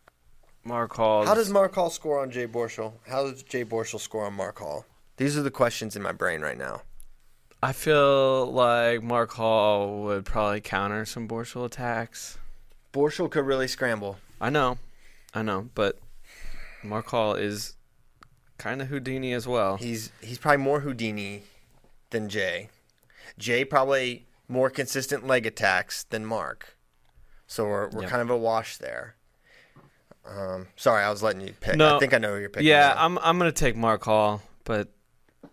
Mark 0.63 0.95
Hall. 0.95 1.25
How 1.25 1.35
does 1.35 1.51
Mark 1.51 1.75
Hall 1.75 1.89
score 1.89 2.21
on 2.21 2.31
Jay 2.31 2.47
Borschel? 2.47 2.93
How 3.09 3.23
does 3.25 3.43
Jay 3.43 3.65
Borschel 3.65 3.99
score 3.99 4.27
on 4.27 4.35
Mark 4.35 4.59
Hall? 4.59 4.85
These 5.17 5.39
are 5.39 5.43
the 5.43 5.51
questions 5.51 5.97
in 5.97 6.03
my 6.03 6.13
brain 6.13 6.43
right 6.43 6.59
now. 6.59 6.83
I 7.63 7.73
feel 7.73 8.51
like 8.53 9.03
Mark 9.03 9.33
Hall 9.33 10.03
would 10.03 10.25
probably 10.25 10.61
counter 10.61 11.05
some 11.05 11.27
Borschel 11.27 11.65
attacks. 11.65 12.39
Borschel 12.93 13.31
could 13.31 13.47
really 13.47 13.69
scramble. 13.69 14.19
I 14.41 14.51
know, 14.51 14.79
I 15.35 15.43
know, 15.43 15.69
but 15.75 15.99
Mark 16.83 17.07
Hall 17.07 17.35
is 17.35 17.77
kind 18.59 18.83
of 18.83 18.89
Houdini 18.89 19.33
as 19.33 19.47
well. 19.47 19.77
He's 19.77 20.13
he's 20.21 20.39
probably 20.39 20.63
more 20.63 20.81
Houdini 20.81 21.43
than 22.11 22.29
Jay. 22.29 22.69
Jay 23.39 23.65
probably 23.65 24.27
more 24.49 24.69
consistent 24.69 25.27
leg 25.27 25.47
attacks 25.47 26.05
than 26.05 26.27
Mark. 26.27 26.77
So 27.51 27.65
we're 27.65 27.89
we're 27.89 28.03
Yep. 28.03 28.11
kind 28.11 28.23
of 28.23 28.31
a 28.31 28.37
wash 28.37 28.77
there. 28.77 29.17
Um, 30.25 30.69
sorry, 30.77 31.03
I 31.03 31.11
was 31.11 31.21
letting 31.21 31.41
you 31.41 31.53
pick. 31.61 31.75
No. 31.75 31.97
I 31.97 31.99
think 31.99 32.15
I 32.15 32.19
know 32.19 32.35
who 32.35 32.41
you're 32.41 32.49
picking. 32.49 32.69
yeah, 32.69 32.93
now. 32.95 33.05
I'm 33.05 33.19
I'm 33.19 33.39
gonna 33.39 33.51
take 33.51 33.75
Mark 33.75 34.05
Hall, 34.05 34.41
but 34.63 34.89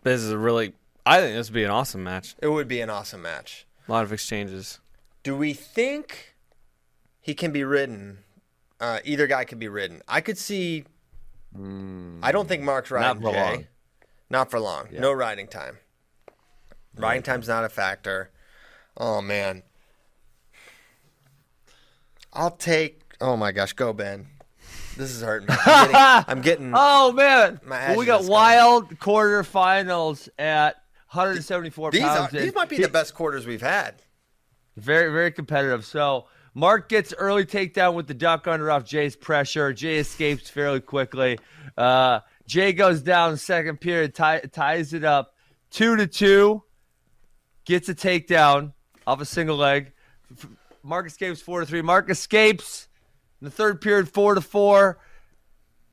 this 0.03 0.21
is 0.21 0.29
a 0.31 0.37
really. 0.37 0.73
I 1.07 1.21
think 1.21 1.35
this 1.35 1.49
would 1.49 1.55
be 1.55 1.63
an 1.63 1.71
awesome 1.71 2.03
match. 2.03 2.35
it 2.39 2.49
would 2.49 2.67
be 2.67 2.81
an 2.81 2.91
awesome 2.91 3.23
match. 3.23 3.65
A 3.87 3.91
lot 3.91 4.03
of 4.03 4.13
exchanges. 4.13 4.79
Do 5.23 5.35
we 5.35 5.53
think 5.53 6.35
he 7.19 7.33
can 7.33 7.51
be 7.51 7.63
ridden? 7.63 8.19
Uh, 8.79 8.99
either 9.03 9.25
guy 9.25 9.43
could 9.43 9.57
be 9.57 9.67
ridden. 9.67 10.03
I 10.07 10.21
could 10.21 10.37
see. 10.37 10.85
I 12.21 12.31
don't 12.31 12.47
think 12.47 12.61
Mark's 12.61 12.91
riding 12.91 13.23
for 13.23 13.31
Jay. 13.31 13.41
long. 13.41 13.67
Not 14.29 14.51
for 14.51 14.59
long. 14.59 14.89
No 14.91 15.11
riding 15.11 15.47
time. 15.47 15.79
Riding 16.95 17.23
time's 17.23 17.47
not 17.47 17.63
a 17.63 17.69
factor. 17.69 18.29
Oh 18.95 19.19
man. 19.21 19.63
I'll 22.37 22.51
take. 22.51 23.01
Oh 23.19 23.35
my 23.35 23.51
gosh, 23.51 23.73
go 23.73 23.91
Ben. 23.93 24.27
This 24.95 25.11
is 25.11 25.21
hurting 25.21 25.47
me. 25.49 25.55
I'm 25.65 25.91
getting. 25.91 26.25
I'm 26.29 26.41
getting 26.41 26.71
Oh 26.75 27.11
man, 27.11 27.59
well, 27.67 27.97
we 27.97 28.05
got 28.05 28.21
is 28.21 28.29
wild 28.29 28.97
quarterfinals 28.99 30.29
at 30.39 30.75
174 31.11 31.91
these 31.91 32.03
are 32.03 32.17
pounds. 32.17 32.31
these 32.31 32.53
might 32.53 32.69
be 32.69 32.77
he- 32.77 32.81
the 32.83 32.89
best 32.89 33.13
quarters 33.13 33.45
we've 33.45 33.61
had. 33.61 33.95
Very, 34.75 35.11
very 35.11 35.31
competitive. 35.31 35.85
So 35.85 36.25
Mark 36.53 36.89
gets 36.89 37.13
early 37.17 37.45
takedown 37.45 37.93
with 37.95 38.07
the 38.07 38.13
duck 38.13 38.47
under 38.47 38.69
off 38.71 38.85
Jay's 38.85 39.15
pressure. 39.15 39.73
Jay 39.73 39.97
escapes 39.97 40.49
fairly 40.49 40.79
quickly. 40.81 41.39
Uh, 41.75 42.19
Jay 42.47 42.73
goes 42.73 43.01
down 43.01 43.37
second 43.37 43.79
period, 43.81 44.13
tie, 44.15 44.39
ties 44.39 44.93
it 44.93 45.03
up 45.03 45.33
two 45.71 45.95
to 45.95 46.07
two. 46.07 46.63
Gets 47.65 47.89
a 47.89 47.95
takedown 47.95 48.73
off 49.05 49.19
a 49.21 49.25
single 49.25 49.57
leg. 49.57 49.91
F- 50.87 50.89
Mark 50.89 51.07
escapes 51.07 51.41
four 51.41 51.59
to 51.59 51.65
three. 51.65 51.81
Mark 51.81 52.09
escapes 52.09 52.87
in 53.41 53.45
the 53.45 53.51
third 53.51 53.81
period, 53.81 54.09
four 54.09 54.35
to 54.35 54.41
four. 54.41 54.99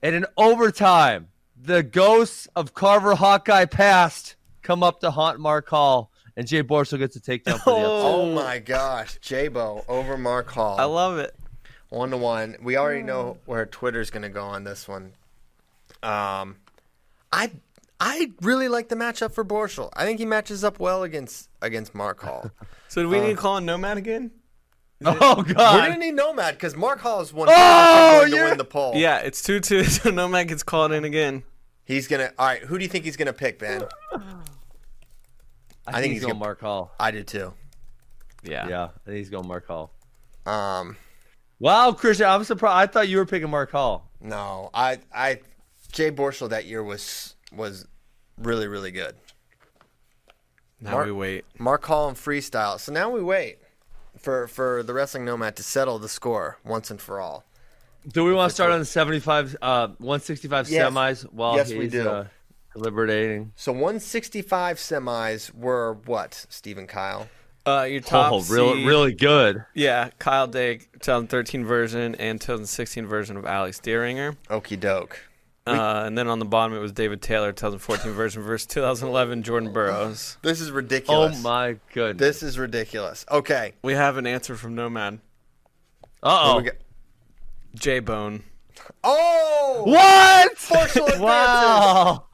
And 0.02 0.14
in 0.14 0.26
overtime, 0.36 1.28
the 1.60 1.82
ghosts 1.82 2.46
of 2.54 2.74
Carver 2.74 3.14
Hawkeye 3.14 3.64
past 3.64 4.36
come 4.62 4.82
up 4.82 5.00
to 5.00 5.10
haunt 5.10 5.40
Mark 5.40 5.68
Hall, 5.68 6.10
and 6.36 6.46
Jay 6.46 6.62
Borschel 6.62 6.98
gets 6.98 7.16
a 7.16 7.20
takedown 7.20 7.58
for 7.60 7.78
the 7.78 7.86
upset. 7.86 8.14
Oh 8.14 8.32
my 8.34 8.58
gosh, 8.58 9.18
J-Bo 9.20 9.84
over 9.88 10.16
Mark 10.18 10.50
Hall. 10.50 10.78
I 10.78 10.84
love 10.84 11.18
it. 11.18 11.34
One 11.88 12.10
to 12.10 12.16
one. 12.16 12.56
We 12.62 12.76
already 12.76 13.02
know 13.02 13.38
where 13.46 13.66
Twitter's 13.66 14.10
going 14.10 14.22
to 14.24 14.28
go 14.28 14.44
on 14.44 14.64
this 14.64 14.88
one. 14.88 15.12
Um, 16.02 16.56
I 17.32 17.50
I 18.00 18.32
really 18.42 18.68
like 18.68 18.88
the 18.88 18.96
matchup 18.96 19.32
for 19.32 19.44
Borschel. 19.44 19.90
I 19.94 20.04
think 20.04 20.18
he 20.18 20.26
matches 20.26 20.64
up 20.64 20.78
well 20.80 21.02
against 21.02 21.48
against 21.62 21.94
Mark 21.94 22.20
Hall. 22.20 22.50
So 22.88 23.02
do 23.02 23.08
we 23.08 23.18
need 23.18 23.30
to 23.30 23.36
call 23.36 23.56
in 23.56 23.64
Nomad 23.66 23.96
again? 23.96 24.30
Oh 25.20 25.36
God! 25.36 25.46
We're 25.48 25.54
God! 25.54 25.88
gonna 25.88 25.98
need 25.98 26.14
Nomad 26.14 26.54
because 26.54 26.74
Mark 26.76 27.00
Hall 27.00 27.20
is 27.20 27.32
one 27.32 27.48
Oh, 27.50 28.18
going 28.20 28.30
to 28.30 28.36
you're- 28.36 28.48
win 28.50 28.58
the 28.58 28.64
poll. 28.64 28.92
Yeah, 28.96 29.18
it's 29.18 29.42
two 29.42 29.60
two. 29.60 29.84
So 29.84 30.10
Nomad 30.10 30.48
gets 30.48 30.62
called 30.62 30.92
in 30.92 31.04
again. 31.04 31.42
he's 31.84 32.08
gonna. 32.08 32.32
All 32.38 32.46
right, 32.46 32.62
who 32.62 32.78
do 32.78 32.84
you 32.84 32.88
think 32.88 33.04
he's 33.04 33.16
gonna 33.16 33.32
pick, 33.32 33.58
Ben? 33.58 33.82
I, 35.86 35.92
think 35.92 36.02
think 36.02 36.04
he's 36.04 36.12
he's 36.12 36.20
going 36.22 36.32
gonna- 36.34 36.44
Mark 36.44 36.60
Hall. 36.60 36.92
I 36.98 37.10
did 37.10 37.26
too. 37.26 37.52
Yeah. 38.42 38.68
Yeah, 38.68 38.84
I 38.84 38.88
think 39.06 39.18
he's 39.18 39.30
going 39.30 39.46
Mark 39.48 39.66
Hall. 39.66 39.90
Um, 40.46 40.96
Wow, 41.60 41.92
Christian, 41.92 42.26
I'm 42.26 42.44
surprised. 42.44 42.90
I 42.90 42.92
thought 42.92 43.08
you 43.08 43.16
were 43.18 43.24
picking 43.26 43.48
Mark 43.50 43.70
Hall. 43.70 44.10
no, 44.20 44.70
I 44.74 44.98
I 45.14 45.40
Jay 45.92 46.10
Borschel 46.10 46.50
that 46.50 46.66
year 46.66 46.82
was 46.82 47.36
was 47.52 47.86
really 48.38 48.66
really 48.66 48.90
good. 48.90 49.14
Now 50.80 50.90
Mark- 50.92 51.06
we 51.06 51.12
wait. 51.12 51.44
Mark 51.58 51.84
Hall 51.86 52.08
and 52.08 52.16
freestyle. 52.16 52.78
So 52.80 52.92
now 52.92 53.08
we 53.10 53.22
wait 53.22 53.58
for 54.24 54.48
for 54.48 54.82
the 54.82 54.92
wrestling 54.94 55.24
nomad 55.24 55.54
to 55.56 55.62
settle 55.62 55.98
the 55.98 56.08
score 56.08 56.58
once 56.64 56.90
and 56.90 57.00
for 57.00 57.20
all. 57.20 57.44
Do 58.06 58.24
we 58.24 58.34
want 58.34 58.50
to 58.50 58.54
start 58.54 58.70
on 58.70 58.80
the 58.80 58.84
75, 58.84 59.56
uh, 59.62 59.88
165 59.98 60.68
Yes. 60.68 60.90
semis 60.90 61.22
while 61.32 61.56
Yes, 61.56 61.70
he's 61.70 61.78
we 61.78 61.88
do. 61.88 62.06
Uh, 62.08 62.26
deliberating? 62.74 63.52
So 63.56 63.72
165 63.72 64.76
semis 64.76 65.54
were 65.54 65.94
what, 66.04 66.44
Stephen 66.50 66.86
Kyle? 66.86 67.28
Uh, 67.66 67.86
your 67.88 68.02
top 68.02 68.30
oh, 68.32 68.42
really, 68.50 68.84
really 68.84 69.14
good. 69.14 69.64
Yeah, 69.72 70.10
Kyle 70.18 70.46
Dake, 70.46 70.92
2013 71.00 71.64
version 71.64 72.14
and 72.16 72.38
2016 72.38 73.06
version 73.06 73.38
of 73.38 73.46
Ali 73.46 73.70
Dieringer. 73.70 74.36
Okie 74.50 74.78
doke. 74.78 75.18
Uh, 75.66 76.02
and 76.04 76.16
then 76.16 76.28
on 76.28 76.38
the 76.38 76.44
bottom 76.44 76.76
it 76.76 76.80
was 76.80 76.92
David 76.92 77.22
Taylor, 77.22 77.50
2014 77.50 78.12
version 78.12 78.42
versus 78.42 78.66
2011 78.66 79.42
Jordan 79.42 79.72
Burroughs. 79.72 80.36
This 80.42 80.60
is 80.60 80.70
ridiculous. 80.70 81.36
Oh 81.38 81.42
my 81.42 81.76
goodness. 81.94 82.20
This 82.20 82.42
is 82.42 82.58
ridiculous. 82.58 83.24
Okay. 83.30 83.72
We 83.82 83.94
have 83.94 84.18
an 84.18 84.26
answer 84.26 84.56
from 84.56 84.74
Nomad. 84.74 85.20
Uh 86.22 86.40
oh. 86.42 86.60
we? 86.60 86.70
J 87.74 88.00
Bone. 88.00 88.42
Oh! 89.04 89.82
What? 89.86 90.56
Borschel 90.56 91.06
advances. 91.06 91.20
wow. 91.20 92.24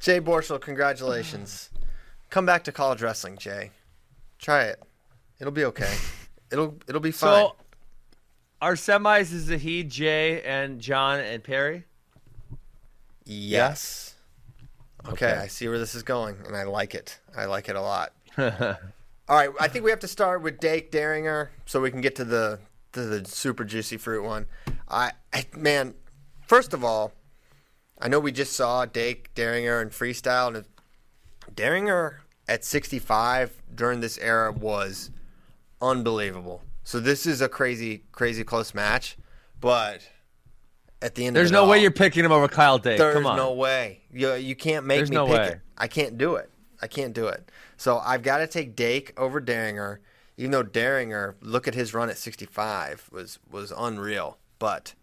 Jay 0.00 0.18
Borschel, 0.18 0.60
congratulations. 0.60 1.70
Come 2.30 2.46
back 2.46 2.64
to 2.64 2.72
college 2.72 3.00
wrestling, 3.02 3.36
Jay. 3.38 3.70
Try 4.38 4.64
it. 4.64 4.82
It'll 5.40 5.52
be 5.52 5.64
okay. 5.66 5.94
It'll 6.50 6.74
it'll 6.88 7.00
be 7.00 7.10
fine. 7.10 7.46
So, 7.46 7.56
our 8.64 8.76
semis 8.76 9.30
is 9.30 9.44
Zahid, 9.44 9.90
Jay, 9.90 10.40
and 10.40 10.80
John 10.80 11.20
and 11.20 11.44
Perry. 11.44 11.84
yes. 13.26 14.14
Okay, 15.06 15.26
Okay. 15.26 15.38
I 15.38 15.48
see 15.48 15.68
where 15.68 15.78
this 15.78 15.94
is 15.94 16.02
going, 16.02 16.36
and 16.46 16.56
I 16.56 16.62
like 16.62 16.94
it. 16.94 17.20
I 17.36 17.44
like 17.44 17.68
it 17.68 17.76
a 17.76 17.80
lot. 17.82 18.14
All 18.38 18.46
right, 19.28 19.50
I 19.60 19.68
think 19.68 19.84
we 19.84 19.90
have 19.90 20.00
to 20.00 20.08
start 20.08 20.40
with 20.40 20.60
Dake 20.60 20.90
Dieringer 20.90 21.48
so 21.66 21.82
we 21.82 21.90
can 21.90 22.00
get 22.00 22.16
to 22.16 22.24
the 22.24 22.58
to 22.92 23.02
the 23.02 23.28
super 23.28 23.64
juicy 23.66 23.98
fruit 23.98 24.24
one. 24.24 24.46
I, 24.88 25.12
I 25.34 25.44
man, 25.54 25.92
first 26.46 26.72
of 26.72 26.82
all, 26.82 27.12
I 28.00 28.08
know 28.08 28.18
we 28.18 28.32
just 28.32 28.54
saw 28.54 28.86
Dake 28.86 29.34
Dieringer 29.34 29.82
and 29.82 29.90
freestyle, 29.90 30.54
and 30.56 30.64
Dieringer 31.54 32.20
at 32.48 32.64
65 32.64 33.62
during 33.74 34.00
this 34.00 34.16
era 34.16 34.52
was 34.52 35.10
unbelievable. 35.82 36.62
So 36.84 37.00
this 37.00 37.26
is 37.26 37.40
a 37.40 37.48
crazy, 37.48 38.04
crazy 38.12 38.44
close 38.44 38.74
match, 38.74 39.16
but 39.60 40.06
at 41.00 41.14
the 41.14 41.26
end, 41.26 41.34
There's 41.34 41.50
no 41.50 41.62
all, 41.64 41.70
way 41.70 41.80
you're 41.82 41.90
picking 41.90 42.24
him 42.24 42.32
over 42.32 42.46
Kyle 42.48 42.78
Dake. 42.78 42.98
there's 42.98 43.14
Come 43.14 43.26
on. 43.26 43.36
There's 43.36 43.46
no 43.46 43.52
way. 43.54 44.00
You 44.12 44.34
you 44.34 44.54
can't 44.54 44.86
make 44.86 44.98
There's 44.98 45.10
me 45.10 45.16
no 45.16 45.26
pick 45.26 45.34
way. 45.36 45.48
it. 45.48 45.60
I 45.76 45.88
can't 45.88 46.16
do 46.18 46.36
it. 46.36 46.50
I 46.82 46.86
can't 46.86 47.14
do 47.14 47.26
it. 47.28 47.50
So 47.76 47.98
I've 47.98 48.22
got 48.22 48.38
to 48.38 48.46
take 48.46 48.76
Dake 48.76 49.12
over 49.18 49.40
Dieringer, 49.40 49.98
even 50.36 50.50
though 50.50 50.62
Dieringer, 50.62 51.34
look 51.40 51.66
at 51.66 51.74
his 51.74 51.94
run 51.94 52.10
at 52.10 52.18
65 52.18 53.08
was 53.10 53.38
was 53.50 53.72
unreal. 53.76 54.38
But 54.58 54.94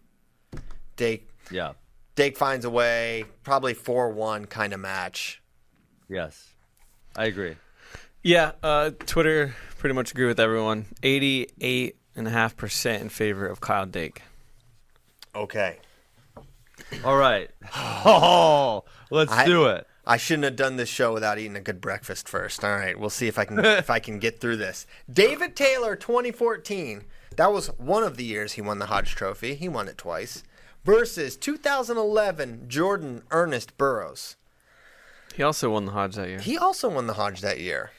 Dake 0.95 1.27
Yeah. 1.49 1.73
Dake 2.15 2.37
finds 2.37 2.65
a 2.65 2.69
way, 2.69 3.25
probably 3.43 3.73
4-1 3.73 4.49
kind 4.49 4.73
of 4.73 4.79
match. 4.79 5.41
Yes. 6.09 6.49
I 7.15 7.25
agree. 7.25 7.55
Yeah, 8.23 8.51
uh, 8.61 8.91
Twitter 9.05 9.55
Pretty 9.81 9.95
much 9.95 10.11
agree 10.11 10.27
with 10.27 10.39
everyone. 10.39 10.85
88.5% 11.01 13.01
in 13.01 13.09
favor 13.09 13.47
of 13.47 13.61
Kyle 13.61 13.87
Dake. 13.87 14.21
Okay. 15.33 15.77
All 17.03 17.17
right. 17.17 17.49
Oh, 18.05 18.83
let's 19.09 19.31
I- 19.31 19.45
do 19.45 19.65
it. 19.65 19.87
I 20.05 20.17
shouldn't 20.17 20.43
have 20.43 20.55
done 20.55 20.77
this 20.77 20.87
show 20.89 21.13
without 21.13 21.39
eating 21.39 21.55
a 21.55 21.61
good 21.61 21.81
breakfast 21.81 22.29
first. 22.29 22.63
All 22.63 22.75
right, 22.75 22.99
we'll 22.99 23.09
see 23.09 23.27
if 23.27 23.39
I 23.39 23.45
can 23.45 23.57
if 23.65 23.89
I 23.89 23.97
can 23.97 24.19
get 24.19 24.39
through 24.39 24.57
this. 24.57 24.85
David 25.11 25.55
Taylor, 25.55 25.95
2014. 25.95 27.05
That 27.37 27.51
was 27.51 27.67
one 27.79 28.03
of 28.03 28.17
the 28.17 28.23
years 28.23 28.53
he 28.53 28.61
won 28.61 28.77
the 28.77 28.85
Hodge 28.87 29.15
Trophy. 29.15 29.55
He 29.55 29.67
won 29.67 29.87
it 29.87 29.97
twice. 29.97 30.43
Versus 30.85 31.37
2011 31.37 32.65
Jordan 32.67 33.23
Ernest 33.31 33.75
Burroughs. 33.79 34.35
He 35.35 35.41
also 35.41 35.71
won 35.71 35.85
the 35.85 35.93
Hodge 35.93 36.15
that 36.17 36.29
year. 36.29 36.39
He 36.39 36.55
also 36.57 36.87
won 36.89 37.07
the 37.07 37.13
Hodge 37.13 37.41
that 37.41 37.59
year. 37.59 37.89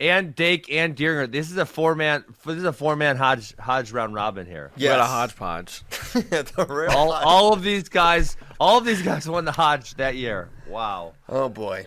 And 0.00 0.34
Dake 0.36 0.72
and 0.72 0.94
Dieringer. 0.94 1.30
This 1.32 1.50
is 1.50 1.56
a 1.56 1.66
four 1.66 1.94
man. 1.96 2.24
This 2.46 2.56
is 2.56 2.64
a 2.64 2.72
four 2.72 2.94
man 2.94 3.16
Hodge 3.16 3.56
Hodge 3.56 3.90
round 3.90 4.14
robin 4.14 4.46
here. 4.46 4.70
You 4.76 4.88
got 4.88 5.00
a 5.00 5.04
hodgepodge. 5.04 5.82
The 6.12 6.66
real 6.68 6.90
All, 6.90 7.12
Hodge. 7.12 7.24
all 7.26 7.52
of 7.52 7.62
these 7.62 7.88
guys, 7.88 8.36
all 8.60 8.78
of 8.78 8.84
these 8.84 9.02
guys 9.02 9.28
won 9.28 9.44
the 9.44 9.52
Hodge 9.52 9.94
that 9.96 10.14
year. 10.14 10.50
Wow. 10.68 11.14
Oh 11.28 11.48
boy. 11.48 11.86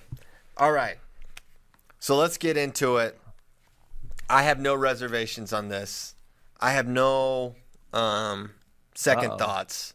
All 0.58 0.72
right. 0.72 0.98
So 2.00 2.18
let's 2.18 2.38
get 2.38 2.58
into 2.58 2.98
it. 2.98 3.18
I 4.30 4.44
have 4.44 4.60
no 4.60 4.76
reservations 4.76 5.54
on 5.54 5.70
this. 5.70 6.16
I 6.60 6.72
have 6.72 6.88
no 6.88 7.56
um, 7.94 8.52
2nd 8.96 9.30
Uh-oh. 9.32 9.38
thoughts. 9.38 9.94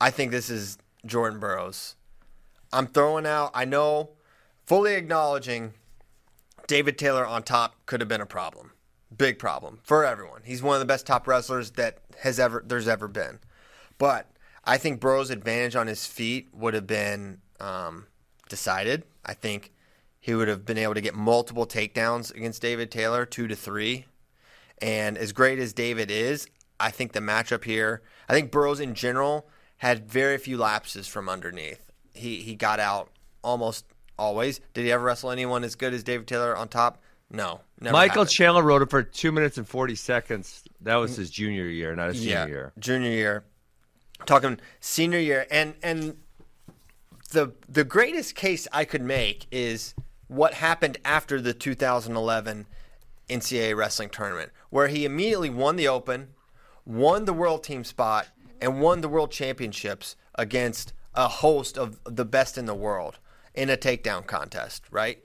I 0.00 0.10
think 0.10 0.30
this 0.30 0.50
is 0.50 0.78
Jordan 1.04 1.38
Burroughs. 1.40 1.96
I'm 2.72 2.86
throwing 2.86 3.26
out, 3.26 3.50
I 3.54 3.64
know, 3.64 4.10
fully 4.66 4.94
acknowledging 4.94 5.74
David 6.66 6.98
Taylor 6.98 7.26
on 7.26 7.42
top 7.42 7.74
could 7.86 8.00
have 8.00 8.08
been 8.08 8.20
a 8.20 8.26
problem. 8.26 8.72
Big 9.16 9.38
problem 9.38 9.80
for 9.82 10.04
everyone. 10.04 10.42
He's 10.44 10.62
one 10.62 10.74
of 10.74 10.80
the 10.80 10.86
best 10.86 11.06
top 11.06 11.26
wrestlers 11.26 11.72
that 11.72 11.98
has 12.18 12.40
ever 12.40 12.62
there's 12.66 12.88
ever 12.88 13.08
been. 13.08 13.38
But 13.98 14.30
I 14.64 14.78
think 14.78 15.00
Burroughs' 15.00 15.30
advantage 15.30 15.76
on 15.76 15.86
his 15.86 16.06
feet 16.06 16.48
would 16.52 16.74
have 16.74 16.86
been 16.86 17.40
um, 17.60 18.06
decided. 18.48 19.04
I 19.24 19.34
think 19.34 19.72
he 20.18 20.34
would 20.34 20.48
have 20.48 20.64
been 20.64 20.78
able 20.78 20.94
to 20.94 21.00
get 21.00 21.14
multiple 21.14 21.66
takedowns 21.66 22.34
against 22.34 22.62
David 22.62 22.90
Taylor, 22.90 23.24
two 23.24 23.46
to 23.46 23.54
three. 23.54 24.06
And 24.82 25.16
as 25.16 25.32
great 25.32 25.58
as 25.58 25.72
David 25.72 26.10
is, 26.10 26.48
I 26.80 26.90
think 26.90 27.12
the 27.12 27.20
matchup 27.20 27.64
here, 27.64 28.02
I 28.28 28.34
think 28.34 28.50
Burroughs 28.50 28.80
in 28.80 28.94
general 28.94 29.48
had 29.78 30.10
very 30.10 30.36
few 30.36 30.58
lapses 30.58 31.06
from 31.06 31.28
underneath. 31.28 31.92
He 32.12 32.42
he 32.42 32.54
got 32.54 32.80
out 32.80 33.10
almost 33.42 33.84
always. 34.18 34.60
Did 34.74 34.84
he 34.84 34.92
ever 34.92 35.04
wrestle 35.04 35.30
anyone 35.30 35.64
as 35.64 35.74
good 35.74 35.94
as 35.94 36.02
David 36.02 36.26
Taylor 36.26 36.56
on 36.56 36.68
top? 36.68 37.02
No. 37.30 37.60
Never 37.80 37.92
Michael 37.92 38.22
happened. 38.22 38.30
Chandler 38.30 38.62
wrote 38.62 38.82
it 38.82 38.90
for 38.90 39.02
two 39.02 39.32
minutes 39.32 39.58
and 39.58 39.68
forty 39.68 39.94
seconds. 39.94 40.64
That 40.80 40.96
was 40.96 41.12
mm. 41.12 41.16
his 41.18 41.30
junior 41.30 41.66
year, 41.66 41.94
not 41.94 42.08
his 42.08 42.20
senior 42.20 42.48
year. 42.48 42.72
Junior 42.78 43.10
year. 43.10 43.44
Talking 44.24 44.58
senior 44.80 45.18
year 45.18 45.46
and 45.50 45.74
and 45.82 46.16
the 47.30 47.52
the 47.68 47.84
greatest 47.84 48.34
case 48.34 48.66
I 48.72 48.84
could 48.84 49.02
make 49.02 49.46
is 49.50 49.94
what 50.28 50.54
happened 50.54 50.98
after 51.04 51.40
the 51.40 51.52
2011 51.52 52.66
NCAA 53.28 53.76
wrestling 53.76 54.08
tournament 54.08 54.52
where 54.70 54.88
he 54.88 55.04
immediately 55.04 55.50
won 55.50 55.76
the 55.76 55.88
open, 55.88 56.28
won 56.84 57.24
the 57.24 57.32
world 57.32 57.62
team 57.62 57.84
spot 57.84 58.28
and 58.60 58.80
won 58.80 59.00
the 59.00 59.08
world 59.08 59.30
championships 59.30 60.16
against 60.34 60.92
a 61.14 61.28
host 61.28 61.76
of 61.76 61.98
the 62.04 62.24
best 62.24 62.56
in 62.58 62.66
the 62.66 62.74
world 62.74 63.18
in 63.56 63.70
a 63.70 63.76
takedown 63.76 64.26
contest, 64.26 64.84
right? 64.90 65.18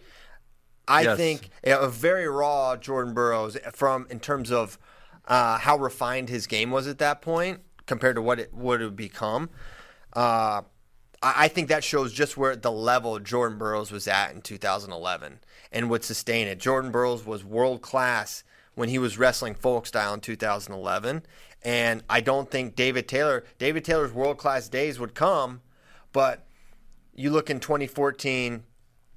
I 0.87 1.01
Yes. 1.03 1.17
think 1.17 1.49
a 1.63 1.87
very 1.87 2.27
raw 2.27 2.75
Jordan 2.75 3.13
Burroughs 3.13 3.57
from 3.73 4.07
in 4.09 4.19
terms 4.19 4.51
of 4.51 4.77
uh, 5.27 5.57
how 5.59 5.77
refined 5.77 6.29
his 6.29 6.47
game 6.47 6.71
was 6.71 6.87
at 6.87 6.97
that 6.97 7.21
point 7.21 7.61
compared 7.85 8.15
to 8.15 8.21
what 8.21 8.39
it 8.39 8.53
would 8.53 8.81
have 8.81 8.95
become. 8.95 9.49
Uh, 10.13 10.63
I 11.21 11.43
I 11.45 11.47
think 11.49 11.67
that 11.69 11.83
shows 11.83 12.11
just 12.13 12.35
where 12.35 12.55
the 12.55 12.71
level 12.71 13.19
Jordan 13.19 13.57
Burroughs 13.59 13.91
was 13.91 14.07
at 14.07 14.33
in 14.33 14.41
2011 14.41 15.39
and 15.71 15.89
would 15.89 16.03
sustain 16.03 16.47
it. 16.47 16.57
Jordan 16.59 16.91
Burroughs 16.91 17.25
was 17.25 17.43
world 17.45 17.81
class 17.81 18.43
when 18.73 18.89
he 18.89 18.97
was 18.97 19.17
wrestling 19.17 19.53
folk 19.53 19.85
style 19.85 20.13
in 20.13 20.19
2011, 20.21 21.23
and 21.61 22.03
I 22.09 22.21
don't 22.21 22.49
think 22.49 22.75
David 22.75 23.07
Taylor 23.07 23.43
David 23.59 23.85
Taylor's 23.85 24.11
world 24.11 24.37
class 24.39 24.67
days 24.67 24.99
would 24.99 25.13
come, 25.13 25.61
but 26.11 26.47
you 27.13 27.29
look 27.29 27.49
in 27.49 27.59
2014, 27.59 28.63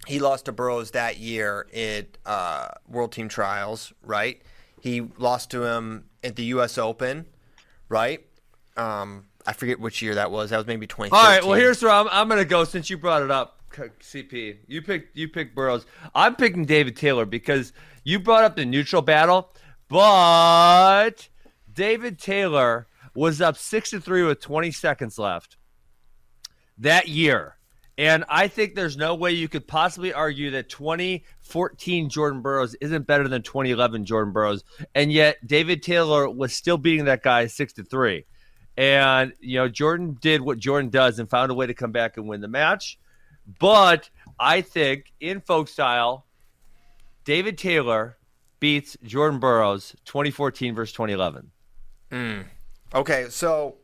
he 0.07 0.19
lost 0.19 0.47
to 0.47 0.53
Burroughs 0.53 0.93
that 0.93 1.19
year 1.19 1.67
at 1.75 2.19
uh, 2.27 2.69
World 2.89 3.13
Team 3.13 3.29
Trials, 3.29 3.93
right? 4.03 4.41
He 4.81 5.01
lost 5.19 5.51
to 5.53 5.63
him 5.65 6.07
at 6.23 6.37
the 6.37 6.45
U.S. 6.47 6.77
Open, 6.77 7.27
right? 7.89 8.25
Um, 8.77 9.27
I 9.47 9.53
forget 9.53 9.81
which 9.81 10.03
year 10.03 10.17
that 10.17 10.31
was. 10.31 10.51
That 10.51 10.59
was 10.59 10.67
maybe 10.67 10.87
2013. 10.87 11.19
All 11.19 11.31
right. 11.31 11.45
Well, 11.45 11.59
here's 11.59 11.83
where 11.83 11.93
I'm, 11.93 12.09
I'm 12.11 12.29
going 12.29 12.41
to 12.41 12.45
go 12.45 12.65
since 12.65 12.91
you 12.91 12.99
brought 12.99 13.23
it 13.23 13.31
up, 13.31 13.61
CP. 13.71 14.59
You 14.67 14.83
picked 14.83 15.17
you 15.17 15.29
picked 15.29 15.55
Burroughs. 15.55 15.87
I'm 16.15 16.37
picking 16.37 16.65
David 16.65 16.97
Taylor 16.97 17.25
because 17.25 17.73
you 18.03 18.19
brought 18.19 18.45
up 18.45 18.57
the 18.57 18.65
neutral 18.65 19.03
battle, 19.03 19.53
but 19.89 21.29
David 21.73 22.19
Taylor 22.19 22.87
was 23.15 23.41
up 23.41 23.57
six 23.57 23.91
to 23.91 24.01
three 24.01 24.23
with 24.23 24.41
20 24.41 24.71
seconds 24.71 25.19
left 25.19 25.57
that 26.79 27.09
year. 27.09 27.57
And 27.97 28.25
I 28.29 28.49
think 28.49 28.75
there's 28.75 28.97
no 28.97 29.15
way 29.15 29.33
you 29.33 29.49
could 29.49 29.69
possibly 29.69 30.13
argue 30.13 30.51
that 30.53 30.69
2014 30.69 32.09
Jordan 32.09 32.41
Burroughs 32.43 32.75
isn't 32.81 33.07
better 33.07 33.29
than 33.29 33.43
2011 33.43 34.05
Jordan 34.05 34.33
Burroughs. 34.33 34.65
And 34.95 35.13
yet 35.13 35.37
David 35.47 35.83
Taylor 35.83 36.29
was 36.29 36.53
still 36.53 36.77
beating 36.77 37.05
that 37.05 37.23
guy 37.23 37.47
six 37.47 37.73
to 37.75 37.85
three. 37.85 38.25
And, 38.77 39.33
you 39.39 39.59
know, 39.59 39.69
Jordan 39.69 40.19
did 40.21 40.41
what 40.41 40.59
Jordan 40.59 40.91
does 40.91 41.21
and 41.21 41.31
found 41.31 41.53
a 41.53 41.55
way 41.55 41.67
to 41.67 41.75
come 41.75 41.93
back 41.93 42.17
and 42.17 42.27
win 42.27 42.41
the 42.41 42.49
match. 42.49 42.99
But 43.61 44.11
I 44.41 44.63
think 44.63 45.13
in 45.21 45.41
folk 45.41 45.69
style, 45.69 46.27
David 47.25 47.57
Taylor 47.59 48.17
beats 48.59 48.97
Jordan 49.05 49.39
Burroughs 49.39 49.95
2014 50.05 50.75
versus 50.75 50.93
2011. 50.95 51.51
Mm. 52.11 52.45
Okay, 52.95 53.27
so 53.29 53.77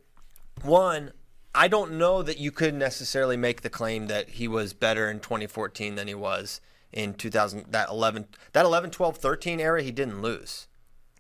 one, 0.62 1.12
I 1.54 1.68
don't 1.68 1.92
know 1.92 2.22
that 2.22 2.38
you 2.38 2.50
could 2.52 2.74
necessarily 2.74 3.36
make 3.36 3.62
the 3.62 3.70
claim 3.70 4.06
that 4.06 4.30
he 4.30 4.46
was 4.48 4.72
better 4.72 5.10
in 5.10 5.20
2014 5.20 5.94
than 5.96 6.06
he 6.08 6.14
was 6.14 6.60
in 6.92 7.14
2000 7.14 7.66
that 7.70 7.88
11 7.88 8.26
that 8.52 8.64
11 8.64 8.90
12 8.90 9.16
13 9.16 9.60
era 9.60 9.82
he 9.82 9.90
didn't 9.90 10.22
lose. 10.22 10.66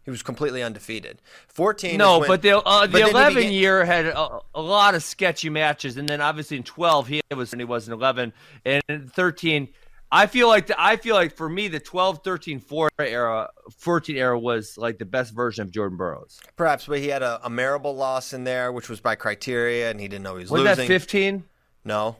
He 0.02 0.10
was 0.10 0.22
completely 0.22 0.62
undefeated. 0.62 1.20
14 1.48 1.96
No, 1.98 2.20
when- 2.20 2.28
but 2.28 2.42
the 2.42 2.58
uh, 2.58 2.86
but 2.86 2.92
the 2.92 3.08
11 3.10 3.34
began- 3.34 3.52
year 3.52 3.84
had 3.84 4.06
a, 4.06 4.38
a 4.54 4.62
lot 4.62 4.94
of 4.94 5.02
sketchy 5.02 5.50
matches, 5.50 5.96
and 5.96 6.08
then 6.08 6.20
obviously 6.20 6.56
in 6.56 6.62
12 6.62 7.08
he 7.08 7.20
was 7.36 7.52
and 7.52 7.60
he 7.60 7.64
was 7.66 7.86
in 7.86 7.92
11, 7.92 8.32
and 8.64 8.82
in 8.88 9.08
13. 9.08 9.68
I 10.12 10.26
feel 10.26 10.48
like 10.48 10.66
the, 10.66 10.74
I 10.80 10.96
feel 10.96 11.14
like 11.14 11.36
for 11.36 11.48
me 11.48 11.68
the 11.68 11.78
12, 11.78 12.24
13, 12.24 12.58
4 12.60 12.90
era, 12.98 13.50
14 13.76 14.16
era 14.16 14.38
was 14.38 14.76
like 14.76 14.98
the 14.98 15.04
best 15.04 15.32
version 15.32 15.62
of 15.62 15.70
Jordan 15.70 15.96
Burroughs. 15.96 16.40
perhaps 16.56 16.86
but 16.86 16.98
he 16.98 17.08
had 17.08 17.22
a, 17.22 17.40
a 17.44 17.50
Marable 17.50 17.94
loss 17.94 18.32
in 18.32 18.44
there 18.44 18.72
which 18.72 18.88
was 18.88 19.00
by 19.00 19.14
criteria 19.14 19.90
and 19.90 20.00
he 20.00 20.08
didn't 20.08 20.24
know 20.24 20.36
he 20.36 20.42
was 20.42 20.50
losing. 20.50 20.64
Was 20.68 20.78
losing. 20.78 20.88
that 20.88 21.00
15? 21.00 21.44
No. 21.84 22.16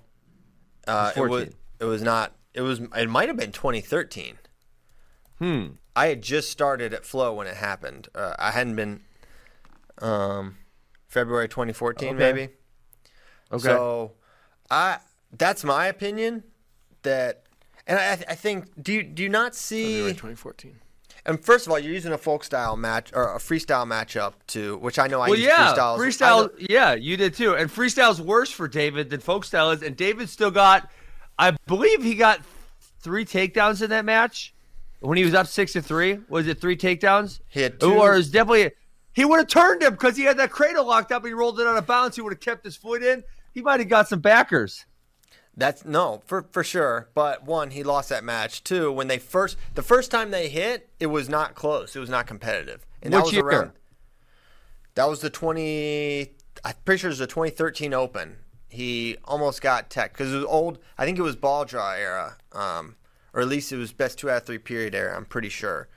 Uh, 0.86 1.12
it 1.16 1.20
was 1.20 1.28
14. 1.28 1.55
it 1.80 1.84
was 1.84 2.03
not 2.03 2.32
it 2.55 2.61
was 2.62 2.80
it 2.80 3.09
might 3.11 3.28
have 3.28 3.36
been 3.36 3.53
2013. 3.53 4.38
Hmm. 5.38 5.66
I 5.97 6.07
had 6.07 6.22
just 6.22 6.51
started 6.51 6.95
at 6.95 7.05
Flo 7.05 7.34
when 7.34 7.47
it 7.47 7.57
happened. 7.57 8.09
Uh, 8.14 8.34
I 8.38 8.53
hadn't 8.53 8.76
been 8.76 9.01
um, 9.99 10.57
February 11.09 11.49
2014 11.49 12.11
Okay. 12.11 12.18
maybe. 12.18 12.49
Okay. 13.53 13.62
So 13.62 14.12
I 14.70 14.99
that's 15.36 15.64
my 15.64 15.86
opinion 15.86 16.45
that 17.03 17.45
and 17.87 17.99
I, 17.99 18.12
I 18.12 18.35
think 18.35 18.66
do 18.83 18.93
you 18.93 19.03
do 19.03 19.22
you 19.22 19.28
not 19.28 19.55
see 19.55 19.85
February 19.95 20.12
2014. 20.12 20.76
and 21.26 21.45
first 21.45 21.66
of 21.66 21.72
all 21.72 21.78
you're 21.78 21.93
using 21.93 22.12
a 22.12 22.18
folk 22.18 22.45
style 22.45 22.76
match 22.76 23.11
or 23.14 23.35
a 23.35 23.39
freestyle 23.39 23.87
matchup 23.87 24.35
to 24.49 24.76
which 24.78 24.99
I 24.99 25.07
know 25.07 25.20
I 25.20 25.28
well, 25.28 25.39
use 25.39 25.47
yeah, 25.47 25.74
freestyle. 25.74 25.95
as- 25.95 26.01
I 26.01 26.05
freestyle. 26.26 26.51
Yeah, 26.70 26.95
you 26.95 27.16
did 27.16 27.35
too. 27.35 27.55
And 27.57 27.70
freestyle's 27.70 28.20
worse 28.20 28.51
for 28.51 28.68
David 28.68 29.11
than 29.11 29.20
folk 29.20 29.45
style 29.45 29.70
is, 29.70 29.83
and 29.83 29.97
David 29.97 30.28
still 30.28 30.51
got, 30.51 30.91
I 31.39 31.53
believe 31.66 32.03
he 32.03 32.14
got 32.14 32.41
three 33.03 33.24
takedowns 33.24 33.83
in 33.83 33.91
that 33.91 34.05
match 34.05 34.55
when 35.01 35.16
he 35.16 35.24
was 35.24 35.35
up 35.35 35.47
six 35.47 35.72
to 35.72 35.83
three. 35.83 36.18
Was 36.28 36.47
it 36.47 36.61
three 36.61 36.76
takedowns? 36.76 37.41
He 37.49 37.61
had 37.62 37.81
two- 37.81 37.95
Or 37.95 38.12
it 38.14 38.16
was 38.18 38.31
definitely 38.31 38.72
he 39.12 39.24
would 39.24 39.39
have 39.39 39.49
turned 39.49 39.83
him 39.83 39.93
because 39.93 40.16
he 40.16 40.24
had 40.24 40.37
that 40.39 40.51
cradle 40.51 40.87
locked 40.87 41.11
up. 41.12 41.22
and 41.22 41.28
He 41.31 41.35
rolled 41.35 41.59
it 41.61 41.66
out 41.66 41.76
of 41.76 41.87
bounds. 41.87 42.14
He 42.16 42.22
would 42.22 42.33
have 42.33 42.41
kept 42.41 42.64
his 42.64 42.76
foot 42.76 43.03
in. 43.03 43.24
He 43.53 43.61
might 43.61 43.81
have 43.81 43.89
got 43.89 44.09
some 44.09 44.20
backers. 44.20 44.87
That's 45.61 45.85
no, 45.85 46.23
for 46.25 46.47
for 46.51 46.65
sure. 46.65 47.11
But 47.13 47.45
one, 47.45 47.71
he 47.73 47.83
lost 47.83 48.09
that 48.09 48.25
match. 48.25 48.65
Two, 48.65 48.91
when 48.91 49.09
they 49.09 49.19
first 49.19 49.59
the 49.75 49.83
first 49.83 50.11
time 50.11 50.31
they 50.31 50.49
hit, 50.49 50.89
it 50.99 51.09
was 51.09 51.29
not 51.29 51.55
close. 51.55 51.95
It 51.95 52.01
was 52.01 52.09
not 52.09 52.27
competitive. 52.27 52.87
And 53.03 53.13
that 53.13 53.19
Which 53.19 53.25
was 53.27 53.33
year? 53.35 53.45
around 53.45 53.73
That 54.95 55.07
was 55.07 55.21
the 55.21 55.29
20 55.29 56.31
I'm 56.65 56.75
pretty 56.87 57.01
sure 57.01 57.09
it 57.09 57.13
was 57.13 57.19
the 57.19 57.27
2013 57.27 57.93
Open. 57.93 58.37
He 58.71 59.19
almost 59.25 59.61
got 59.61 59.91
tech 59.91 60.15
cuz 60.15 60.33
it 60.33 60.37
was 60.37 60.45
old. 60.47 60.79
I 60.97 61.05
think 61.05 61.19
it 61.19 61.23
was 61.23 61.37
ball 61.37 61.67
draw 61.67 61.93
era. 61.93 62.39
Um 62.53 62.97
or 63.35 63.43
at 63.43 63.49
least 63.49 63.71
it 63.71 63.77
was 63.77 63.93
best 63.93 64.19
2 64.19 64.31
out 64.31 64.39
of 64.39 64.47
3 64.47 64.57
period 64.59 64.95
era, 64.95 65.15
I'm 65.15 65.27
pretty 65.27 65.51
sure. 65.51 65.89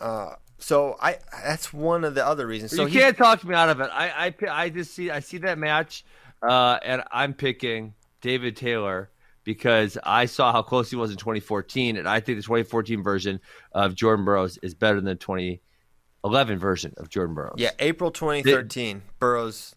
Uh, 0.00 0.34
so 0.58 0.96
I 1.00 1.18
that's 1.44 1.72
one 1.72 2.02
of 2.02 2.16
the 2.16 2.26
other 2.26 2.48
reasons. 2.48 2.74
So 2.74 2.82
you 2.82 2.88
he- 2.88 2.98
can't 2.98 3.16
talk 3.16 3.44
me 3.44 3.54
out 3.54 3.68
of 3.68 3.80
it. 3.80 3.90
I, 3.92 4.26
I, 4.26 4.64
I 4.64 4.68
just 4.70 4.92
see, 4.92 5.08
I 5.08 5.20
see 5.20 5.38
that 5.38 5.56
match, 5.56 6.04
uh, 6.42 6.78
and 6.82 7.04
I'm 7.12 7.32
picking 7.32 7.94
David 8.20 8.56
Taylor 8.56 9.10
because 9.44 9.96
I 10.04 10.26
saw 10.26 10.52
how 10.52 10.60
close 10.60 10.90
he 10.90 10.96
was 10.96 11.10
in 11.10 11.16
2014, 11.16 11.96
and 11.96 12.06
I 12.06 12.20
think 12.20 12.36
the 12.38 12.42
2014 12.42 13.02
version 13.02 13.40
of 13.72 13.94
Jordan 13.94 14.24
Burroughs 14.24 14.58
is 14.62 14.74
better 14.74 14.96
than 14.96 15.06
the 15.06 15.14
2011 15.14 16.58
version 16.58 16.92
of 16.98 17.08
Jordan 17.08 17.34
Burroughs. 17.34 17.54
Yeah, 17.56 17.70
April 17.78 18.10
2013. 18.10 19.02
Burroughs. 19.18 19.74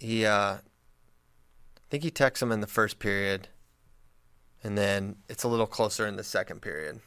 he, 0.00 0.26
uh, 0.26 0.54
I 0.54 0.60
think 1.90 2.02
he 2.02 2.10
texts 2.10 2.42
him 2.42 2.50
in 2.50 2.60
the 2.60 2.66
first 2.66 2.98
period, 2.98 3.48
and 4.64 4.76
then 4.76 5.16
it's 5.28 5.44
a 5.44 5.48
little 5.48 5.66
closer 5.66 6.06
in 6.06 6.16
the 6.16 6.24
second 6.24 6.60
period. 6.60 7.00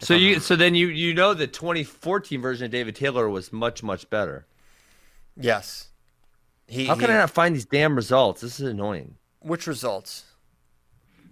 So 0.00 0.14
you, 0.14 0.40
so 0.40 0.56
then 0.56 0.74
you, 0.74 0.88
you 0.88 1.14
know 1.14 1.34
the 1.34 1.46
2014 1.46 2.40
version 2.40 2.64
of 2.66 2.70
David 2.70 2.96
Taylor 2.96 3.28
was 3.28 3.52
much, 3.52 3.82
much 3.82 4.08
better. 4.08 4.46
Yes. 5.36 5.89
He, 6.70 6.86
How 6.86 6.94
can 6.94 7.10
he- 7.10 7.14
I 7.16 7.18
not 7.18 7.30
find 7.30 7.54
these 7.54 7.66
damn 7.66 7.96
results? 7.96 8.40
This 8.42 8.60
is 8.60 8.68
annoying. 8.70 9.16
Which 9.40 9.66
results? 9.66 10.24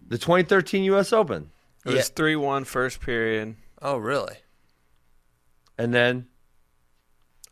The 0.09 0.18
2013 0.18 0.82
U.S. 0.84 1.12
Open, 1.12 1.51
It 1.86 1.93
was 1.95 2.09
3 2.09 2.34
1 2.36 2.64
first 2.64 3.01
period. 3.01 3.57
Oh, 3.80 3.97
really? 3.99 4.34
and 5.80 5.95
then 5.95 6.26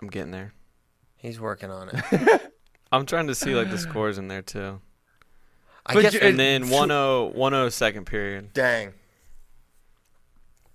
I'm 0.02 0.08
getting 0.08 0.32
there. 0.32 0.52
He's 1.16 1.38
working 1.38 1.70
on 1.70 1.90
it. 1.92 2.52
I'm 2.92 3.06
trying 3.06 3.28
to 3.28 3.34
see 3.36 3.54
like 3.54 3.70
the 3.70 3.78
scores 3.78 4.18
in 4.18 4.26
there 4.28 4.42
too. 4.42 4.80
I 5.86 5.94
But 5.94 6.02
guess. 6.02 6.14
you- 6.14 6.20
And 6.20 6.38
then 6.40 6.64
1-0, 6.64 7.34
1-0 7.36 7.72
second 7.72 8.06
period. 8.06 8.52
dang. 8.52 8.94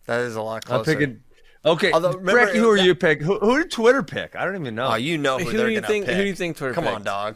That 0.06 0.22
is 0.22 0.36
a 0.36 0.42
lot 0.42 0.64
I'm 0.68 0.78
closer. 0.84 0.94
picking. 0.98 1.24
Okay, 1.64 1.92
Although, 1.92 2.14
remember, 2.14 2.48
Bracey, 2.48 2.56
who 2.56 2.72
are 2.72 2.78
that- 2.78 2.84
you 2.86 2.96
pick? 2.96 3.22
Who, 3.22 3.38
who 3.40 3.60
did 3.60 3.70
Twitter 3.72 4.02
pick? 4.02 4.36
I 4.36 4.46
don't 4.46 4.56
even 4.60 4.74
know. 4.76 4.88
Oh, 4.92 4.96
you 4.96 5.18
know 5.20 5.38
who, 5.38 5.46
Who 5.46 5.58
they're 5.58 5.68
do 5.68 5.72
you 5.74 5.80
gonna 5.82 5.88
think? 5.94 6.06
pick. 6.08 6.16
Who 6.16 6.22
do 6.24 6.28
you 6.28 6.36
think 6.36 6.58
Twitter 6.58 6.74
Come 6.74 6.88
on, 6.88 7.04
dog. 7.04 7.36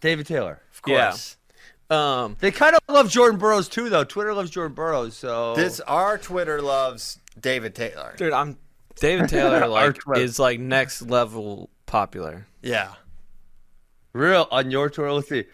David 0.00 0.26
Taylor. 0.26 0.60
Of 0.72 0.82
course. 0.82 1.36
Um, 1.90 2.36
They 2.40 2.50
kind 2.50 2.74
of 2.74 2.80
love 2.88 3.10
Jordan 3.10 3.38
Burroughs 3.38 3.68
too, 3.68 3.88
though. 3.90 4.04
Twitter 4.04 4.32
loves 4.34 4.50
Jordan 4.50 4.74
Burroughs, 4.74 5.16
so 5.16 5.54
This 5.54 5.80
our 5.80 6.16
Twitter 6.18 6.60
loves 6.62 7.18
David 7.38 7.74
Taylor. 7.74 8.14
dude, 8.16 8.32
I'm 8.32 8.56
David 8.96 9.28
Taylor 9.28 9.66
like 9.68 9.96
is 10.16 10.38
like 10.38 10.58
next 10.58 11.02
level 11.02 11.68
popular. 11.84 12.46
Yeah. 12.62 12.94
real 14.14 14.48
on 14.50 14.70
your 14.70 14.88
Twitter. 14.90 15.12
Let's 15.12 15.28
see. 15.28 15.44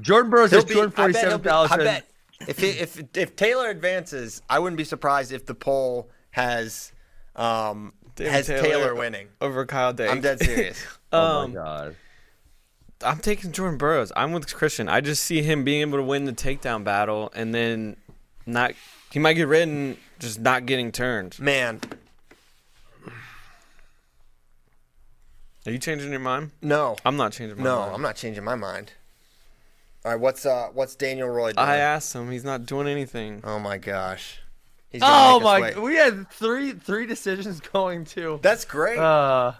Jordan 0.00 0.30
Burroughs 0.30 0.50
has 0.52 0.64
He'll 0.64 0.68
be- 0.68 0.74
two 0.74 0.80
hundred 0.80 0.92
I 1.00 1.12
bet 1.12 1.22
forty-seven 1.22 1.40
be- 1.42 1.48
I 1.50 1.76
bet 1.78 2.04
if 2.48 2.58
he, 2.58 2.68
if 2.70 3.02
if 3.16 3.36
Taylor 3.36 3.68
advances, 3.70 4.42
I 4.50 4.58
wouldn't 4.58 4.76
be 4.78 4.84
surprised 4.84 5.32
if 5.32 5.46
the 5.46 5.54
poll 5.54 6.10
has 6.30 6.91
um 7.36 7.92
has 8.18 8.46
Taylor, 8.46 8.62
Taylor 8.62 8.94
winning. 8.94 9.28
over 9.40 9.64
Kyle 9.66 9.92
Dake. 9.92 10.10
I'm 10.10 10.20
dead 10.20 10.40
serious. 10.40 10.84
Oh 11.14 11.40
um, 11.40 11.50
my 11.50 11.60
god! 11.60 11.96
I'm 13.04 13.18
taking 13.18 13.52
Jordan 13.52 13.76
Burroughs. 13.76 14.12
I'm 14.16 14.32
with 14.32 14.54
Christian. 14.54 14.88
I 14.88 15.02
just 15.02 15.22
see 15.24 15.42
him 15.42 15.62
being 15.62 15.82
able 15.82 15.98
to 15.98 16.02
win 16.02 16.24
the 16.24 16.32
takedown 16.32 16.84
battle 16.84 17.30
and 17.34 17.54
then 17.54 17.96
not. 18.46 18.72
He 19.10 19.18
might 19.18 19.34
get 19.34 19.46
ridden, 19.46 19.98
just 20.18 20.40
not 20.40 20.64
getting 20.64 20.90
turned. 20.90 21.38
Man, 21.38 21.80
Are 25.66 25.70
you 25.70 25.78
changing 25.78 26.10
your 26.10 26.20
mind? 26.20 26.50
no, 26.60 26.96
I'm 27.04 27.16
not 27.16 27.32
changing 27.32 27.58
my 27.58 27.64
no, 27.64 27.78
mind. 27.80 27.94
I'm 27.94 28.02
not 28.02 28.16
changing 28.16 28.42
my 28.42 28.54
mind. 28.54 28.92
All 30.04 30.12
right, 30.12 30.20
what's 30.20 30.44
uh 30.44 30.68
what's 30.72 30.96
Daniel 30.96 31.28
Roy 31.28 31.52
doing? 31.52 31.58
I 31.58 31.76
asked 31.76 32.14
him. 32.14 32.30
He's 32.30 32.44
not 32.44 32.66
doing 32.66 32.88
anything. 32.88 33.40
oh 33.44 33.58
my 33.58 33.78
gosh. 33.78 34.40
Oh 35.00 35.40
my! 35.40 35.78
We 35.78 35.94
had 35.96 36.30
three 36.30 36.72
three 36.72 37.06
decisions 37.06 37.60
going 37.72 38.04
too. 38.04 38.40
That's 38.42 38.64
great. 38.64 38.98
Uh, 38.98 39.52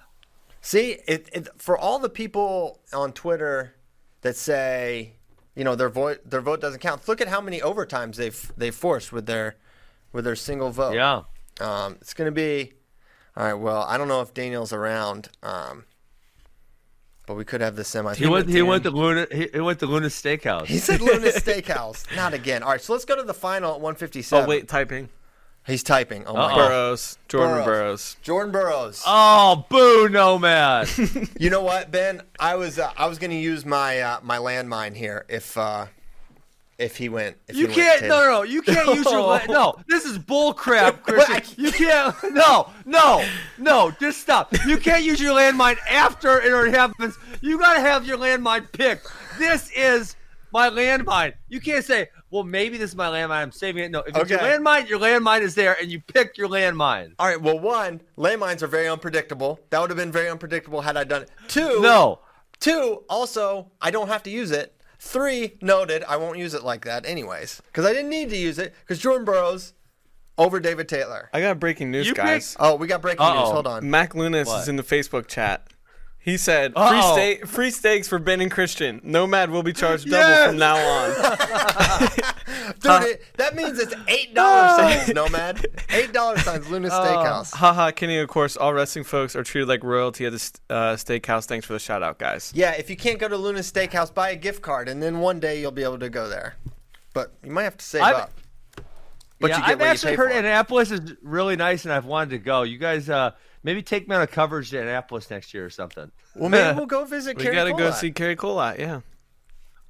See, 0.65 0.99
it, 1.09 1.29
it 1.33 1.49
for 1.61 1.77
all 1.77 1.99
the 1.99 2.09
people 2.09 2.81
on 2.93 3.13
Twitter 3.13 3.75
that 4.21 4.37
say, 4.37 5.15
you 5.57 5.65
know, 5.65 5.75
their 5.75 5.89
vote 5.89 6.21
their 6.29 6.41
vote 6.41 6.61
doesn't 6.61 6.79
count. 6.81 7.09
Look 7.09 7.21
at 7.21 7.27
how 7.27 7.41
many 7.41 7.61
overtimes 7.61 8.15
they've 8.15 8.53
they've 8.57 8.75
forced 8.75 9.13
with 9.13 9.27
their 9.27 9.57
with 10.13 10.25
their 10.25 10.37
single 10.37 10.71
vote. 10.71 10.95
yeah. 10.95 11.23
Um, 11.61 11.97
it's 12.01 12.15
going 12.15 12.27
to 12.27 12.33
be 12.33 12.73
all 13.37 13.45
right. 13.45 13.55
Well, 13.55 13.83
I 13.83 13.99
don't 13.99 14.09
know 14.09 14.21
if 14.23 14.33
Daniel's 14.33 14.73
around, 14.73 15.31
um, 15.43 15.85
but 17.27 17.35
we 17.35 17.45
could 17.45 17.61
have 17.61 17.75
the 17.77 17.85
semi. 17.85 18.15
He 18.15 18.27
went. 18.27 18.49
He 18.49 18.63
went 18.63 18.85
to 18.85 18.93
Lewnes. 18.93 19.33
He, 19.33 19.49
he 19.53 19.61
went 19.61 19.81
to 19.81 19.87
Lewnes 19.87 20.13
Steakhouse. 20.13 20.67
He 20.67 20.79
said 20.79 21.01
Lewnes 21.01 21.25
Steakhouse. 21.35 22.15
Not 22.15 22.35
again. 22.35 22.63
All 22.63 22.71
right, 22.71 22.81
so 22.81 22.93
let's 22.93 23.05
go 23.05 23.17
to 23.17 23.23
the 23.23 23.35
final 23.35 23.71
at 23.75 23.81
157. 23.81 24.45
Oh 24.45 24.49
wait, 24.49 24.69
typing. 24.69 25.09
He's 25.67 25.83
typing. 25.83 26.27
Oh 26.27 26.35
my 26.35 26.45
Uh-oh. 26.45 26.49
god. 26.57 26.69
Burroughs. 26.69 27.19
Jordan 27.29 27.55
Burroughs. 27.57 27.67
Burroughs. 27.67 28.17
Jordan 28.23 28.53
Burroughs. 28.53 29.03
oh, 29.07 29.65
boo! 29.69 30.09
No 30.09 30.39
man. 30.39 30.87
You 31.39 31.51
know 31.51 31.63
what, 31.63 31.91
Ben? 31.91 32.23
I 32.39 32.55
was 32.57 32.79
uh, 32.79 32.93
I 32.97 33.07
was 33.07 33.19
going 33.19 33.31
to 33.31 33.37
use 33.37 33.65
my 33.65 34.01
uh, 34.01 34.21
my 34.23 34.39
landmine 34.39 34.95
here 34.95 35.25
if 35.29 35.57
uh, 35.59 35.87
if 36.79 36.97
he 36.97 37.09
went. 37.09 37.37
If 37.49 37.57
You 37.57 37.67
he 37.69 37.75
can't. 37.75 38.01
Went 38.03 38.11
No, 38.11 38.21
no, 38.21 38.31
no. 38.31 38.43
You 38.43 38.63
can't 38.63 38.95
use 38.95 39.05
your. 39.05 39.21
La- 39.21 39.45
no, 39.49 39.75
this 39.89 40.05
is 40.05 40.19
bull 40.19 40.53
crap, 40.55 40.97
What? 41.09 41.27
Christian. 41.27 41.65
You 41.65 41.73
can't. 41.73 42.15
No, 42.33 42.71
no, 42.85 43.25
no. 43.59 43.93
Just 44.01 44.21
stop. 44.21 44.53
You 44.67 44.77
can't 44.79 45.03
use 45.05 45.21
your 45.21 45.35
landmine 45.35 45.79
after 45.91 46.41
it 46.41 46.53
already 46.53 46.73
happens. 46.73 47.17
You 47.41 47.59
gotta 47.59 47.81
have 47.81 48.07
your 48.07 48.19
landmine 48.19 48.71
picked. 48.73 49.09
This 49.39 49.71
is 49.77 50.17
my 50.53 50.69
landmine. 50.71 51.35
You 51.49 51.61
can't 51.61 51.85
say, 51.85 52.09
"Well, 52.31 52.45
maybe 52.45 52.77
this 52.79 52.91
is 52.91 52.97
my 52.97 53.07
landmine. 53.09 53.31
I'm 53.31 53.53
saving 53.53 53.85
it." 53.85 53.91
No, 53.91 54.01
if 54.01 54.17
it's 54.17 54.31
your 54.31 54.39
landmine, 54.39 54.89
your 54.89 54.99
landmine 54.99 55.41
is 55.43 55.55
there, 55.55 55.77
and 55.81 55.91
you 55.91 56.01
pick 56.01 56.37
your 56.37 56.49
landmine. 56.49 57.15
All 57.19 57.27
right. 57.27 57.41
Well, 57.41 57.59
one 57.59 58.01
landmines 58.17 58.63
are 58.63 58.67
very 58.67 58.89
unpredictable. 58.89 59.61
That 59.71 59.81
would 59.81 59.91
have 59.91 59.97
been 59.97 60.13
very 60.13 60.29
unpredictable 60.29 60.81
had 60.83 60.97
I 60.97 61.05
done 61.05 61.23
it. 61.23 61.31
Two. 61.49 61.81
No. 61.81 62.21
Two. 62.61 63.05
Also, 63.09 63.71
I 63.81 63.91
don't 63.91 64.09
have 64.09 64.23
to 64.25 64.31
use 64.31 64.51
it. 64.51 64.75
Three. 65.01 65.57
Noted. 65.61 66.05
I 66.05 66.17
won't 66.17 66.39
use 66.39 66.55
it 66.55 66.63
like 66.63 66.85
that 66.85 67.05
anyways 67.07 67.61
because 67.67 67.85
I 67.85 67.93
didn't 67.93 68.11
need 68.11 68.31
to 68.31 68.37
use 68.37 68.59
it 68.59 68.75
because 68.81 68.99
Jordan 69.01 69.25
Burroughs 69.25 69.73
over 70.39 70.61
David 70.61 70.89
Taylor. 70.89 71.29
I 71.33 71.41
got 71.41 71.59
breaking 71.61 71.91
news, 71.91 72.07
You 72.07 72.15
guys. 72.15 72.57
Oh, 72.59 72.77
we 72.77 72.87
got 72.87 73.03
breaking 73.03 73.25
news. 73.27 73.35
Uh-oh. 73.37 73.53
Hold 73.53 73.67
on. 73.67 73.91
Mack 73.91 74.15
Lewnes 74.15 74.47
What? 74.47 74.63
is 74.63 74.69
in 74.69 74.77
the 74.77 74.83
Facebook 74.83 75.27
chat. 75.27 75.67
He 76.25 76.37
said, 76.37 76.73
free, 76.75 76.81
Uh-oh. 76.83 77.39
free 77.47 77.71
steaks 77.73 78.07
for 78.07 78.21
Ben 78.21 78.41
and 78.41 78.51
Christian. 78.51 79.01
Nomad 79.03 79.51
will 79.51 79.65
be 79.65 79.73
charged 79.73 80.09
double 80.09 80.19
Yes! 80.29 80.47
from 80.51 80.57
now 80.59 80.77
on. 80.77 82.73
Dude, 82.81 83.03
it, 83.11 83.23
that 83.39 83.57
means 83.57 83.79
it's 83.79 83.95
eight 84.09 84.33
dollars 84.35 84.77
times 85.05 85.15
Nomad. 85.15 85.67
Eight 85.91 86.13
dollars 86.13 86.45
times 86.45 86.67
Lewnes 86.67 86.91
Steakhouse. 86.91 87.53
Haha, 87.55 87.91
Kenny, 87.91 88.19
of 88.19 88.29
course, 88.29 88.57
all 88.57 88.73
wrestling 88.73 89.05
folks 89.05 89.35
are 89.35 89.43
treated 89.43 89.69
like 89.69 89.83
royalty 89.83 90.25
at 90.27 90.33
the 90.33 90.51
uh, 90.71 90.95
steakhouse. 90.95 91.47
Thanks 91.47 91.67
for 91.67 91.73
the 91.73 91.79
shout 91.81 92.03
out, 92.03 92.19
guys. 92.19 92.53
Yeah, 92.55 92.73
if 92.73 92.89
you 92.89 92.97
can't 92.97 93.19
go 93.19 93.27
to 93.29 93.37
Lewnes 93.37 93.71
Steakhouse, 93.73 94.13
buy 94.15 94.31
a 94.31 94.37
gift 94.37 94.63
card, 94.63 94.89
and 94.89 95.03
then 95.03 95.19
one 95.19 95.41
day 95.41 95.61
you'll 95.61 95.71
be 95.73 95.83
able 95.83 95.99
to 95.99 96.09
go 96.11 96.29
there. 96.29 96.55
But 97.15 97.33
you 97.45 97.51
might 97.51 97.65
have 97.65 97.77
to 97.79 97.85
save 97.85 98.03
I've- 98.03 98.17
up. 98.17 98.33
But 99.41 99.51
yeah, 99.51 99.57
you 99.57 99.63
get 99.63 99.71
I've 99.73 99.79
what 99.81 99.85
you 99.87 99.91
actually 99.91 100.11
pay 100.13 100.17
heard 100.17 100.31
for. 100.33 100.39
Annapolis 100.39 100.91
is 100.93 101.01
really 101.21 101.57
nice, 101.57 101.85
and 101.85 101.93
I've 101.93 102.05
wanted 102.05 102.31
to 102.31 102.39
go. 102.39 102.63
You 102.63 102.79
guys, 102.79 103.11
uh, 103.11 103.33
maybe 103.63 103.83
take 103.83 104.09
me 104.09 104.17
on 104.17 104.23
a 104.23 104.27
coverage 104.27 104.71
to 104.71 104.81
Annapolis 104.81 105.31
next 105.31 105.55
year 105.55 105.65
or 105.65 105.71
something. 105.71 106.11
Well, 106.35 106.49
maybe 106.49 106.77
we'll 106.77 106.87
go 106.87 107.05
visit. 107.05 107.37
We 107.37 107.45
got 107.45 107.65
to 107.65 107.73
go 107.73 107.91
see 107.91 108.11
Cary 108.11 108.37
Kolat, 108.37 108.79
yeah. 108.79 109.01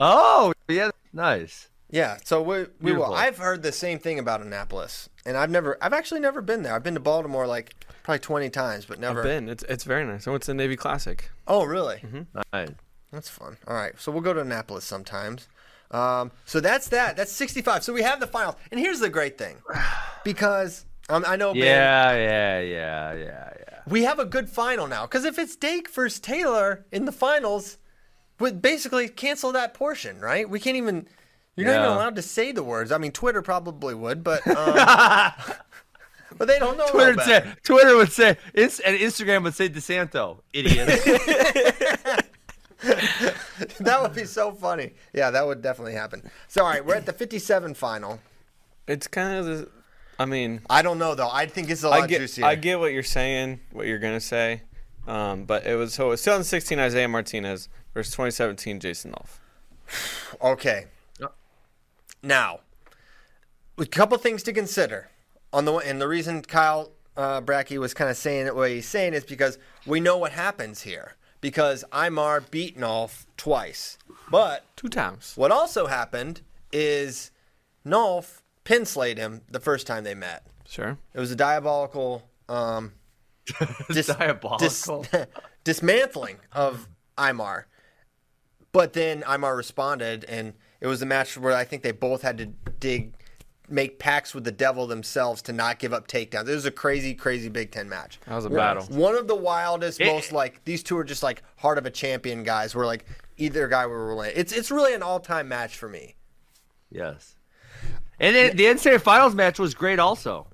Oh, 0.00 0.52
yeah, 0.68 0.90
nice. 1.12 1.68
Yeah, 1.90 2.16
so 2.24 2.40
we 2.40 2.64
we 2.80 2.92
will. 2.94 3.12
I've 3.12 3.36
heard 3.36 3.62
the 3.62 3.70
same 3.70 3.98
thing 3.98 4.18
about 4.18 4.40
Annapolis, 4.40 5.10
and 5.26 5.36
I've 5.36 5.50
never. 5.50 5.76
I've 5.82 5.92
actually 5.92 6.20
never 6.20 6.40
been 6.40 6.62
there. 6.62 6.74
I've 6.74 6.82
been 6.82 6.94
to 6.94 7.00
Baltimore 7.00 7.46
like 7.46 7.74
probably 8.02 8.20
twenty 8.20 8.48
times, 8.48 8.86
but 8.86 8.98
never. 8.98 9.20
I've 9.20 9.26
been. 9.26 9.48
It's, 9.50 9.62
it's 9.68 9.84
very 9.84 10.06
nice. 10.06 10.26
I 10.26 10.30
went 10.30 10.42
to 10.44 10.46
the 10.46 10.54
Navy 10.54 10.74
Classic. 10.74 11.30
Oh, 11.46 11.64
really? 11.64 11.96
Mm-hmm. 11.96 12.38
Nice. 12.54 12.70
That's 13.12 13.28
fun. 13.28 13.58
All 13.68 13.74
right, 13.74 13.92
so 14.00 14.10
we'll 14.10 14.22
go 14.22 14.32
to 14.32 14.40
Annapolis 14.40 14.86
sometimes. 14.86 15.48
Um, 15.90 16.32
so 16.46 16.60
that's 16.60 16.88
that. 16.88 17.14
That's 17.14 17.30
sixty-five. 17.30 17.84
So 17.84 17.92
we 17.92 18.00
have 18.00 18.20
the 18.20 18.26
finals, 18.26 18.54
and 18.70 18.80
here's 18.80 19.00
the 19.00 19.10
great 19.10 19.36
thing, 19.36 19.58
because 20.24 20.86
um, 21.10 21.24
I 21.26 21.36
know, 21.36 21.52
Ben, 21.52 21.62
Yeah, 21.62 22.12
yeah, 22.12 22.60
yeah, 22.60 23.12
yeah, 23.12 23.50
yeah. 23.58 23.61
We 23.88 24.04
have 24.04 24.18
a 24.18 24.24
good 24.24 24.48
final 24.48 24.86
now. 24.86 25.06
Because 25.06 25.24
if 25.24 25.38
it's 25.38 25.56
Dake 25.56 25.88
versus 25.90 26.20
Taylor 26.20 26.86
in 26.92 27.04
the 27.04 27.12
finals, 27.12 27.78
we 28.38 28.52
basically 28.52 29.08
cancel 29.08 29.52
that 29.52 29.74
portion, 29.74 30.20
right? 30.20 30.48
We 30.48 30.60
can't 30.60 30.76
even. 30.76 31.08
You're 31.54 31.66
not 31.66 31.80
even 31.80 31.92
allowed 31.92 32.16
to 32.16 32.22
say 32.22 32.52
the 32.52 32.62
words. 32.62 32.90
I 32.92 32.98
mean, 32.98 33.12
Twitter 33.12 33.42
probably 33.42 33.94
would, 33.94 34.24
but 34.24 34.46
um, 34.56 35.34
but 36.38 36.48
they 36.48 36.58
don't 36.58 36.78
know. 36.78 36.86
Twitter 36.88 37.12
no 37.12 37.16
would 37.16 37.26
say. 37.26 37.52
Twitter 37.62 37.96
would 37.96 38.12
say, 38.12 38.38
and 38.54 38.70
Instagram 38.98 39.42
would 39.44 39.54
say 39.54 39.68
DeSanto, 39.68 40.38
idiot. 40.52 40.88
that 43.78 44.02
would 44.02 44.14
be 44.14 44.24
so 44.24 44.52
funny. 44.52 44.94
Yeah, 45.12 45.30
that 45.30 45.46
would 45.46 45.62
definitely 45.62 45.94
happen. 45.94 46.28
So 46.48 46.64
all 46.64 46.70
right, 46.70 46.84
we're 46.84 46.96
at 46.96 47.06
the 47.06 47.12
57 47.12 47.74
final. 47.74 48.20
It's 48.88 49.06
kind 49.06 49.38
of 49.38 49.46
the. 49.46 49.68
I 50.18 50.24
mean, 50.26 50.60
I 50.70 50.82
don't 50.82 50.98
know 50.98 51.14
though. 51.14 51.30
I 51.30 51.46
think 51.46 51.70
it's 51.70 51.82
a 51.82 51.88
lot 51.88 52.02
I 52.02 52.06
get, 52.06 52.18
juicier. 52.18 52.44
I 52.44 52.54
get 52.54 52.78
what 52.78 52.92
you're 52.92 53.02
saying, 53.02 53.60
what 53.72 53.86
you're 53.86 53.98
going 53.98 54.14
to 54.14 54.20
say. 54.20 54.62
Um, 55.06 55.44
but 55.44 55.66
it 55.66 55.74
was 55.74 55.94
so 55.94 56.06
it 56.06 56.10
was 56.10 56.22
2016 56.22 56.78
Isaiah 56.78 57.08
Martinez 57.08 57.68
versus 57.94 58.12
2017 58.12 58.78
Jason 58.80 59.12
Nolf. 59.12 59.38
Okay. 60.40 60.86
Now, 62.22 62.60
a 63.78 63.86
couple 63.86 64.16
things 64.18 64.42
to 64.44 64.52
consider. 64.52 65.10
on 65.52 65.64
the 65.64 65.74
and 65.74 66.00
the 66.00 66.06
reason 66.06 66.42
Kyle 66.42 66.92
uh, 67.16 67.40
Bracey 67.40 67.78
was 67.78 67.94
kind 67.94 68.08
of 68.10 68.16
saying 68.16 68.46
it 68.46 68.54
what 68.54 68.70
he's 68.70 68.86
saying 68.88 69.12
is 69.14 69.24
because 69.24 69.58
we 69.86 69.98
know 69.98 70.16
what 70.16 70.32
happens 70.32 70.82
here 70.82 71.16
because 71.40 71.84
Imar 71.92 72.48
beat 72.50 72.78
Nolf 72.78 73.26
twice, 73.36 73.98
but 74.30 74.64
Two 74.76 74.88
times. 74.88 75.32
what 75.36 75.50
also 75.50 75.86
happened 75.88 76.42
is 76.72 77.32
Nolf 77.84 78.41
pin 78.64 78.84
slayed 78.84 79.18
him 79.18 79.42
the 79.50 79.60
first 79.60 79.86
time 79.86 80.04
they 80.04 80.14
met. 80.14 80.46
Sure. 80.66 80.96
It 81.14 81.20
was 81.20 81.30
a 81.30 81.36
diabolical, 81.36 82.28
um, 82.48 82.92
dis- 83.90 84.06
Diabolical. 84.06 85.02
dis- 85.02 85.26
dismantling 85.64 86.38
of 86.52 86.88
Imar. 87.18 87.64
But 88.72 88.94
then 88.94 89.22
Imar 89.22 89.56
responded, 89.56 90.24
and 90.24 90.54
it 90.80 90.86
was 90.86 91.02
a 91.02 91.06
match 91.06 91.36
where 91.36 91.54
I 91.54 91.64
think 91.64 91.82
they 91.82 91.92
both 91.92 92.22
had 92.22 92.38
to 92.38 92.46
dig, 92.46 93.14
make 93.68 93.98
pacts 93.98 94.34
with 94.34 94.44
the 94.44 94.52
devil 94.52 94.86
themselves 94.86 95.42
to 95.42 95.52
not 95.52 95.78
give 95.78 95.92
up 95.92 96.08
takedowns. 96.08 96.48
It 96.48 96.54
was 96.54 96.64
a 96.64 96.70
crazy, 96.70 97.12
crazy 97.14 97.48
Big 97.50 97.70
Ten 97.70 97.88
match. 97.88 98.18
That 98.26 98.34
was 98.36 98.46
a 98.46 98.48
One- 98.48 98.56
battle. 98.56 98.84
One 98.86 99.14
of 99.14 99.28
the 99.28 99.34
wildest, 99.34 100.00
It- 100.00 100.06
most 100.06 100.32
like 100.32 100.64
these 100.64 100.82
two 100.82 100.96
are 100.96 101.04
just 101.04 101.22
like 101.22 101.42
heart 101.56 101.76
of 101.76 101.84
a 101.84 101.90
champion 101.90 102.44
guys. 102.44 102.74
Where 102.74 102.86
like 102.86 103.04
either 103.36 103.68
guy 103.68 103.84
were 103.86 104.06
related. 104.06 104.38
It's 104.38 104.52
it's 104.52 104.70
really 104.70 104.94
an 104.94 105.02
all 105.02 105.20
time 105.20 105.48
match 105.48 105.76
for 105.76 105.88
me. 105.88 106.14
Yes. 106.90 107.34
And 108.22 108.34
then 108.34 108.56
the 108.56 108.64
NCAA 108.64 109.00
finals 109.02 109.34
match 109.34 109.58
was 109.58 109.74
great 109.74 109.98
also. 109.98 110.46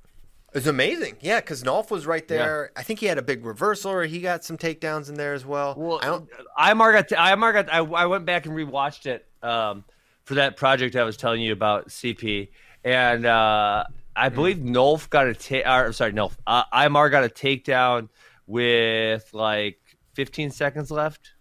It 0.49 0.55
was 0.55 0.67
amazing, 0.67 1.19
yeah, 1.21 1.41
because 1.41 1.63
Nolf 1.63 1.91
was 1.91 2.07
right 2.07 2.27
there. 2.27 2.73
I 2.75 2.83
think 2.83 3.01
he 3.01 3.07
had 3.07 3.19
a 3.19 3.23
big 3.23 3.45
reversal, 3.45 3.91
or 3.93 4.05
he 4.05 4.21
got 4.21 4.43
some 4.45 4.57
takedowns 4.57 5.11
in 5.11 5.15
there 5.15 5.35
as 5.35 5.45
well. 5.45 5.75
Well, 5.77 6.01
I 6.03 6.07
don't. 6.07 6.29
Imar 6.59 6.93
got. 6.95 7.09
Imar 7.09 7.53
got. 7.53 7.71
I, 7.73 7.81
I 7.81 8.07
went 8.07 8.25
back 8.25 8.47
and 8.47 8.55
rewatched 8.55 9.05
it 9.05 9.27
um, 9.43 9.85
for 10.25 10.35
that 10.37 10.57
project 10.57 10.97
I 10.97 11.05
was 11.05 11.19
telling 11.19 11.43
you 11.43 11.53
about, 11.53 11.89
CP, 11.91 12.49
and 12.83 13.27
uh, 13.27 13.85
I 14.17 14.31
believe 14.31 14.57
Nolf 14.57 15.11
got 15.11 15.27
a 15.27 15.35
take. 15.35 15.67
I'm 15.67 15.93
sorry, 15.93 16.13
Nolf. 16.15 16.33
Uh, 16.47 16.65
Imar 16.73 17.11
got 17.11 17.25
a 17.25 17.29
takedown 17.29 18.09
with 18.47 19.29
like 19.35 19.79
15 20.15 20.51
seconds 20.51 20.91
left, 20.91 21.33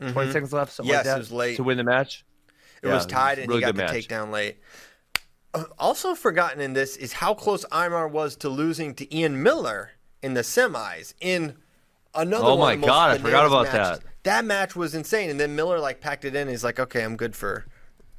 20 0.00 0.32
seconds 0.32 0.52
left, 0.52 0.72
something 0.72 0.92
Mm-hmm. 0.92 0.98
Yes, 0.98 1.04
like 1.06 1.12
that, 1.12 1.14
it 1.16 1.18
was 1.20 1.32
late. 1.32 1.56
to 1.56 1.62
win 1.62 1.76
the 1.78 1.84
match. 1.84 2.24
It 2.82 2.88
Yeah, 2.88 2.94
was 2.94 3.06
tied, 3.06 3.38
and 3.38 3.48
really 3.48 3.60
he 3.60 3.66
got 3.66 3.76
the 3.76 3.82
match. 3.82 4.08
takedown 4.08 4.32
late. 4.32 4.56
Also 5.78 6.14
forgotten 6.14 6.60
in 6.60 6.72
this 6.74 6.96
is 6.96 7.14
how 7.14 7.34
close 7.34 7.64
Imar 7.66 8.10
was 8.10 8.36
to 8.36 8.48
losing 8.48 8.94
to 8.94 9.14
Ian 9.16 9.42
Miller 9.42 9.92
in 10.22 10.34
the 10.34 10.42
semis 10.42 11.14
in 11.20 11.56
another. 12.14 12.44
Oh 12.44 12.58
my 12.58 12.76
God, 12.76 13.12
I 13.12 13.18
forgot 13.18 13.46
about 13.46 13.64
matches. 13.72 13.98
that. 14.00 14.04
That 14.24 14.44
match 14.44 14.76
was 14.76 14.94
insane, 14.94 15.30
and 15.30 15.40
then 15.40 15.56
Miller 15.56 15.78
like 15.80 16.00
packed 16.00 16.24
it 16.24 16.34
in. 16.36 16.48
He's 16.48 16.62
like, 16.64 16.78
"Okay, 16.78 17.02
I'm 17.02 17.16
good 17.16 17.34
for, 17.34 17.64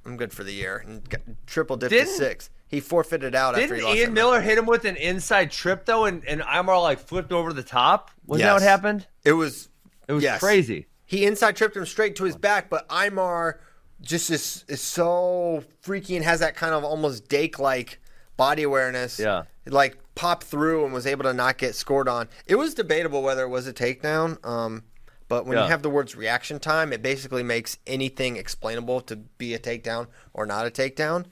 I'm 0.05 0.17
good 0.17 0.34
for 0.34 0.43
the 0.43 0.51
year," 0.53 0.84
and 0.86 1.07
got, 1.07 1.21
triple 1.45 1.77
dipped 1.77 1.93
to 1.93 2.05
six. 2.07 2.49
He 2.67 2.80
forfeited 2.80 3.36
out 3.36 3.55
Didn't 3.55 3.75
he 3.77 3.82
lost. 3.84 3.97
Ian 3.97 4.13
Miller 4.13 4.41
hit 4.41 4.57
him 4.57 4.65
with 4.65 4.86
an 4.86 4.95
inside 4.95 5.51
trip 5.51 5.86
though, 5.86 6.05
and, 6.05 6.23
and 6.25 6.41
Imar 6.41 6.82
like 6.82 6.99
flipped 6.99 7.32
over 7.32 7.53
the 7.53 7.63
top? 7.63 8.11
Was 8.25 8.41
that 8.41 8.53
what 8.53 8.61
happened? 8.63 9.07
It 9.23 9.34
was. 9.34 9.69
It 10.07 10.13
was 10.13 10.23
Yes. 10.23 10.39
crazy. 10.39 10.88
He 11.05 11.25
inside 11.25 11.55
tripped 11.55 11.75
him 11.77 11.86
straight 11.86 12.15
to 12.17 12.23
his 12.23 12.36
back, 12.36 12.69
but 12.69 12.88
Imar 12.89 13.55
just 14.02 14.30
is, 14.30 14.64
is 14.68 14.82
so 14.82 15.64
freaky 15.82 16.16
and 16.16 16.24
has 16.26 16.39
that 16.39 16.56
kind 16.56 16.74
of 16.74 16.84
almost 16.84 17.28
Dake 17.28 17.60
like 17.60 18.00
body 18.38 18.64
awareness. 18.64 19.20
Yeah. 19.20 19.43
It 19.66 19.74
like 19.74 19.97
popped 20.16 20.45
through 20.45 20.86
and 20.86 20.93
was 20.93 21.06
able 21.06 21.24
to 21.24 21.34
not 21.34 21.58
get 21.58 21.76
scored 21.76 22.08
on. 22.08 22.28
It 22.45 22.56
was 22.56 22.74
debatable 22.74 23.22
whether 23.22 23.43
it 23.43 23.50
was 23.50 23.68
a 23.68 23.74
takedown. 23.74 24.43
Um, 24.45 24.84
but 25.28 25.45
when 25.45 25.58
Yeah. 25.58 25.66
you 25.66 25.70
have 25.70 25.82
the 25.84 25.89
words 25.89 26.16
reaction 26.16 26.60
time, 26.60 26.91
it 26.93 27.02
basically 27.02 27.43
makes 27.43 27.78
anything 27.86 28.36
explainable 28.38 29.02
to 29.02 29.16
be 29.18 29.54
a 29.54 29.60
takedown 29.60 30.08
or 30.34 30.45
not 30.45 30.66
a 30.66 30.72
takedown. 30.72 31.26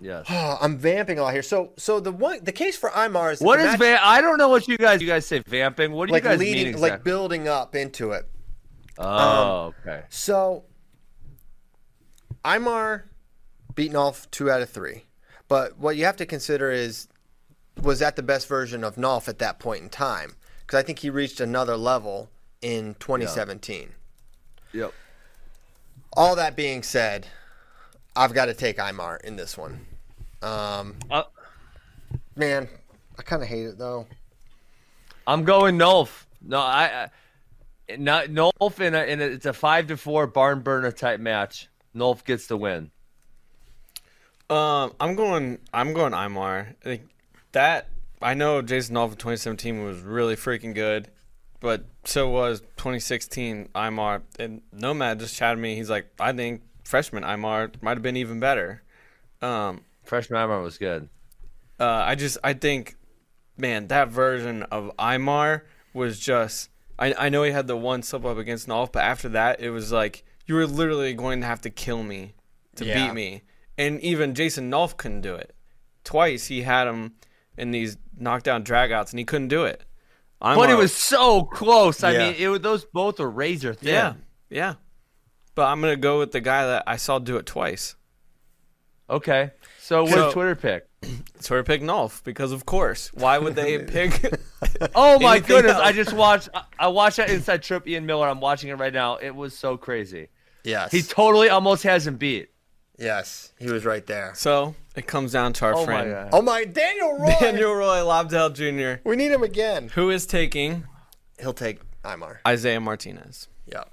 Yes. 0.00 0.26
Oh, 0.28 0.58
I'm 0.60 0.76
vamping 0.78 1.18
a 1.18 1.22
lot 1.22 1.32
here. 1.32 1.42
So 1.42 1.72
so 1.76 2.00
the 2.00 2.10
one 2.12 2.42
the 2.42 2.52
case 2.52 2.76
for 2.76 2.90
Imar 2.90 3.32
is 3.32 3.40
What 3.40 3.58
the 3.58 3.64
match- 3.64 3.78
va- 3.78 4.04
I 4.06 4.20
don't 4.20 4.36
know 4.36 4.48
what 4.48 4.66
you 4.68 4.76
guys 4.76 5.00
you 5.00 5.06
guys 5.06 5.26
say 5.26 5.38
vamping. 5.46 5.92
What 5.92 6.06
do 6.08 6.12
like 6.12 6.24
you 6.24 6.30
guys 6.30 6.38
leading 6.40 6.72
mean 6.72 6.80
like 6.82 7.04
building 7.04 7.46
up 7.48 7.74
into 7.76 8.10
it. 8.12 8.28
oh, 8.98 9.72
okay. 9.86 10.02
So, 10.10 10.64
Imar 12.44 13.04
beaten 13.74 13.96
off 13.96 14.30
two 14.30 14.50
out 14.50 14.62
of 14.62 14.70
three. 14.70 15.04
But 15.48 15.78
what 15.78 15.96
you 15.96 16.04
have 16.04 16.16
to 16.16 16.26
consider 16.26 16.70
is 16.70 17.08
was 17.82 18.00
that 18.00 18.16
the 18.16 18.22
best 18.22 18.48
version 18.48 18.84
of 18.84 18.96
Nolf 18.96 19.28
at 19.28 19.38
that 19.38 19.58
point 19.58 19.82
in 19.82 19.88
time? 19.88 20.36
Because 20.60 20.78
I 20.78 20.82
think 20.82 21.00
he 21.00 21.10
reached 21.10 21.40
another 21.40 21.76
level 21.76 22.30
in 22.60 22.94
2017. 23.00 23.90
Yep. 24.72 24.92
All 26.14 26.36
that 26.36 26.56
being 26.56 26.82
said, 26.82 27.26
I've 28.14 28.34
got 28.34 28.46
to 28.46 28.54
take 28.54 28.76
Imar 28.76 29.20
in 29.22 29.36
this 29.36 29.56
one. 29.56 29.86
Um, 30.42 30.96
Uh, 31.10 31.24
man, 32.36 32.68
I 33.18 33.22
kind 33.22 33.42
of 33.42 33.48
hate 33.48 33.66
it 33.66 33.78
though. 33.78 34.06
I'm 35.26 35.44
going 35.44 35.78
Nolf. 35.78 36.24
No, 36.42 36.58
I, 36.58 37.08
I 37.90 37.96
not 37.96 38.26
Nolf 38.26 38.80
in 38.80 38.94
a, 38.94 39.04
in 39.04 39.20
a 39.20 39.24
it's 39.24 39.46
a 39.46 39.52
five 39.52 39.86
to 39.88 39.96
four 39.96 40.26
barn 40.26 40.60
burner 40.60 40.92
type 40.92 41.20
match. 41.20 41.68
Nolf 41.94 42.24
gets 42.24 42.46
the 42.46 42.56
win. 42.56 42.90
Um, 44.50 44.92
I'm 45.00 45.14
going. 45.14 45.58
I'm 45.72 45.92
going. 45.94 46.12
Imar. 46.12 46.68
I 46.68 46.84
think 46.84 47.08
that 47.52 47.88
I 48.20 48.34
know 48.34 48.60
Jason 48.62 48.96
Nolf 48.96 49.10
in 49.12 49.16
2017 49.16 49.84
was 49.84 50.00
really 50.00 50.36
freaking 50.36 50.74
good, 50.74 51.08
but 51.60 51.84
so 52.04 52.28
was 52.28 52.60
2016 52.76 53.68
Imar. 53.74 54.22
And 54.38 54.62
Nomad 54.72 55.20
just 55.20 55.36
chatted 55.36 55.58
me. 55.58 55.74
He's 55.76 55.90
like, 55.90 56.06
I 56.20 56.32
think 56.32 56.62
freshman 56.84 57.22
Imar 57.22 57.70
might 57.82 57.96
have 57.96 58.02
been 58.02 58.16
even 58.16 58.40
better. 58.40 58.82
Um, 59.40 59.82
Freshman 60.04 60.38
Imar 60.40 60.62
was 60.62 60.78
good. 60.78 61.08
uh, 61.80 61.86
I 61.86 62.14
just 62.14 62.38
I 62.44 62.52
think, 62.52 62.96
man, 63.56 63.88
that 63.88 64.08
version 64.08 64.64
of 64.64 64.94
Imar 64.98 65.62
was 65.94 66.18
just. 66.18 66.68
I 66.98 67.14
I 67.14 67.28
know 67.30 67.42
he 67.42 67.52
had 67.52 67.66
the 67.68 67.76
one 67.76 68.02
slip 68.02 68.24
up 68.26 68.36
against 68.36 68.68
Nolf, 68.68 68.92
but 68.92 69.02
after 69.02 69.30
that, 69.30 69.60
it 69.60 69.70
was 69.70 69.90
like 69.90 70.24
you 70.52 70.58
were 70.58 70.66
literally 70.66 71.14
going 71.14 71.40
to 71.40 71.46
have 71.46 71.62
to 71.62 71.70
kill 71.70 72.02
me 72.02 72.34
to 72.76 72.84
Yeah. 72.84 73.06
beat 73.06 73.14
me. 73.14 73.42
And 73.78 73.98
even 74.02 74.34
Jason 74.34 74.70
Nolf 74.70 74.98
couldn't 74.98 75.22
do 75.22 75.34
it. 75.34 75.54
Twice 76.04 76.46
he 76.48 76.60
had 76.62 76.86
him 76.86 77.14
in 77.56 77.70
these 77.70 77.96
knockdown 78.18 78.62
dragouts, 78.64 79.10
and 79.10 79.18
he 79.18 79.24
couldn't 79.24 79.48
do 79.48 79.64
it. 79.64 79.82
Imar, 80.42 80.56
But 80.56 80.68
it 80.70 80.74
was 80.74 80.94
so 80.94 81.44
close. 81.44 82.04
I 82.04 82.10
Yeah. 82.12 82.18
mean, 82.18 82.34
it 82.38 82.48
was, 82.48 82.60
those 82.60 82.84
both 82.84 83.18
are 83.18 83.30
razor 83.30 83.72
thin. 83.72 83.88
yeah, 83.94 84.14
yeah. 84.50 84.74
But 85.54 85.68
I'm 85.68 85.80
gonna 85.80 85.96
go 85.96 86.18
with 86.18 86.32
the 86.32 86.40
guy 86.40 86.66
that 86.66 86.82
I 86.86 86.96
saw 86.96 87.18
do 87.18 87.36
it 87.38 87.46
twice. 87.46 87.94
Okay. 89.08 89.52
So 89.80 90.04
So- 90.06 90.26
what 90.26 90.32
Twitter 90.34 90.54
pick? 90.54 90.86
So 91.40 91.60
pick 91.64 91.82
Nolf 91.82 92.22
because, 92.22 92.52
of 92.52 92.64
course, 92.66 93.10
why 93.14 93.36
would 93.38 93.56
they 93.56 93.78
pick? 93.96 94.12
Oh 94.94 95.18
my 95.18 95.40
goodness! 95.40 95.72
else? 95.74 95.82
I 95.82 95.90
just 95.92 96.12
watched. 96.12 96.48
I- 96.54 96.64
I 96.78 96.86
watched 96.88 97.16
that 97.16 97.30
inside 97.30 97.62
trip. 97.64 97.86
Ian 97.88 98.06
Miller. 98.06 98.28
I'm 98.28 98.40
watching 98.40 98.70
it 98.70 98.74
right 98.78 98.92
now. 98.92 99.16
It 99.16 99.34
was 99.34 99.56
so 99.56 99.76
crazy. 99.76 100.28
Yes. 100.64 100.92
He 100.92 101.02
totally 101.02 101.48
almost 101.48 101.82
has 101.84 102.06
him 102.06 102.16
beat. 102.16 102.48
yes, 102.98 103.52
he 103.58 103.70
was 103.70 103.84
right 103.84 104.06
there. 104.06 104.32
so 104.34 104.74
it 104.94 105.06
comes 105.06 105.32
down 105.32 105.52
to 105.54 105.64
our 105.64 105.74
Oh 105.74 105.84
friend 105.84 106.10
god. 106.10 106.28
Oh 106.32 106.42
my, 106.42 106.64
Daniel 106.64 107.18
Roy. 107.18 107.34
Daniel 107.40 107.74
Roy 107.74 107.98
Lobdell 107.98 108.52
Jr., 108.52 109.00
We 109.08 109.16
need 109.16 109.32
him 109.32 109.42
again. 109.42 109.88
who 109.94 110.10
is 110.10 110.26
taking 110.26 110.84
He'll 111.40 111.52
take 111.54 111.80
Imar. 112.04 112.38
Isaiah 112.46 112.80
Martinez. 112.80 113.48
Yep. 113.66 113.90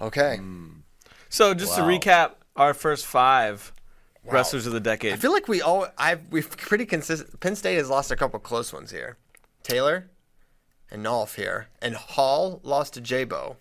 Okay. 0.00 0.40
So 1.28 1.52
just 1.54 1.78
Wow. 1.78 1.88
to 1.88 1.98
recap, 1.98 2.30
our 2.56 2.72
first 2.74 3.04
five 3.06 3.72
wrestlers 4.24 4.66
of 4.66 4.72
the 4.72 4.80
decade. 4.80 5.12
I 5.12 5.16
feel 5.16 5.32
like 5.32 5.48
we 5.48 5.60
all 5.60 5.88
I've 5.98 6.20
we've 6.30 6.48
pretty 6.56 6.86
consistent. 6.86 7.40
Penn 7.40 7.56
State 7.56 7.76
has 7.76 7.90
lost 7.90 8.10
a 8.10 8.16
couple 8.16 8.38
close 8.40 8.72
ones 8.72 8.90
here. 8.90 9.16
Taylor 9.62 10.08
and 10.90 11.04
Nolf 11.04 11.34
here, 11.34 11.66
and 11.82 11.94
Hall 11.96 12.60
lost 12.62 12.94
to 12.94 13.00
J-Bo. 13.00 13.56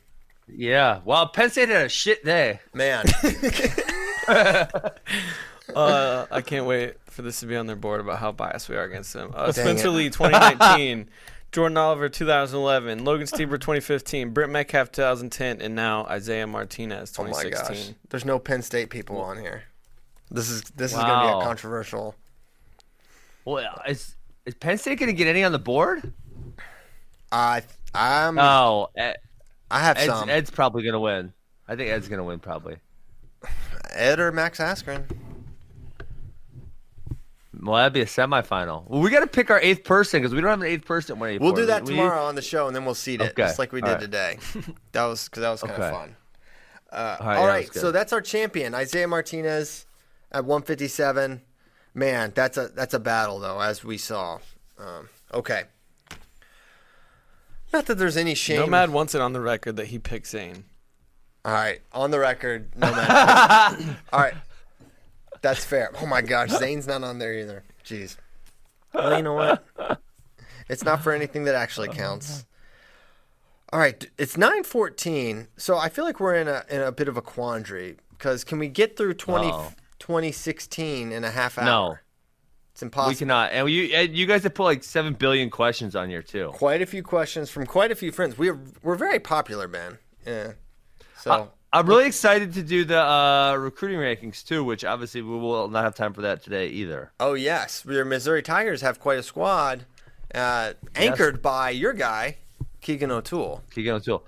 Yeah. 0.47 1.01
Well, 1.05 1.27
Penn 1.27 1.49
State 1.49 1.69
had 1.69 1.85
a 1.85 1.89
shit 1.89 2.23
day. 2.25 2.59
Man, 2.73 3.05
Uh, 5.75 6.25
I 6.29 6.41
can't 6.41 6.65
wait 6.65 6.95
for 7.05 7.21
this 7.21 7.39
to 7.39 7.45
be 7.45 7.55
on 7.55 7.67
their 7.67 7.75
board 7.75 8.01
about 8.01 8.19
how 8.19 8.31
biased 8.31 8.69
we 8.69 8.75
are 8.75 8.83
against 8.83 9.13
them. 9.13 9.31
Uh, 9.33 9.51
Spencer 9.51 9.87
it. 9.87 9.91
Lee, 9.91 10.09
2019. 10.09 11.09
Jordan 11.51 11.77
Oliver, 11.77 12.09
2011. 12.09 13.03
Logan 13.05 13.27
Stieber, 13.27 13.59
2015. 13.59 14.31
Brent 14.31 14.51
Metcalf, 14.51 14.91
2010. 14.91 15.61
And 15.61 15.73
now 15.73 16.05
Isaiah 16.05 16.45
Martinez, 16.47 17.13
oh 17.17 17.23
my 17.23 17.29
2016. 17.29 17.75
gosh, 17.75 17.95
there's 18.09 18.25
no 18.25 18.39
Penn 18.39 18.61
State 18.61 18.89
people 18.89 19.19
on 19.21 19.37
here. 19.39 19.63
This 20.29 20.49
is 20.49 20.63
this 20.75 20.91
is 20.91 20.97
gonna 20.97 21.31
be 21.31 21.39
a 21.39 21.45
controversial. 21.45 22.15
Well, 23.45 23.81
is 23.87 24.15
is 24.45 24.55
Penn 24.55 24.77
State 24.77 24.99
going 24.99 25.07
to 25.07 25.13
get 25.13 25.27
any 25.27 25.43
on 25.43 25.51
the 25.51 25.59
board? 25.59 26.11
I 27.31 27.61
I'm 27.93 28.39
Oh, 28.39 28.89
Ed, 28.95 29.17
I 29.73 29.79
have 29.79 29.97
Ed's, 29.97 30.05
some 30.07 30.29
Ed's 30.29 30.49
probably 30.51 30.83
going 30.83 30.93
to 30.93 30.99
win. 30.99 31.33
I 31.67 31.75
think 31.75 31.89
Ed's 31.89 32.07
going 32.07 32.19
to 32.19 32.23
win 32.23 32.39
probably. 32.39 32.77
Ed 33.91 34.19
or 34.19 34.31
Max 34.31 34.59
Askren. 34.59 35.05
Well, 37.59 37.75
that'd 37.77 37.93
be 37.93 38.01
a 38.01 38.05
semifinal. 38.05 38.87
Well, 38.89 39.01
we 39.01 39.09
got 39.09 39.21
to 39.21 39.27
pick 39.27 39.49
our 39.49 39.59
eighth 39.61 39.83
person 39.83 40.21
because 40.21 40.33
we 40.33 40.41
don't 40.41 40.49
have 40.49 40.61
an 40.61 40.67
eighth 40.67 40.85
person. 40.85 41.17
We'll 41.19 41.53
do 41.53 41.67
that 41.67 41.85
tomorrow 41.85 42.23
on 42.23 42.35
the 42.35 42.41
show, 42.41 42.67
and 42.67 42.75
then 42.75 42.83
we'll 42.83 42.95
seed 42.95 43.21
it 43.21 43.31
Okay. 43.31 43.43
just 43.43 43.59
like 43.59 43.71
we 43.71 43.81
did 43.81 43.91
right. 43.91 43.99
today. 43.99 44.37
That 44.91 45.05
was 45.05 45.25
because 45.25 45.41
that 45.41 45.49
was 45.51 45.61
kind 45.61 45.73
of 45.73 45.79
Okay. 45.79 45.89
fun. 45.91 46.15
All 46.91 46.99
right, 47.27 47.37
All 47.37 47.47
right, 47.47 47.69
good. 47.69 47.79
so 47.79 47.91
that's 47.91 48.13
our 48.13 48.21
champion, 48.21 48.75
Isaiah 48.75 49.07
Martinez 49.07 49.85
at 50.31 50.45
157. 50.45 51.41
Man, 51.95 52.31
that's 52.35 52.57
a 52.57 52.67
that's 52.69 52.93
a 52.93 52.99
battle 52.99 53.39
though, 53.39 53.59
as 53.59 53.83
we 53.83 53.97
saw. 53.97 54.39
Um, 54.77 55.09
okay. 55.33 55.63
Not 57.73 57.87
that 57.87 57.95
there's 57.97 58.15
any 58.17 58.35
shame. 58.35 58.59
Nomad 58.61 58.91
wants 58.91 59.15
it 59.15 59.21
on 59.21 59.33
the 59.33 59.41
record 59.41 59.75
that 59.77 59.87
he 59.87 59.99
picked 59.99 60.27
Zain. 60.27 60.65
All 61.43 61.51
right, 61.51 61.81
on 61.91 62.11
the 62.11 62.19
record, 62.19 62.73
Nomad. 62.77 63.97
All 64.13 64.19
right, 64.19 64.35
that's 65.41 65.65
fair. 65.65 65.91
Oh 66.01 66.05
my 66.05 66.21
gosh, 66.21 66.51
Zain's 66.51 66.87
not 66.87 67.03
on 67.03 67.17
there 67.19 67.33
either. 67.33 67.63
Jeez. 67.83 68.15
Well, 68.93 69.17
you 69.17 69.23
know 69.23 69.33
what? 69.33 69.65
It's 70.69 70.83
not 70.85 71.03
for 71.03 71.11
anything 71.11 71.43
that 71.45 71.55
actually 71.55 71.89
counts. 71.89 72.45
All 73.73 73.79
right, 73.79 74.07
it's 74.17 74.37
nine 74.37 74.63
fourteen. 74.63 75.47
So 75.57 75.77
I 75.77 75.89
feel 75.89 76.05
like 76.05 76.19
we're 76.19 76.35
in 76.35 76.47
a 76.47 76.63
in 76.69 76.79
a 76.79 76.91
bit 76.91 77.07
of 77.07 77.17
a 77.17 77.21
quandary 77.21 77.97
because 78.11 78.43
can 78.43 78.59
we 78.59 78.67
get 78.69 78.95
through 78.95 79.15
20, 79.15 79.47
No. 79.47 79.73
2016 79.99 81.11
in 81.11 81.23
a 81.23 81.31
half 81.31 81.57
hour? 81.57 81.65
It's 82.73 82.81
impossible. 82.81 83.11
We 83.11 83.15
cannot. 83.15 83.51
And 83.51 83.69
you 83.69 83.83
and 83.93 84.15
you 84.15 84.25
guys 84.25 84.43
have 84.43 84.55
put 84.55 84.63
like 84.63 84.83
seven 84.83 85.13
billion 85.13 85.51
questions 85.51 85.95
on 85.95 86.09
here 86.09 86.23
too. 86.23 86.49
Quite 86.53 86.81
a 86.81 86.87
few 86.87 87.03
questions 87.03 87.49
from 87.51 87.67
quite 87.67 87.91
a 87.91 87.95
few 87.95 88.11
friends. 88.11 88.37
We're 88.37 88.59
we're 88.81 88.95
very 88.95 89.19
popular, 89.19 89.67
man. 89.67 89.99
Yeah. 90.25 90.53
So 91.19 91.51
I'm 91.71 91.87
really 91.87 92.07
excited 92.07 92.53
to 92.53 92.63
do 92.63 92.83
the 92.83 92.99
uh, 92.99 93.55
recruiting 93.55 93.99
rankings 93.99 94.43
too, 94.43 94.63
which 94.63 94.83
obviously 94.83 95.21
we 95.21 95.37
will 95.37 95.67
not 95.69 95.83
have 95.83 95.95
time 95.95 96.13
for 96.13 96.21
that 96.21 96.43
today 96.43 96.67
either. 96.67 97.11
Oh 97.19 97.33
yes, 97.35 97.85
your 97.87 98.05
Missouri 98.05 98.41
Tigers 98.41 98.81
have 98.81 98.99
quite 98.99 99.19
a 99.19 99.23
squad, 99.23 99.85
uh, 100.33 100.73
anchored 100.95 101.41
by 101.41 101.69
your 101.69 101.93
guy, 101.93 102.37
Keegan 102.81 103.11
O'Toole. 103.11 103.63
Keegan 103.71 103.95
O'Toole. 103.95 104.25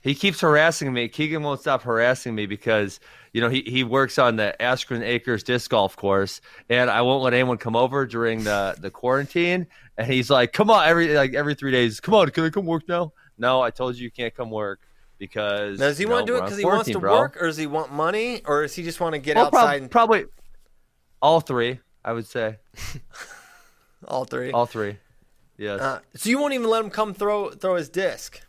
He 0.00 0.14
keeps 0.14 0.40
harassing 0.40 0.92
me. 0.92 1.08
Keegan 1.08 1.42
won't 1.42 1.60
stop 1.60 1.82
harassing 1.82 2.34
me 2.34 2.46
because 2.46 3.00
you 3.32 3.40
know 3.40 3.48
he, 3.48 3.62
he 3.62 3.84
works 3.84 4.18
on 4.18 4.36
the 4.36 4.54
Askren 4.60 5.02
Acres 5.02 5.42
disc 5.42 5.70
golf 5.70 5.96
course, 5.96 6.40
and 6.68 6.90
I 6.90 7.02
won't 7.02 7.22
let 7.22 7.34
anyone 7.34 7.58
come 7.58 7.76
over 7.76 8.06
during 8.06 8.44
the, 8.44 8.76
the 8.78 8.90
quarantine. 8.90 9.66
And 9.96 10.06
he's 10.10 10.30
like, 10.30 10.52
"Come 10.52 10.70
on, 10.70 10.86
every 10.86 11.14
like 11.14 11.34
every 11.34 11.54
three 11.54 11.72
days, 11.72 12.00
come 12.00 12.14
on, 12.14 12.30
can 12.30 12.44
I 12.44 12.50
come 12.50 12.66
work 12.66 12.88
now?" 12.88 13.12
No, 13.36 13.60
I 13.60 13.70
told 13.70 13.96
you 13.96 14.04
you 14.04 14.10
can't 14.10 14.34
come 14.34 14.50
work 14.50 14.80
because. 15.18 15.78
Now, 15.78 15.86
does 15.86 15.98
he 15.98 16.04
you 16.04 16.10
want 16.10 16.26
to 16.26 16.32
do 16.32 16.38
it 16.38 16.42
because 16.42 16.58
he 16.58 16.64
wants 16.64 16.90
to 16.90 16.98
bro. 16.98 17.18
work, 17.18 17.36
or 17.40 17.46
does 17.46 17.56
he 17.56 17.66
want 17.66 17.92
money, 17.92 18.42
or 18.44 18.62
does 18.62 18.74
he 18.74 18.82
just 18.82 19.00
want 19.00 19.14
to 19.14 19.18
get 19.18 19.36
Well, 19.36 19.50
prob- 19.50 19.62
outside? 19.62 19.82
and, 19.82 19.90
probably 19.90 20.26
all 21.20 21.40
three. 21.40 21.80
I 22.04 22.12
would 22.12 22.26
say 22.26 22.58
all 24.06 24.24
three. 24.24 24.50
all 24.52 24.66
three. 24.66 24.98
Yes. 25.56 25.80
Uh, 25.80 26.00
so 26.14 26.30
you 26.30 26.38
won't 26.38 26.54
even 26.54 26.68
let 26.68 26.82
him 26.84 26.90
come 26.90 27.12
throw 27.14 27.50
throw 27.50 27.74
his 27.74 27.88
disc. 27.88 28.40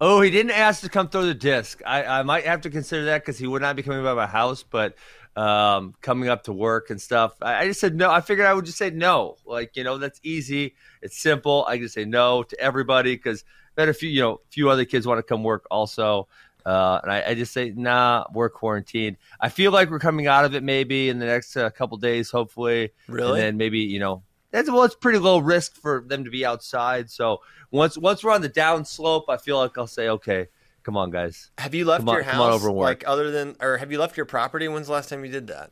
Oh, 0.00 0.22
he 0.22 0.30
didn't 0.30 0.52
ask 0.52 0.80
to 0.82 0.88
come 0.88 1.08
throw 1.08 1.26
the 1.26 1.34
disc. 1.34 1.82
I, 1.84 2.04
I 2.04 2.22
might 2.22 2.46
have 2.46 2.62
to 2.62 2.70
consider 2.70 3.06
that 3.06 3.20
because 3.22 3.38
he 3.38 3.46
would 3.46 3.60
not 3.60 3.76
be 3.76 3.82
coming 3.82 4.02
by 4.02 4.14
my 4.14 4.26
house, 4.26 4.62
but 4.62 4.96
um, 5.36 5.94
coming 6.00 6.28
up 6.28 6.44
to 6.44 6.52
work 6.52 6.88
and 6.88 7.00
stuff. 7.00 7.34
I, 7.42 7.56
I 7.56 7.66
just 7.66 7.80
said 7.80 7.94
no. 7.94 8.10
I 8.10 8.22
figured 8.22 8.46
I 8.46 8.54
would 8.54 8.64
just 8.64 8.78
say 8.78 8.90
no. 8.90 9.36
Like 9.44 9.76
you 9.76 9.84
know, 9.84 9.98
that's 9.98 10.18
easy. 10.22 10.74
It's 11.02 11.18
simple. 11.18 11.66
I 11.68 11.76
can 11.76 11.84
just 11.84 11.94
say 11.94 12.06
no 12.06 12.42
to 12.44 12.58
everybody 12.58 13.14
because 13.14 13.44
then 13.74 13.88
a 13.88 13.94
few 13.94 14.08
you 14.08 14.22
know, 14.22 14.34
a 14.34 14.50
few 14.50 14.70
other 14.70 14.86
kids 14.86 15.06
want 15.06 15.18
to 15.18 15.22
come 15.22 15.42
work 15.42 15.66
also. 15.70 16.28
Uh, 16.64 17.00
and 17.02 17.12
I, 17.12 17.24
I 17.28 17.34
just 17.34 17.52
say, 17.52 17.72
nah, 17.74 18.24
we're 18.34 18.50
quarantined. 18.50 19.16
I 19.40 19.48
feel 19.48 19.72
like 19.72 19.90
we're 19.90 19.98
coming 19.98 20.26
out 20.26 20.44
of 20.44 20.54
it 20.54 20.62
maybe 20.62 21.08
in 21.08 21.18
the 21.18 21.24
next 21.24 21.56
uh, 21.56 21.70
couple 21.70 21.96
days, 21.96 22.30
hopefully. 22.30 22.92
Really? 23.08 23.32
And 23.32 23.40
then 23.40 23.56
maybe 23.56 23.80
you 23.80 23.98
know, 23.98 24.22
that's 24.50 24.70
well, 24.70 24.82
it's 24.84 24.94
pretty 24.94 25.18
low 25.18 25.38
risk 25.38 25.76
for 25.76 26.04
them 26.06 26.24
to 26.24 26.30
be 26.30 26.44
outside. 26.44 27.10
So 27.10 27.38
once 27.70 27.96
once 27.98 28.24
we're 28.24 28.32
on 28.32 28.40
the 28.42 28.48
down 28.48 28.84
slope, 28.84 29.26
I 29.28 29.36
feel 29.36 29.58
like 29.58 29.76
I'll 29.78 29.86
say, 29.86 30.08
okay, 30.08 30.48
come 30.82 30.96
on, 30.96 31.10
guys. 31.10 31.50
Have 31.58 31.74
you 31.74 31.84
left 31.84 32.04
Come 32.04 32.14
your 32.14 32.22
house? 32.24 32.64
on 32.64 32.74
work. 32.74 32.84
Like 32.84 33.04
other 33.06 33.30
than, 33.30 33.56
or 33.60 33.76
have 33.78 33.92
you 33.92 33.98
left 33.98 34.16
your 34.16 34.26
property? 34.26 34.66
When's 34.68 34.86
the 34.86 34.92
last 34.92 35.08
time 35.08 35.24
you 35.24 35.30
did 35.30 35.46
that? 35.48 35.70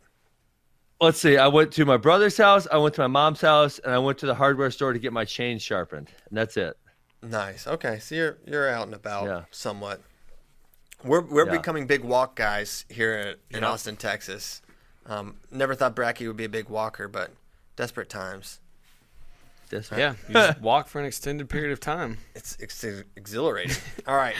Let's 1.00 1.20
see. 1.20 1.36
I 1.36 1.46
went 1.46 1.70
to 1.72 1.84
my 1.84 1.96
brother's 1.96 2.36
house, 2.36 2.66
I 2.72 2.76
went 2.78 2.94
to 2.96 3.02
my 3.02 3.06
mom's 3.06 3.40
house, 3.40 3.78
and 3.78 3.94
I 3.94 3.98
went 3.98 4.18
to 4.18 4.26
the 4.26 4.34
hardware 4.34 4.70
store 4.70 4.92
to 4.92 4.98
get 4.98 5.12
my 5.12 5.24
chain 5.24 5.58
sharpened. 5.60 6.08
And 6.28 6.36
that's 6.36 6.56
it. 6.56 6.76
Nice. 7.22 7.66
Okay, 7.66 7.98
so 8.00 8.14
you're 8.14 8.38
you're 8.46 8.68
out 8.68 8.86
and 8.86 8.94
about 8.94 9.26
Yeah. 9.26 9.42
somewhat. 9.50 10.02
We're 11.04 11.20
we're 11.20 11.46
Yeah. 11.46 11.52
becoming 11.58 11.86
big 11.86 12.02
walk 12.04 12.34
guys 12.36 12.84
here 12.88 13.36
in 13.50 13.60
Yeah. 13.60 13.68
Austin, 13.70 13.96
Texas. 13.96 14.60
Um, 15.06 15.36
never 15.50 15.74
thought 15.74 15.94
Bracey 15.96 16.26
would 16.26 16.36
be 16.36 16.44
a 16.44 16.48
big 16.48 16.68
walker, 16.68 17.06
but 17.08 17.30
desperate 17.76 18.08
times. 18.08 18.60
That's 19.70 19.90
Yeah, 19.90 20.14
you 20.28 20.34
just 20.34 20.60
walk 20.60 20.88
for 20.88 20.98
an 21.00 21.06
extended 21.06 21.48
period 21.48 21.72
of 21.72 21.80
time. 21.80 22.18
It's 22.34 22.56
ex- 22.60 22.84
exhilarating. 23.16 23.76
All 24.06 24.16
right. 24.16 24.34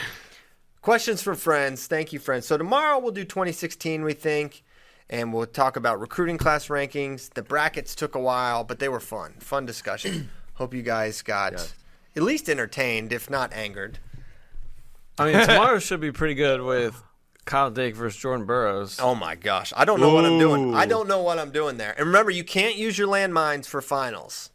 Questions 0.81 1.21
from 1.21 1.35
friends. 1.35 1.87
Thank 1.87 2.13
you, 2.13 2.19
friends. 2.19 2.45
So 2.47 2.57
tomorrow 2.57 2.99
we'll 2.99 3.11
do 3.11 3.23
2016, 3.25 4.03
we 4.03 4.13
think, 4.13 4.63
and 5.09 5.33
we'll 5.33 5.45
talk 5.45 5.75
about 5.75 5.99
recruiting 5.99 6.37
class 6.37 6.67
rankings. 6.67 7.29
The 7.33 7.41
brackets 7.43 7.95
took 7.95 8.15
a 8.15 8.19
while, 8.19 8.63
but 8.63 8.79
they 8.79 8.87
were 8.89 8.99
fun. 9.01 9.33
Fun 9.39 9.65
discussion. 9.65 10.29
Hope 10.53 10.73
you 10.73 10.81
guys 10.81 11.21
got 11.21 11.53
Yes. 11.53 11.73
at 12.15 12.23
least 12.23 12.49
entertained, 12.49 13.11
if 13.13 13.29
not 13.29 13.51
angered. 13.53 13.99
I 15.17 15.31
mean, 15.33 15.45
tomorrow 15.45 15.79
should 15.79 15.99
be 15.99 16.13
pretty 16.13 16.33
good 16.35 16.61
with 16.61 17.01
Kyle 17.43 17.71
Dake 17.71 17.93
versus 17.95 18.19
Jordan 18.21 18.45
Burroughs. 18.45 18.99
Oh 19.01 19.15
my 19.15 19.35
gosh, 19.35 19.73
I 19.75 19.83
don't 19.83 19.99
know 19.99 20.13
what 20.13 20.23
I'm 20.25 20.39
doing. 20.39 20.73
I 20.75 20.85
don't 20.85 21.09
know 21.09 21.21
what 21.21 21.39
I'm 21.39 21.51
doing 21.51 21.75
there. 21.77 21.93
And 21.97 22.07
remember, 22.07 22.31
you 22.31 22.45
can't 22.45 22.77
use 22.77 22.97
your 22.97 23.07
landmines 23.09 23.65
for 23.65 23.81
finals. 23.81 24.49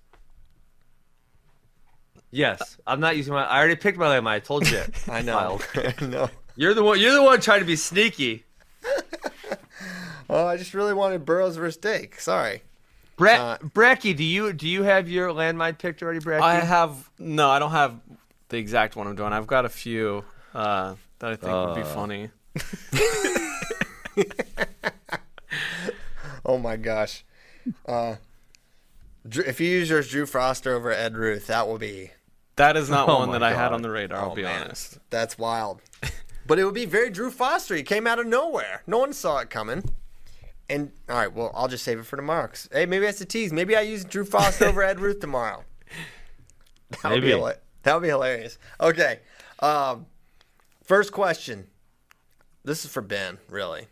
Yes, 2.34 2.76
I'm 2.86 2.98
not 3.00 3.16
using 3.16 3.32
my. 3.32 3.44
I 3.44 3.58
already 3.58 3.76
picked 3.76 3.96
my 3.96 4.06
landmine. 4.06 4.26
I 4.28 4.38
told 4.40 4.68
you. 4.68 4.82
I 5.08 5.22
know. 5.22 5.60
I 5.74 6.04
know. 6.04 6.28
You're 6.56 6.74
the 6.74 6.82
one. 6.82 6.98
You're 7.00 7.12
the 7.14 7.22
one 7.22 7.40
trying 7.40 7.60
to 7.60 7.66
be 7.66 7.76
sneaky. 7.76 8.44
Oh, 10.30 10.46
I 10.46 10.56
just 10.56 10.72
really 10.72 10.94
wanted 10.94 11.26
Burroughs 11.26 11.56
versus 11.56 11.76
Dake. 11.76 12.18
Sorry. 12.18 12.62
Brett, 13.16 13.38
Uh, 13.38 13.58
Bracey, 13.58 14.16
do 14.16 14.24
you 14.24 14.54
do 14.54 14.66
you 14.66 14.82
have 14.82 15.06
your 15.08 15.28
landmine 15.28 15.76
picked 15.78 16.02
already, 16.02 16.18
Bracey? 16.18 16.40
I 16.40 16.54
have 16.60 17.10
no, 17.18 17.50
I 17.50 17.58
don't 17.58 17.72
have 17.72 18.00
the 18.48 18.56
exact 18.56 18.96
one 18.96 19.06
I'm 19.06 19.16
doing. 19.16 19.34
I've 19.34 19.46
got 19.46 19.66
a 19.66 19.68
few 19.68 20.24
uh, 20.54 20.94
that 21.18 21.30
I 21.32 21.36
think 21.36 21.52
would 21.52 21.74
be 21.74 21.82
Uh. 21.82 21.84
funny. 21.84 22.30
Oh 26.46 26.58
my 26.58 26.76
gosh. 26.76 27.24
Uh, 27.86 28.16
if 29.24 29.60
you 29.60 29.68
use 29.68 29.88
yours, 29.90 30.08
Drew 30.10 30.26
Foster 30.26 30.74
over 30.74 30.90
Ed 30.90 31.16
Ruth, 31.16 31.46
that 31.46 31.66
will 31.68 31.78
be 31.78 32.10
That 32.56 32.76
is 32.76 32.88
not 32.90 33.08
Oh 33.08 33.18
one 33.18 33.28
my 33.28 33.38
that 33.38 33.42
I 33.42 33.52
had 33.54 33.72
on 33.72 33.82
the 33.82 33.90
radar. 33.90 34.18
I'll 34.20 34.32
Oh, 34.32 34.34
be 34.34 34.42
man. 34.42 34.62
honest. 34.64 34.98
that's 35.10 35.36
wild. 35.38 35.80
but 36.46 36.58
it 36.58 36.64
would 36.64 36.74
be 36.74 36.84
very 36.84 37.10
Drew 37.10 37.30
Foster. 37.30 37.74
He 37.74 37.82
came 37.82 38.06
out 38.06 38.18
of 38.18 38.26
nowhere. 38.26 38.82
No 38.86 38.98
one 38.98 39.12
saw 39.12 39.38
it 39.38 39.50
coming. 39.50 39.82
And 40.70 40.92
all 41.10 41.16
right, 41.16 41.32
well, 41.32 41.50
I'll 41.54 41.68
just 41.68 41.84
save 41.84 41.98
it 41.98 42.06
for 42.06 42.16
tomorrow. 42.16 42.46
'cause, 42.48 42.68
hey, 42.72 42.86
maybe 42.86 43.04
that's 43.04 43.20
a 43.20 43.26
tease. 43.26 43.52
Maybe 43.52 43.76
I 43.76 43.82
use 43.82 44.04
Drew 44.04 44.24
Foster 44.24 44.64
over 44.66 44.82
Ed 44.82 45.00
Ruth 45.00 45.20
tomorrow. 45.20 45.64
That 47.02 47.10
would 47.12 47.22
be 47.22 47.34
Maybe. 47.34 47.52
that 47.82 47.94
would 47.94 48.02
be 48.02 48.08
hilarious. 48.08 48.56
Okay, 48.80 49.18
um, 49.60 50.06
first 50.84 51.10
question. 51.12 51.66
This 52.64 52.84
is 52.84 52.90
for 52.90 53.00
Ben, 53.02 53.38
really. 53.48 53.88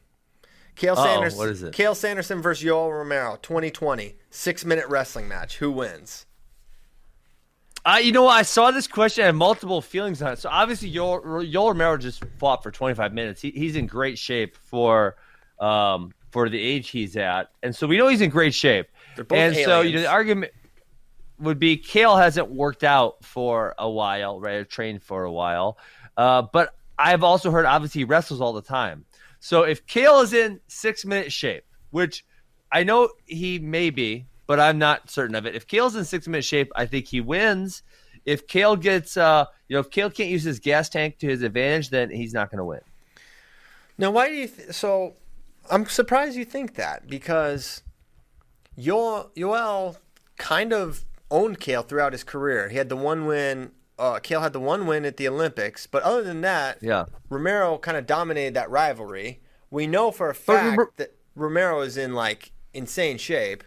Cael 0.77 0.97
Uh-oh, 0.97 1.05
Sanderson. 1.05 1.39
what 1.39 1.49
is 1.49 1.63
it? 1.65 1.75
Cael 1.75 1.97
Sanderson 1.97 2.41
versus 2.41 2.65
Yoel 2.65 2.91
Romero, 2.97 3.39
2020, 3.43 4.15
six 4.31 4.65
minute 4.65 4.87
wrestling 4.89 5.27
match. 5.29 5.59
Who 5.59 5.73
wins? 5.73 6.27
I, 7.85 8.01
you 8.01 8.13
know. 8.13 8.29
I 8.29 8.43
saw 8.43 8.71
this 8.71 8.87
question. 8.87 9.23
I 9.23 9.27
had 9.27 9.35
multiple 9.35 9.83
feelings 9.83 10.23
on 10.23 10.33
it. 10.33 10.39
So 10.39 10.49
obviously, 10.51 10.93
Yoel 10.93 11.21
Romero 11.25 11.97
just 11.97 12.25
fought 12.39 12.63
for 12.63 12.71
25 12.71 13.13
minutes. 13.13 13.41
He, 13.41 13.51
he's 13.51 13.77
in 13.77 13.87
great 13.87 14.19
shape 14.19 14.57
for 14.57 15.17
um, 15.59 16.13
for 16.31 16.49
the 16.49 16.61
age 16.61 16.91
he's 16.91 17.17
at, 17.17 17.51
and 17.63 17.75
so 17.75 17.87
we 17.87 17.99
know 17.99 18.09
he's 18.09 18.21
in 18.21 18.31
great 18.31 18.55
shape. 18.55 18.87
And 19.31 19.55
so, 19.57 19.81
you 19.83 19.95
know, 19.95 20.01
the 20.03 20.11
argument 20.11 20.53
would 21.39 21.59
be 21.59 21.77
Cael 21.77 22.21
hasn't 22.21 22.51
worked 22.51 22.85
out 22.85 23.25
for 23.25 23.75
a 23.79 23.91
while, 23.91 24.41
right? 24.41 24.55
Or 24.57 24.65
trained 24.65 25.03
for 25.03 25.25
a 25.25 25.33
while, 25.33 25.77
uh, 26.17 26.43
but 26.43 26.75
I've 26.99 27.25
also 27.25 27.51
heard 27.51 27.67
obviously 27.67 28.01
he 28.01 28.05
wrestles 28.05 28.41
all 28.41 28.53
the 28.53 28.63
time. 28.63 29.05
So 29.41 29.65
if 29.65 29.85
Cael 29.87 30.23
is 30.23 30.33
in 30.33 30.61
six 30.69 31.05
minute 31.05 31.33
shape, 31.33 31.65
which 31.91 32.25
I 32.71 32.85
know 32.85 33.11
he 33.27 33.59
may 33.59 33.91
be, 33.91 34.27
but 34.47 34.59
I'm 34.61 34.79
not 34.79 35.11
certain 35.11 35.35
of 35.35 35.47
it. 35.47 35.55
If 35.55 35.67
Cael's 35.67 35.97
in 35.97 36.05
six 36.05 36.27
minute 36.27 36.45
shape, 36.45 36.71
I 36.75 36.87
think 36.87 37.07
he 37.09 37.21
wins. 37.21 37.83
If 38.25 38.47
Cael 38.47 38.81
gets, 38.81 39.17
uh, 39.17 39.47
you 39.69 39.75
know, 39.75 39.81
if 39.81 39.91
Cael 39.91 40.13
can't 40.15 40.29
use 40.31 40.45
his 40.45 40.61
gas 40.61 40.89
tank 40.89 41.19
to 41.19 41.27
his 41.27 41.43
advantage, 41.43 41.91
then 41.91 42.11
he's 42.11 42.33
not 42.33 42.51
going 42.51 42.59
to 42.59 42.65
win. 42.65 42.81
Now, 43.99 44.11
why 44.11 44.29
do 44.29 44.35
you? 44.35 44.49
Th- 44.49 44.71
so, 44.73 45.15
I'm 45.71 45.87
surprised 45.87 46.37
you 46.37 46.45
think 46.45 46.75
that 46.77 47.09
because 47.09 47.83
Yoel, 48.79 49.31
Yoel 49.35 49.97
kind 50.39 50.73
of 50.73 51.05
owned 51.31 51.59
Cael 51.61 51.87
throughout 51.87 52.13
his 52.13 52.25
career. 52.25 52.69
He 52.69 52.77
had 52.77 52.89
the 52.89 52.97
one 52.97 53.27
win. 53.27 53.73
Uh, 53.99 54.15
Cael 54.21 54.41
had 54.43 54.53
the 54.53 54.61
one 54.61 54.87
win 54.87 55.05
at 55.05 55.17
the 55.17 55.29
Olympics, 55.29 55.87
but 55.87 56.03
other 56.03 56.23
than 56.23 56.41
that, 56.41 56.79
Yeah. 56.81 57.05
Romero 57.29 57.79
kind 57.79 57.97
of 57.97 58.07
dominated 58.07 58.55
that 58.55 58.71
rivalry. 58.71 59.41
We 59.71 59.87
know 59.87 60.11
for 60.11 60.27
a 60.31 60.35
But 60.35 60.37
fact 60.37 60.79
Ro- 60.79 60.87
that 60.97 61.15
Romero 61.37 61.81
is 61.83 61.97
in 61.97 62.15
like 62.15 62.53
insane 62.75 63.19
shape. 63.19 63.63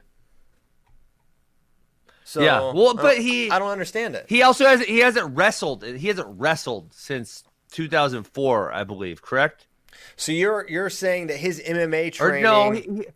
So, 2.28 2.42
Yeah, 2.42 2.72
well, 2.74 2.96
but 2.96 3.20
he- 3.20 3.52
I 3.52 3.60
don't 3.60 3.70
understand 3.70 4.16
it. 4.16 4.26
He 4.28 4.42
also 4.42 4.66
has 4.66 4.82
he 4.82 4.98
hasn't 5.00 5.38
wrestled. 5.38 5.84
He 5.86 6.08
hasn't 6.08 6.28
wrestled 6.40 6.92
since 6.92 7.44
2004, 7.72 8.74
I 8.74 8.84
believe. 8.84 9.22
Correct? 9.22 9.68
So 10.16 10.32
you're 10.32 10.66
you're 10.68 10.90
saying 10.90 11.28
that 11.28 11.38
his 11.38 11.62
MMA 11.62 12.08
Or 12.08 12.30
training 12.30 12.44
no? 12.44 12.72
He, 12.72 12.82
he- 12.82 13.08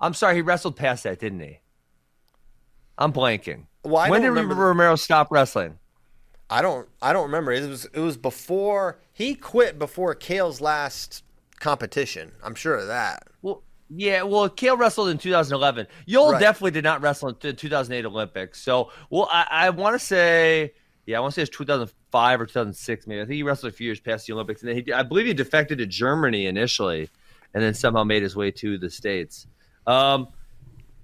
I'm 0.00 0.14
sorry, 0.14 0.36
he 0.36 0.40
wrestled 0.40 0.74
past 0.76 1.04
that, 1.04 1.18
didn't 1.18 1.40
he? 1.40 1.60
I'm 2.98 3.12
blanking. 3.12 3.66
Well, 3.84 3.98
I 3.98 4.08
when 4.08 4.22
did 4.22 4.28
remember 4.28 4.54
Romero 4.54 4.96
stop 4.96 5.30
wrestling? 5.30 5.78
I 6.48 6.62
don't 6.62 6.88
I 7.02 7.12
don't 7.12 7.24
remember. 7.24 7.52
It 7.52 7.68
was 7.68 7.84
it 7.92 8.00
was 8.00 8.16
before 8.16 8.98
he 9.12 9.34
quit 9.34 9.78
before 9.78 10.14
Cael's 10.14 10.62
last 10.62 11.22
competition. 11.60 12.32
I'm 12.42 12.54
sure 12.54 12.76
of 12.76 12.86
that. 12.86 13.24
Well, 13.42 13.62
yeah. 13.88 14.22
Well, 14.22 14.48
Cael 14.48 14.78
wrestled 14.78 15.08
in 15.08 15.18
2011. 15.18 15.86
Yoel 16.08 16.32
Right. 16.32 16.40
definitely 16.40 16.72
did 16.72 16.84
not 16.84 17.00
wrestle 17.02 17.28
in 17.30 17.36
the 17.40 17.52
2008 17.52 18.04
Olympics. 18.06 18.60
So, 18.60 18.90
well, 19.10 19.28
I, 19.30 19.46
I 19.50 19.70
want 19.70 19.94
to 19.94 19.98
say, 20.04 20.72
yeah, 21.06 21.18
I 21.18 21.20
want 21.20 21.34
to 21.34 21.38
say 21.38 21.42
it's 21.42 21.56
2005 21.56 22.40
or 22.40 22.46
2006, 22.46 23.06
maybe. 23.06 23.20
I 23.20 23.24
think 23.24 23.34
he 23.34 23.42
wrestled 23.42 23.72
a 23.72 23.76
few 23.76 23.86
years 23.86 24.00
past 24.00 24.26
the 24.26 24.32
Olympics, 24.32 24.62
and 24.62 24.70
then 24.70 24.82
he, 24.84 24.92
I 24.92 25.02
believe 25.02 25.26
he 25.26 25.34
defected 25.34 25.78
to 25.78 25.86
Germany 25.86 26.46
initially, 26.46 27.08
and 27.54 27.62
then 27.62 27.74
somehow 27.74 28.02
made 28.04 28.22
his 28.22 28.34
way 28.34 28.50
to 28.52 28.76
the 28.78 28.90
states. 28.90 29.46
Um, 29.86 30.28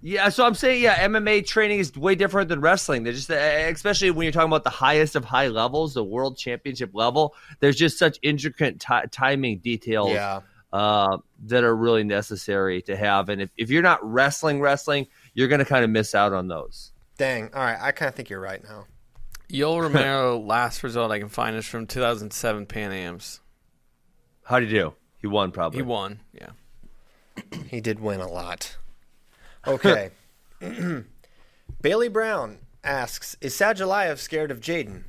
yeah, 0.05 0.28
so 0.30 0.45
I'm 0.45 0.55
saying, 0.57 0.83
yeah, 0.83 1.07
MMA 1.07 1.47
training 1.47 1.78
is 1.78 1.97
way 1.97 2.16
different 2.16 2.49
than 2.49 2.61
wrestling. 2.61 3.05
They're 3.05 3.12
just, 3.12 3.30
uh, 3.30 3.35
especially 3.35 4.11
when 4.11 4.24
you're 4.24 4.33
talking 4.33 4.49
about 4.49 4.64
the 4.64 4.70
highest 4.70 5.14
of 5.14 5.24
high 5.24 5.47
levels, 5.47 5.95
the 5.95 6.03
world 6.03 6.37
championship 6.37 6.91
level. 6.93 7.37
There's 7.61 7.76
just 7.76 7.97
such 8.01 8.18
intricate 8.22 8.80
ti 8.80 8.95
timing 9.12 9.59
details 9.59 10.11
Yeah. 10.11 10.41
Uh, 10.73 11.18
that 11.45 11.64
are 11.64 11.77
really 11.77 12.03
necessary 12.03 12.81
to 12.81 12.97
have. 12.97 13.29
And 13.29 13.43
if, 13.43 13.51
if 13.59 13.68
you're 13.68 13.83
not 13.83 13.99
wrestling, 14.03 14.59
wrestling, 14.59 15.07
you're 15.35 15.49
going 15.49 15.59
to 15.59 15.66
kind 15.66 15.85
of 15.85 15.91
miss 15.91 16.14
out 16.14 16.33
on 16.33 16.49
those. 16.49 16.93
Dang. 17.18 17.51
All 17.53 17.62
right. 17.62 17.79
I 17.79 17.93
kind 17.93 18.09
of 18.09 18.14
think 18.14 18.31
you're 18.31 18.41
right 18.41 18.62
now. 18.64 18.87
Yoel 19.51 19.83
Romero, 19.83 20.39
last 20.39 20.83
result 20.83 21.12
I 21.12 21.18
can 21.18 21.29
find 21.29 21.57
is 21.57 21.66
from 21.66 21.87
2007 21.87 22.64
Pan 22.66 22.91
Am's. 22.91 23.41
How 24.45 24.61
do 24.61 24.66
you 24.66 24.70
do? 24.70 24.95
He 25.18 25.27
won 25.27 25.53
probably. 25.53 25.79
He 25.79 25.83
won. 25.83 26.20
Yeah. 26.33 26.51
He 27.68 27.81
did 27.81 28.01
win 28.01 28.20
a 28.20 28.29
lot. 28.29 28.77
Okay. 29.66 30.11
Bailey 31.81 32.09
Brown 32.09 32.59
asks, 32.85 33.37
"Is 33.41 33.55
Sadulaev 33.55 34.18
scared 34.18 34.51
of 34.51 34.61
J'den?" 34.61 35.05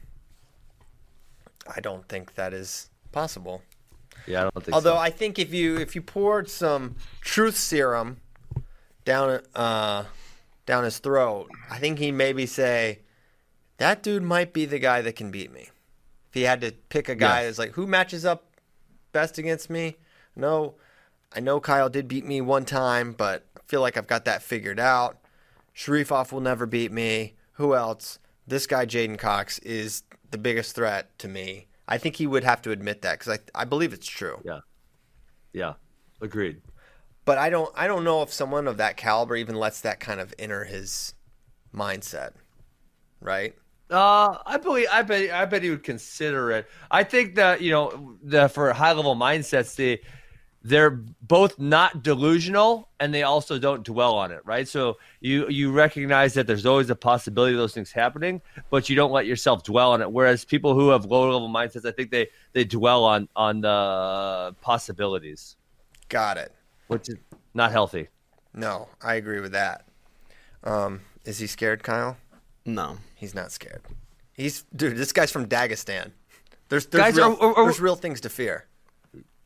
I 1.67 1.79
don't 1.79 2.07
think 2.07 2.35
that 2.35 2.53
is 2.53 2.89
possible. 3.11 3.61
Yeah, 4.27 4.41
I 4.41 4.43
don't 4.43 4.63
think 4.63 4.73
Although 4.75 4.95
so. 4.95 4.97
I 4.97 5.09
think 5.09 5.39
if 5.39 5.53
you 5.53 5.77
if 5.77 5.95
you 5.95 6.01
poured 6.01 6.49
some 6.49 6.95
truth 7.21 7.57
serum 7.57 8.17
down 9.05 9.41
uh 9.55 10.05
down 10.65 10.83
his 10.85 10.99
throat, 10.99 11.49
I 11.69 11.77
think 11.79 11.99
he'd 11.99 12.13
maybe 12.13 12.45
say, 12.45 12.99
"That 13.77 14.01
dude 14.01 14.23
might 14.23 14.53
be 14.53 14.65
the 14.65 14.79
guy 14.79 15.01
that 15.01 15.15
can 15.15 15.29
beat 15.31 15.51
me." 15.51 15.69
If 16.29 16.33
he 16.33 16.41
had 16.43 16.61
to 16.61 16.71
pick 16.89 17.09
a 17.09 17.15
guy 17.15 17.41
Yes. 17.41 17.45
that's 17.45 17.59
like, 17.59 17.71
"Who 17.73 17.85
matches 17.85 18.25
up 18.25 18.45
best 19.11 19.37
against 19.37 19.69
me?" 19.69 19.97
No, 20.35 20.75
I 21.35 21.39
know 21.41 21.59
Kyle 21.59 21.89
did 21.89 22.07
beat 22.07 22.25
me 22.25 22.41
one 22.41 22.65
time, 22.65 23.11
but 23.11 23.45
I 23.57 23.59
feel 23.67 23.81
like 23.81 23.97
I've 23.97 24.07
got 24.07 24.25
that 24.25 24.41
figured 24.41 24.79
out. 24.79 25.17
Sharifov 25.75 26.31
will 26.31 26.41
never 26.41 26.65
beat 26.65 26.91
me. 26.91 27.35
Who 27.53 27.75
else? 27.75 28.19
This 28.47 28.67
guy, 28.67 28.85
J'den 28.85 29.17
Cox, 29.17 29.59
is 29.59 30.03
the 30.31 30.37
biggest 30.37 30.75
threat 30.75 31.17
to 31.19 31.27
me. 31.27 31.67
I 31.87 31.97
think 31.97 32.15
he 32.15 32.27
would 32.27 32.43
have 32.43 32.61
to 32.63 32.71
admit 32.71 33.01
that 33.01 33.19
because 33.19 33.39
I, 33.55 33.61
I 33.61 33.65
believe 33.65 33.93
it's 33.93 34.07
true. 34.07 34.39
yeah, 34.45 34.59
yeah, 35.51 35.73
agreed. 36.21 36.61
But 37.25 37.37
I 37.37 37.49
don't 37.49 37.71
I 37.75 37.87
don't 37.87 38.03
know 38.03 38.21
if 38.21 38.33
someone 38.33 38.67
of 38.67 38.77
that 38.77 38.97
caliber 38.97 39.35
even 39.35 39.55
lets 39.55 39.81
that 39.81 39.99
kind 39.99 40.19
of 40.19 40.33
enter 40.37 40.65
his 40.65 41.13
mindset. 41.73 42.33
Right? 43.21 43.55
Uh, 43.89 44.37
I 44.45 44.57
believe. 44.57 44.87
I 44.91 45.03
bet. 45.03 45.31
I 45.31 45.45
bet 45.45 45.63
he 45.63 45.69
would 45.69 45.83
consider 45.83 46.51
it. 46.51 46.67
I 46.89 47.03
think 47.03 47.35
that 47.35 47.61
you 47.61 47.71
know, 47.71 48.17
the 48.23 48.49
for 48.49 48.71
high 48.73 48.93
level 48.93 49.15
mindsets, 49.15 49.75
the 49.75 50.01
they're 50.65 50.91
both 50.91 51.59
not 51.59 52.03
delusional 52.03 52.87
and 52.99 53.13
they 53.13 53.23
also 53.23 53.59
don't 53.59 53.83
dwell 53.83 54.15
on 54.15 54.31
it, 54.31 54.39
right? 54.45 54.67
So 54.67 54.97
you 55.19 55.47
you 55.49 55.71
recognize 55.71 56.33
that 56.35 56.47
there's 56.47 56.65
always 56.65 56.89
a 56.89 56.95
possibility 56.95 57.53
of 57.53 57.59
those 57.59 57.73
things 57.73 57.91
happening, 57.91 58.41
but 58.69 58.89
you 58.89 58.95
don't 58.95 59.11
let 59.11 59.25
yourself 59.25 59.63
dwell 59.63 59.91
on 59.91 60.01
it. 60.01 60.09
Whereas 60.11 60.45
people 60.45 60.73
who 60.73 60.89
have 60.89 61.05
lower 61.05 61.31
level 61.33 61.49
mindsets, 61.49 61.85
I 61.85 61.91
think 61.91 62.11
they 62.11 62.29
they 62.53 62.63
dwell 62.63 63.03
on 63.03 63.27
on 63.35 63.61
the 63.61 64.55
possibilities, 64.61 65.57
Got 66.09 66.37
it. 66.37 66.53
which 66.87 67.09
is 67.09 67.15
not 67.53 67.71
healthy. 67.71 68.07
No, 68.53 68.87
I 69.01 69.15
agree 69.15 69.41
with 69.41 69.51
that. 69.51 69.85
Um, 70.63 71.01
is 71.25 71.39
he 71.39 71.47
scared, 71.47 71.83
Kyle? 71.83 72.17
No. 72.65 72.97
He's 73.15 73.33
not 73.35 73.51
scared. 73.51 73.81
He's 74.33 74.63
dude. 74.75 74.95
This 74.97 75.11
guy's 75.11 75.31
from 75.31 75.47
Dagestan. 75.47 76.11
There's 76.69 76.85
there's, 76.87 77.03
Guys, 77.03 77.15
real, 77.17 77.33
are- 77.33 77.47
are- 77.47 77.57
are- 77.57 77.63
there's 77.65 77.81
real 77.81 77.95
things 77.95 78.21
to 78.21 78.29
fear. 78.29 78.65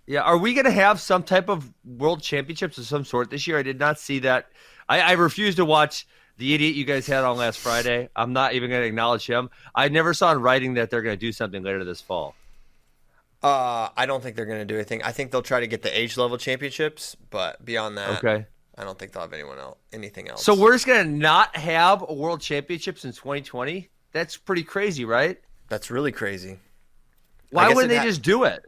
Yeah, 0.08 0.22
are 0.22 0.38
we 0.38 0.54
going 0.54 0.66
to 0.66 0.72
have 0.72 1.00
some 1.02 1.22
type 1.22 1.50
of 1.50 1.72
world 1.86 2.22
championships 2.22 2.78
of 2.78 2.86
some 2.86 3.04
sort 3.04 3.30
this 3.30 3.46
year? 3.46 3.58
I 3.60 3.64
did 3.64 3.78
not 3.78 4.00
see 4.00 4.20
that. 4.20 4.48
I, 4.88 5.02
I 5.02 5.12
refuse 5.14 5.56
to 5.56 5.66
watch 5.66 6.08
the 6.38 6.54
idiot 6.54 6.76
you 6.76 6.86
guys 6.86 7.06
had 7.06 7.24
on 7.26 7.36
last 7.38 7.60
Friday. 7.60 8.08
I'm 8.16 8.32
not 8.32 8.54
even 8.54 8.70
going 8.70 8.82
to 8.84 8.88
acknowledge 8.88 9.28
him. 9.28 9.50
I 9.76 9.90
never 9.90 10.14
saw 10.14 10.32
in 10.32 10.42
writing 10.42 10.76
that 10.76 10.90
they're 10.90 11.02
going 11.02 11.16
to 11.16 11.20
do 11.20 11.32
something 11.34 11.62
later 11.62 11.84
this 11.84 12.00
fall. 12.00 12.36
Uh, 13.44 13.90
I 13.98 14.06
don't 14.06 14.24
think 14.24 14.36
they're 14.36 14.46
going 14.46 14.60
to 14.60 14.66
do 14.66 14.76
anything. 14.76 15.04
I 15.04 15.12
think 15.12 15.32
they'll 15.32 15.42
try 15.42 15.60
to 15.60 15.68
get 15.68 15.82
the 15.82 15.98
age 15.98 16.18
level 16.18 16.38
championships, 16.38 17.16
but 17.30 17.64
beyond 17.66 17.98
that, 17.98 18.24
Okay. 18.24 18.46
I 18.78 18.84
don't 18.84 18.98
think 18.98 19.12
they'll 19.12 19.24
have 19.24 19.34
anyone 19.34 19.58
else, 19.58 19.78
anything 19.92 20.30
else. 20.30 20.44
So 20.44 20.54
we're 20.56 20.74
just 20.74 20.86
going 20.86 21.06
to 21.06 21.12
not 21.12 21.56
have 21.56 22.06
a 22.08 22.14
world 22.14 22.42
championships 22.42 23.04
in 23.06 23.12
2020? 23.12 23.90
That's 24.12 24.38
pretty 24.38 24.64
crazy, 24.64 25.04
right? 25.04 25.38
that's 25.70 25.92
really 25.92 26.14
crazy. 26.14 26.60
Why 27.50 27.68
wouldn't 27.74 27.90
they 27.90 27.98
ha- 27.98 28.04
just 28.04 28.22
do 28.22 28.46
it? 28.46 28.64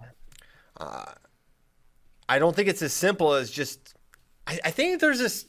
I 2.29 2.39
don't 2.39 2.55
think 2.55 2.69
it's 2.69 2.81
as 2.81 2.93
simple 2.93 3.33
as 3.33 3.49
just. 3.49 3.95
I, 4.47 4.59
I 4.65 4.71
think 4.71 5.01
there's 5.01 5.19
this 5.19 5.45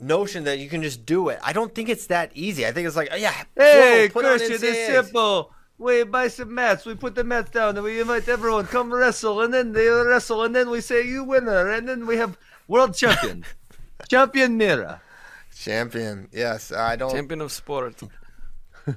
notion 0.00 0.44
that 0.44 0.58
you 0.58 0.68
can 0.68 0.82
just 0.82 1.06
do 1.06 1.28
it. 1.28 1.38
I 1.42 1.52
don't 1.52 1.74
think 1.74 1.88
it's 1.88 2.08
that 2.08 2.32
easy. 2.34 2.66
I 2.66 2.72
think 2.72 2.86
it's 2.86 2.96
like, 2.96 3.08
oh, 3.12 3.16
yeah, 3.16 3.32
Hey, 3.56 4.08
Flo, 4.08 4.22
put 4.22 4.28
Christian, 4.28 4.68
it's 4.68 4.86
simple. 4.86 5.52
We 5.78 6.04
buy 6.04 6.28
some 6.28 6.54
mats, 6.54 6.86
we 6.86 6.94
put 6.94 7.14
the 7.14 7.24
mats 7.24 7.50
down, 7.50 7.76
and 7.76 7.84
we 7.84 8.00
invite 8.00 8.28
everyone 8.28 8.66
come 8.66 8.92
wrestle, 8.92 9.40
and 9.40 9.52
then 9.52 9.72
they 9.72 9.88
wrestle, 9.88 10.44
and 10.44 10.54
then 10.54 10.70
we 10.70 10.80
say 10.80 11.04
you 11.06 11.24
winner, 11.24 11.70
and 11.70 11.88
then 11.88 12.06
we 12.06 12.16
have 12.16 12.38
world 12.68 12.94
champion, 12.94 13.44
champion 14.08 14.56
Mira. 14.56 15.00
Champion. 15.56 16.28
Yes, 16.32 16.70
I 16.72 16.96
don't. 16.96 17.12
Champion 17.12 17.40
of 17.40 17.50
sport. 17.50 18.00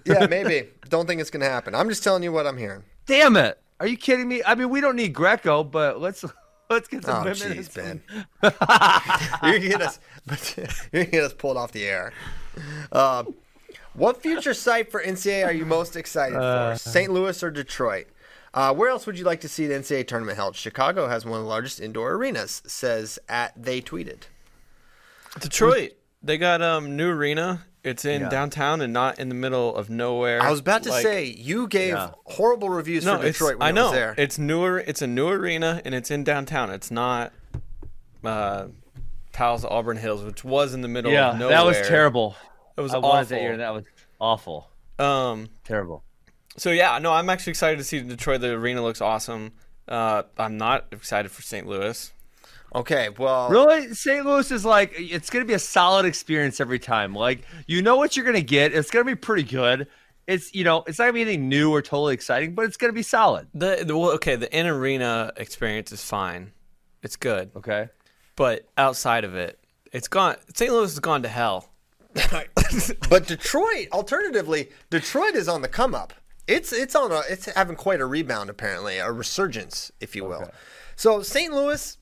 Yeah, 0.06 0.28
maybe. 0.28 0.70
don't 0.90 1.08
think 1.08 1.22
it's 1.22 1.30
gonna 1.30 1.46
happen. 1.46 1.74
I'm 1.74 1.90
just 1.90 2.04
telling 2.04 2.22
you 2.22 2.32
what 2.32 2.46
I'm 2.46 2.58
hearing. 2.58 2.84
Damn 3.06 3.38
it! 3.38 3.60
Are 3.80 3.88
you 3.88 3.98
kidding 3.98 4.28
me? 4.28 4.42
I 4.46 4.56
mean, 4.56 4.70
we 4.70 4.82
don't 4.82 4.96
need 4.96 5.14
Greco, 5.14 5.64
but 5.64 6.00
let's 6.02 6.26
let's 6.70 6.88
get 6.88 7.04
some 7.06 7.18
Oh, 7.22 7.24
women. 7.24 7.36
jeez, 7.36 7.74
Ben. 7.74 8.02
you're 8.44 9.60
gonna 9.60 9.60
get 9.70 9.82
us, 9.82 10.00
you're 10.92 11.04
gonna 11.04 11.06
get 11.06 11.24
us 11.24 11.34
pulled 11.34 11.58
off 11.58 11.72
the 11.72 11.86
air. 11.86 12.14
Um, 12.92 13.36
what 13.94 14.22
future 14.22 14.54
site 14.54 14.92
for 14.92 15.02
NCAA 15.02 15.46
are 15.46 15.52
you 15.52 15.66
most 15.66 15.96
excited 15.96 16.38
Uh, 16.38 16.74
for? 16.74 16.80
St. 16.80 17.12
Louis 17.12 17.42
or 17.44 17.52
Detroit? 17.52 18.08
Uh, 18.54 18.74
where 18.74 18.90
else 18.90 19.06
would 19.06 19.20
you 19.20 19.26
like 19.26 19.42
to 19.42 19.48
see 19.50 19.68
the 19.68 19.76
NCAA 19.76 20.08
tournament 20.08 20.38
held? 20.38 20.56
Chicago 20.56 21.08
has 21.08 21.26
one 21.26 21.38
of 21.40 21.44
the 21.44 21.50
largest 21.50 21.80
indoor 21.80 22.14
arenas. 22.14 22.64
Says 22.66 23.20
at 23.30 23.54
they 23.62 23.82
tweeted. 23.82 24.22
Detroit. 25.40 25.92
They 26.24 26.38
got 26.40 26.62
um 26.64 26.96
new 26.96 27.10
arena. 27.12 27.66
It's 27.88 28.06
in 28.06 28.22
Yeah. 28.24 28.30
downtown 28.30 28.82
and 28.82 28.92
not 28.94 29.18
in 29.18 29.30
the 29.30 29.36
middle 29.36 29.76
of 29.76 29.90
nowhere. 29.90 30.42
I 30.42 30.52
was 30.52 30.60
about 30.60 30.84
to 30.84 30.90
Like- 30.90 31.04
say 31.04 31.24
you 31.26 31.68
gave 31.68 31.94
Yeah. 31.94 32.12
horrible 32.26 32.70
reviews 32.70 33.06
no, 33.06 33.18
for 33.18 33.26
it's, 33.26 33.38
Detroit 33.40 33.58
when 33.60 33.66
I 33.68 33.70
it 33.70 33.74
know 33.74 33.86
was 33.86 33.94
there. 33.94 34.16
it's 34.18 34.38
newer. 34.38 34.80
It's 34.80 35.02
a 35.02 35.08
new 35.08 35.30
arena 35.30 35.82
and 35.86 35.96
it's 35.96 36.12
in 36.12 36.24
downtown. 36.24 36.70
It's 36.70 36.92
not 36.92 37.32
uh, 38.26 38.68
Palace 39.32 39.64
Auburn 39.64 39.98
Hills, 39.98 40.24
which 40.24 40.44
was 40.44 40.74
in 40.74 40.82
the 40.82 40.88
middle 40.88 41.12
Yeah, 41.12 41.30
of 41.32 41.38
nowhere. 41.40 41.56
that 41.56 41.66
was 41.66 41.78
terrible. 41.88 42.36
It 42.76 42.82
was 42.82 42.94
I 42.94 42.98
awful. 42.98 43.10
wanted 43.10 43.30
that 43.30 43.42
year. 43.42 43.58
That 43.58 43.74
was 43.74 43.84
awful, 44.20 44.70
Um, 45.00 45.48
terrible. 45.64 46.04
so 46.58 46.72
yeah, 46.72 46.98
no, 47.00 47.14
I'm 47.14 47.30
actually 47.30 47.52
excited 47.52 47.78
to 47.78 47.84
see 47.84 48.02
Detroit. 48.02 48.42
The 48.42 48.50
arena 48.52 48.82
looks 48.82 49.00
awesome. 49.02 49.54
Uh, 49.88 50.24
I'm 50.38 50.58
not 50.58 50.88
excited 50.92 51.32
for 51.32 51.42
St. 51.42 51.66
Louis. 51.68 52.12
Okay, 52.78 53.10
well, 53.18 53.50
Really, 53.50 53.94
St. 53.94 54.26
Louis 54.26 54.50
is 54.52 54.66
like 54.66 54.94
it's 54.96 55.30
going 55.30 55.44
to 55.44 55.48
be 55.48 55.54
a 55.54 55.60
solid 55.60 56.06
experience 56.06 56.60
every 56.60 56.80
time. 56.80 57.14
Like 57.14 57.44
you 57.68 57.82
know 57.82 57.96
what 57.98 58.16
you're 58.16 58.26
going 58.26 58.36
to 58.36 58.42
get. 58.42 58.74
It's 58.74 58.90
going 58.92 59.06
to 59.06 59.12
be 59.12 59.16
pretty 59.16 59.44
good. 59.44 59.88
It's 60.28 60.54
you 60.54 60.64
know 60.64 60.84
it's 60.88 61.00
not 61.00 61.06
going 61.06 61.14
to 61.14 61.18
be 61.18 61.22
anything 61.22 61.50
new 61.50 61.72
or 61.72 61.82
totally 61.82 62.14
exciting, 62.14 62.54
but 62.56 62.66
it's 62.66 62.78
going 62.78 62.90
to 62.90 62.96
be 62.96 63.04
solid. 63.04 63.48
The, 63.54 63.84
the 63.86 63.98
well, 63.98 64.12
okay, 64.12 64.36
the 64.36 64.54
in 64.58 64.66
arena 64.68 65.32
experience 65.38 65.92
is 65.92 66.04
fine. 66.04 66.52
It's 67.04 67.16
good, 67.16 67.52
Okay. 67.56 67.90
but 68.36 68.68
outside 68.78 69.24
of 69.24 69.36
it, 69.36 69.60
it's 69.94 70.08
gone. 70.08 70.36
St. 70.56 70.72
Louis 70.72 70.90
has 70.92 71.00
gone 71.00 71.22
to 71.24 71.30
hell. 71.30 71.70
but 73.10 73.28
Detroit, 73.28 73.88
alternatively, 73.92 74.70
Detroit 74.90 75.36
is 75.36 75.48
on 75.48 75.62
the 75.62 75.68
come 75.68 75.94
up. 75.94 76.14
It's 76.48 76.74
it's 76.74 76.96
on 76.96 77.12
a 77.12 77.22
it's 77.30 77.46
having 77.46 77.76
quite 77.76 78.02
a 78.02 78.06
rebound 78.06 78.50
apparently, 78.50 78.98
a 78.98 79.12
resurgence, 79.12 79.92
if 80.00 80.16
you 80.16 80.24
will. 80.26 80.50
So 80.96 81.22
St. 81.22 81.54
Louis, 81.54 81.98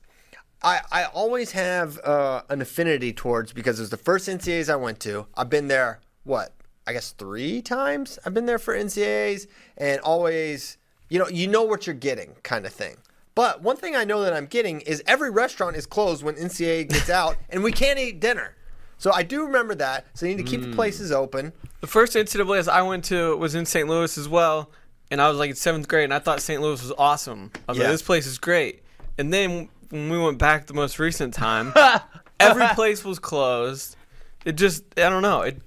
I 0.62 0.80
I 0.90 1.04
always 1.04 1.52
have 1.52 1.98
uh, 2.04 2.42
an 2.48 2.60
affinity 2.60 3.12
towards 3.12 3.52
because 3.52 3.78
it 3.78 3.82
was 3.82 3.90
the 3.90 3.96
first 3.96 4.28
NCAAs 4.28 4.68
I 4.70 4.76
went 4.76 5.00
to. 5.00 5.26
I've 5.36 5.50
been 5.50 5.68
there 5.68 6.00
what 6.24 6.52
I 6.86 6.92
guess 6.92 7.12
three 7.12 7.62
times. 7.62 8.18
I've 8.24 8.34
been 8.34 8.46
there 8.46 8.58
for 8.58 8.74
NCAAs 8.76 9.46
and 9.76 10.00
always 10.00 10.78
you 11.08 11.18
know 11.18 11.28
you 11.28 11.46
know 11.46 11.62
what 11.62 11.86
you're 11.86 11.94
getting 11.94 12.34
kind 12.42 12.66
of 12.66 12.72
thing. 12.72 12.96
But 13.34 13.60
one 13.62 13.76
thing 13.76 13.94
I 13.94 14.04
know 14.04 14.22
that 14.22 14.32
I'm 14.32 14.46
getting 14.46 14.80
is 14.80 15.02
every 15.06 15.30
restaurant 15.30 15.76
is 15.76 15.84
closed 15.84 16.22
when 16.24 16.36
NCAA 16.36 16.88
gets 16.88 17.10
out, 17.10 17.36
and 17.50 17.62
we 17.62 17.70
can't 17.70 17.98
eat 17.98 18.18
dinner. 18.20 18.54
So 18.98 19.12
I 19.12 19.24
do 19.24 19.44
remember 19.44 19.74
that. 19.74 20.06
So 20.14 20.24
you 20.24 20.34
need 20.34 20.42
to 20.46 20.50
keep 20.50 20.62
the 20.62 20.72
places 20.74 21.12
open. 21.12 21.52
The 21.82 21.86
first 21.86 22.14
NCAAs 22.16 22.66
I 22.66 22.80
went 22.80 23.04
to 23.06 23.36
was 23.36 23.54
in 23.54 23.66
St. 23.66 23.86
Louis 23.86 24.16
as 24.16 24.26
well, 24.26 24.70
and 25.10 25.20
I 25.20 25.28
was 25.28 25.36
like 25.38 25.50
in 25.50 25.56
seventh 25.56 25.86
grade, 25.86 26.04
and 26.04 26.14
I 26.14 26.18
thought 26.18 26.40
St. 26.40 26.62
Louis 26.62 26.80
was 26.82 26.92
awesome. 26.96 27.50
I 27.68 27.72
was 27.72 27.78
Yeah. 27.78 27.84
like, 27.84 27.92
this 27.92 28.00
place 28.02 28.26
is 28.26 28.38
great. 28.38 28.82
And 29.18 29.30
then 29.34 29.68
when 29.90 30.10
we 30.10 30.18
went 30.18 30.38
back 30.38 30.66
the 30.66 30.74
most 30.74 30.98
recent 30.98 31.34
time, 31.34 31.72
every 32.40 32.66
place 32.68 33.04
was 33.04 33.18
closed. 33.18 33.96
It 34.44 34.52
just, 34.56 34.84
I 34.98 35.08
don't 35.08 35.22
know, 35.22 35.42
it 35.42 35.60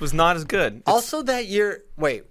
was 0.00 0.12
not 0.14 0.36
as 0.36 0.44
good. 0.44 0.74
It's- 0.78 0.82
Also, 0.94 1.22
that 1.22 1.46
year, 1.46 1.82
wait, 1.96 2.24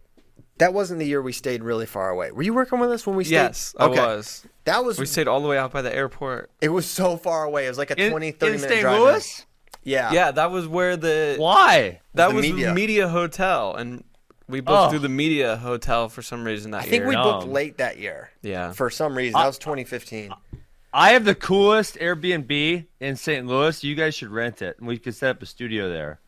that 0.57 0.73
wasn't 0.73 0.99
the 0.99 1.05
year 1.05 1.21
we 1.21 1.33
stayed 1.33 1.63
really 1.63 1.85
far 1.85 2.09
away. 2.09 2.31
Were 2.31 2.43
you 2.43 2.53
working 2.53 2.79
with 2.79 2.91
us 2.91 3.05
when 3.05 3.15
we 3.17 3.23
stayed? 3.25 3.33
yes, 3.33 3.75
I 3.77 3.87
was. 3.87 4.45
That 4.63 4.85
was. 4.85 4.97
We 4.97 5.05
stayed 5.05 5.27
all 5.27 5.41
the 5.41 5.47
way 5.49 5.57
out 5.57 5.71
by 5.71 5.81
the 5.81 5.93
airport. 5.93 6.49
it 6.61 6.69
was 6.69 6.85
so 6.85 7.17
far 7.17 7.43
away. 7.43 7.65
It 7.65 7.69
was 7.69 7.77
like 7.77 7.91
a 7.91 8.01
In, 8.01 8.11
20, 8.11 8.31
30 8.31 8.45
in 8.55 8.61
minute 8.61 8.69
St. 8.69 8.81
drive. 8.81 8.99
Louis? 9.01 9.45
Yeah. 9.83 10.11
Yeah, 10.13 10.31
that 10.31 10.49
was 10.51 10.67
where 10.67 10.95
the 10.97 11.35
Why? 11.37 11.99
that 12.13 12.29
The 12.29 12.35
was 12.35 12.41
media. 12.41 12.67
the 12.69 12.73
media 12.73 13.07
hotel, 13.09 13.75
and 13.75 14.03
we 14.47 14.61
booked 14.61 14.77
Oh. 14.87 14.89
through 14.91 14.99
the 14.99 15.09
media 15.09 15.57
hotel 15.57 16.07
for 16.09 16.21
some 16.21 16.43
reason 16.45 16.71
that 16.71 16.83
year. 16.83 16.87
I 16.87 16.89
think 16.89 17.01
year. 17.01 17.09
we 17.09 17.15
booked 17.15 17.41
Dumb. 17.41 17.51
late 17.51 17.77
that 17.79 17.99
year. 17.99 18.29
Yeah. 18.41 18.71
For 18.71 18.89
some 18.89 19.15
reason. 19.17 19.33
That 19.33 19.45
was 19.47 19.57
2015. 19.59 20.31
I 20.95 21.09
have 21.09 21.26
the 21.26 21.35
coolest 21.35 21.95
Airbnb 21.95 22.85
in 23.01 23.15
St. 23.17 23.45
Louis. 23.45 23.84
You 23.84 23.95
guys 23.95 24.15
should 24.15 24.30
rent 24.30 24.61
it, 24.61 24.77
and 24.80 24.88
we 24.88 24.97
could 24.97 25.13
set 25.13 25.31
up 25.31 25.43
a 25.43 25.45
studio 25.45 25.89
there. 25.89 26.22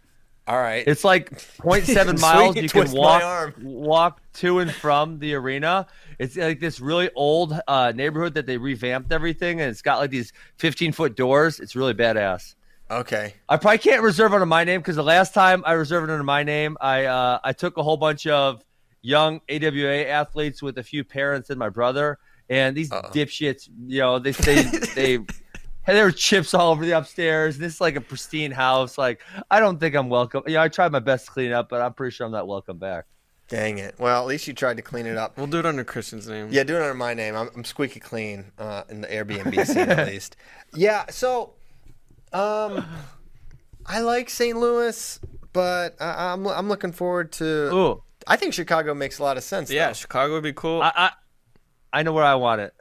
All 0.45 0.57
right. 0.57 0.83
It's 0.85 1.05
like 1.05 1.31
0.7 1.59 2.19
miles. 2.19 2.57
You 2.57 2.67
can 2.67 2.91
walk 2.91 3.53
walk 3.61 4.21
to 4.33 4.59
and 4.59 4.69
from 4.69 5.19
the 5.19 5.35
arena. 5.35 5.87
It's 6.19 6.35
like 6.35 6.59
this 6.59 6.81
really 6.81 7.09
old 7.15 7.57
uh, 7.65 7.93
neighborhood 7.95 8.33
that 8.33 8.45
they 8.45 8.57
revamped 8.57 9.13
everything, 9.13 9.61
and 9.61 9.69
it's 9.69 9.81
got 9.81 9.99
like 9.99 10.09
these 10.09 10.33
15 10.57 10.91
foot 10.91 11.15
doors. 11.15 11.61
It's 11.61 11.73
really 11.73 11.93
badass. 11.93 12.55
okay. 12.91 13.35
I 13.47 13.55
probably 13.55 13.77
can't 13.77 14.01
reserve 14.01 14.33
under 14.33 14.45
my 14.45 14.65
name 14.65 14.81
because 14.81 14.97
the 14.97 15.03
last 15.03 15.33
time 15.33 15.63
I 15.65 15.73
reserved 15.73 16.11
under 16.11 16.25
my 16.25 16.43
name, 16.43 16.75
I 16.81 17.05
uh, 17.05 17.39
I 17.41 17.53
took 17.53 17.77
a 17.77 17.83
whole 17.83 17.97
bunch 17.97 18.27
of 18.27 18.65
young 19.01 19.39
AWA 19.49 20.07
athletes 20.07 20.61
with 20.61 20.77
a 20.77 20.83
few 20.83 21.05
parents 21.05 21.49
and 21.49 21.57
my 21.57 21.69
brother, 21.69 22.19
and 22.49 22.75
these 22.75 22.89
dipshits, 22.89 23.69
you 23.87 23.99
know, 23.99 24.19
they 24.19 24.31
they 24.31 24.61
they. 24.95 25.15
And 25.89 25.95
there 25.95 26.03
were 26.03 26.11
chips 26.11 26.53
all 26.53 26.71
over 26.71 26.85
the 26.85 26.91
upstairs. 26.91 27.57
This 27.57 27.75
is 27.75 27.81
like 27.81 27.95
a 27.95 28.01
pristine 28.01 28.51
house. 28.51 28.97
Like 28.97 29.21
I 29.49 29.61
don't 29.61 29.79
think 29.79 29.95
I'm 29.95 30.09
welcome. 30.09 30.43
You 30.45 30.55
know, 30.55 30.61
I 30.63 30.67
tried 30.67 30.91
my 30.91 30.99
best 30.99 31.27
to 31.27 31.31
clean 31.31 31.47
it 31.47 31.53
up, 31.53 31.69
but 31.69 31.81
I'm 31.81 31.93
pretty 31.93 32.13
sure 32.13 32.25
I'm 32.25 32.33
not 32.33 32.45
welcome 32.45 32.77
back. 32.77 33.05
Dang 33.47 33.77
it. 33.77 33.95
Well, 33.97 34.21
at 34.21 34.27
least 34.27 34.47
you 34.47 34.53
tried 34.53 34.75
to 34.77 34.83
clean 34.83 35.05
it 35.05 35.17
up. 35.17 35.37
We'll 35.37 35.47
do 35.47 35.59
it 35.59 35.65
under 35.65 35.85
Christian's 35.85 36.27
name. 36.27 36.49
Yeah, 36.51 36.63
do 36.63 36.75
it 36.75 36.81
under 36.81 36.93
my 36.93 37.13
name. 37.13 37.35
I'm, 37.35 37.49
I'm 37.55 37.63
squeaky 37.63 38.01
clean 38.01 38.51
uh, 38.57 38.83
in 38.89 38.99
the 39.01 39.07
Airbnb 39.07 39.65
scene 39.65 39.77
at 39.89 40.07
least. 40.11 40.35
Yeah, 40.73 41.05
so 41.09 41.53
um, 42.33 42.85
I 43.85 44.01
like 44.01 44.29
St. 44.29 44.57
Louis, 44.57 45.19
but 45.53 45.95
I, 46.01 46.33
I'm 46.33 46.45
I'm 46.45 46.67
looking 46.67 46.91
forward 46.91 47.31
to. 47.33 47.73
Ooh, 47.73 48.03
I 48.27 48.35
think 48.35 48.53
Chicago 48.53 48.93
makes 48.93 49.19
a 49.19 49.23
lot 49.23 49.37
of 49.37 49.43
sense. 49.43 49.71
Yeah, 49.71 49.87
though. 49.87 49.93
Chicago 49.93 50.33
would 50.33 50.43
be 50.43 50.53
cool. 50.53 50.81
I, 50.81 50.91
I 50.93 51.11
I 51.97 52.03
know 52.03 52.13
where 52.13 52.23
I 52.23 52.35
want 52.35 52.61
it. 52.61 52.75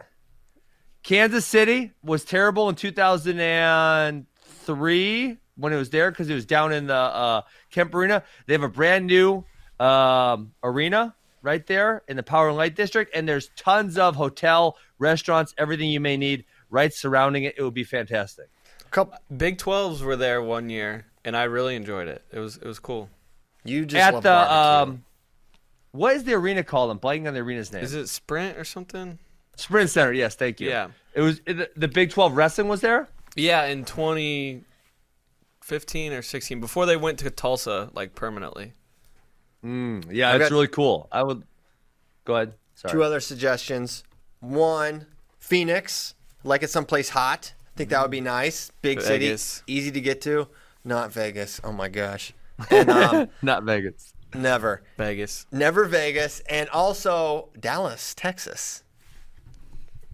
Kansas 1.03 1.47
City 1.47 1.93
was 2.03 2.23
terrible 2.23 2.69
in 2.69 2.75
2003 2.75 5.39
when 5.57 5.73
it 5.73 5.77
was 5.77 5.89
there 5.89 6.11
because 6.11 6.29
it 6.29 6.35
was 6.35 6.45
down 6.45 6.71
in 6.71 6.87
the 6.87 6.95
uh, 6.95 7.41
Kemper 7.71 8.01
Arena. 8.01 8.23
They 8.45 8.53
have 8.53 8.63
a 8.63 8.69
brand 8.69 9.07
new 9.07 9.43
um, 9.81 10.53
arena 10.63 11.15
right 11.41 11.67
there 11.67 12.03
in 12.09 12.19
the 12.19 12.23
Power 12.23 12.49
and 12.49 12.59
Light 12.59 12.77
District, 12.77 13.11
and 13.17 13.27
there's 13.27 13.49
tons 13.57 13.97
of 13.97 14.17
hotel, 14.17 14.77
restaurants, 14.99 15.55
everything 15.57 15.89
you 15.89 16.01
may 16.01 16.19
need 16.19 16.45
right 16.69 16.93
surrounding 16.93 17.45
it. 17.45 17.55
It 17.57 17.63
would 17.63 17.73
be 17.73 17.85
fantastic. 17.85 18.51
Couple, 18.91 19.17
Big 19.35 19.57
12s 19.57 20.03
were 20.03 20.17
there 20.17 20.43
one 20.43 20.69
year, 20.69 21.07
and 21.25 21.35
I 21.35 21.45
really 21.45 21.75
enjoyed 21.75 22.09
it. 22.09 22.23
It 22.31 22.39
was 22.39 22.59
it 22.59 22.67
was 22.67 22.81
cool. 22.81 23.09
you 23.65 23.87
just 23.87 24.09
At 24.09 24.13
love 24.13 24.25
the 24.25 24.29
barbecue. 24.29 24.93
um, 24.93 25.05
what 25.97 26.15
is 26.17 26.25
the 26.25 26.35
arena 26.35 26.63
called? 26.63 26.91
I'm 26.91 26.99
blanking 26.99 27.27
on 27.29 27.35
the 27.35 27.41
arena's 27.41 27.73
name. 27.73 27.83
Is 27.85 27.95
it 27.95 28.09
Sprint 28.09 28.59
or 28.59 28.65
something? 28.65 29.19
Sprint 29.57 29.89
Center? 29.91 30.13
Yes, 30.13 30.35
thank 30.35 30.61
you. 30.61 30.69
Yeah. 30.69 30.89
It 31.15 31.23
was 31.23 31.41
the, 31.41 31.71
the 31.77 31.89
Big 31.89 32.11
12 32.11 32.37
wrestling 32.37 32.69
was 32.69 32.81
there. 32.83 33.09
Yeah, 33.37 33.65
in 33.67 33.85
2015 33.85 36.13
or 36.13 36.23
16, 36.23 36.61
before 36.61 36.87
they 36.87 36.97
went 36.97 37.19
to 37.21 37.31
Tulsa 37.31 37.91
like 37.95 38.15
permanently. 38.15 38.73
Yeah, 39.63 40.31
I've 40.31 40.41
it's 40.41 40.51
got- 40.51 40.55
really 40.55 40.69
cool. 40.69 41.09
I 41.11 41.23
would 41.25 41.43
go 42.25 42.37
ahead. 42.37 42.53
Sorry. 42.75 42.93
Two 42.93 43.03
other 43.03 43.21
suggestions. 43.21 44.05
One, 44.41 45.07
Phoenix, 45.39 46.15
like 46.45 46.63
it's 46.63 46.73
someplace 46.73 47.09
hot. 47.09 47.55
I 47.75 47.77
think 47.77 47.91
that 47.91 48.03
would 48.03 48.11
be 48.11 48.21
nice. 48.21 48.71
Big 48.83 49.03
Vegas. 49.03 49.43
city, 49.43 49.73
easy 49.73 49.91
to 49.91 50.01
get 50.01 50.21
to. 50.23 50.49
Not 50.85 51.11
Vegas. 51.13 51.61
Oh 51.65 51.73
my 51.73 51.89
gosh. 51.89 52.33
And 52.71 52.89
um, 52.91 53.29
Not 53.43 53.65
Vegas. 53.65 54.13
Never, 54.37 54.83
Vegas. 54.99 55.47
never 55.53 55.85
Vegas, 55.87 56.41
and 56.49 56.69
also 56.71 57.49
Dallas, 57.59 58.15
Texas. 58.15 58.83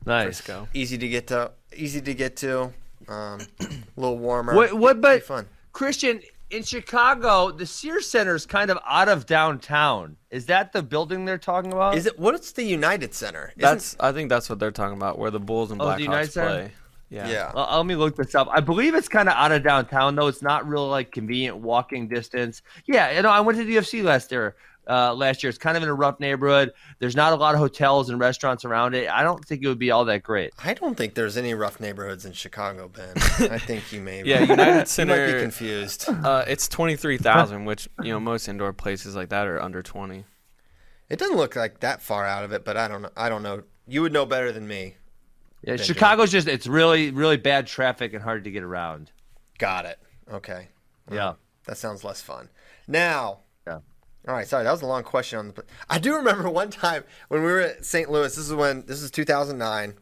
Nice. 0.05 0.25
Frisco. 0.25 0.69
Easy 0.75 0.99
to 0.99 1.09
get 1.09 1.29
to. 1.29 1.53
Easy 1.77 2.01
to 2.01 2.15
get 2.15 2.37
to. 2.39 2.73
Um, 3.09 3.41
a 3.61 3.67
little 3.97 4.19
warmer. 4.19 4.55
What? 4.55 4.73
What? 4.75 5.01
But 5.01 5.23
fun. 5.23 5.47
Christian 5.73 6.21
in 6.51 6.63
Chicago, 6.65 7.51
the 7.51 7.65
Sears 7.67 8.09
Center 8.11 8.35
is 8.35 8.45
kind 8.45 8.71
of 8.71 8.79
out 8.87 9.09
of 9.09 9.27
downtown. 9.27 10.17
Is 10.31 10.47
that 10.47 10.73
the 10.73 10.83
building 10.83 11.25
they're 11.25 11.39
talking 11.39 11.73
about? 11.73 11.97
Is 11.97 12.07
it? 12.07 12.19
What's 12.19 12.53
the 12.53 12.65
United 12.65 13.15
Center? 13.15 13.53
Isn't- 13.57 13.61
That's 13.61 13.97
I 14.01 14.13
think 14.13 14.29
that's 14.29 14.51
what 14.51 14.59
they're 14.59 14.71
talking 14.73 14.97
about, 14.97 15.19
where 15.19 15.31
the 15.31 15.41
Bulls 15.41 15.71
and 15.71 15.81
Oh, 15.81 15.87
Blackhawks 15.87 16.31
Center? 16.33 16.49
play. 16.49 16.73
Yeah. 17.13 17.29
Yeah. 17.29 17.53
Uh, 17.55 17.77
let 17.77 17.87
me 17.87 17.95
look 17.95 18.17
this 18.17 18.35
up. 18.35 18.49
I 18.51 18.61
believe 18.61 18.95
it's 18.95 19.09
kind 19.09 19.29
of 19.29 19.35
out 19.35 19.53
of 19.53 19.63
downtown, 19.63 20.15
though. 20.17 20.29
It's 20.29 20.41
not 20.43 20.67
really 20.67 20.89
like 20.89 21.13
convenient 21.13 21.59
walking 21.59 22.09
distance. 22.09 22.63
Yeah, 22.87 23.11
you 23.15 23.21
know, 23.23 23.29
I 23.29 23.41
went 23.41 23.59
to 23.59 23.65
the 23.65 23.77
UFC 23.77 24.03
last 24.03 24.33
year. 24.33 24.57
Uh, 24.89 25.15
last 25.15 25.43
year, 25.45 25.49
it's 25.49 25.59
kind 25.59 25.77
of 25.77 25.83
in 25.85 25.89
a 25.89 25.95
rough 25.95 26.19
neighborhood. 26.19 26.73
There's 26.99 27.15
not 27.15 27.33
a 27.33 27.37
lot 27.37 27.55
of 27.55 27.61
hotels 27.61 28.09
and 28.11 28.19
restaurants 28.19 28.65
around 28.65 28.95
it. 28.95 29.09
I 29.09 29.23
don't 29.23 29.45
think 29.45 29.63
it 29.63 29.69
would 29.69 29.79
be 29.79 29.93
all 29.93 30.05
that 30.07 30.25
great. 30.25 30.53
I 30.59 30.75
don't 30.75 30.97
think 30.97 31.15
there's 31.15 31.37
any 31.37 31.55
rough 31.55 31.79
neighborhoods 31.79 32.25
in 32.25 32.33
Chicago, 32.33 32.89
Ben. 32.89 33.13
I 33.49 33.59
think 33.59 33.93
you 33.93 34.01
may. 34.01 34.23
Yeah, 34.25 34.41
United 34.41 34.51
you 34.51 34.57
might 34.57 34.81
be 34.81 34.87
Center. 34.87 35.41
confused. 35.41 36.07
Uh, 36.09 36.45
it's 36.49 36.67
twenty 36.67 36.97
three 36.97 37.17
thousand, 37.19 37.65
which 37.67 37.89
you 38.03 38.13
know 38.13 38.19
most 38.19 38.49
indoor 38.49 38.73
places 38.73 39.15
like 39.15 39.29
that 39.29 39.47
are 39.47 39.63
under 39.63 39.83
twenty. 39.83 40.25
It 41.09 41.19
doesn't 41.19 41.37
look 41.37 41.55
like 41.55 41.79
that 41.81 42.01
far 42.03 42.27
out 42.27 42.43
of 42.43 42.53
it, 42.53 42.65
but 42.65 42.77
I 42.77 42.89
don't 42.89 43.03
know. 43.03 43.11
I 43.17 43.29
don't 43.29 43.43
know. 43.45 43.63
You 43.87 44.03
would 44.03 44.13
know 44.13 44.25
better 44.27 44.51
than 44.51 44.67
me. 44.67 44.97
Yeah, 45.63 45.77
Chicago's 45.77 46.31
just 46.33 46.49
it's 46.49 46.67
really 46.67 47.11
really 47.11 47.37
bad 47.37 47.67
traffic 47.67 48.15
and 48.15 48.23
hard 48.23 48.45
to 48.45 48.51
get 48.51 48.63
around. 48.63 49.11
Got 49.59 49.87
it. 49.87 49.99
Okay. 50.31 50.69
Yeah. 51.11 51.35
That 51.67 51.77
sounds 51.77 52.03
less 52.05 52.21
fun. 52.21 52.49
Now, 52.89 53.41
Yeah. 53.67 53.75
all 54.27 54.35
right. 54.35 54.47
Sorry, 54.49 54.65
that 54.65 54.71
was 54.73 54.83
a 54.83 54.87
long 54.87 55.05
question 55.05 55.39
on 55.39 55.49
the. 55.49 55.65
I 55.89 55.99
do 55.99 56.17
remember 56.17 56.49
one 56.51 56.71
time 56.71 57.05
when 57.29 57.43
we 57.43 57.47
were 57.53 57.61
at 57.61 57.85
St. 57.85 58.11
Louis. 58.11 58.35
This 58.35 58.47
is 58.49 58.53
when 58.55 58.85
this 58.87 59.03
is 59.03 59.11
2009. 59.11 59.95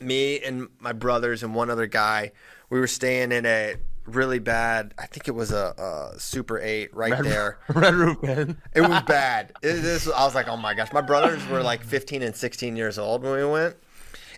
Me 0.00 0.38
and 0.40 0.68
my 0.78 0.92
brothers 0.92 1.42
and 1.42 1.54
one 1.54 1.70
other 1.70 1.86
guy, 1.86 2.32
we 2.70 2.78
were 2.78 2.86
staying 2.86 3.32
in 3.32 3.46
a 3.46 3.76
really 4.04 4.38
bad. 4.38 4.92
I 4.98 5.06
think 5.06 5.26
it 5.26 5.32
was 5.34 5.50
a, 5.52 6.12
a 6.14 6.20
Super 6.20 6.60
Eight 6.60 6.94
right 6.94 7.20
there. 7.24 7.58
Red 7.68 7.94
Roof 7.94 8.22
Inn. 8.22 8.58
It 8.74 8.82
was 8.82 9.02
bad. 9.04 9.52
It, 9.62 9.72
this, 9.80 10.06
I 10.08 10.24
was 10.24 10.34
like, 10.34 10.48
oh 10.48 10.56
my 10.56 10.74
gosh. 10.74 10.92
My 10.92 11.00
brothers 11.00 11.44
were 11.48 11.62
like 11.62 11.82
15 11.82 12.22
and 12.22 12.36
16 12.36 12.76
years 12.76 12.98
old 12.98 13.22
when 13.22 13.32
we 13.32 13.44
went, 13.46 13.76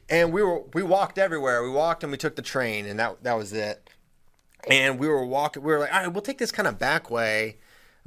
and 0.09 0.33
we 0.33 0.43
were 0.43 0.63
we 0.75 0.83
walked 0.83 1.19
everywhere. 1.19 1.63
We 1.63 1.71
walked 1.71 2.03
and 2.03 2.11
we 2.11 2.19
took 2.19 2.37
the 2.37 2.43
train, 2.43 2.87
and 2.87 2.99
that 2.99 3.23
that 3.23 3.35
was 3.35 3.53
it. 3.53 3.91
And 4.69 4.99
we 4.99 5.09
were 5.09 5.25
walking. 5.25 5.63
We 5.63 5.73
were 5.73 5.79
like, 5.79 5.93
all 5.93 6.01
right, 6.01 6.13
we'll 6.13 6.23
take 6.23 6.39
this 6.39 6.53
kind 6.53 6.67
of 6.67 6.79
back 6.79 7.11
way, 7.11 7.59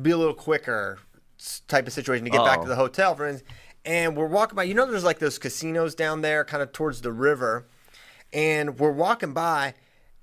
be 0.02 0.11
a 0.11 0.18
little 0.18 0.34
quicker 0.34 0.99
type 1.68 1.88
of 1.88 1.94
situation 1.94 2.26
to 2.26 2.32
get 2.32 2.44
back 2.44 2.60
Uh-oh. 2.60 2.64
to 2.64 2.69
the 2.69 2.76
oh. 2.76 2.78
hotel, 2.78 3.15
friends. 3.15 3.44
And 3.84 4.15
we're 4.15 4.28
walking 4.28 4.56
by. 4.56 4.64
You 4.64 4.73
know, 4.73 4.86
there's 4.86 5.03
like 5.03 5.19
those 5.19 5.40
casinos 5.40 5.95
down 5.95 6.22
there, 6.22 6.44
kind 6.44 6.61
of 6.61 6.72
towards 6.72 7.02
the 7.02 7.11
river. 7.11 7.68
And 8.34 8.80
we're 8.80 8.91
walking 8.91 9.34
by, 9.34 9.73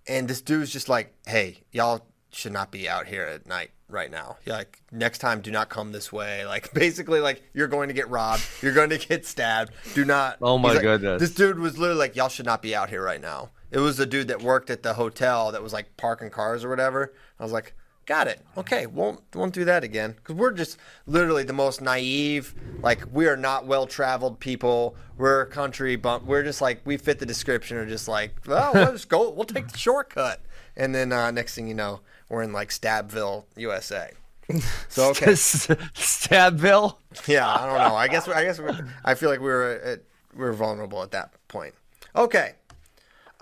and 0.06 0.28
this 0.28 0.40
dude's 0.40 0.72
just 0.72 0.88
like, 0.88 1.14
"Hey, 1.26 1.58
y'all 1.72 2.06
should 2.30 2.52
not 2.52 2.70
be 2.70 2.88
out 2.88 3.06
here 3.06 3.24
at 3.24 3.46
night 3.46 3.70
right 3.88 4.10
now. 4.10 4.36
Like, 4.46 4.80
next 4.92 5.18
time, 5.18 5.40
do 5.40 5.50
not 5.50 5.68
come 5.68 5.92
this 5.92 6.12
way. 6.12 6.44
Like, 6.46 6.72
basically, 6.72 7.20
like 7.20 7.42
you're 7.52 7.68
going 7.68 7.88
to 7.88 7.94
get 7.94 8.08
robbed. 8.08 8.42
You're 8.62 8.72
going 8.74 8.90
to 8.90 8.98
get 9.08 9.26
stabbed. 9.26 9.72
Do 9.94 10.04
not. 10.04 10.38
Oh, 10.40 10.58
my 10.58 10.72
like- 10.72 10.82
goodness. 10.82 11.20
This 11.20 11.34
dude 11.34 11.58
was 11.58 11.78
literally 11.78 11.98
like, 11.98 12.16
y'all 12.16 12.28
should 12.28 12.46
not 12.46 12.62
be 12.62 12.74
out 12.74 12.88
here 12.90 13.02
right 13.02 13.20
now. 13.20 13.50
It 13.70 13.78
was 13.78 13.98
the 13.98 14.06
dude 14.06 14.28
that 14.28 14.42
worked 14.42 14.70
at 14.70 14.82
the 14.82 14.94
hotel 14.94 15.52
that 15.52 15.62
was 15.62 15.72
like 15.74 15.96
parking 15.98 16.30
cars 16.30 16.64
or 16.64 16.70
whatever. 16.70 17.12
I 17.38 17.42
was 17.42 17.52
like, 17.52 17.74
got 18.06 18.26
it. 18.26 18.40
Okay, 18.56 18.86
won't 18.86 19.20
won't 19.34 19.52
do 19.52 19.66
that 19.66 19.84
again 19.84 20.12
because 20.12 20.34
we're 20.36 20.52
just 20.52 20.78
literally 21.06 21.42
the 21.44 21.52
most 21.52 21.82
naive. 21.82 22.54
Like 22.82 23.02
we 23.12 23.26
are 23.26 23.36
not 23.36 23.66
well 23.66 23.86
traveled 23.86 24.40
people. 24.40 24.96
We're 25.18 25.42
a 25.42 25.46
country 25.46 25.96
bump. 25.96 26.24
We're 26.24 26.42
just 26.42 26.62
like 26.62 26.80
we 26.86 26.96
fit 26.96 27.18
the 27.18 27.26
description. 27.26 27.76
Or 27.76 27.84
just 27.84 28.08
like, 28.08 28.36
well, 28.46 28.72
let's 28.72 29.04
go. 29.16 29.28
We'll 29.28 29.44
take 29.44 29.68
the 29.68 29.76
shortcut. 29.76 30.40
And 30.74 30.94
then 30.94 31.12
uh, 31.12 31.30
next 31.30 31.54
thing 31.54 31.68
you 31.68 31.74
know, 31.74 32.00
we're 32.28 32.42
in 32.42 32.52
like 32.52 32.70
Stabville, 32.70 33.44
USA. 33.56 34.12
So 34.88 35.10
okay, 35.10 35.32
Stabville. 35.32 36.96
yeah, 37.26 37.46
I 37.54 37.66
don't 37.66 37.76
know. 37.78 37.94
I 37.96 38.08
guess 38.08 38.26
I 38.28 38.44
guess 38.44 38.58
we're, 38.58 38.88
I 39.04 39.14
feel 39.14 39.28
like 39.28 39.40
we 39.40 39.46
were 39.46 39.80
at, 39.84 40.00
we 40.34 40.40
were 40.44 40.52
vulnerable 40.54 41.02
at 41.02 41.10
that 41.10 41.32
point. 41.48 41.74
Okay. 42.16 42.52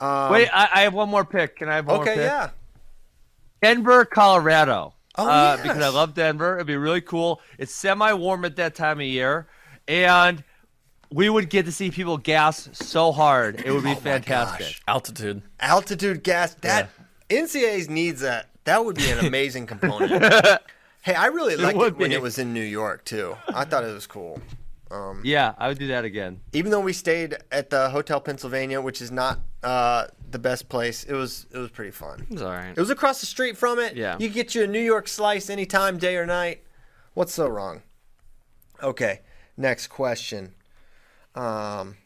Wait, 0.01 0.49
I, 0.53 0.69
I 0.75 0.81
have 0.83 0.95
one 0.95 1.09
more 1.09 1.25
pick. 1.25 1.57
Can 1.57 1.69
I 1.69 1.77
have 1.77 1.87
one 1.87 1.97
more 1.97 2.03
Okay. 2.03 2.15
pick? 2.15 2.25
Yeah. 2.25 2.51
Denver, 3.63 4.05
Colorado. 4.05 4.95
Oh, 5.17 5.27
uh, 5.29 5.55
yes. 5.57 5.63
because 5.63 5.83
I 5.83 5.89
love 5.89 6.15
Denver. 6.15 6.57
It'd 6.57 6.67
be 6.67 6.77
really 6.77 7.01
cool. 7.01 7.41
It's 7.59 7.73
semi-warm 7.75 8.45
at 8.45 8.57
that 8.57 8.75
time 8.75 9.01
of 9.01 9.07
year, 9.07 9.47
and 9.89 10.45
we 11.11 11.31
would 11.31 11.49
get 11.49 11.65
to 11.67 11.73
see 11.73 11.91
people 11.91 12.19
gas 12.19 12.69
so 12.73 13.13
hard. 13.13 13.63
It 13.65 13.71
would 13.73 13.85
be 13.85 13.93
Oh 13.93 13.95
fantastic. 13.95 14.79
Altitude. 14.87 15.43
Altitude 15.61 16.23
gas. 16.23 16.55
That 16.57 16.91
NCAA's 17.31 17.89
needs 17.89 18.21
that. 18.21 18.51
That 18.67 18.85
would 18.85 18.97
be 18.97 19.11
an 19.11 19.19
amazing 19.27 19.67
component. 19.67 20.23
hey, 21.03 21.15
I 21.15 21.27
really 21.27 21.57
liked 21.57 21.77
it, 21.77 21.79
would 21.79 21.97
when 21.99 22.13
it 22.13 22.21
was 22.21 22.39
in 22.39 22.53
New 22.53 22.61
York 22.61 23.05
too. 23.05 23.37
I 23.49 23.65
thought 23.65 23.85
it 23.85 23.93
was 23.93 24.07
cool. 24.07 24.41
Yeah, 25.25 25.55
I 25.59 25.69
would 25.69 25.79
do 25.79 25.89
that 25.89 26.05
again. 26.05 26.41
Even 26.53 26.71
though 26.71 26.81
we 26.81 26.93
stayed 26.93 27.37
at 27.51 27.71
the 27.71 27.91
Hotel 27.91 28.21
Pennsylvania, 28.21 28.81
which 28.81 29.03
is 29.03 29.11
not 29.11 29.41
uh, 29.63 30.07
the 30.31 30.39
best 30.39 30.69
place, 30.69 31.05
it 31.05 31.13
was 31.13 31.47
it 31.53 31.59
was 31.59 31.71
pretty 31.71 31.91
fun. 31.91 32.27
It 32.31 32.35
was 32.35 32.43
all 32.43 32.53
right. 32.53 32.71
It 32.71 32.81
was 32.81 32.91
across 32.91 33.21
the 33.21 33.27
street 33.27 33.57
from 33.57 33.79
it. 33.79 33.97
Yeah. 33.97 34.17
You 34.19 34.29
get 34.29 34.55
you 34.55 34.63
a 34.63 34.67
New 34.67 34.81
York 34.81 35.09
slice 35.09 35.51
anytime, 35.51 35.99
day 35.99 36.17
or 36.17 36.27
night. 36.27 36.63
What's 37.15 37.35
so 37.35 37.49
wrong? 37.49 37.83
Okay, 38.83 39.23
next 39.57 39.89
question. 39.89 40.55
Um, 41.35 41.97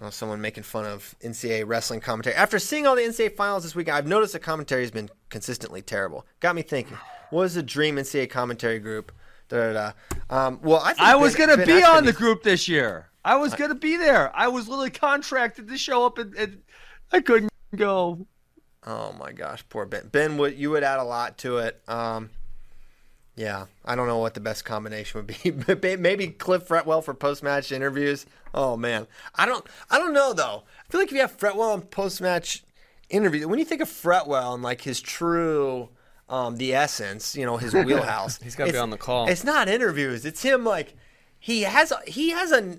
oh, 0.00 0.10
someone 0.10 0.40
making 0.40 0.62
fun 0.62 0.86
of 0.86 1.14
NCAA 1.22 1.66
wrestling 1.66 2.00
commentary. 2.00 2.34
After 2.36 2.58
seeing 2.58 2.86
all 2.86 2.96
the 2.96 3.02
NCAA 3.02 3.36
finals 3.36 3.62
this 3.62 3.74
week, 3.74 3.88
I've 3.88 4.06
noticed 4.06 4.32
the 4.32 4.38
commentary 4.38 4.82
has 4.82 4.90
been 4.90 5.10
consistently 5.28 5.82
terrible. 5.82 6.26
Got 6.40 6.54
me 6.54 6.62
thinking. 6.62 6.96
What 7.30 7.44
is 7.44 7.54
the 7.54 7.62
dream 7.62 7.96
NCAA 7.96 8.30
commentary 8.30 8.78
group? 8.78 9.12
Da, 9.48 9.72
da, 9.72 9.72
da. 9.72 9.92
Um, 10.46 10.60
well, 10.62 10.80
I, 10.84 10.94
I 10.98 11.16
was 11.16 11.34
gonna 11.34 11.64
be 11.64 11.82
on 11.82 12.04
the 12.04 12.12
group 12.12 12.42
this 12.42 12.68
year. 12.68 13.08
I 13.24 13.36
was 13.36 13.54
gonna 13.54 13.74
be 13.74 13.96
there. 13.96 14.34
I 14.34 14.48
was 14.48 14.68
literally 14.68 14.90
contracted 14.90 15.68
to 15.68 15.76
show 15.76 16.06
up, 16.06 16.18
and, 16.18 16.34
and 16.36 16.62
I 17.12 17.20
couldn't 17.20 17.50
go. 17.74 18.26
Oh 18.86 19.12
my 19.18 19.32
gosh, 19.32 19.64
poor 19.68 19.86
Ben. 19.86 20.08
Ben, 20.10 20.38
would 20.38 20.56
you 20.56 20.70
would 20.70 20.84
add 20.84 21.00
a 21.00 21.04
lot 21.04 21.38
to 21.38 21.58
it. 21.58 21.82
Um, 21.88 22.30
yeah, 23.40 23.66
I 23.86 23.96
don't 23.96 24.06
know 24.06 24.18
what 24.18 24.34
the 24.34 24.40
best 24.40 24.66
combination 24.66 25.18
would 25.18 25.26
be. 25.26 25.96
Maybe 25.96 26.26
Cliff 26.28 26.68
Fretwell 26.68 27.02
for 27.02 27.14
post 27.14 27.42
match 27.42 27.72
interviews. 27.72 28.26
Oh 28.52 28.76
man, 28.76 29.06
I 29.34 29.46
don't, 29.46 29.66
I 29.90 29.98
don't 29.98 30.12
know 30.12 30.34
though. 30.34 30.64
I 30.78 30.92
feel 30.92 31.00
like 31.00 31.08
if 31.08 31.14
you 31.14 31.20
have 31.22 31.38
Fretwell 31.38 31.72
on 31.72 31.80
post 31.80 32.20
match 32.20 32.62
interviews, 33.08 33.46
when 33.46 33.58
you 33.58 33.64
think 33.64 33.80
of 33.80 33.88
Fretwell 33.88 34.52
and 34.52 34.62
like 34.62 34.82
his 34.82 35.00
true, 35.00 35.88
um, 36.28 36.56
the 36.56 36.74
essence, 36.74 37.34
you 37.34 37.46
know, 37.46 37.56
his 37.56 37.72
wheelhouse, 37.86 38.36
He's 38.42 38.54
gotta 38.54 38.72
be 38.72 38.78
on 38.78 38.90
the 38.90 38.98
call. 38.98 39.26
It's 39.26 39.42
not 39.42 39.68
interviews. 39.68 40.26
It's 40.26 40.42
him 40.42 40.62
like 40.62 40.94
he 41.38 41.62
has, 41.62 41.94
he 42.06 42.30
has 42.30 42.52
a. 42.52 42.76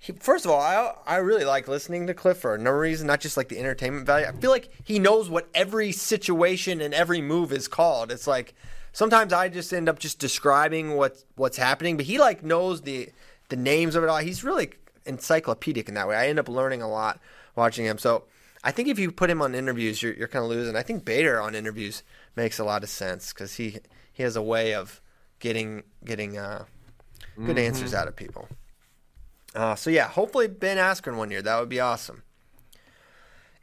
He, 0.00 0.12
first 0.12 0.44
of 0.44 0.50
all, 0.50 0.60
I 0.60 0.92
I 1.06 1.16
really 1.18 1.44
like 1.44 1.68
listening 1.68 2.08
to 2.08 2.14
Cliff 2.14 2.38
for 2.38 2.58
no 2.58 2.72
reason, 2.72 3.06
not 3.06 3.20
just 3.20 3.36
like 3.36 3.48
the 3.48 3.60
entertainment 3.60 4.06
value. 4.06 4.26
I 4.26 4.32
feel 4.32 4.50
like 4.50 4.70
he 4.82 4.98
knows 4.98 5.30
what 5.30 5.48
every 5.54 5.92
situation 5.92 6.80
and 6.80 6.92
every 6.92 7.22
move 7.22 7.52
is 7.52 7.68
called. 7.68 8.10
It's 8.10 8.26
like 8.26 8.54
sometimes 8.94 9.34
I 9.34 9.50
just 9.50 9.74
end 9.74 9.90
up 9.90 9.98
just 9.98 10.18
describing 10.18 10.94
what 10.94 11.22
what's 11.36 11.58
happening, 11.58 11.98
but 11.98 12.06
he 12.06 12.18
like 12.18 12.42
knows 12.42 12.80
the 12.80 13.10
the 13.50 13.56
names 13.56 13.94
of 13.94 14.02
it 14.02 14.08
all. 14.08 14.16
He's 14.18 14.42
really 14.42 14.70
encyclopedic 15.04 15.88
in 15.88 15.94
that 15.94 16.08
way. 16.08 16.16
I 16.16 16.28
end 16.28 16.38
up 16.38 16.48
learning 16.48 16.80
a 16.80 16.88
lot 16.88 17.20
watching 17.54 17.84
him. 17.84 17.98
So 17.98 18.24
I 18.62 18.70
think 18.70 18.88
if 18.88 18.98
you 18.98 19.12
put 19.12 19.28
him 19.28 19.42
on 19.42 19.54
interviews, 19.54 20.02
you're 20.02 20.14
you're 20.14 20.28
kind 20.28 20.44
of 20.44 20.50
losing. 20.50 20.74
I 20.76 20.82
think 20.82 21.04
Bader 21.04 21.38
on 21.38 21.54
interviews 21.54 22.02
makes 22.34 22.58
a 22.58 22.64
lot 22.64 22.82
of 22.82 22.88
sense 22.88 23.34
because 23.34 23.54
he 23.56 23.78
he 24.10 24.22
has 24.22 24.36
a 24.36 24.42
way 24.42 24.72
of 24.74 25.02
getting 25.40 25.82
getting 26.04 26.38
uh, 26.38 26.64
good 27.36 27.58
answers 27.58 27.92
out 27.92 28.08
of 28.08 28.16
people. 28.16 28.48
Uh, 29.54 29.74
so 29.76 29.90
yeah, 29.90 30.08
hopefully 30.08 30.48
Ben 30.48 30.78
Askren 30.78 31.16
one 31.16 31.30
year. 31.30 31.42
That 31.42 31.60
would 31.60 31.68
be 31.68 31.80
awesome. 31.80 32.23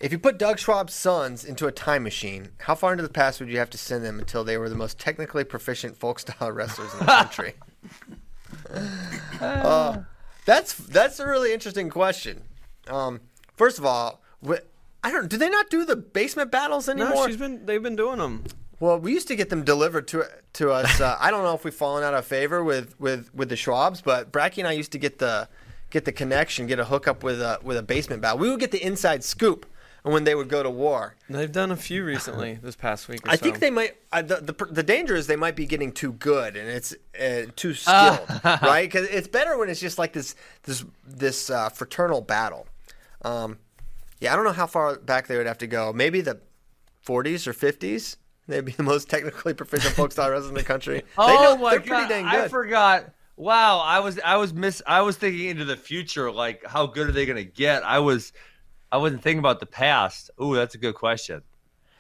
If 0.02 0.12
you 0.12 0.18
put 0.18 0.40
Doug 0.40 0.58
Schwab's 0.58 0.96
sons 0.96 1.46
into 1.46 1.68
a 1.68 1.72
time 1.72 2.02
machine, 2.02 2.50
how 2.62 2.74
far 2.74 2.92
into 2.92 3.04
the 3.04 3.10
past 3.10 3.40
would 3.40 3.50
you 3.50 3.60
have 3.60 3.70
to 3.70 3.78
send 3.78 4.04
them 4.04 4.18
until 4.18 4.44
they 4.44 4.58
were 4.58 4.68
the 4.68 4.76
most 4.76 4.98
technically 4.98 5.44
proficient 5.44 5.96
folk 5.96 6.18
style 6.20 6.52
wrestlers 6.52 6.92
in 6.94 7.00
the 7.00 7.06
country? 7.06 7.54
Uh, 9.42 10.04
that's 10.46 10.74
that's 10.74 11.20
a 11.20 11.28
really 11.28 11.54
interesting 11.54 11.90
question. 11.90 12.42
Um, 12.88 13.22
first 13.56 13.80
of 13.80 13.86
all, 13.86 14.22
wh- 14.46 14.60
I 15.04 15.12
don't. 15.12 15.30
Do 15.30 15.38
they 15.38 15.50
not 15.50 15.70
do 15.70 15.84
the 15.84 15.96
basement 15.96 16.52
battles 16.52 16.88
anymore? 16.88 17.14
No, 17.16 17.28
she's 17.28 17.38
been. 17.38 17.66
They've 17.66 17.82
been 17.82 17.96
doing 17.96 18.20
them. 18.20 18.44
Well, 18.80 19.00
we 19.00 19.14
used 19.14 19.28
to 19.30 19.36
get 19.36 19.50
them 19.50 19.64
delivered 19.64 20.08
to 20.10 20.26
to 20.54 20.72
us. 20.72 21.00
Uh, 21.02 21.18
I 21.20 21.32
don't 21.32 21.44
know 21.44 21.54
if 21.54 21.64
we've 21.64 21.74
fallen 21.74 22.04
out 22.04 22.14
of 22.14 22.26
favor 22.26 22.64
with, 22.64 23.00
with, 23.00 23.34
with 23.34 23.50
the 23.50 23.56
Schwabs, 23.56 24.04
but 24.04 24.32
Bracey 24.32 24.60
and 24.60 24.68
I 24.68 24.74
used 24.74 24.92
to 24.94 24.98
get 24.98 25.20
the 25.20 25.48
get 25.90 26.06
the 26.06 26.12
connection, 26.12 26.68
get 26.68 26.80
a 26.80 26.86
hookup 26.86 27.24
with 27.24 27.42
a 27.42 27.60
with 27.64 27.78
a 27.78 27.84
basement 27.84 28.22
battle. 28.22 28.38
We 28.40 28.50
would 28.50 28.60
get 28.60 28.72
the 28.72 28.84
inside 28.84 29.24
scoop 29.24 29.66
when 30.04 30.24
they 30.24 30.34
would 30.36 30.50
go 30.50 30.64
to 30.64 30.70
war. 30.70 31.16
They've 31.30 31.52
done 31.52 31.72
a 31.72 31.76
few 31.76 32.04
recently 32.04 32.56
this 32.62 32.76
past 32.76 33.08
week. 33.08 33.26
Or 33.28 33.32
I 33.32 33.36
so. 33.36 33.44
think 33.44 33.60
they 33.60 33.70
might. 33.70 33.98
Uh, 34.12 34.22
the, 34.22 34.36
the 34.38 34.66
the 34.66 34.84
danger 34.84 35.16
is 35.16 35.28
they 35.28 35.36
might 35.36 35.56
be 35.56 35.66
getting 35.66 35.92
too 35.92 36.14
good 36.14 36.56
and 36.58 36.68
it's 36.70 36.94
uh, 37.20 37.52
too 37.56 37.74
skilled, 37.74 38.28
right? 38.44 38.84
Because 38.90 39.08
it's 39.10 39.28
better 39.28 39.58
when 39.58 39.70
it's 39.70 39.80
just 39.80 39.98
like 40.00 40.14
this 40.14 40.36
this 40.64 40.84
this 41.06 41.50
uh, 41.50 41.70
fraternal 41.70 42.22
battle. 42.22 42.68
Um, 43.24 43.60
yeah, 44.20 44.34
I 44.34 44.36
don't 44.36 44.46
know 44.46 44.52
how 44.52 44.68
far 44.68 44.96
back 44.98 45.28
they 45.28 45.38
would 45.38 45.48
have 45.48 45.58
to 45.60 45.68
go. 45.68 45.92
Maybe 45.94 46.22
the 46.22 46.40
40s 47.06 47.48
or 47.48 47.54
50s. 47.54 48.18
They'd 48.48 48.66
be 48.66 48.72
the 48.72 48.84
most 48.84 49.10
technically 49.10 49.54
proficient 49.54 49.96
folk 49.96 50.12
style 50.12 50.30
wrestlers 50.32 50.50
in 50.50 50.56
the 50.56 50.64
country. 50.64 51.00
They 51.02 51.06
Oh 51.18 51.56
know- 51.56 51.58
my 51.58 51.78
god! 51.78 51.86
pretty 51.86 52.08
dang 52.08 52.26
I 52.26 52.48
forgot. 52.48 53.14
Wow, 53.38 53.80
I 53.80 54.00
was 54.00 54.20
I 54.24 54.38
was 54.38 54.54
miss 54.54 54.82
I 54.86 55.02
was 55.02 55.16
thinking 55.18 55.48
into 55.50 55.66
the 55.66 55.78
future, 55.78 56.32
like 56.32 56.66
how 56.66 56.86
good 56.88 57.08
are 57.08 57.12
they 57.12 57.26
gonna 57.26 57.44
get? 57.44 57.84
I 57.84 58.00
was 58.00 58.34
I 58.92 58.98
wasn't 58.98 59.24
thinking 59.24 59.40
about 59.40 59.60
the 59.60 59.66
past. 59.66 60.32
Ooh, 60.42 60.56
that's 60.56 60.76
a 60.76 60.78
good 60.78 60.96
question. 60.96 61.42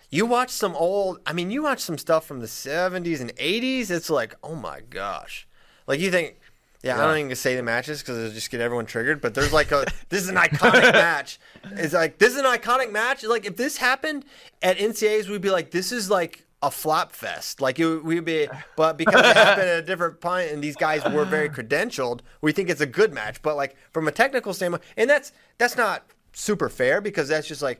You 0.09 0.25
watch 0.25 0.49
some 0.49 0.75
old. 0.75 1.19
I 1.25 1.31
mean, 1.31 1.51
you 1.51 1.63
watch 1.63 1.79
some 1.79 1.97
stuff 1.97 2.25
from 2.25 2.41
the 2.41 2.47
70s 2.47 3.21
and 3.21 3.33
80s. 3.35 3.89
It's 3.89 4.09
like, 4.09 4.35
oh 4.43 4.55
my 4.55 4.81
gosh! 4.81 5.47
Like 5.87 5.99
you 5.99 6.11
think. 6.11 6.37
Yeah, 6.83 6.99
I 6.99 7.05
don't 7.05 7.19
even 7.19 7.35
say 7.35 7.55
the 7.55 7.61
matches 7.61 8.01
because 8.01 8.17
it'll 8.17 8.31
just 8.31 8.49
get 8.49 8.59
everyone 8.59 8.87
triggered. 8.87 9.21
But 9.21 9.35
there's 9.35 9.53
like 9.53 9.71
a 9.71 9.85
this 10.09 10.23
is 10.23 10.29
an 10.29 10.35
iconic 10.35 10.91
match. 10.93 11.39
It's 11.63 11.93
like 11.93 12.17
this 12.17 12.33
is 12.33 12.39
an 12.39 12.45
iconic 12.45 12.91
match. 12.91 13.23
Like 13.23 13.45
if 13.45 13.55
this 13.55 13.77
happened 13.77 14.25
at 14.63 14.77
NCAA's, 14.79 15.29
we'd 15.29 15.41
be 15.41 15.51
like, 15.51 15.69
this 15.69 15.91
is 15.91 16.09
like 16.09 16.43
a 16.63 16.71
flop 16.71 17.11
fest. 17.11 17.61
Like 17.61 17.79
it, 17.79 18.03
we'd 18.03 18.25
be, 18.25 18.47
but 18.75 18.97
because 18.97 19.21
it 19.21 19.35
happened 19.35 19.67
at 19.69 19.79
a 19.79 19.81
different 19.83 20.21
point 20.21 20.51
and 20.51 20.63
these 20.63 20.75
guys 20.75 21.03
were 21.05 21.23
very 21.23 21.49
credentialed, 21.57 22.21
we 22.41 22.51
think 22.51 22.69
it's 22.69 22.81
a 22.81 22.87
good 22.87 23.13
match. 23.13 23.41
But 23.43 23.55
like 23.55 23.75
from 23.91 24.07
a 24.07 24.11
technical 24.11 24.53
standpoint, 24.53 24.83
and 24.97 25.09
that's 25.09 25.31
that's 25.59 25.77
not 25.77 26.03
super 26.33 26.69
fair 26.69 27.01
because 27.01 27.27
that's 27.27 27.47
just 27.47 27.61
like 27.61 27.79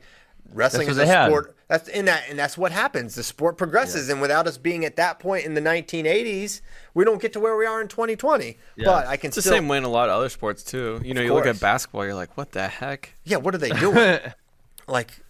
wrestling 0.52 0.88
is 0.88 0.96
a 0.96 1.00
they 1.00 1.06
had. 1.06 1.26
sport. 1.26 1.56
That's 1.68 1.88
in 1.88 2.04
that, 2.06 2.24
and 2.28 2.38
that's 2.38 2.58
what 2.58 2.72
happens. 2.72 3.14
The 3.14 3.22
sport 3.22 3.56
progresses, 3.56 4.08
and 4.08 4.20
without 4.20 4.46
us 4.46 4.58
being 4.58 4.84
at 4.84 4.96
that 4.96 5.18
point 5.18 5.46
in 5.46 5.54
the 5.54 5.60
1980s, 5.60 6.60
we 6.94 7.04
don't 7.04 7.20
get 7.20 7.32
to 7.32 7.40
where 7.40 7.56
we 7.56 7.64
are 7.66 7.80
in 7.80 7.88
2020. 7.88 8.58
But 8.78 9.06
I 9.06 9.16
can 9.16 9.28
It's 9.28 9.36
the 9.36 9.42
same 9.42 9.68
way 9.68 9.78
in 9.78 9.84
a 9.84 9.88
lot 9.88 10.08
of 10.08 10.16
other 10.16 10.28
sports 10.28 10.62
too. 10.62 11.00
You 11.02 11.14
know, 11.14 11.22
you 11.22 11.32
look 11.34 11.46
at 11.46 11.60
basketball, 11.60 12.04
you're 12.04 12.14
like, 12.14 12.36
what 12.36 12.52
the 12.52 12.68
heck? 12.68 13.14
yeah. 13.24 13.38
What 13.38 13.54
are 13.54 13.58
they 13.58 13.70
doing? 13.70 14.18
like, 14.86 15.20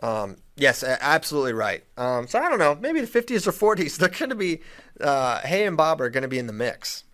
um, 0.00 0.36
yes, 0.56 0.82
absolutely 0.82 1.52
right. 1.52 1.84
Um, 1.96 2.26
so 2.26 2.38
I 2.38 2.48
don't 2.48 2.58
know. 2.58 2.74
Maybe 2.74 3.00
the 3.00 3.06
50s 3.06 3.46
or 3.46 3.74
40s, 3.74 3.96
they're 3.98 4.08
going 4.08 4.30
to 4.30 4.36
be. 4.36 4.60
Uh, 5.00 5.40
Hay 5.40 5.66
and 5.66 5.76
Bob 5.76 6.00
are 6.00 6.10
going 6.10 6.22
to 6.22 6.28
be 6.28 6.38
in 6.38 6.46
the 6.46 6.52
mix. 6.52 7.04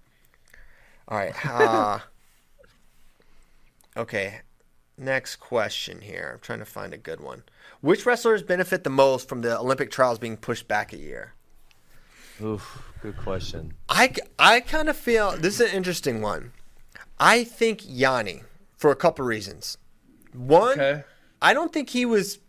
All 1.09 1.17
right. 1.17 1.47
Uh, 1.47 2.01
okay. 3.97 4.41
Next 4.99 5.37
question 5.37 6.01
here. 6.01 6.33
I'm 6.35 6.41
trying 6.41 6.59
to 6.59 6.65
find 6.65 6.93
a 6.93 6.99
good 6.99 7.21
one. 7.21 7.45
Which 7.81 8.05
wrestlers 8.05 8.43
benefit 8.43 8.83
the 8.83 8.91
most 8.91 9.29
from 9.29 9.43
the 9.43 9.57
Olympic 9.59 9.91
trials 9.93 10.19
being 10.19 10.37
pushed 10.37 10.67
back 10.67 10.93
a 10.93 10.99
year? 10.99 11.35
Oof, 12.43 12.83
good 13.01 13.17
question. 13.17 13.75
I, 13.89 14.13
I 14.39 14.61
kind 14.61 14.89
of 14.89 14.97
feel 14.97 15.37
this 15.37 15.61
is 15.61 15.71
an 15.71 15.77
interesting 15.77 16.21
one. 16.21 16.53
I 17.19 17.45
think 17.45 17.83
Yanni 17.85 18.43
for 18.77 18.91
a 18.91 18.97
couple 18.97 19.25
reasons. 19.25 19.79
One, 20.33 20.73
Okay. 20.73 21.05
I 21.41 21.55
don't 21.55 21.73
think 21.73 21.91
he 21.91 22.05
was 22.05 22.41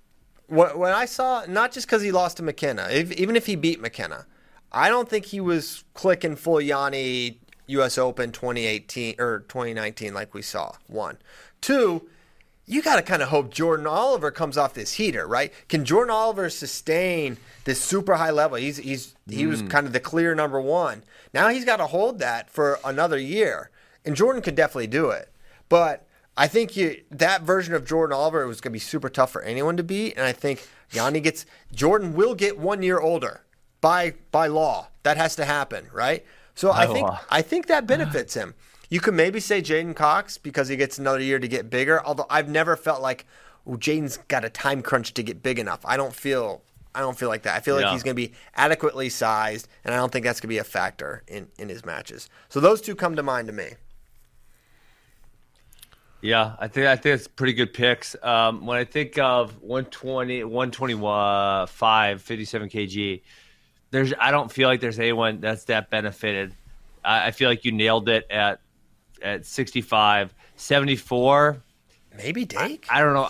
when, 0.48 0.78
when 0.78 0.92
I 0.92 1.06
saw 1.06 1.46
not 1.48 1.72
just 1.72 1.86
because 1.86 2.02
he 2.02 2.12
lost 2.12 2.38
to 2.38 2.44
McKenna, 2.44 2.88
if, 2.92 3.12
even 3.12 3.36
if 3.36 3.46
he 3.46 3.56
beat 3.56 3.80
McKenna, 3.80 4.26
I 4.72 4.90
don't 4.90 5.08
think 5.08 5.26
he 5.26 5.40
was 5.40 5.84
clicking 5.94 6.36
full 6.36 6.60
Yanni 6.62 7.40
U.S. 7.68 8.00
Open 8.00 8.32
2018 8.32 9.16
or 9.20 9.40
2019 9.48 10.14
like 10.16 10.34
we 10.34 10.42
saw. 10.42 10.74
One, 10.88 11.20
two. 11.62 12.10
You 12.70 12.84
got 12.84 12.98
to 12.98 13.02
kind 13.02 13.24
of 13.24 13.30
hope 13.30 13.52
Jordan 13.52 13.88
Oliver 13.88 14.30
comes 14.30 14.56
off 14.56 14.76
this 14.76 14.94
heater, 14.94 15.26
right? 15.26 15.52
Can 15.70 15.86
Jordan 15.86 16.12
Oliver 16.12 16.52
sustain 16.52 17.38
this 17.64 17.82
super 17.82 18.14
high 18.14 18.30
level? 18.30 18.58
He's 18.58 18.78
he's 18.78 19.16
he 19.28 19.48
was 19.48 19.64
mm. 19.64 19.72
kind 19.72 19.88
of 19.88 19.94
the 19.94 20.00
clear 20.00 20.36
number 20.36 20.62
one. 20.62 21.04
Now 21.34 21.50
he's 21.50 21.66
got 21.66 21.78
to 21.78 21.88
hold 21.88 22.20
that 22.20 22.48
for 22.52 22.78
another 22.86 23.18
year, 23.18 23.72
and 24.06 24.16
Jordan 24.16 24.44
could 24.44 24.54
definitely 24.54 24.86
do 24.86 25.10
it. 25.10 25.34
But 25.68 26.08
I 26.38 26.48
think 26.48 26.78
you, 26.78 27.02
that 27.10 27.42
version 27.42 27.74
of 27.74 27.86
Jordan 27.86 28.16
Oliver 28.16 28.46
was 28.46 28.62
going 28.62 28.72
to 28.72 28.76
be 28.76 28.80
super 28.80 29.10
tough 29.10 29.32
for 29.32 29.42
anyone 29.42 29.76
to 29.78 29.84
beat, 29.84 30.16
and 30.16 30.28
I 30.28 30.32
think 30.32 30.68
Yanni 30.92 31.22
gets 31.22 31.48
Jordan 31.74 32.14
will 32.14 32.36
get 32.36 32.60
one 32.60 32.84
year 32.84 33.00
older 33.00 33.42
by 33.82 34.14
by 34.30 34.46
law. 34.46 34.90
That 35.02 35.18
has 35.18 35.36
to 35.38 35.46
happen, 35.46 35.88
right? 35.92 36.24
So 36.54 36.72
I 36.72 36.86
think. 36.86 37.10
I 37.32 37.42
think 37.42 37.66
that 37.66 37.78
uh-huh. 37.78 37.98
benefits 37.98 38.36
him. 38.36 38.54
You 38.90 39.00
could 39.00 39.14
maybe 39.14 39.40
say 39.40 39.62
J'den 39.62 39.96
Cox 39.96 40.38
because 40.38 40.68
he 40.68 40.76
gets 40.76 40.98
another 40.98 41.22
year 41.22 41.40
to 41.40 41.48
get 41.48 41.70
bigger. 41.70 42.04
Although 42.06 42.26
I've 42.30 42.50
never 42.50 42.76
felt 42.76 43.02
like 43.02 43.26
oh, 43.68 43.78
J'den's 43.78 44.18
got 44.28 44.44
a 44.44 44.50
time 44.50 44.82
crunch 44.82 45.14
to 45.14 45.24
get 45.24 45.44
big 45.44 45.60
enough. 45.60 45.80
I 45.86 45.96
don't 45.96 46.14
feel 46.14 46.64
I 46.96 47.02
don't 47.02 47.18
feel 47.18 47.30
like 47.30 47.44
that. 47.44 47.56
I 47.56 47.60
feel 47.60 47.76
like 47.76 47.86
Yeah. 47.86 47.94
he's 47.94 48.02
going 48.04 48.16
to 48.16 48.22
be 48.28 48.34
adequately 48.56 49.10
sized, 49.10 49.68
and 49.84 49.94
I 49.94 49.98
don't 49.98 50.12
think 50.12 50.26
that's 50.26 50.40
going 50.40 50.48
to 50.48 50.54
be 50.56 50.58
a 50.58 50.64
factor 50.64 51.24
in 51.28 51.48
in 51.60 51.70
his 51.70 51.86
matches. 51.86 52.30
So 52.50 52.60
those 52.60 52.82
two 52.82 52.96
come 52.96 53.16
to 53.16 53.24
mind 53.24 53.48
to 53.48 53.54
me. 53.54 53.74
Yeah, 56.22 56.56
I 56.60 56.68
think 56.68 56.88
I 56.88 56.96
think 56.96 57.16
it's 57.16 57.28
pretty 57.28 57.54
good 57.54 57.74
picks. 57.74 58.16
Um, 58.22 58.66
when 58.66 58.78
I 58.78 58.84
think 58.84 59.18
of 59.18 59.52
120, 59.62 60.44
125, 60.44 62.22
57 62.22 62.70
kg, 62.70 63.22
there's 63.92 64.14
I 64.20 64.32
don't 64.32 64.52
feel 64.52 64.68
like 64.68 64.82
there's 64.82 65.00
anyone 65.00 65.40
that's 65.40 65.64
that 65.66 65.90
benefited. 65.90 66.56
I, 67.06 67.28
I 67.28 67.32
feel 67.32 67.50
like 67.50 67.64
you 67.64 67.72
nailed 67.72 68.10
it 68.10 68.28
at 68.30 68.60
at 69.22 69.46
65, 69.46 70.34
74. 70.56 71.62
Maybe 72.18 72.46
Dake. 72.46 72.86
I 72.90 73.02
don't 73.02 73.14
know. 73.14 73.30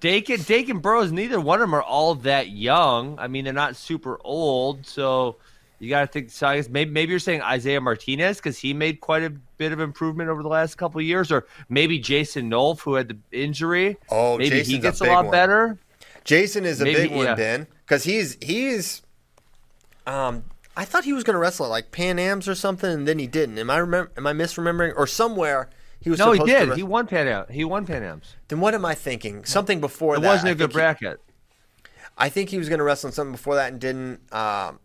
Dake 0.00 0.30
and 0.30 0.44
Dake 0.46 0.68
and 0.68 0.80
Burroughs, 0.80 1.12
neither 1.12 1.38
one 1.40 1.60
of 1.60 1.68
them 1.68 1.74
are 1.74 1.82
all 1.82 2.14
that 2.16 2.48
young. 2.48 3.18
I 3.18 3.28
mean, 3.28 3.44
they're 3.44 3.52
not 3.52 3.76
super 3.76 4.18
old, 4.24 4.86
so 4.86 5.36
you 5.78 5.90
got 5.90 6.00
to 6.00 6.06
think. 6.06 6.30
So 6.30 6.46
I 6.46 6.56
guess 6.56 6.68
maybe 6.70 6.90
maybe 6.90 7.10
you're 7.10 7.18
saying 7.18 7.42
Isaiah 7.42 7.80
Martinez 7.80 8.38
because 8.38 8.58
he 8.58 8.72
made 8.72 9.00
quite 9.00 9.22
a 9.22 9.30
bit 9.58 9.72
of 9.72 9.80
improvement 9.80 10.30
over 10.30 10.42
the 10.42 10.48
last 10.48 10.76
couple 10.76 11.00
of 11.00 11.04
years, 11.06 11.30
or 11.30 11.46
maybe 11.68 11.98
Jason 11.98 12.50
Nolf 12.50 12.80
who 12.80 12.94
had 12.94 13.08
the 13.08 13.18
injury. 13.30 13.98
Oh, 14.10 14.38
maybe 14.38 14.50
Jason's 14.50 14.68
he 14.68 14.78
gets 14.78 15.00
a, 15.00 15.04
big 15.04 15.12
lot 15.12 15.24
one. 15.26 15.32
better. 15.32 15.78
Jason 16.24 16.64
is 16.64 16.80
a 16.80 16.84
Maybe, 16.84 17.02
big 17.02 17.10
one, 17.12 17.26
yeah. 17.26 17.34
Ben, 17.34 17.66
because 17.84 18.04
he's 18.04 18.38
he's. 18.40 19.02
Um, 20.06 20.44
I 20.76 20.84
thought 20.84 21.04
he 21.04 21.12
was 21.12 21.22
going 21.24 21.34
to 21.34 21.38
wrestle 21.40 21.66
at 21.66 21.70
like 21.70 21.92
Pan 21.92 22.18
Am's 22.18 22.48
or 22.48 22.54
something, 22.54 22.90
and 22.90 23.06
then 23.08 23.18
he 23.18 23.26
didn't. 23.26 23.58
Am 23.58 23.70
I 23.70 23.76
remember? 23.78 24.10
Am 24.16 24.26
I 24.26 24.32
misremembering? 24.32 24.92
Or 24.96 25.06
somewhere 25.06 25.70
he 26.00 26.10
was 26.10 26.18
No, 26.18 26.32
he 26.32 26.40
did. 26.40 26.68
wres- 26.70 26.76
He 26.76 26.82
won 26.82 27.06
Pan 27.06 27.28
Am. 27.28 27.46
He 27.50 27.64
won 27.64 27.86
Pan 27.86 28.02
Am's. 28.02 28.34
then 28.48 28.60
what 28.60 28.74
am 28.74 28.84
I 28.84 28.94
thinking? 28.94 29.44
Something 29.44 29.80
before 29.80 30.16
It 30.16 30.20
that. 30.20 30.26
wasn't 30.28 30.48
I 30.48 30.50
a 30.50 30.54
good 30.54 30.72
think 30.72 30.72
he- 30.72 30.74
bracket. 31.04 31.20
I 32.18 32.28
think 32.28 32.50
he 32.50 32.58
was 32.58 32.68
going 32.68 32.78
to 32.78 32.84
wrestle 32.84 33.08
in 33.08 33.12
something 33.12 33.32
before 33.32 33.54
that 33.56 33.72
and 33.72 33.80
didn't. 33.80 34.20
Um, 34.32 34.78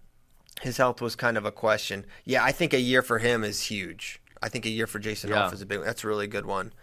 his 0.61 0.78
health 0.78 0.99
was 1.02 1.16
kind 1.16 1.38
of 1.38 1.45
a 1.45 1.52
question. 1.52 2.06
Yeah, 2.26 2.44
I 2.44 2.52
think 2.52 2.74
a 2.74 2.80
year 2.80 3.02
for 3.02 3.20
him 3.20 3.44
is 3.44 3.61
huge. 3.64 4.20
I 4.41 4.49
think 4.49 4.66
a 4.66 4.70
year 4.70 4.88
for 4.88 4.99
Jason 4.99 5.30
Yeah. 5.30 5.44
Elf 5.44 5.53
is 5.53 5.61
a 5.61 5.66
big. 5.66 5.84
That's 5.84 6.03
a 6.03 6.07
really 6.07 6.28
good 6.28 6.45
one. 6.45 6.74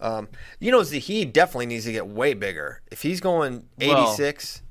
Um, 0.00 0.28
you 0.60 0.70
know, 0.70 0.82
Zahid 0.84 1.32
definitely 1.32 1.66
needs 1.66 1.84
to 1.86 1.92
get 1.92 2.06
way 2.06 2.32
bigger. 2.34 2.80
If 2.92 3.02
he's 3.02 3.20
going 3.20 3.64
Well- 3.80 4.08
86, 4.10 4.62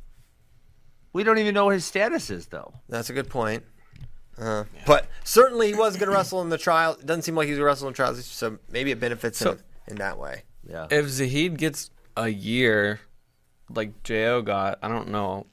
We 1.14 1.23
don't 1.23 1.38
even 1.39 1.53
know 1.53 1.65
what 1.65 1.73
his 1.73 1.84
status 1.85 2.30
is, 2.30 2.47
though. 2.47 2.73
that's 2.88 3.09
a 3.09 3.14
good 3.14 3.30
point. 3.30 3.64
Uh, 4.39 4.64
But 4.85 5.07
certainly 5.23 5.68
he 5.68 5.73
was 5.76 5.97
going 5.97 6.09
to 6.09 6.15
wrestle 6.15 6.41
in 6.41 6.49
the 6.49 6.57
trial. 6.57 6.93
It 6.99 7.05
doesn't 7.05 7.23
seem 7.23 7.35
like 7.35 7.47
he's 7.47 7.55
going 7.57 7.61
to 7.61 7.65
wrestle 7.65 7.88
in 7.88 7.93
trials, 7.93 8.23
so 8.26 8.59
maybe 8.72 8.91
it 8.91 8.99
benefits 8.99 9.39
So- 9.39 9.51
him 9.53 9.59
in 9.88 9.95
that 9.97 10.18
way. 10.19 10.43
Yeah. 10.69 10.88
If 10.91 11.07
Zahid 11.07 11.57
gets 11.57 11.89
a 12.15 12.27
year 12.30 12.99
like 13.69 14.03
Jo 14.03 14.41
got, 14.41 14.80
I 14.81 14.88
don't 14.89 15.09
know 15.09 15.47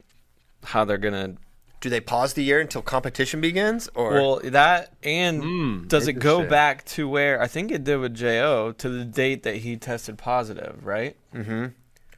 how 0.65 0.85
they're 0.85 0.99
gonna. 0.99 1.35
Do 1.81 1.91
they 1.91 2.01
pause 2.01 2.33
the 2.33 2.43
year 2.43 2.61
until 2.61 2.81
competition 2.83 3.41
begins, 3.41 3.89
or 3.95 4.13
Well, 4.13 4.41
that 4.45 4.95
and 5.03 5.43
Hmm, 5.43 5.87
does 5.87 6.09
it 6.09 6.15
go 6.15 6.45
back 6.49 6.85
to 6.87 7.07
where 7.09 7.41
I 7.43 7.47
think 7.47 7.71
it 7.71 7.85
did 7.85 7.99
with 7.99 8.15
Jo 8.15 8.73
to 8.79 8.89
the 8.89 9.05
date 9.05 9.43
that 9.43 9.57
he 9.57 9.77
tested 9.77 10.17
positive, 10.19 10.85
right? 10.85 11.17
Mm-hmm. 11.35 11.67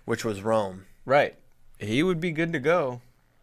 which 0.04 0.24
was 0.24 0.40
Rome? 0.42 0.86
Right. 1.04 1.34
He 1.78 2.02
would 2.02 2.20
be 2.20 2.30
good 2.30 2.52
to 2.52 2.58
go 2.60 3.00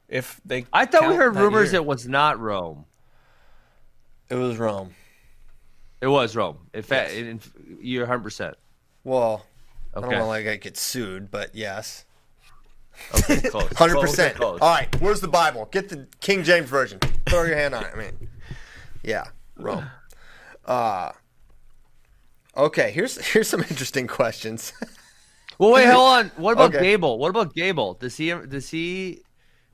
if 0.07 0.39
they. 0.45 0.65
I 0.73 0.85
thought 0.85 1.09
we 1.09 1.15
heard 1.15 1.35
rumors 1.35 1.73
year. 1.73 1.81
it 1.81 1.85
was 1.85 2.07
not 2.07 2.39
Rome. 2.39 2.85
It 4.33 4.37
was 4.37 4.57
Rome. 4.57 4.93
It 6.01 6.07
was 6.07 6.35
Rome. 6.35 6.57
In 6.73 6.81
fact, 6.81 7.13
in, 7.13 7.39
you're 7.79 8.03
100. 8.03 8.23
percent 8.23 8.55
Well, 9.03 9.45
I 9.93 9.99
Okay. 9.99 10.09
don't 10.09 10.13
want 10.13 10.23
to 10.23 10.27
like 10.27 10.47
I 10.47 10.55
get 10.57 10.75
sued, 10.75 11.29
but 11.29 11.53
yes. 11.53 12.05
Okay. 13.15 13.35
Hundred 13.77 13.93
Close, 13.95 14.09
percent. 14.09 14.39
All 14.39 14.57
right, 14.59 14.87
where's 14.99 15.21
the 15.21 15.27
Bible? 15.27 15.67
Get 15.71 15.89
the 15.89 16.07
King 16.19 16.43
James 16.43 16.67
version. 16.69 16.99
Throw 17.27 17.43
your 17.43 17.55
hand 17.55 17.73
on 17.75 17.83
it. 17.85 17.91
I 17.93 17.97
mean, 17.97 18.29
yeah, 19.03 19.25
Rome. 19.57 19.85
Uh 20.65 21.11
okay. 22.57 22.91
Here's 22.91 23.17
here's 23.33 23.47
some 23.47 23.61
interesting 23.69 24.07
questions. 24.07 24.73
Well, 25.59 25.71
wait, 25.71 25.85
hold 25.85 26.09
on. 26.17 26.31
What 26.37 26.53
about 26.53 26.73
Okay. 26.75 26.83
Gable? 26.83 27.19
What 27.19 27.29
about 27.29 27.53
Gable? 27.53 27.93
Does 27.95 28.17
he 28.17 28.29
does 28.31 28.69
he 28.69 29.21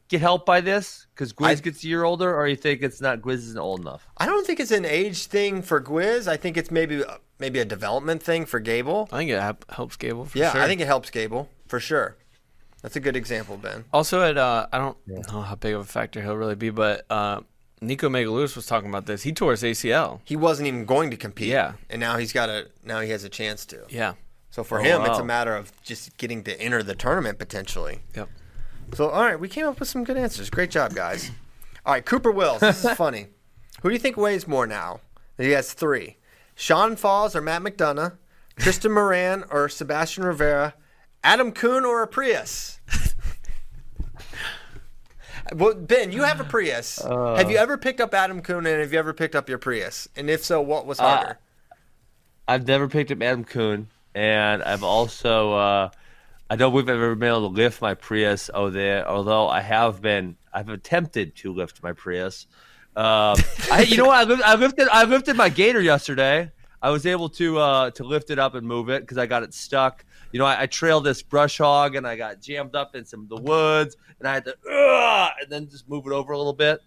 get 0.10 0.19
help 0.22 0.45
by 0.45 0.60
this? 0.61 1.07
Because 1.15 1.31
Gwiz 1.34 1.45
I- 1.48 1.56
gets 1.56 1.84
a 1.84 1.88
year 1.88 2.03
older, 2.03 2.36
or 2.36 2.48
you 2.48 2.56
think 2.57 2.81
it's 2.81 2.99
not 2.99 3.22
Gwiz 3.22 3.36
isn't 3.36 3.57
old 3.57 3.80
enough? 3.81 4.06
I 4.18 4.26
don't 4.26 4.45
think 4.45 4.60
it's 4.60 4.72
an 4.72 4.86
age 4.86 5.27
thing 5.27 5.61
for 5.61 5.81
Gwiz. 5.81 6.27
I 6.27 6.36
think 6.36 6.57
it's 6.57 6.69
maybe 6.72 7.03
maybe 7.40 7.60
a 7.60 7.65
development 7.65 8.22
thing 8.22 8.45
for 8.45 8.60
Gable. 8.60 9.07
I 9.11 9.18
think 9.19 9.31
it 9.31 9.40
hap- 9.40 9.69
helps 9.72 9.95
Gable 9.95 10.26
for 10.26 10.38
Yeah, 10.38 10.52
sure. 10.52 10.61
I 10.61 10.68
think 10.68 10.81
it 10.81 10.88
helps 10.88 11.10
Gable 11.10 11.48
for 11.68 11.80
sure. 11.80 12.18
That's 12.81 12.95
a 12.95 12.99
good 12.99 13.15
example, 13.15 13.57
Ben. 13.57 13.86
Also, 13.94 14.22
at 14.22 14.38
uh, 14.38 14.68
I 14.72 14.77
don't 14.77 14.98
know 15.07 15.41
how 15.41 15.56
big 15.56 15.73
of 15.76 15.81
a 15.81 15.86
factor 15.86 16.22
he'll 16.22 16.36
really 16.38 16.56
be, 16.56 16.69
but 16.69 17.06
uh, 17.10 17.41
Nico 17.81 18.07
Megaludis 18.10 18.56
was 18.56 18.65
talking 18.65 18.88
about 18.90 19.06
this. 19.06 19.23
He 19.23 19.34
tore 19.34 19.52
his 19.52 19.64
ACL. 19.64 20.22
He 20.23 20.36
wasn't 20.38 20.68
even 20.68 20.86
going 20.86 21.11
to 21.11 21.18
compete. 21.18 21.49
Yeah. 21.49 21.73
and 21.90 21.99
now 21.99 22.18
he's 22.18 22.31
got 22.34 22.49
a 22.49 22.68
now 22.84 23.02
he 23.02 23.10
has 23.11 23.23
a 23.26 23.30
chance 23.30 23.65
to. 23.68 23.86
Yeah. 23.90 24.14
So 24.49 24.64
for 24.64 24.80
Oh, 24.80 24.84
him, 24.84 25.02
it's 25.06 25.19
a 25.19 25.23
matter 25.26 25.56
of 25.56 25.72
just 25.84 26.18
getting 26.18 26.44
to 26.45 26.60
enter 26.60 26.81
the 26.81 26.95
tournament 26.95 27.38
potentially. 27.38 27.99
Yep. 28.15 28.30
So, 28.94 29.10
all 29.10 29.24
right, 29.24 29.40
we 29.40 29.48
came 29.48 29.66
up 29.66 29.80
with 29.80 29.90
some 29.90 30.03
good 30.03 30.18
answers. 30.18 30.49
Great 30.49 30.72
job, 30.72 30.94
guys. 30.94 31.32
All 31.86 31.94
right, 31.94 32.06
Cooper 32.06 32.32
Wills. 32.32 32.61
This 32.61 32.84
is 32.84 32.91
funny. 32.98 33.28
Who 33.82 33.90
do 33.90 33.94
you 33.94 33.99
think 33.99 34.18
weighs 34.18 34.48
more 34.48 34.68
now? 34.68 34.99
He 35.38 35.52
has 35.52 35.74
three: 35.74 36.18
Sean 36.56 36.95
Falls 36.95 37.36
or 37.36 37.41
Matt 37.41 37.61
McDonough, 37.61 38.18
Tristan 38.57 38.91
Moran 38.91 39.44
or 39.49 39.70
Sebastian 39.70 40.26
Rivera, 40.26 40.74
Adam 41.24 41.52
Coon 41.52 41.86
or 41.86 42.02
a 42.02 42.07
Prius. 42.07 42.80
well, 45.56 45.76
Ben, 45.76 46.11
you 46.11 46.24
have 46.24 46.41
a 46.41 46.44
Prius. 46.44 46.99
have 47.02 47.49
you 47.49 47.57
ever 47.57 47.78
picked 47.78 48.02
up 48.02 48.14
Adam 48.14 48.41
Coon 48.41 48.66
and 48.66 48.82
have 48.82 48.91
you 48.91 48.99
ever 48.99 49.14
picked 49.14 49.36
up 49.36 49.48
your 49.48 49.57
Prius? 49.57 50.10
And 50.16 50.30
if 50.30 50.44
so, 50.44 50.61
what 50.61 50.86
was 50.86 50.99
harder? 50.99 51.40
I've 52.48 52.68
never 52.68 52.88
picked 52.88 53.11
up 53.11 53.22
Adam 53.22 53.45
Coon, 53.45 53.90
and 54.16 54.64
I've 54.64 54.84
also 54.84 55.53
uh, 55.53 55.90
I 56.49 56.55
don't 56.55 56.71
believe 56.71 56.89
I've 56.89 56.95
ever 56.95 57.15
been 57.15 57.30
able 57.30 57.49
to 57.49 57.55
lift 57.55 57.81
my 57.81 57.93
Prius. 57.93 58.49
Oh, 58.53 58.69
there. 58.69 59.07
Although 59.07 59.47
I 59.47 59.61
have 59.61 60.01
been, 60.01 60.35
I've 60.53 60.69
attempted 60.69 61.35
to 61.38 61.53
lift 61.53 61.84
my 61.84 61.93
Prius. 61.93 62.47
Um, 62.95 63.35
I, 63.71 63.85
you 63.88 63.97
know 63.97 64.05
what? 64.07 64.15
I, 64.17 64.23
lift, 64.23 64.43
I 64.43 64.55
lifted 64.55 64.88
I 64.91 65.03
lifted 65.03 65.35
my 65.38 65.49
Gator 65.49 65.80
yesterday. 65.81 66.51
I 66.81 66.89
was 66.89 67.05
able 67.05 67.30
to 67.30 67.59
uh, 67.59 67.91
to 67.91 68.03
lift 68.03 68.30
it 68.31 68.39
up 68.39 68.55
and 68.55 68.65
move 68.67 68.89
it 68.89 69.01
because 69.03 69.17
I 69.17 69.26
got 69.27 69.43
it 69.43 69.53
stuck. 69.53 70.03
You 70.31 70.39
know, 70.39 70.45
I, 70.45 70.63
I 70.63 70.65
trailed 70.65 71.03
this 71.03 71.21
brush 71.21 71.59
hog 71.59 71.95
and 71.95 72.07
I 72.07 72.15
got 72.15 72.41
jammed 72.41 72.76
up 72.76 72.95
in 72.95 73.05
some 73.05 73.21
of 73.21 73.30
the 73.30 73.38
woods, 73.38 73.95
and 74.17 74.27
I 74.27 74.34
had 74.34 74.45
to 74.45 74.55
uh, 74.71 75.30
and 75.41 75.51
then 75.51 75.69
just 75.69 75.88
move 75.88 76.05
it 76.07 76.11
over 76.13 76.34
a 76.34 76.38
little 76.38 76.53
bit. 76.53 76.81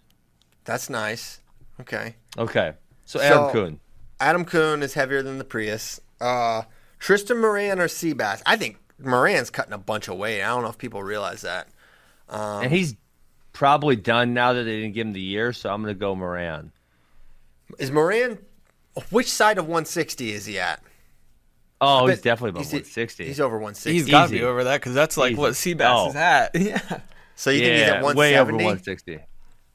That's 0.65 0.89
nice. 0.89 1.39
Okay. 1.81 2.15
Okay, 2.37 2.73
so 3.05 3.19
Adam 3.21 3.37
So- 3.47 3.51
Coon. 3.51 3.79
Adam 4.19 4.45
Coon 4.45 4.83
is 4.83 4.93
heavier 4.93 5.21
than 5.21 5.37
the 5.37 5.43
Prius. 5.43 5.99
Uh, 6.21 6.63
Tristan 6.99 7.39
Moran 7.41 7.79
or 7.79 7.87
Seabass? 7.87 8.41
I 8.45 8.55
think 8.55 8.77
Moran's 9.05 9.49
cutting 9.49 9.73
a 9.73 9.77
bunch 9.77 10.07
of 10.07 10.17
weight. 10.17 10.41
I 10.41 10.47
don't 10.47 10.63
know 10.63 10.69
if 10.69 10.77
people 10.77 11.03
realize 11.03 11.41
that. 11.41 11.67
Um, 12.29 12.63
and 12.63 12.71
he's 12.71 12.95
probably 13.51 13.95
done 13.95 14.33
now 14.33 14.53
that 14.53 14.63
they 14.63 14.81
didn't 14.81 14.93
give 14.95 15.07
him 15.07 15.13
the 15.13 15.21
year, 15.21 15.53
so 15.53 15.69
I'm 15.71 15.81
going 15.83 15.93
to 15.93 15.99
go 15.99 16.15
Moran. 16.15 16.71
Is 17.79 17.91
Moran? 17.91 18.39
Which 19.09 19.29
side 19.31 19.57
of 19.57 19.65
160 19.65 20.31
is 20.31 20.45
he 20.45 20.59
at? 20.59 20.81
Oh, 21.81 22.07
he's 22.07 22.21
definitely 22.21 22.49
above 22.51 22.61
he's- 22.63 22.73
160. 22.73 23.25
He's 23.25 23.39
over 23.39 23.55
160. 23.55 23.91
He's 23.91 24.09
got 24.09 24.27
to 24.27 24.31
be 24.31 24.43
over 24.43 24.63
that 24.65 24.79
because 24.79 24.93
that's 24.93 25.17
like 25.17 25.33
Easy. 25.33 25.39
what 25.41 25.51
Seabass 25.53 26.05
Oh. 26.05 26.09
is 26.09 26.15
at. 26.15 26.51
Yeah. 26.59 26.99
so 27.35 27.49
you 27.49 27.61
yeah, 27.61 27.67
think 27.67 27.79
he's 28.03 28.09
at 28.11 28.15
way 28.15 28.37
over 28.37 28.51
160. 28.53 29.19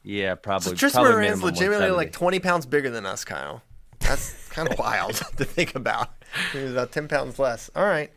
Yeah, 0.04 0.34
probably. 0.36 0.70
So 0.70 0.74
Tristan 0.74 1.02
probably 1.02 1.22
Moran's 1.22 1.42
legitimately 1.42 1.90
like 1.90 2.12
20 2.12 2.38
pounds 2.40 2.64
bigger 2.66 2.88
than 2.88 3.04
us, 3.04 3.24
Kyle. 3.24 3.62
That's 3.98 4.48
kind 4.48 4.68
of 4.70 4.78
wild 4.78 5.16
to 5.36 5.44
think 5.44 5.74
about. 5.74 6.08
He's 6.52 6.70
about 6.72 6.92
10 6.92 7.08
pounds 7.08 7.38
less. 7.38 7.68
All 7.76 7.84
right. 7.84 8.10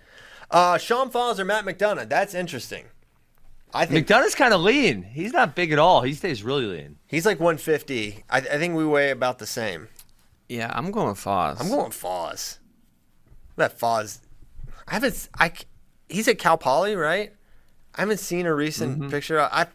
Uh, 0.52 0.78
Sean 0.78 1.10
Falls 1.10 1.40
or 1.40 1.46
Matt 1.46 1.66
McDonough? 1.66 2.10
That's 2.10 2.34
interesting. 2.34 2.86
I 3.74 3.86
think 3.86 4.06
McDonough's 4.06 4.36
kind 4.36 4.54
of 4.54 4.60
lean. 4.62 5.04
He's 5.04 5.32
not 5.32 5.56
big 5.56 5.72
at 5.72 5.80
all. 5.80 6.02
He 6.02 6.14
stays 6.14 6.44
really 6.44 6.66
lean. 6.66 6.98
he's 7.08 7.26
like 7.26 7.40
150. 7.40 8.26
I, 8.30 8.38
I 8.38 8.42
think 8.42 8.76
we 8.76 8.86
weigh 8.86 9.12
about 9.12 9.40
the 9.40 9.48
same. 9.48 9.88
Yeah, 10.50 10.70
I'm 10.76 10.92
going 10.92 11.16
Foz. 11.16 11.62
I'm 11.62 11.70
going 11.70 11.92
Foz. 11.92 12.58
That 13.56 13.80
Foz. 13.80 14.20
I 14.88 14.94
haven't. 14.96 15.30
I. 15.40 15.54
He's 16.10 16.28
at 16.28 16.38
Cal 16.38 16.58
Poly, 16.58 16.96
right? 16.98 17.32
I 17.96 18.02
haven't 18.02 18.20
seen 18.20 18.46
a 18.46 18.54
recent 18.54 19.00
Mm-hmm. 19.00 19.10
picture. 19.10 19.40
I 19.40 19.68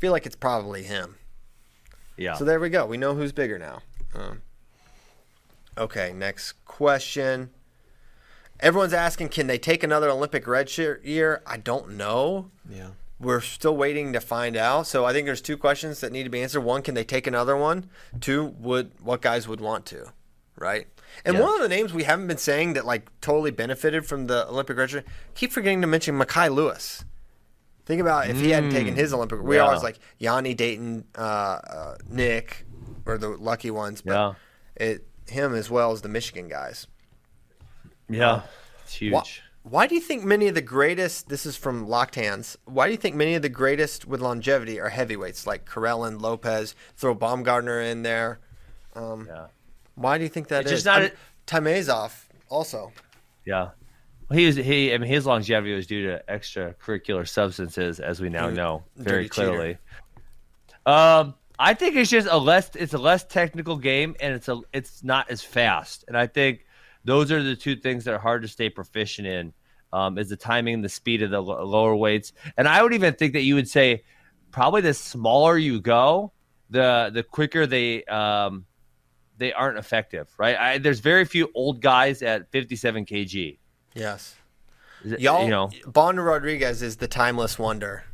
feel 0.00 0.10
like 0.10 0.26
it's 0.26 0.34
probably 0.34 0.82
him. 0.82 1.14
Yeah. 2.16 2.34
So 2.34 2.44
there 2.44 2.58
we 2.58 2.68
go. 2.70 2.86
We 2.86 2.96
know 2.96 3.14
who's 3.14 3.30
bigger 3.30 3.58
now. 3.60 3.82
Um, 4.14 4.42
okay, 5.76 6.12
next 6.12 6.52
question. 6.64 7.50
Everyone's 8.60 8.92
asking, 8.92 9.28
can 9.28 9.46
they 9.46 9.58
take 9.58 9.82
another 9.82 10.10
Olympic 10.10 10.44
redshirt 10.44 11.04
year? 11.04 11.42
I 11.46 11.56
don't 11.58 11.90
know. 11.96 12.50
Yeah. 12.68 12.88
We're 13.20 13.40
still 13.40 13.76
waiting 13.76 14.12
to 14.12 14.20
find 14.20 14.56
out. 14.56 14.86
So 14.86 15.04
I 15.04 15.12
think 15.12 15.26
there's 15.26 15.40
two 15.40 15.56
questions 15.56 16.00
that 16.00 16.12
need 16.12 16.24
to 16.24 16.30
be 16.30 16.40
answered. 16.42 16.60
One, 16.60 16.82
can 16.82 16.94
they 16.94 17.04
take 17.04 17.26
another 17.26 17.56
one? 17.56 17.88
Two, 18.20 18.44
would 18.58 18.92
what 19.00 19.22
guys 19.22 19.46
would 19.48 19.60
want 19.60 19.86
to, 19.86 20.12
right? 20.56 20.86
And 21.24 21.34
Yes. 21.36 21.42
one 21.42 21.54
of 21.54 21.60
the 21.62 21.68
names 21.68 21.92
we 21.92 22.04
haven't 22.04 22.26
been 22.28 22.36
saying 22.38 22.74
that 22.74 22.84
like 22.86 23.08
totally 23.20 23.50
benefited 23.50 24.06
from 24.06 24.26
the 24.28 24.46
Olympic 24.48 24.76
record, 24.76 25.04
keep 25.34 25.52
forgetting 25.52 25.80
to 25.80 25.86
mention 25.86 26.16
Mekhi 26.18 26.52
Lewis. 26.54 27.04
Think 27.86 28.00
about 28.00 28.28
if 28.28 28.38
he 28.38 28.50
hadn't 28.50 28.70
taken 28.70 28.94
his 28.94 29.12
Olympic. 29.14 29.40
We. 29.42 29.56
Yeah. 29.56 29.62
always 29.62 29.82
like 29.82 29.98
Yanni 30.18 30.54
Daton, 30.54 31.04
uh, 31.16 31.20
uh, 31.20 31.96
Nick, 32.08 32.66
or 33.06 33.16
the 33.18 33.30
lucky 33.30 33.70
ones, 33.70 34.02
but 34.02 34.12
Yeah. 34.12 34.34
it 34.76 35.06
him 35.28 35.54
as 35.54 35.70
well 35.70 35.92
as 35.92 36.02
the 36.02 36.08
Michigan 36.08 36.48
guys. 36.48 36.86
Yeah, 38.08 38.42
it's 38.84 38.94
huge. 38.94 39.12
Why, 39.12 39.22
why 39.62 39.86
do 39.86 39.94
you 39.94 40.00
think 40.00 40.24
many 40.24 40.48
of 40.48 40.54
the 40.54 40.62
greatest? 40.62 41.28
This 41.28 41.44
is 41.46 41.56
from 41.56 41.86
Locked 41.88 42.14
Hands. 42.14 42.56
Why 42.64 42.86
do 42.86 42.92
you 42.92 42.96
think 42.98 43.16
many 43.16 43.34
of 43.34 43.42
the 43.42 43.48
greatest 43.48 44.06
with 44.06 44.20
longevity 44.20 44.80
are 44.80 44.88
heavyweights 44.88 45.46
like 45.46 45.68
Karelin, 45.68 46.20
Lopez? 46.20 46.74
Throw 46.96 47.14
Baumgartner 47.14 47.80
in 47.80 48.02
there. 48.02 48.40
Yeah, 48.96 49.46
Why 49.94 50.18
do 50.18 50.24
you 50.24 50.30
think 50.30 50.48
that 50.48 50.62
It's 50.62 50.72
is? 50.72 50.82
just 50.82 50.86
not 50.86 51.02
I'm- 51.02 51.12
Taymazov 51.46 52.12
also. 52.48 52.92
yeah. 53.44 53.70
Well, 54.28 54.38
he 54.38 54.44
was 54.46 54.56
he. 54.56 54.92
I 54.92 54.98
mean, 54.98 55.08
his 55.08 55.24
longevity 55.24 55.74
was 55.74 55.86
due 55.86 56.06
to 56.08 56.22
extracurricular 56.28 57.26
substances, 57.26 57.98
as 57.98 58.20
we 58.20 58.28
now 58.28 58.50
know 58.50 58.84
very 58.96 59.22
dirty 59.24 59.28
cheater. 59.30 59.48
clearly. 59.48 59.78
Um, 60.84 61.34
I 61.58 61.72
think 61.74 61.96
it's 61.96 62.10
just 62.10 62.28
a 62.30 62.36
less. 62.36 62.70
It's 62.74 62.92
a 62.92 62.98
less 62.98 63.24
technical 63.24 63.76
game, 63.78 64.14
and 64.20 64.34
it's 64.34 64.48
a. 64.48 64.60
It's 64.74 65.02
not 65.02 65.30
as 65.30 65.40
fast, 65.42 66.04
and 66.08 66.16
I 66.16 66.26
think 66.26 66.66
those 67.08 67.32
are 67.32 67.42
the 67.42 67.56
two 67.56 67.74
things 67.74 68.04
that 68.04 68.14
are 68.14 68.18
hard 68.18 68.42
to 68.42 68.48
stay 68.48 68.70
proficient 68.70 69.26
in. 69.26 69.52
Um, 69.90 70.18
is 70.18 70.28
the 70.28 70.36
timing 70.36 70.74
and 70.74 70.84
the 70.84 70.88
speed 70.90 71.22
of 71.22 71.30
the 71.30 71.40
lo- 71.40 71.64
lower 71.64 71.96
weights, 71.96 72.34
and 72.58 72.68
I 72.68 72.82
would 72.82 72.92
even 72.92 73.14
think 73.14 73.32
that 73.32 73.40
you 73.40 73.54
would 73.54 73.70
say 73.70 74.04
probably 74.50 74.82
the 74.82 74.92
smaller 74.92 75.56
you 75.56 75.80
go, 75.80 76.30
the 76.68 77.10
the 77.12 77.22
quicker 77.22 77.66
they 77.66 78.04
um, 78.04 78.66
they 79.38 79.52
aren't 79.52 79.78
effective, 79.78 80.28
right? 80.36 80.56
I, 80.58 80.76
there's 80.76 81.00
very 81.00 81.24
few 81.24 81.50
old 81.54 81.80
guys 81.80 82.22
at 82.22 82.50
57 82.50 83.06
kg. 83.06 83.56
Yes. 83.94 84.34
Y'all, 85.04 85.44
you 85.44 85.50
know, 85.50 85.70
Bond 85.86 86.22
Rodriguez 86.22 86.82
is 86.82 86.96
the 86.96 87.08
timeless 87.08 87.58
wonder 87.58 88.04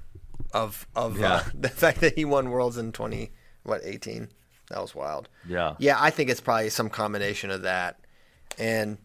of 0.53 0.87
of 0.95 1.21
uh, 1.21 1.43
the 1.55 1.71
fact 1.71 2.01
that 2.03 2.15
he 2.15 2.25
won 2.25 2.51
worlds 2.51 2.77
in 2.77 2.93
twenty 2.93 3.33
what 3.65 3.81
eighteen. 3.85 4.29
That 4.71 4.81
was 4.81 4.95
wild. 4.95 5.29
yeah, 5.49 5.75
Yeah, 5.79 5.97
I 5.99 6.11
think 6.11 6.31
it's 6.31 6.41
probably 6.41 6.71
some 6.71 6.89
combination 6.89 7.51
of 7.51 7.63
that, 7.63 7.99
and 8.59 8.99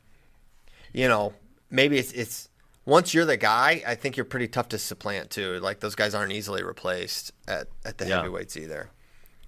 you 0.93 1.07
know 1.07 1.33
maybe 1.69 1.97
it's 1.97 2.11
it's 2.13 2.49
once 2.85 3.13
you're 3.13 3.25
the 3.25 3.37
guy, 3.37 3.83
I 3.85 3.95
think 3.95 4.17
you're 4.17 4.25
pretty 4.25 4.47
tough 4.47 4.69
to 4.69 4.77
supplant 4.79 5.29
too. 5.29 5.59
Like 5.59 5.79
those 5.79 5.95
guys 5.95 6.15
aren't 6.15 6.31
easily 6.31 6.63
replaced 6.63 7.31
at 7.47 7.67
at 7.85 7.97
the 7.97 8.07
Yeah. 8.07 8.17
heavyweights 8.17 8.57
either. 8.57 8.89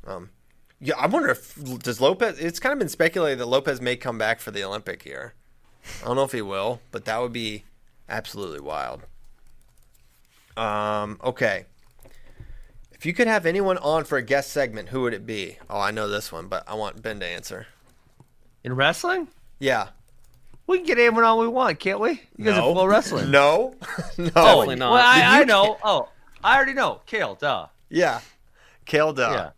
Um, 0.05 0.29
yeah, 0.79 0.95
I 0.97 1.07
wonder 1.07 1.29
if 1.29 1.55
does 1.79 2.01
Lopez. 2.01 2.39
It's 2.39 2.59
kind 2.59 2.73
of 2.73 2.79
been 2.79 2.89
speculated 2.89 3.39
that 3.39 3.45
Lopez 3.47 3.79
may 3.81 3.95
come 3.95 4.17
back 4.17 4.39
for 4.39 4.51
the 4.51 4.63
Olympic 4.63 5.05
year. 5.05 5.33
I 6.03 6.05
don't 6.07 6.15
know 6.15 6.23
if 6.23 6.31
he 6.31 6.41
will, 6.41 6.81
but 6.91 7.05
that 7.05 7.19
would 7.21 7.33
be 7.33 7.63
absolutely 8.09 8.59
wild. 8.61 9.01
Um, 10.57 11.19
okay. 11.23 11.65
If 12.91 13.05
you 13.05 13.13
could 13.13 13.27
have 13.27 13.45
anyone 13.47 13.77
on 13.79 14.03
for 14.03 14.17
a 14.17 14.21
guest 14.21 14.51
segment, 14.51 14.89
who 14.89 15.01
would 15.01 15.13
it 15.13 15.25
be? 15.25 15.57
Oh, 15.69 15.79
I 15.79 15.89
know 15.91 16.07
this 16.07 16.31
one, 16.31 16.47
but 16.47 16.63
I 16.67 16.75
want 16.75 17.01
Ben 17.01 17.19
to 17.19 17.25
answer. 17.25 17.67
in 18.63 18.75
wrestling, 18.75 19.27
Yeah. 19.61 19.89
we 20.65 20.79
can 20.79 20.87
get 20.87 20.97
anyone 20.97 21.23
on 21.23 21.39
we 21.39 21.47
want, 21.47 21.79
can't 21.79 21.99
we? 21.99 22.21
You 22.35 22.45
guys 22.45 22.57
are 22.57 22.73
Flo 22.73 22.87
Wrestling. 22.87 23.29
No. 23.29 23.75
no. 24.17 24.25
Definitely 24.29 24.75
not. 24.75 24.93
Well, 24.93 25.03
I, 25.05 25.41
I 25.41 25.43
know. 25.43 25.77
Oh, 25.83 26.09
I 26.43 26.55
already 26.55 26.73
know. 26.73 27.01
Cael, 27.05 27.37
duh. 27.37 27.67
Yeah. 27.87 28.21
Cael 28.87 29.13
Duh. 29.13 29.51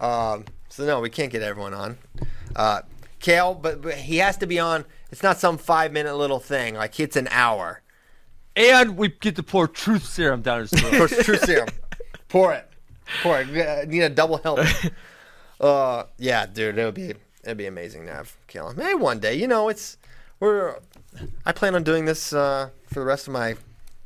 Yeah. 0.00 0.32
Um, 0.32 0.44
so 0.68 0.84
no, 0.84 1.00
we 1.00 1.08
can't 1.08 1.32
get 1.32 1.42
everyone 1.42 1.72
on. 1.72 1.96
Uh, 2.54 2.82
Cael, 3.20 3.60
but, 3.60 3.80
but 3.80 3.94
he 3.94 4.18
has 4.18 4.36
to 4.36 4.46
be 4.46 4.58
on. 4.58 4.84
It's 5.10 5.22
not 5.22 5.38
some 5.38 5.56
five 5.56 5.92
minute 5.92 6.14
little 6.14 6.40
thing. 6.40 6.74
Like 6.74 7.00
it's 7.00 7.16
an 7.16 7.28
hour. 7.30 7.80
And 8.54 8.98
we 8.98 9.08
get 9.08 9.36
to 9.36 9.42
pour 9.42 9.66
truth 9.66 10.04
serum 10.04 10.42
down 10.42 10.60
his 10.60 10.70
throat. 10.70 10.92
Pour 10.98 11.08
true 11.08 11.38
serum. 11.38 11.68
Pour 12.28 12.52
it. 12.52 12.68
Pour 13.22 13.40
it. 13.40 13.48
Uh, 13.56 13.84
Need 13.86 14.02
a 14.02 14.08
double 14.10 14.38
helmet. 14.38 14.92
Uh, 15.60 16.04
yeah, 16.18 16.46
dude, 16.46 16.78
it 16.78 16.84
would 16.84 16.94
be 16.94 17.14
it'd 17.48 17.58
be 17.58 17.66
amazing 17.66 18.06
to 18.06 18.12
have 18.12 18.36
Cael. 18.48 18.76
Maybe 18.76 18.94
one 18.94 19.18
day. 19.18 19.34
You 19.34 19.48
know, 19.48 19.68
it's 19.68 19.96
we're. 20.40 20.76
I 21.46 21.52
plan 21.52 21.74
on 21.74 21.82
doing 21.82 22.04
this 22.04 22.32
uh, 22.32 22.68
for 22.86 23.00
the 23.00 23.06
rest 23.06 23.26
of 23.26 23.32
my 23.32 23.56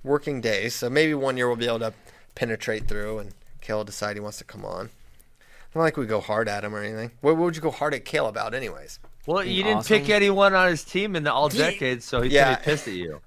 working 0.05 0.41
days. 0.41 0.75
So 0.75 0.89
maybe 0.89 1.13
one 1.15 1.37
year 1.37 1.49
we'll 1.49 1.57
be 1.57 1.67
able 1.67 1.81
to 1.81 1.93
penetrate 2.35 2.89
through, 2.89 3.19
and 3.19 3.35
Cael 3.61 3.77
will 3.79 3.85
decide 3.85 4.17
he 4.17 4.21
wants 4.21 4.39
to 4.39 4.45
come 4.45 4.65
on. 4.65 4.91
Not 5.75 5.83
like 5.83 5.97
we 5.97 6.07
go 6.07 6.21
hard 6.21 6.49
at 6.49 6.65
him 6.65 6.75
or 6.75 6.83
anything. 6.83 7.11
What, 7.21 7.37
what 7.37 7.45
would 7.47 7.57
you 7.57 7.63
go 7.63 7.71
hard 7.71 7.95
at 7.95 8.05
Cael 8.05 8.29
about, 8.29 8.55
anyways? 8.55 8.99
well, 9.27 9.45
you 9.45 9.63
didn't 9.63 9.79
awesome. 9.79 9.99
pick 10.01 10.11
anyone 10.11 10.53
on 10.55 10.69
his 10.69 10.85
team 10.85 11.15
in 11.17 11.23
the 11.25 11.33
all 11.33 11.49
decades, 11.49 12.05
so 12.05 12.21
he's 12.23 12.33
Yeah. 12.33 12.45
gonna 12.45 12.57
be 12.59 12.65
pissed 12.65 12.89
at 12.89 12.95
you. 12.95 13.21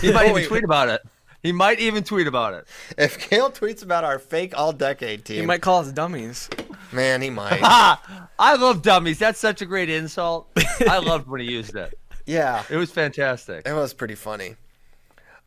He 0.00 0.12
might 0.12 0.28
even 0.30 0.44
tweet 0.44 0.64
about 0.64 0.88
it. 0.88 1.02
He 1.46 1.52
might 1.52 1.78
even 1.78 2.02
tweet 2.02 2.26
about 2.26 2.54
it. 2.54 2.66
If 2.98 3.18
Cael 3.30 3.54
tweets 3.54 3.82
about 3.84 4.02
our 4.04 4.18
fake 4.18 4.52
all 4.58 4.72
decade 4.72 5.24
team, 5.24 5.40
he 5.40 5.46
might 5.46 5.62
call 5.62 5.80
us 5.80 5.92
dummies. 5.92 6.48
man, 6.92 7.22
he 7.22 7.30
might. 7.30 7.60
I 7.62 8.56
love 8.56 8.82
dummies. 8.82 9.18
That's 9.20 9.38
such 9.38 9.62
a 9.62 9.66
great 9.66 9.88
insult. 9.88 10.48
I 10.88 10.98
loved 10.98 11.28
when 11.28 11.40
he 11.40 11.46
used 11.50 11.76
it. 11.76 11.96
yeah, 12.26 12.64
It 12.68 12.76
was 12.76 12.90
fantastic. 12.90 13.66
It 13.66 13.72
was 13.72 13.94
pretty 13.94 14.16
funny. 14.16 14.56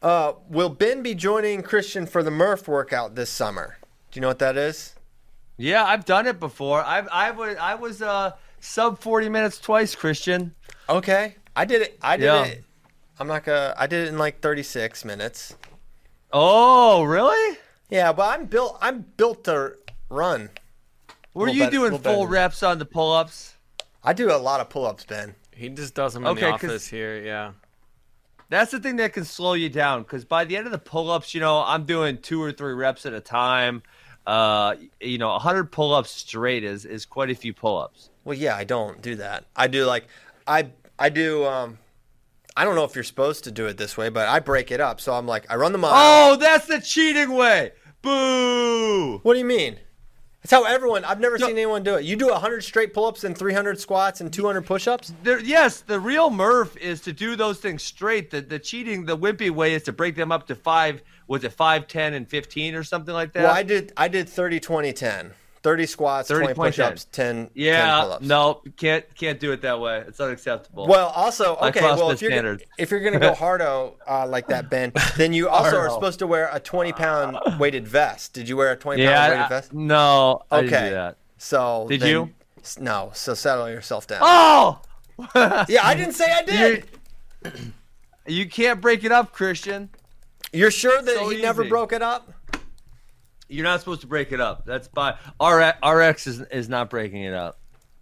Uh, 0.01 0.33
will 0.47 0.69
Ben 0.69 1.03
be 1.03 1.13
joining 1.13 1.61
Christian 1.61 2.05
for 2.05 2.23
the 2.23 2.31
Murph 2.31 2.67
workout 2.69 3.15
this 3.15 3.29
summer? 3.29 3.77
Do 4.11 4.17
you 4.17 4.21
know 4.21 4.29
what 4.29 4.39
that 4.39 4.55
is? 4.55 4.95
Yeah, 5.57 5.83
I've 5.83 6.05
done 6.05 6.25
it 6.27 6.39
before. 6.39 6.81
I've 6.81 7.09
I 7.11 7.31
was 7.31 7.57
I 7.59 7.75
was 7.75 8.01
uh 8.01 8.31
sub 8.61 8.97
forty 8.99 9.27
minutes 9.27 9.59
twice, 9.59 9.93
Christian. 9.95 10.55
Okay, 10.87 11.35
I 11.53 11.65
did 11.65 11.81
it. 11.81 11.99
I 12.01 12.15
did 12.15 12.23
Yeah. 12.23 12.43
it. 12.45 12.63
I'm 13.19 13.27
not 13.27 13.43
gonna. 13.43 13.73
I 13.77 13.85
did 13.85 14.05
it 14.05 14.07
in 14.07 14.17
like 14.17 14.39
36 14.39 15.03
minutes. 15.03 15.53
Oh, 16.31 17.03
really? 17.03 17.57
Yeah, 17.89 18.11
but 18.13 18.39
I'm 18.39 18.45
built. 18.45 18.77
I'm 18.81 19.05
built 19.17 19.43
to 19.45 19.73
run. 20.09 20.49
Were 21.33 21.47
you 21.47 21.63
bet- 21.63 21.71
doing 21.71 21.83
little 21.91 21.99
better 21.99 22.15
full 22.15 22.27
reps 22.27 22.63
on 22.63 22.79
the 22.79 22.85
pull-ups? 22.85 23.55
I 24.03 24.13
do 24.13 24.31
a 24.31 24.37
lot 24.37 24.59
of 24.59 24.69
pull-ups, 24.69 25.05
Ben. 25.05 25.35
He 25.55 25.69
just 25.69 25.93
does 25.93 26.13
them 26.13 26.23
in 26.23 26.29
Okay, 26.29 26.41
the 26.41 26.51
'cause- 26.51 26.63
office 26.65 26.87
here. 26.87 27.21
Yeah. 27.21 27.51
That's 28.49 28.71
the 28.71 28.79
thing 28.79 28.95
that 28.95 29.13
can 29.13 29.25
slow 29.25 29.53
you 29.53 29.69
down 29.69 30.03
because 30.03 30.25
by 30.25 30.43
the 30.45 30.57
end 30.57 30.65
of 30.65 30.71
the 30.71 30.79
pull-ups, 30.79 31.33
you 31.35 31.41
know, 31.41 31.63
I'm 31.63 31.85
doing 31.85 32.17
two 32.19 32.41
or 32.41 32.51
three 32.51 32.73
reps 32.73 33.05
at 33.05 33.13
a 33.13 33.19
time. 33.21 33.83
Uh, 34.25 34.75
you 34.99 35.17
know, 35.17 35.29
100 35.29 35.71
pull-ups 35.71 36.09
straight 36.11 36.63
is 36.63 36.85
is 36.85 37.05
quite 37.05 37.29
a 37.29 37.35
few 37.35 37.53
pull-ups. 37.53 38.09
Well, 38.25 38.37
yeah, 38.37 38.55
I 38.55 38.63
don't 38.63 39.01
do 39.01 39.15
that. 39.15 39.45
I 39.55 39.67
do 39.67 39.85
like 39.85 40.07
I 40.47 40.69
I 40.97 41.09
do. 41.09 41.45
Um, 41.45 41.77
I 42.59 42.65
don't 42.65 42.75
know 42.75 42.83
if 42.83 42.93
you're 42.93 43.05
supposed 43.05 43.45
to 43.45 43.51
do 43.51 43.67
it 43.67 43.77
this 43.77 43.95
way, 43.95 44.09
but 44.09 44.27
I 44.27 44.41
break 44.41 44.69
it 44.69 44.81
up. 44.81 44.99
So 44.99 45.13
I'm 45.13 45.25
like, 45.25 45.45
I 45.49 45.55
run 45.55 45.71
the 45.71 45.77
mile. 45.77 45.93
Oh, 45.95 46.35
that's 46.35 46.67
the 46.67 46.81
cheating 46.81 47.31
way. 47.31 47.71
Boo! 48.01 49.19
What 49.23 49.35
do 49.35 49.39
you 49.39 49.45
mean? 49.45 49.77
That's 50.41 50.51
how 50.51 50.65
everyone. 50.65 51.05
I've 51.05 51.21
never 51.21 51.39
seen 51.39 51.51
anyone 51.51 51.83
do 51.83 51.95
it. 51.95 52.03
You 52.03 52.17
do 52.17 52.27
100 52.27 52.61
straight 52.65 52.93
pull-ups 52.93 53.23
and 53.23 53.37
300 53.37 53.79
squats 53.79 54.19
and 54.19 54.31
200 54.31 54.63
push-ups. 54.63 55.13
There, 55.23 55.39
yes, 55.39 55.79
the 55.79 56.01
real 56.01 56.29
Murph 56.29 56.75
is 56.75 56.99
to 57.03 57.13
do 57.13 57.37
those 57.37 57.59
things 57.59 57.81
straight. 57.81 58.29
The 58.29 58.41
the 58.41 58.59
cheating, 58.59 59.05
the 59.05 59.17
wimpy 59.17 59.49
way 59.49 59.73
is 59.73 59.83
to 59.83 59.93
break 59.93 60.17
them 60.17 60.29
up 60.29 60.45
to 60.47 60.55
five. 60.55 61.01
Was 61.29 61.45
it 61.45 61.53
five, 61.53 61.87
ten, 61.87 62.13
and 62.13 62.27
fifteen 62.27 62.75
or 62.75 62.83
something 62.83 63.13
like 63.13 63.31
that? 63.33 63.43
Well, 63.43 63.55
I 63.55 63.63
did. 63.63 63.93
I 63.95 64.09
did 64.09 64.27
30, 64.27 64.59
20, 64.59 64.91
10. 64.91 65.31
30 65.61 65.85
squats, 65.85 66.27
30, 66.29 66.53
20 66.53 66.53
push-ups, 66.55 67.05
10, 67.11 67.35
10 67.35 67.49
yeah, 67.53 68.01
pull-ups. 68.01 68.25
no, 68.25 68.61
can't 68.77 69.03
can't 69.15 69.39
do 69.39 69.51
it 69.51 69.61
that 69.61 69.79
way. 69.79 70.03
It's 70.07 70.19
unacceptable. 70.19 70.87
Well, 70.87 71.07
also, 71.09 71.55
okay. 71.57 71.81
Well, 71.81 72.11
if 72.11 72.21
you're, 72.21 72.57
if 72.77 72.91
you're 72.91 73.01
gonna 73.01 73.19
go 73.19 73.33
hardo 73.35 73.95
uh, 74.07 74.25
like 74.27 74.47
that, 74.47 74.69
Ben, 74.69 74.93
then 75.17 75.33
you 75.33 75.49
also 75.49 75.77
are 75.77 75.89
supposed 75.89 76.19
to 76.19 76.27
wear 76.27 76.49
a 76.53 76.59
20 76.59 76.93
pound 76.93 77.37
weighted 77.59 77.87
vest. 77.87 78.33
Did 78.33 78.47
you 78.47 78.55
wear 78.57 78.71
a 78.71 78.75
20 78.75 79.01
yeah, 79.01 79.29
weighted 79.29 79.49
vest? 79.49 79.73
no, 79.73 80.43
I 80.49 80.61
didn't 80.61 80.73
Okay. 80.73 81.15
So 81.37 81.85
Did 81.89 82.01
then- 82.01 82.09
you? 82.09 82.29
No. 82.79 83.11
So 83.13 83.33
settle 83.33 83.69
yourself 83.69 84.07
down. 84.07 84.19
Oh, 84.21 84.81
Yeah, 85.67 85.81
I 85.85 85.95
didn't 85.95 86.13
say 86.13 86.25
I 86.31 86.43
did. 86.43 86.85
you 88.27 88.47
can't 88.49 88.79
break 88.81 89.03
it 89.03 89.11
up, 89.11 89.31
Christian. 89.33 89.89
You're 90.51 90.71
sure 90.71 91.01
that 91.01 91.15
So 91.15 91.29
he 91.29 91.41
never 91.41 91.63
broke 91.63 91.93
it 91.93 92.01
up? 92.01 92.33
You're 93.49 93.63
not 93.63 93.79
supposed 93.79 94.01
to 94.01 94.07
break 94.07 94.31
it 94.31 94.39
up. 94.39 94.65
That's 94.65 94.87
by 94.87 95.15
RX, 95.43 96.27
is 96.27 96.39
is 96.39 96.69
not 96.69 96.89
breaking 96.89 97.23
it 97.23 97.33
up. 97.33 97.59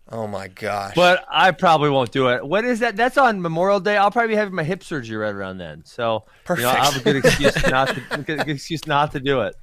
Oh 0.09 0.27
my 0.27 0.47
gosh. 0.47 0.95
But 0.95 1.25
I 1.29 1.51
probably 1.51 1.89
won't 1.89 2.11
do 2.11 2.29
it. 2.29 2.45
What 2.45 2.63
is 2.63 2.79
that? 2.79 2.95
That's 2.95 3.17
on 3.17 3.41
Memorial 3.41 3.79
Day. 3.79 3.97
I'll 3.97 4.11
probably 4.11 4.29
be 4.29 4.35
having 4.35 4.55
my 4.55 4.63
hip 4.63 4.83
surgery 4.83 5.17
right 5.17 5.33
around 5.33 5.57
then. 5.57 5.83
So 5.85 6.23
you 6.49 6.57
know, 6.57 6.69
I 6.69 6.85
have 6.85 6.95
a 6.95 6.99
good 7.01 7.17
excuse 7.17 7.61
not 7.67 7.89
to 7.89 8.23
good 8.23 8.47
excuse 8.47 8.87
not 8.87 9.11
to 9.13 9.19
do 9.19 9.41
it. 9.41 9.55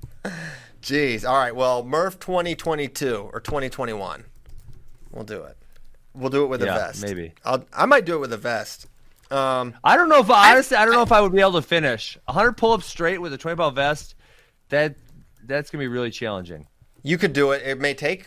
Jeez. 0.82 1.26
All 1.26 1.36
right. 1.36 1.54
Well, 1.54 1.82
Murph 1.82 2.18
2022 2.18 3.30
or 3.32 3.40
2021. 3.40 4.24
We'll 5.12 5.24
do 5.24 5.44
it. 5.44 5.56
We'll 6.14 6.30
do 6.30 6.44
it 6.44 6.48
with 6.48 6.62
a 6.62 6.66
vest. 6.66 7.02
maybe. 7.02 7.32
I'll, 7.44 7.64
I 7.72 7.86
might 7.86 8.04
do 8.04 8.14
it 8.14 8.20
with 8.20 8.32
a 8.32 8.36
vest. 8.36 8.86
Um, 9.30 9.74
I 9.82 9.96
don't 9.96 10.08
know 10.08 10.20
if 10.20 10.30
honestly, 10.30 10.76
I 10.76 10.84
don't 10.84 10.94
know 10.94 11.02
if 11.02 11.10
I 11.10 11.20
would 11.20 11.32
be 11.32 11.40
able 11.40 11.52
to 11.52 11.62
finish 11.62 12.18
100 12.26 12.52
pull-ups 12.52 12.86
straight 12.86 13.18
with 13.18 13.32
a 13.32 13.38
20 13.38 13.56
pound 13.56 13.74
vest. 13.74 14.14
That 14.68 14.96
that's 15.46 15.70
gonna 15.70 15.82
be 15.82 15.88
really 15.88 16.10
challenging. 16.10 16.66
you 17.02 17.18
could 17.18 17.32
do 17.32 17.52
it. 17.52 17.62
It 17.64 17.80
may 17.80 17.94
take 17.94 18.26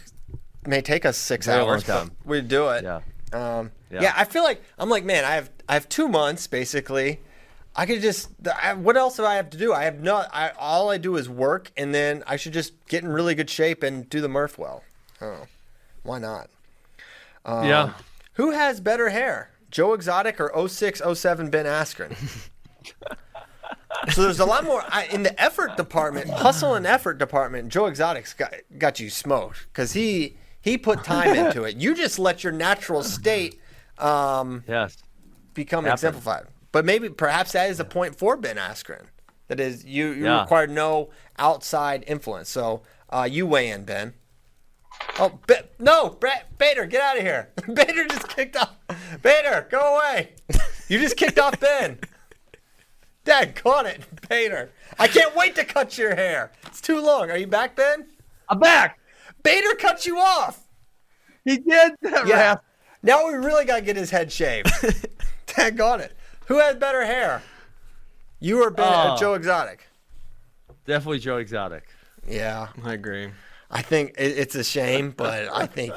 it 0.64 0.68
may 0.68 0.82
take 0.82 1.06
us 1.06 1.18
six 1.18 1.46
Very 1.46 1.62
hours. 1.64 1.84
time. 1.84 2.12
We'd 2.26 2.48
do 2.48 2.70
it. 2.70 2.84
Yeah. 2.84 3.02
Um, 3.34 3.72
yeah. 3.92 4.02
Yeah. 4.02 4.14
I 4.16 4.24
feel 4.26 4.44
like 4.44 4.62
I'm 4.78 4.90
like, 4.90 5.04
man, 5.06 5.24
I 5.26 5.32
have 5.36 5.50
I 5.70 5.74
have 5.74 5.88
two 5.90 6.08
months 6.08 6.48
basically. 6.48 7.20
I 7.76 7.86
could 7.86 8.02
just. 8.02 8.30
I, 8.60 8.74
what 8.74 8.98
else 8.98 9.18
do 9.18 9.26
I 9.26 9.36
have 9.36 9.52
to 9.52 9.58
do? 9.58 9.72
I 9.72 9.84
have 9.84 10.02
not. 10.02 10.30
I 10.34 10.52
all 10.58 10.90
I 10.90 10.98
do 10.98 11.16
is 11.16 11.30
work, 11.30 11.72
and 11.78 11.94
then 11.94 12.24
I 12.26 12.36
should 12.36 12.54
just 12.54 12.74
get 12.88 13.04
in 13.04 13.10
really 13.10 13.36
good 13.36 13.52
shape 13.52 13.84
and 13.84 14.10
do 14.10 14.20
the 14.20 14.28
Murph 14.28 14.58
well. 14.58 14.84
Oh, 15.22 15.46
why 16.02 16.18
not? 16.18 16.50
yeah. 17.46 17.94
Who 18.34 18.50
has 18.52 18.80
better 18.80 19.10
hair, 19.10 19.52
Joe 19.70 19.94
Exotic 19.94 20.40
or 20.42 20.68
06, 20.68 21.02
07 21.14 21.50
Ben 21.52 21.66
Askren? 21.66 22.16
so 24.12 24.22
there's 24.24 24.40
a 24.40 24.46
lot 24.46 24.64
more 24.64 24.84
I, 24.88 25.06
in 25.06 25.24
the 25.24 25.40
effort 25.42 25.76
department, 25.78 26.30
hustle 26.30 26.76
and 26.76 26.86
effort 26.86 27.18
department. 27.18 27.70
Joe 27.70 27.86
Exotic's 27.88 28.34
got 28.34 28.54
got 28.78 29.00
you 29.00 29.10
smoked 29.10 29.68
because 29.68 29.94
he 29.94 30.38
he 30.62 30.78
put 30.78 31.04
time 31.04 31.36
into 31.46 31.64
it. 31.64 31.78
You 31.78 31.94
just 31.96 32.20
let 32.20 32.44
your 32.44 32.54
natural 32.54 33.04
state 33.04 33.60
um, 33.98 34.64
Yes. 34.68 34.98
become 35.54 35.84
Happen. 35.86 35.94
exemplified. 35.94 36.48
But 36.72 36.86
maybe 36.86 37.10
perhaps 37.10 37.54
that 37.54 37.70
is 37.70 37.80
a 37.80 37.86
point 37.86 38.16
for 38.18 38.36
Ben 38.38 38.58
Askren. 38.58 39.06
That 39.48 39.60
is, 39.60 39.86
you, 39.86 40.10
you 40.10 40.26
Yeah. 40.26 40.42
require 40.42 40.68
no 40.68 41.10
outside 41.40 42.04
influence. 42.08 42.50
So 42.50 42.84
uh, 43.10 43.28
you 43.32 43.48
weigh 43.48 43.70
in, 43.70 43.86
Ben. 43.86 44.14
Oh, 45.20 45.40
Be- 45.48 45.56
no, 45.80 46.10
Brett, 46.10 46.58
Bader, 46.58 46.86
get 46.86 47.02
out 47.02 47.18
of 47.18 47.24
here. 47.24 47.50
Bader 47.74 48.06
just 48.08 48.28
kicked 48.28 48.58
off. 48.58 48.76
Bader, 49.22 49.68
go 49.72 49.96
away. 49.98 50.34
You 50.90 51.00
just 51.00 51.16
kicked 51.18 51.40
off 51.40 51.60
Ben. 51.60 52.00
Dad, 53.28 53.56
caught 53.56 53.86
it, 53.86 54.06
Bader. 54.30 54.70
I 54.98 55.10
can't 55.10 55.36
wait 55.36 55.54
to 55.56 55.66
cut 55.66 55.98
your 55.98 56.16
hair. 56.16 56.50
It's 56.66 56.80
too 56.80 57.02
long. 57.02 57.30
Are 57.30 57.38
you 57.38 57.46
back, 57.46 57.76
Ben? 57.76 58.08
I'm 58.48 58.58
back. 58.58 59.00
Bader 59.44 59.76
cut 59.76 60.06
you 60.06 60.18
off. 60.18 60.62
He 61.44 61.58
did. 61.58 61.92
Yeah. 62.26 62.56
Now 63.04 63.28
we 63.28 63.34
really 63.34 63.66
got 63.66 63.76
to 63.80 63.82
get 63.82 63.98
his 63.98 64.10
head 64.12 64.32
shaved. 64.32 64.70
Dad 65.58 65.76
got 65.76 66.00
it. 66.00 66.14
Who 66.46 66.60
has 66.60 66.78
better 66.78 67.06
hair? 67.06 67.42
You 68.40 68.64
or 68.64 68.72
Ben, 68.72 68.86
uh, 68.88 69.16
Oh. 69.16 69.18
Joe 69.20 69.34
Exotic? 69.34 69.86
Definitely 70.86 71.20
Joe 71.20 71.36
Exotic. 71.38 71.84
Yeah, 72.26 72.68
I 72.86 72.94
agree. 72.94 73.30
I 73.70 73.82
think 73.82 74.12
it, 74.18 74.38
it's 74.38 74.56
a 74.56 74.64
shame, 74.64 75.12
but 75.12 75.50
I 75.54 75.66
think 75.66 75.94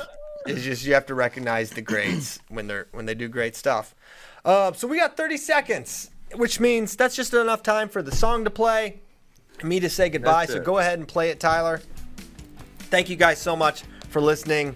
it's 0.46 0.64
just 0.64 0.84
you 0.84 0.94
have 0.94 1.06
to 1.06 1.14
recognize 1.14 1.70
the 1.70 1.82
greats 1.82 2.40
when 2.48 2.66
they're 2.66 2.88
when 2.90 3.06
they 3.06 3.14
do 3.14 3.28
great 3.28 3.54
stuff. 3.54 3.94
Uh, 4.44 4.72
so 4.72 4.88
we 4.88 4.98
got 4.98 5.16
30 5.16 5.36
seconds, 5.36 6.09
which 6.34 6.60
means 6.60 6.96
that's 6.96 7.16
just 7.16 7.34
enough 7.34 7.62
time 7.62 7.88
for 7.88 8.02
the 8.02 8.14
song 8.14 8.44
to 8.44 8.50
play, 8.50 9.00
me 9.62 9.80
to 9.80 9.88
say 9.90 10.08
goodbye. 10.08 10.42
That's 10.46 10.52
So 10.52 10.58
it. 10.58 10.64
go 10.64 10.78
ahead 10.78 10.98
and 10.98 11.06
play 11.06 11.30
it, 11.30 11.40
Tyler. 11.40 11.80
Thank 12.90 13.08
you 13.08 13.16
guys 13.16 13.40
so 13.40 13.54
much 13.56 13.82
for 14.08 14.20
listening. 14.20 14.74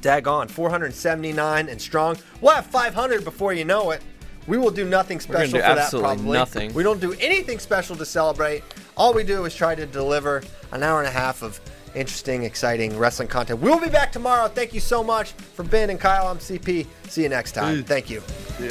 Daggone, 0.00 0.48
479 0.50 1.68
and 1.68 1.80
strong. 1.80 2.16
We'll 2.40 2.54
have 2.54 2.66
500 2.66 3.24
before 3.24 3.52
you 3.52 3.64
know 3.64 3.90
it. 3.90 4.02
We 4.46 4.56
will 4.56 4.70
do 4.70 4.84
nothing 4.86 5.18
gonna 5.18 5.22
special 5.46 5.52
do 5.54 5.58
for 5.58 5.68
that, 5.74 5.78
absolutely 5.78 6.08
probably. 6.16 6.38
nothing. 6.38 6.72
We 6.74 6.82
don't 6.82 7.00
do 7.00 7.12
anything 7.20 7.58
special 7.58 7.96
to 7.96 8.06
celebrate. 8.06 8.62
All 8.96 9.12
we 9.12 9.24
do 9.24 9.44
is 9.44 9.54
try 9.54 9.74
to 9.74 9.84
deliver 9.86 10.42
an 10.72 10.82
hour 10.82 11.00
and 11.00 11.08
a 11.08 11.10
half 11.10 11.42
of 11.42 11.60
interesting, 11.94 12.44
exciting 12.44 12.96
wrestling 12.98 13.28
content. 13.28 13.60
We'll 13.60 13.80
be 13.80 13.90
back 13.90 14.10
tomorrow. 14.12 14.48
Thank 14.48 14.72
you 14.72 14.80
so 14.80 15.02
much 15.04 15.32
for 15.32 15.64
Ben 15.64 15.90
and 15.90 16.00
Kyle. 16.00 16.28
I'm 16.28 16.38
CP. 16.38 16.86
See 17.08 17.22
you 17.24 17.28
next 17.28 17.52
time. 17.52 17.84
Thank 17.84 18.08
you. 18.08 18.22
Yeah. 18.60 18.70